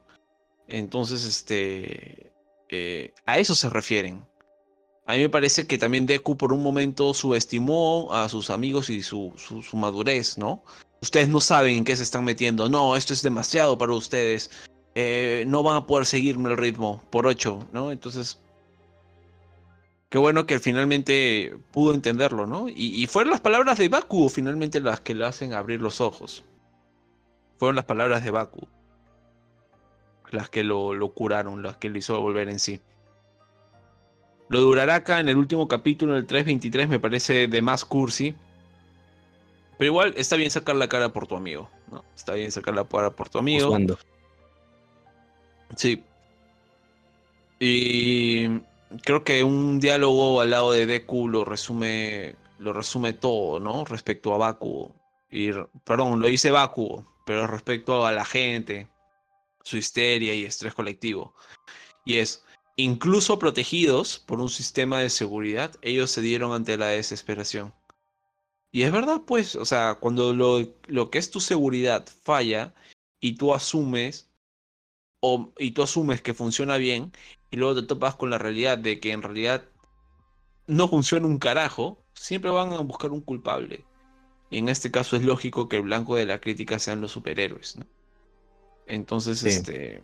[0.68, 2.32] Entonces, este,
[2.70, 4.24] eh, a eso se refieren.
[5.06, 9.02] A mí me parece que también Deku por un momento subestimó a sus amigos y
[9.02, 10.64] su, su, madurez, ¿no?
[11.02, 12.70] Ustedes no saben en qué se están metiendo.
[12.70, 14.52] No, esto es demasiado para ustedes.
[14.96, 17.92] Eh, no van a poder seguirme el ritmo por ocho, ¿no?
[17.92, 18.40] Entonces,
[20.10, 22.68] qué bueno que finalmente pudo entenderlo, ¿no?
[22.70, 26.44] Y, fueron las palabras de Baku finalmente las que le hacen abrir los ojos.
[27.58, 28.68] Fueron las palabras de Baku
[30.32, 32.82] las que lo, lo curaron, las que le hizo volver en sí.
[34.50, 38.36] Lo de Uraraka en el último capítulo, el 3.23, me parece de más cursi.
[39.80, 42.04] Pero igual está bien sacar la cara por tu amigo, ¿no?
[42.14, 43.78] Está bien sacar la cara por tu amigo.
[45.78, 46.04] Sí.
[47.62, 48.60] Y
[49.04, 53.86] creo que un diálogo al lado de Deku lo resume, lo resume todo, ¿no?
[53.86, 54.94] Respecto a Baku.
[55.32, 55.52] Y,
[55.86, 58.90] perdón, lo dice Baku, pero respecto a la gente,
[59.64, 61.34] su histeria y estrés colectivo.
[62.04, 62.44] Y es,
[62.76, 67.74] incluso protegidos por un sistema de seguridad, ellos se dieron ante la desesperación.
[68.72, 72.74] Y es verdad, pues, o sea, cuando lo, lo que es tu seguridad falla
[73.20, 74.30] y tú asumes,
[75.22, 77.12] o, y tú asumes que funciona bien,
[77.52, 79.66] y luego te topas con la realidad de que en realidad
[80.68, 83.86] no funciona un carajo, siempre van a buscar un culpable.
[84.52, 87.78] Y en este caso es lógico que el blanco de la crítica sean los superhéroes,
[87.78, 87.86] ¿no?
[88.88, 90.02] Entonces, este.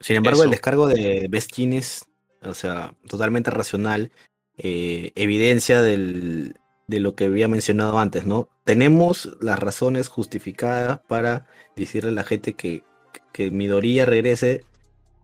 [0.00, 2.04] Sin embargo, el descargo de Bestines,
[2.42, 4.12] o sea, totalmente racional,
[4.58, 8.48] eh, evidencia del, de lo que había mencionado antes, ¿no?
[8.64, 12.84] Tenemos las razones justificadas para decirle a la gente que,
[13.32, 14.64] que Midoriya regrese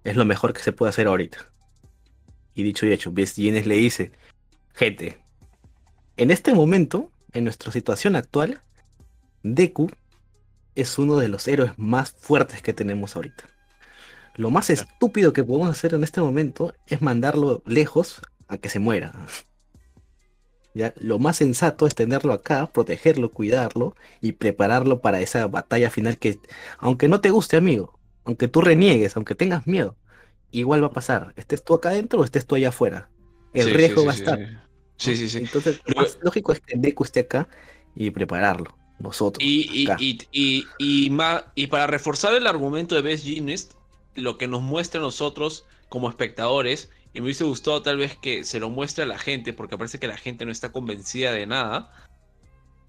[0.05, 1.51] es lo mejor que se puede hacer ahorita.
[2.55, 4.13] Y dicho y hecho, Bestines le dice,
[4.75, 5.19] gente,
[6.17, 8.61] en este momento, en nuestra situación actual,
[9.43, 9.91] Deku
[10.75, 13.45] es uno de los héroes más fuertes que tenemos ahorita.
[14.35, 18.79] Lo más estúpido que podemos hacer en este momento es mandarlo lejos a que se
[18.79, 19.13] muera.
[20.75, 20.94] ¿Ya?
[20.97, 26.39] Lo más sensato es tenerlo acá, protegerlo, cuidarlo y prepararlo para esa batalla final que,
[26.78, 29.97] aunque no te guste, amigo, aunque tú reniegues, aunque tengas miedo,
[30.51, 31.34] igual va a pasar.
[31.36, 33.10] Estés tú acá adentro o estés tú allá afuera.
[33.52, 34.39] El riesgo va a estar.
[34.97, 35.39] Sí, sí, sí.
[35.39, 37.49] Entonces, lo más lógico es que Deku esté acá
[37.94, 38.76] y prepararlo.
[38.99, 39.42] Nosotros.
[39.44, 43.70] Y, y, y, para reforzar el argumento de Best Genius,
[44.15, 48.45] lo que nos muestra a nosotros como espectadores, y me hubiese gustado tal vez que
[48.45, 51.47] se lo muestre a la gente, porque parece que la gente no está convencida de
[51.47, 51.93] nada,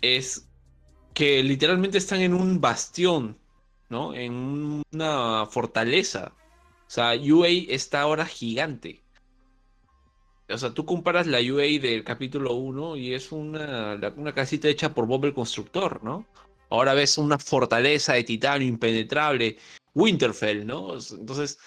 [0.02, 0.50] es
[1.14, 3.38] que literalmente están en un bastión,
[3.90, 4.14] ¿no?
[4.14, 6.34] En una fortaleza.
[6.88, 9.04] O sea, UA está ahora gigante
[10.50, 14.94] o sea, tú comparas la UA del capítulo 1 y es una, una casita hecha
[14.94, 16.26] por Bob el Constructor, ¿no?
[16.70, 19.58] Ahora ves una fortaleza de titanio impenetrable,
[19.94, 20.94] Winterfell, ¿no?
[20.94, 21.60] Entonces,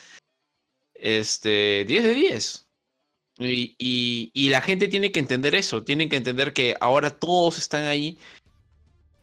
[1.01, 2.67] este, 10 de 10.
[3.39, 7.85] Y, y, la gente tiene que entender eso, tienen que entender que ahora todos están
[7.85, 8.19] ahí.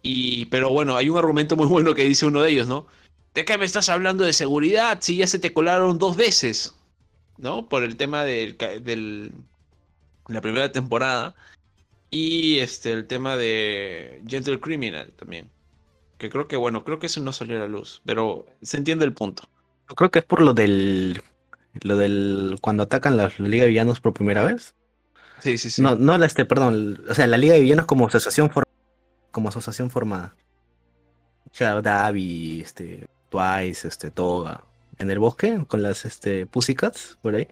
[0.04, 2.88] Y, pero bueno, hay un argumento muy bueno que dice uno de ellos, ¿no?
[3.34, 6.76] ¿De qué me estás hablando de seguridad si ya se te colaron dos veces?
[7.38, 7.68] ¿no?
[7.68, 9.32] Por el tema del, del
[10.28, 11.36] la primera temporada
[12.10, 15.50] y este el tema de Gentle Criminal también.
[16.18, 19.06] Que creo que bueno, creo que eso no salió a la luz, pero se entiende
[19.06, 19.44] el punto.
[19.96, 21.22] Creo que es por lo del
[21.82, 24.76] lo del cuando atacan la, Liga de Villanos por primera vez.
[25.40, 25.82] Sí, sí, sí.
[25.82, 28.52] No, no la este, perdón, o sea, la Liga de Villanos como asociación
[29.32, 30.36] como asociación formada.
[31.52, 34.64] O sea, Davi, este, Twice, este, Toga
[35.00, 37.48] en el bosque con las este, Pussycats por ahí.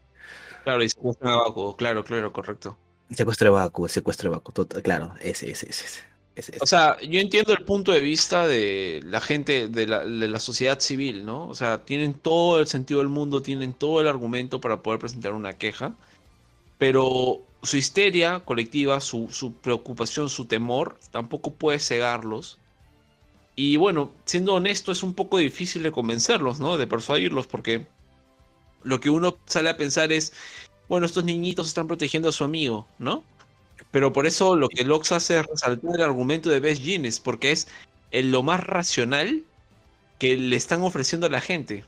[0.64, 2.78] Claro, y secuestran a Baku, claro, claro, correcto.
[3.10, 6.11] Secuestro de Baku, secuestro de Baku, claro, ese, ese, ese.
[6.62, 11.26] O sea, yo entiendo el punto de vista de la gente, de la, sociedad civil,
[11.26, 11.48] ¿no?
[11.48, 15.34] O sea, tienen todo el sentido del mundo, tienen todo el argumento para poder presentar
[15.34, 15.94] una queja,
[16.78, 22.58] pero su histeria colectiva, su, su preocupación, su temor, tampoco puede cegarlos.
[23.56, 26.78] Y bueno, siendo honesto, es un poco difícil de convencerlos, ¿no?
[26.78, 27.86] De persuadirlos, porque
[28.84, 30.34] lo que uno sale a pensar es,
[30.88, 33.24] bueno, estos niñitos están protegiendo a su amigo, ¿no?
[33.90, 37.52] Pero por eso lo que Lox hace es resaltar el argumento de Best Jeans, porque
[37.52, 37.68] es
[38.12, 39.44] lo más racional
[40.20, 41.84] que le están ofreciendo a la gente.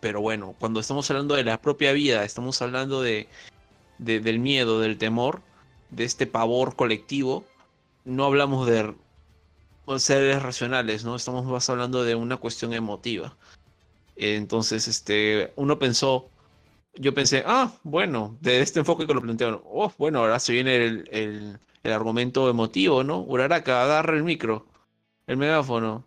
[0.00, 3.28] Pero bueno, cuando estamos hablando de la propia vida, estamos hablando de,
[3.98, 5.42] del miedo, del temor,
[5.90, 7.44] de este pavor colectivo,
[8.04, 8.94] no hablamos de
[9.98, 11.14] seres racionales, ¿no?
[11.14, 13.36] Estamos más hablando de una cuestión emotiva.
[14.16, 16.28] Entonces, este, uno pensó,
[16.94, 21.04] yo pensé, ah, bueno, de este enfoque que lo plantearon, oh, bueno, ahora se viene
[21.10, 23.22] el, argumento emotivo, ¿no?
[23.22, 24.66] Uraraka, agarra el micro,
[25.26, 26.04] el megáfono.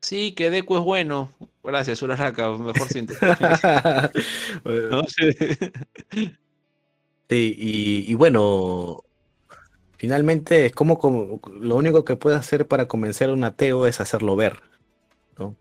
[0.00, 1.32] Sí, que Deku es bueno.
[1.64, 3.14] Gracias, Uraraka, mejor siento.
[7.30, 9.04] sí, y, bueno,
[9.96, 14.00] finalmente es como, como, lo único que puede hacer para convencer a un ateo es
[14.00, 14.60] hacerlo ver,
[15.38, 15.56] ¿no?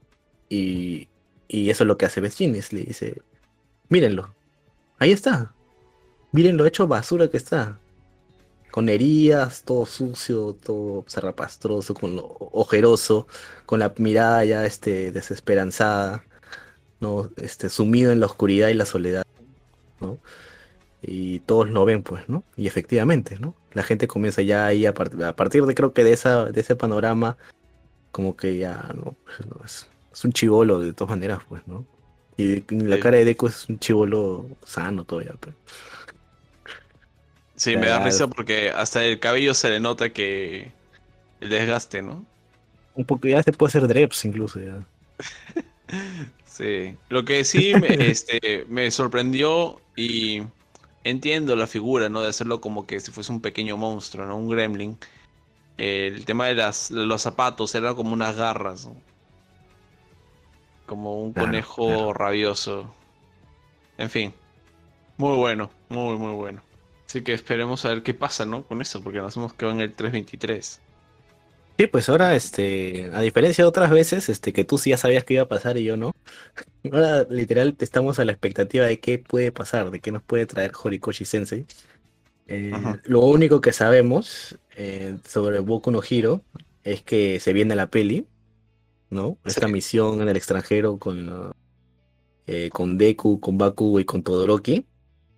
[0.50, 1.08] Y,
[1.48, 3.22] y eso es lo que hace Vecines, le dice,
[3.90, 4.36] mírenlo,
[4.98, 5.54] Ahí está.
[6.32, 7.80] Miren lo hecho basura que está.
[8.72, 13.28] Con heridas, todo sucio, todo zarrapastroso, con lo ojeroso,
[13.66, 16.26] con la mirada ya este, desesperanzada,
[17.00, 17.30] ¿no?
[17.38, 19.24] Este, sumido en la oscuridad y la soledad,
[20.02, 20.20] ¿no?
[21.02, 22.44] Y todos lo ven, pues, ¿no?
[22.58, 23.56] Y efectivamente, ¿no?
[23.74, 26.76] La gente comienza ya ahí a, a partir de creo que de esa, de ese
[26.76, 27.38] panorama,
[28.12, 29.16] como que ya, ¿no?
[29.24, 31.86] Pues, es, es un chivolo de todas maneras, pues, ¿no?
[32.38, 35.34] Y la cara de Deku es un chivolo sano todavía.
[37.56, 40.72] Sí, me da risa porque hasta el cabello se le nota que
[41.40, 42.26] el desgaste, ¿no?
[42.96, 44.86] Un poco, ya se puede hacer dreps incluso ya.
[46.46, 50.44] sí, lo que sí me, este, me sorprendió y
[51.06, 52.22] entiendo la figura, ¿no?
[52.22, 54.38] De hacerlo como que si fuese un pequeño monstruo, ¿no?
[54.38, 54.98] Un gremlin.
[55.78, 58.96] El tema de, las, los zapatos era como unas garras, ¿no?
[60.86, 62.94] Como un conejo rabioso.
[63.98, 64.34] En fin,
[65.18, 66.62] muy bueno, muy, muy bueno.
[67.08, 68.64] Así que esperemos a ver qué pasa, ¿no?
[68.64, 70.82] Con eso, porque nos hemos quedado en el 323.
[71.78, 75.26] Sí, pues ahora, este, a diferencia de otras veces, este, que tú sí ya sabías
[75.26, 76.16] que iba a pasar y yo no.
[76.92, 80.72] Ahora, literal, estamos a la expectativa de qué puede pasar, de qué nos puede traer
[80.82, 81.66] Horikoshi Sensei.
[82.48, 82.72] Eh,
[83.06, 86.44] lo único que sabemos eh, sobre Boku no Hiro
[86.84, 88.28] es que se viene la peli,
[89.10, 89.38] ¿no?
[89.46, 91.54] Esta misión en el extranjero con,
[92.48, 94.86] eh, con Deku, con Baku y con Todoroki,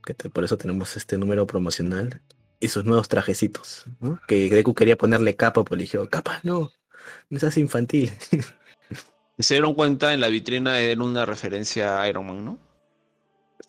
[0.03, 2.21] que por eso tenemos este número promocional,
[2.59, 4.19] y sus nuevos trajecitos, ¿no?
[4.27, 6.71] Que Deku quería ponerle capa, pero le dijo, capa, no,
[7.29, 8.11] no seas infantil.
[9.39, 12.59] Se dieron cuenta en la vitrina era una referencia a Iron Man, ¿no?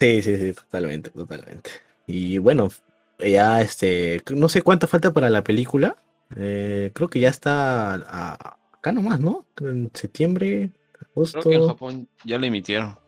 [0.00, 1.70] Sí, sí, sí, totalmente, totalmente.
[2.06, 2.70] Y bueno,
[3.18, 5.96] ya este, no sé cuánto falta para la película.
[6.36, 9.46] Eh, creo que ya está a, acá nomás, ¿no?
[9.60, 10.70] En septiembre,
[11.10, 11.40] agosto.
[11.40, 12.98] Creo que en Japón ya la emitieron.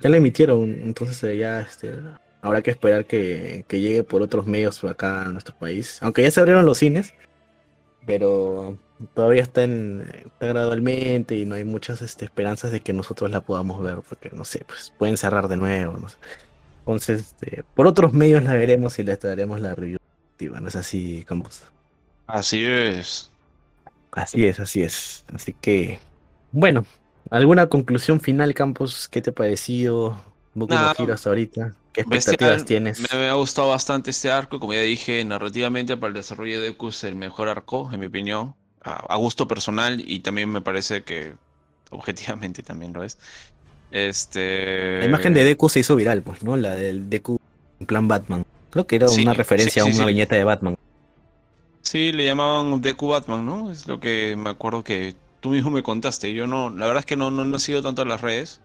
[0.00, 1.94] Ya la emitieron, entonces eh, ya este,
[2.42, 5.98] habrá que esperar que, llegue por otros medios acá a nuestro país.
[6.02, 7.14] Aunque ya se abrieron los cines,
[8.04, 8.78] pero
[9.14, 10.06] todavía está, en,
[10.38, 14.44] gradualmente y no hay muchas este, esperanzas de que nosotros la podamos ver, porque no
[14.44, 15.96] sé, pues pueden cerrar de nuevo.
[15.98, 16.16] No sé.
[16.80, 19.98] Entonces, este, por otros medios la veremos y le daremos la review.
[20.38, 21.62] ¿No es así, Campos?
[22.26, 23.30] Así es.
[24.16, 25.24] Así es, así es.
[25.32, 26.00] Así que,
[26.50, 26.86] bueno,
[27.30, 29.08] ¿alguna conclusión final, Campos?
[29.08, 30.20] ¿Qué te ha parecido?
[30.54, 31.74] Boku no hasta ahorita.
[31.92, 32.98] ¿Qué expectativas tienes?
[33.12, 36.88] Me, ha gustado bastante este arco, como ya dije, narrativamente para el desarrollo de Deku
[36.88, 41.34] es el mejor arco, en mi opinión, a, gusto personal y también me parece que
[41.90, 43.18] objetivamente también lo es.
[43.90, 45.00] Este...
[45.00, 46.56] La imagen de Deku se hizo viral, pues, ¿no?
[46.56, 47.38] La del Deku
[47.80, 48.46] en plan Batman.
[48.70, 50.76] Creo que era una referencia a una viñeta de Batman.
[51.86, 53.70] Sí, le llamaban Deku Batman, ¿no?
[53.70, 56.34] Es lo que me acuerdo que tú mismo me contaste.
[56.34, 58.60] Yo no, la verdad es que no, no, he sido tanto en las redes,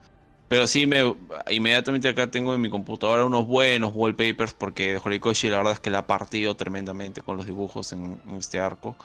[0.47, 1.15] pero sí me
[1.51, 5.91] inmediatamente acá tengo en mi computadora unos buenos wallpapers porque Horikoshi la verdad es que
[5.91, 8.95] la ha partido tremendamente con los dibujos en, este arco.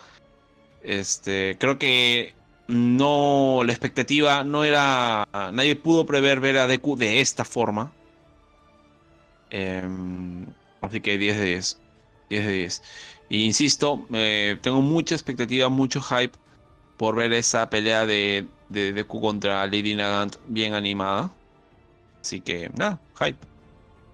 [0.82, 2.34] Este, creo que
[2.68, 7.92] no, la expectativa no era, nadie pudo prever ver a Deku de esta forma.
[9.50, 10.46] Em,
[10.80, 11.80] así que 10 de 10.
[12.30, 12.82] 10 de 10
[13.28, 14.06] insisto,
[14.62, 16.36] tengo mucha expectativa, mucho hype
[16.96, 21.30] por ver esa pelea de, de Deku contra Lady Nagant bien animada.
[22.20, 23.38] Así que nada, hype.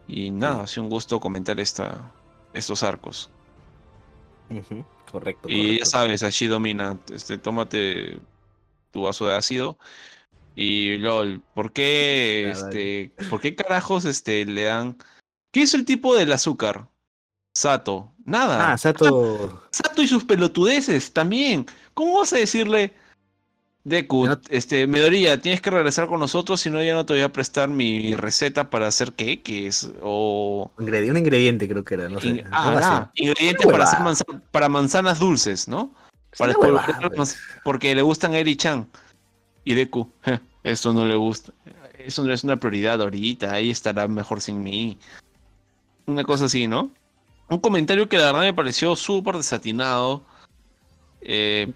[0.08, 2.12] Y nada, ha sido un gusto comentar esta,
[2.52, 3.31] estos arcos.
[5.10, 5.49] Correcto.
[5.49, 6.99] Y ya sabes, allí domina.
[7.12, 8.18] Este, tómate
[8.91, 9.78] tu vaso de ácido.
[10.55, 14.99] Y LOL, ¿por qué, este, ¿por qué carajos este, le dan...
[15.50, 16.89] ¿Qué es el tipo del azúcar?
[17.55, 18.13] Sato.
[18.25, 18.73] Nada.
[18.73, 19.63] Ah, Sato.
[19.71, 21.67] Sato y sus pelotudeces también.
[21.95, 22.95] ¿Cómo vas a decirle,
[23.85, 27.33] Deku, este, Medoría, tienes que regresar con nosotros, si no ya no te voy a
[27.33, 30.71] prestar mi receta para hacer queques o...
[30.79, 32.45] Un ingrediente creo que era, no sé.
[32.53, 35.93] ah, ingrediente para, hacer para manzanas dulces, ¿no?
[36.39, 37.37] Para pues.
[37.65, 38.89] porque le gustan a Eri-chan
[39.65, 40.11] y Deku.
[40.63, 41.53] Eso no le gusta.
[41.99, 44.99] Eso no es una prioridad ahorita, ahí estará mejor sin mí.
[46.07, 46.93] Una cosa así, ¿no?
[47.53, 50.23] Un comentario que la verdad me pareció súper desatinado.
[51.21, 51.71] Eh,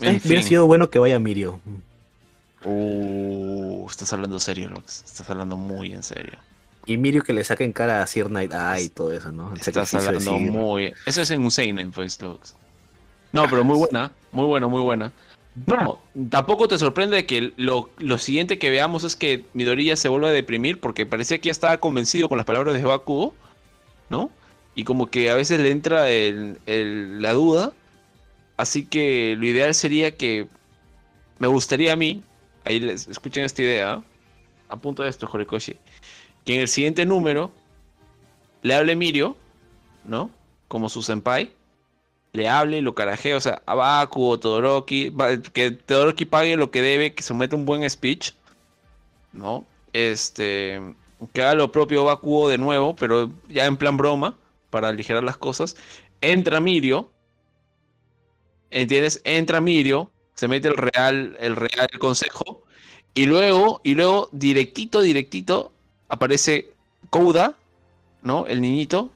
[0.00, 1.60] Hubiera sido bueno que vaya Mirio.
[2.64, 5.02] Uh, estás hablando serio, Lux.
[5.04, 6.38] Estás hablando muy en serio.
[6.86, 9.52] Y Mirio que le saquen cara a Sir Night Eye y todo eso, ¿no?
[9.54, 10.94] estás hablando muy.
[11.04, 12.54] Eso es en un Seinen, pues, Lux.
[13.32, 14.12] No, pero muy buena.
[14.30, 15.12] Muy buena, muy buena.
[15.66, 15.98] No,
[16.30, 20.78] tampoco te sorprende que lo, siguiente que veamos es que Midoriya se vuelva a deprimir
[20.78, 23.34] porque parecía que ya estaba convencido con las palabras de Bakugo,
[24.08, 24.30] ¿no?
[24.78, 27.72] Y como que a veces le entra la duda
[28.58, 30.48] Así que lo ideal sería que
[31.38, 32.24] me gustaría a mí,
[32.64, 34.02] ahí les escuchen esta idea,
[34.68, 35.76] a punto de esto, Horikoshi,
[36.44, 37.52] que en el siguiente número
[38.62, 39.36] le hable Mirio,
[40.04, 40.32] ¿no?
[40.66, 41.52] Como su senpai,
[42.32, 45.14] le hable y lo carajee, o sea, a Baku o Todoroki,
[45.52, 48.32] que Todoroki pague lo que debe, que se meta un buen speech,
[49.32, 49.64] ¿no?
[49.92, 50.82] Este,
[51.32, 54.36] que haga lo propio Bakugo de nuevo, pero ya en plan broma,
[54.70, 55.76] para aligerar las cosas.
[56.20, 57.10] Entra Mirio,
[58.70, 59.20] ¿Entiendes?
[59.24, 62.64] Entra Mirio, se mete el real, el real consejo,
[63.14, 65.72] y luego, y luego, directito, directito,
[66.08, 66.70] aparece
[67.10, 67.56] Kouda,
[68.22, 68.46] ¿no?
[68.46, 69.10] El niñito,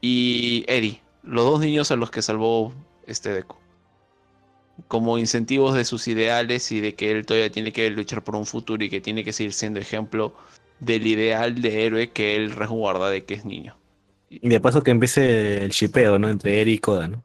[0.00, 2.72] y Eri, los dos niños a los que salvó
[3.06, 3.56] este Deku.
[4.88, 8.46] Como incentivos de sus ideales y de que él todavía tiene que luchar por un
[8.46, 10.34] futuro y que tiene que seguir siendo ejemplo
[10.80, 13.76] del ideal de héroe que él resguarda de que es niño.
[14.28, 16.28] Y de paso que empiece el shipeo, ¿no?
[16.28, 17.24] Entre Eri y Koda, ¿no?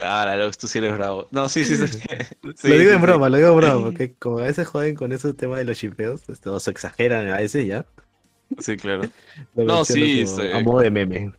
[0.00, 1.26] Ah, la tú sí eres bravo.
[1.32, 1.98] No, sí, sí, sí.
[2.68, 5.32] lo digo en broma, lo digo en broma, porque como a veces joden con ese
[5.34, 7.84] tema de los chipeos, este, o se exageran a veces ya.
[8.58, 9.10] Sí, claro.
[9.54, 10.24] no, sí.
[10.54, 11.32] A modo de meme.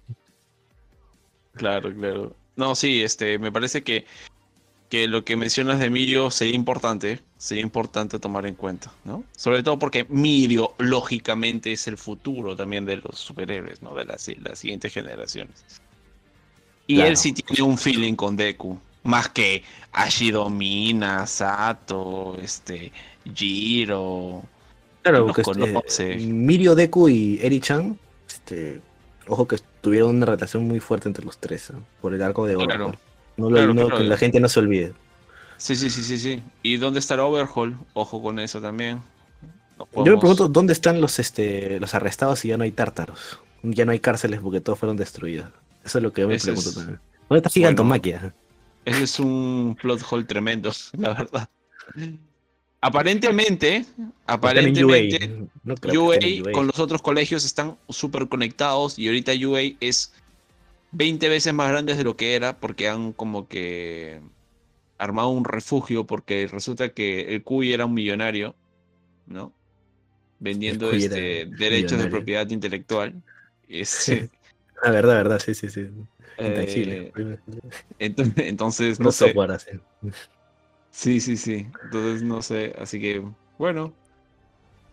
[1.54, 2.36] Claro, claro.
[2.58, 4.06] No, sí, este, me parece que,
[4.90, 9.24] que lo que mencionas de Mirio sería importante, sería importante tomar en cuenta, ¿no?
[9.38, 13.93] Sobre todo porque Mirio, lógicamente, es el futuro también de los superhéroes, ¿no?
[13.93, 15.64] De las, las siguientes generaciones.
[16.88, 18.80] Y él sí tiene un feeling con Deku.
[19.03, 22.92] Más que Ashidomina, Sato, este,
[23.34, 24.42] Jiro.
[25.03, 25.43] Claro, porque
[25.85, 28.82] este, Mirio, Deku y Eri-chan, este,
[29.27, 32.98] ojo que tuvieron una relación muy fuerte entre los tres, por el arco de Overhaul.
[33.40, 34.93] No, lo, que la gente no se olvide.
[35.58, 36.43] Sí, sí, sí, sí, sí.
[36.64, 37.77] ¿Y dónde estará Overhaul?
[37.93, 39.01] Ojo con eso también.
[39.95, 43.40] Yo me pregunto dónde están los, este, los arrestados y ya no hay tártaros.
[43.64, 45.50] Ya no hay cárceles porque todos fueron destruidos.
[45.84, 47.00] Eso es lo que yo me pregunto también.
[47.30, 48.34] ¿Dónde está Gigantomaquia?
[48.85, 51.50] ese es un plot hole tremendo, la verdad.
[52.82, 53.85] Aparentemente,
[54.26, 60.14] aparentemente, UA, con los otros colegios están súper conectados y ahorita UA es
[60.92, 64.22] 20 veces más grande de lo que era porque han como que
[64.98, 68.56] armado un refugio porque resulta que el Cuy era un millonario,
[69.27, 69.53] ¿no?
[70.40, 73.22] Vendiendo este, derechos de propiedad intelectual.
[73.72, 74.32] Este,
[74.84, 75.88] la verdad, verdad, sí, sí, sí.
[76.40, 77.11] Eh,
[78.00, 79.35] entonces, no, sé.
[80.90, 81.68] Sí, sí, sí.
[81.84, 82.74] Entonces, no sé.
[82.80, 83.24] Así que,
[83.59, 83.93] bueno.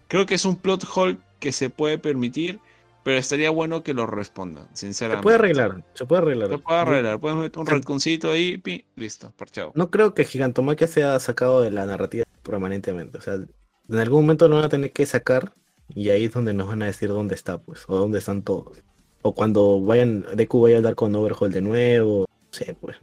[0.08, 2.60] Creo que es un plot hole que se puede permitir,
[3.06, 5.20] pero estaría bueno que lo respondan, sinceramente.
[5.20, 6.50] Se puede arreglar, se puede arreglar.
[6.50, 7.20] Se puede arreglar.
[7.20, 9.70] Puedes meter un retconcito ahí, pi, listo, parchado.
[9.76, 13.18] No creo que Gigantomaquia sea sacado de la narrativa permanentemente.
[13.18, 15.52] O sea, en algún momento lo van a tener que sacar
[15.94, 18.82] y ahí es donde nos van a decir dónde está, pues, o dónde están todos.
[19.22, 22.26] O cuando vayan, Deku vaya a dar con Overhaul de nuevo.
[22.50, 22.96] Sí, pues.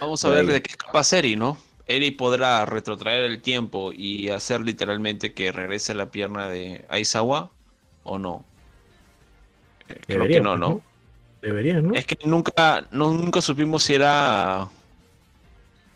[0.00, 1.58] Vamos a ver de qué es capaz Eri, ¿no?
[1.84, 7.50] Eri podrá retrotraer el tiempo y hacer literalmente que regrese la pierna de Aizawa
[8.02, 8.46] o no.
[10.06, 10.82] Creo que no, ¿no?
[11.42, 11.94] Debería, ¿no?
[11.94, 14.68] Es que nunca, nunca supimos si era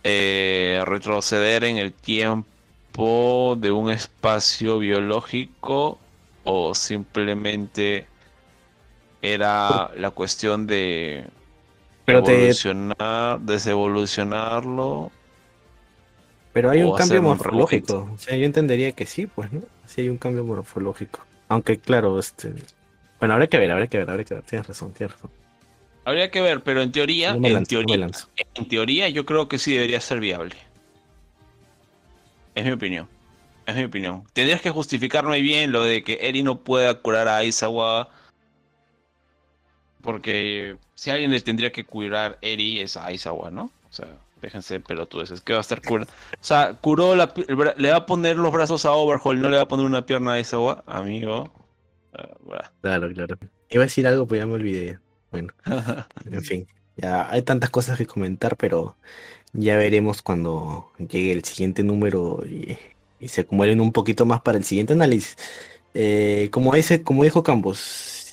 [0.04, 5.98] eh, retroceder en el tiempo de un espacio biológico
[6.44, 8.06] o simplemente
[9.22, 11.26] era la cuestión de
[12.04, 15.10] Pero evolucionar, desevolucionarlo.
[16.52, 18.08] Pero hay un cambio morfológico.
[18.14, 19.62] O sea, yo entendería que sí, pues, ¿no?
[19.86, 21.20] Sí hay un cambio morfológico.
[21.48, 22.54] Aunque, claro, este.
[23.20, 24.42] Bueno, habrá que ver, habrá que ver, habrá que ver.
[24.44, 25.30] Tienes razón, tienes razón.
[26.04, 28.10] Habría que ver, pero en teoría, en, teoría
[28.54, 30.56] en teoría yo creo que sí debería ser viable.
[32.54, 33.06] Es mi opinión.
[33.66, 34.24] Es mi opinión.
[34.32, 38.08] Tendrías que justificarme bien lo de que Eri no pueda curar a Aizawa.
[40.00, 43.70] Porque si alguien le tendría que curar Eri es a Aizawa, ¿no?
[43.90, 44.08] O sea,
[44.40, 45.30] déjense pelotudes.
[45.30, 46.10] Es que va a estar curando.
[46.32, 47.32] O sea, curó la,
[47.76, 50.32] le va a poner los brazos a Overhaul, no le va a poner una pierna
[50.32, 51.52] a Aizawa, amigo.
[52.12, 53.38] Ah, claro, claro.
[53.68, 54.98] Iba a decir algo, pero ya me olvidé.
[55.30, 55.52] Bueno,
[56.30, 56.68] en fin.
[56.96, 58.96] Ya hay tantas cosas que comentar, pero
[59.52, 62.78] ya veremos cuando llegue el siguiente número y,
[63.26, 65.36] se acumulen un poquito más para el siguiente análisis.
[65.94, 67.78] Eh, como, ese, como dijo Campos,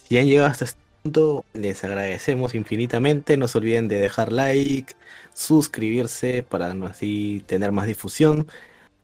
[0.07, 3.37] si han llegado hasta este punto, les agradecemos infinitamente.
[3.37, 4.95] No se olviden de dejar like,
[5.33, 8.47] suscribirse para así tener más difusión.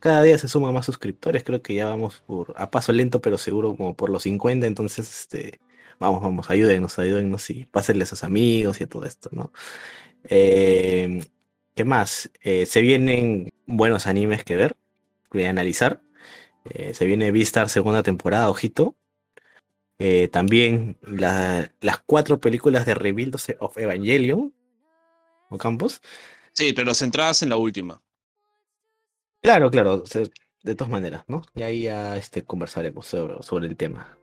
[0.03, 3.37] Cada día se suman más suscriptores, creo que ya vamos por a paso lento, pero
[3.37, 5.61] seguro como por los 50, entonces este
[5.97, 9.53] vamos, vamos, ayúdenos, ayúdenos y pásenle a sus amigos y a todo esto, ¿no?
[10.25, 11.23] Eh,
[11.73, 12.29] ¿Qué más?
[12.41, 14.75] Eh, se vienen buenos animes que ver,
[15.31, 16.01] que analizar.
[16.65, 18.97] Eh, se viene Vistar segunda temporada, ojito.
[19.99, 21.69] Eh, también las
[22.05, 24.53] cuatro películas de Rebuild of Evangelion,
[25.49, 26.01] ¿o Campos?
[26.51, 28.01] Sí, pero centradas en la última.
[29.43, 30.03] Claro, claro,
[30.63, 31.41] de todas maneras, ¿no?
[31.53, 34.17] Y ahí ya este, conversaremos sobre, el tema.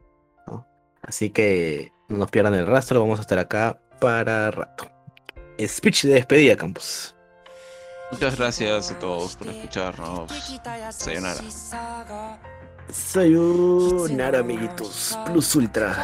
[1.02, 4.90] Así que no nos pierdan el rastro, vamos a estar acá para rato.
[5.60, 7.14] Speech de despedida, Campos.
[8.10, 10.32] Muchas gracias a todos por escucharnos.
[10.90, 11.40] Sayonara.
[12.90, 15.18] Sayonara, amiguitos.
[15.26, 15.96] Plus Ultra.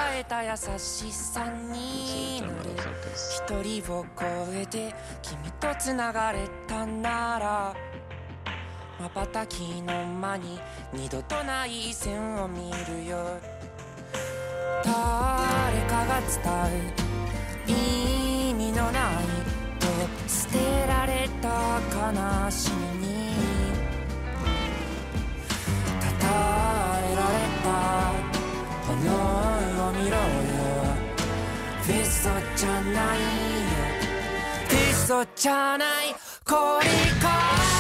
[8.99, 10.58] またきの間に
[10.92, 13.39] 二度とない線を見るよ。
[14.84, 14.94] 誰
[15.86, 16.31] かが伝
[17.66, 19.25] う意味のない
[19.78, 19.86] と
[20.28, 23.16] 捨てられた悲しみに。
[26.00, 26.26] たた
[27.05, 27.66] えられた
[28.86, 28.94] 炎
[29.89, 30.23] を見ろよ
[31.83, 33.25] 嘘じゃないよ。
[34.91, 36.15] 嘘じゃない。
[36.44, 36.86] これ
[37.20, 37.76] か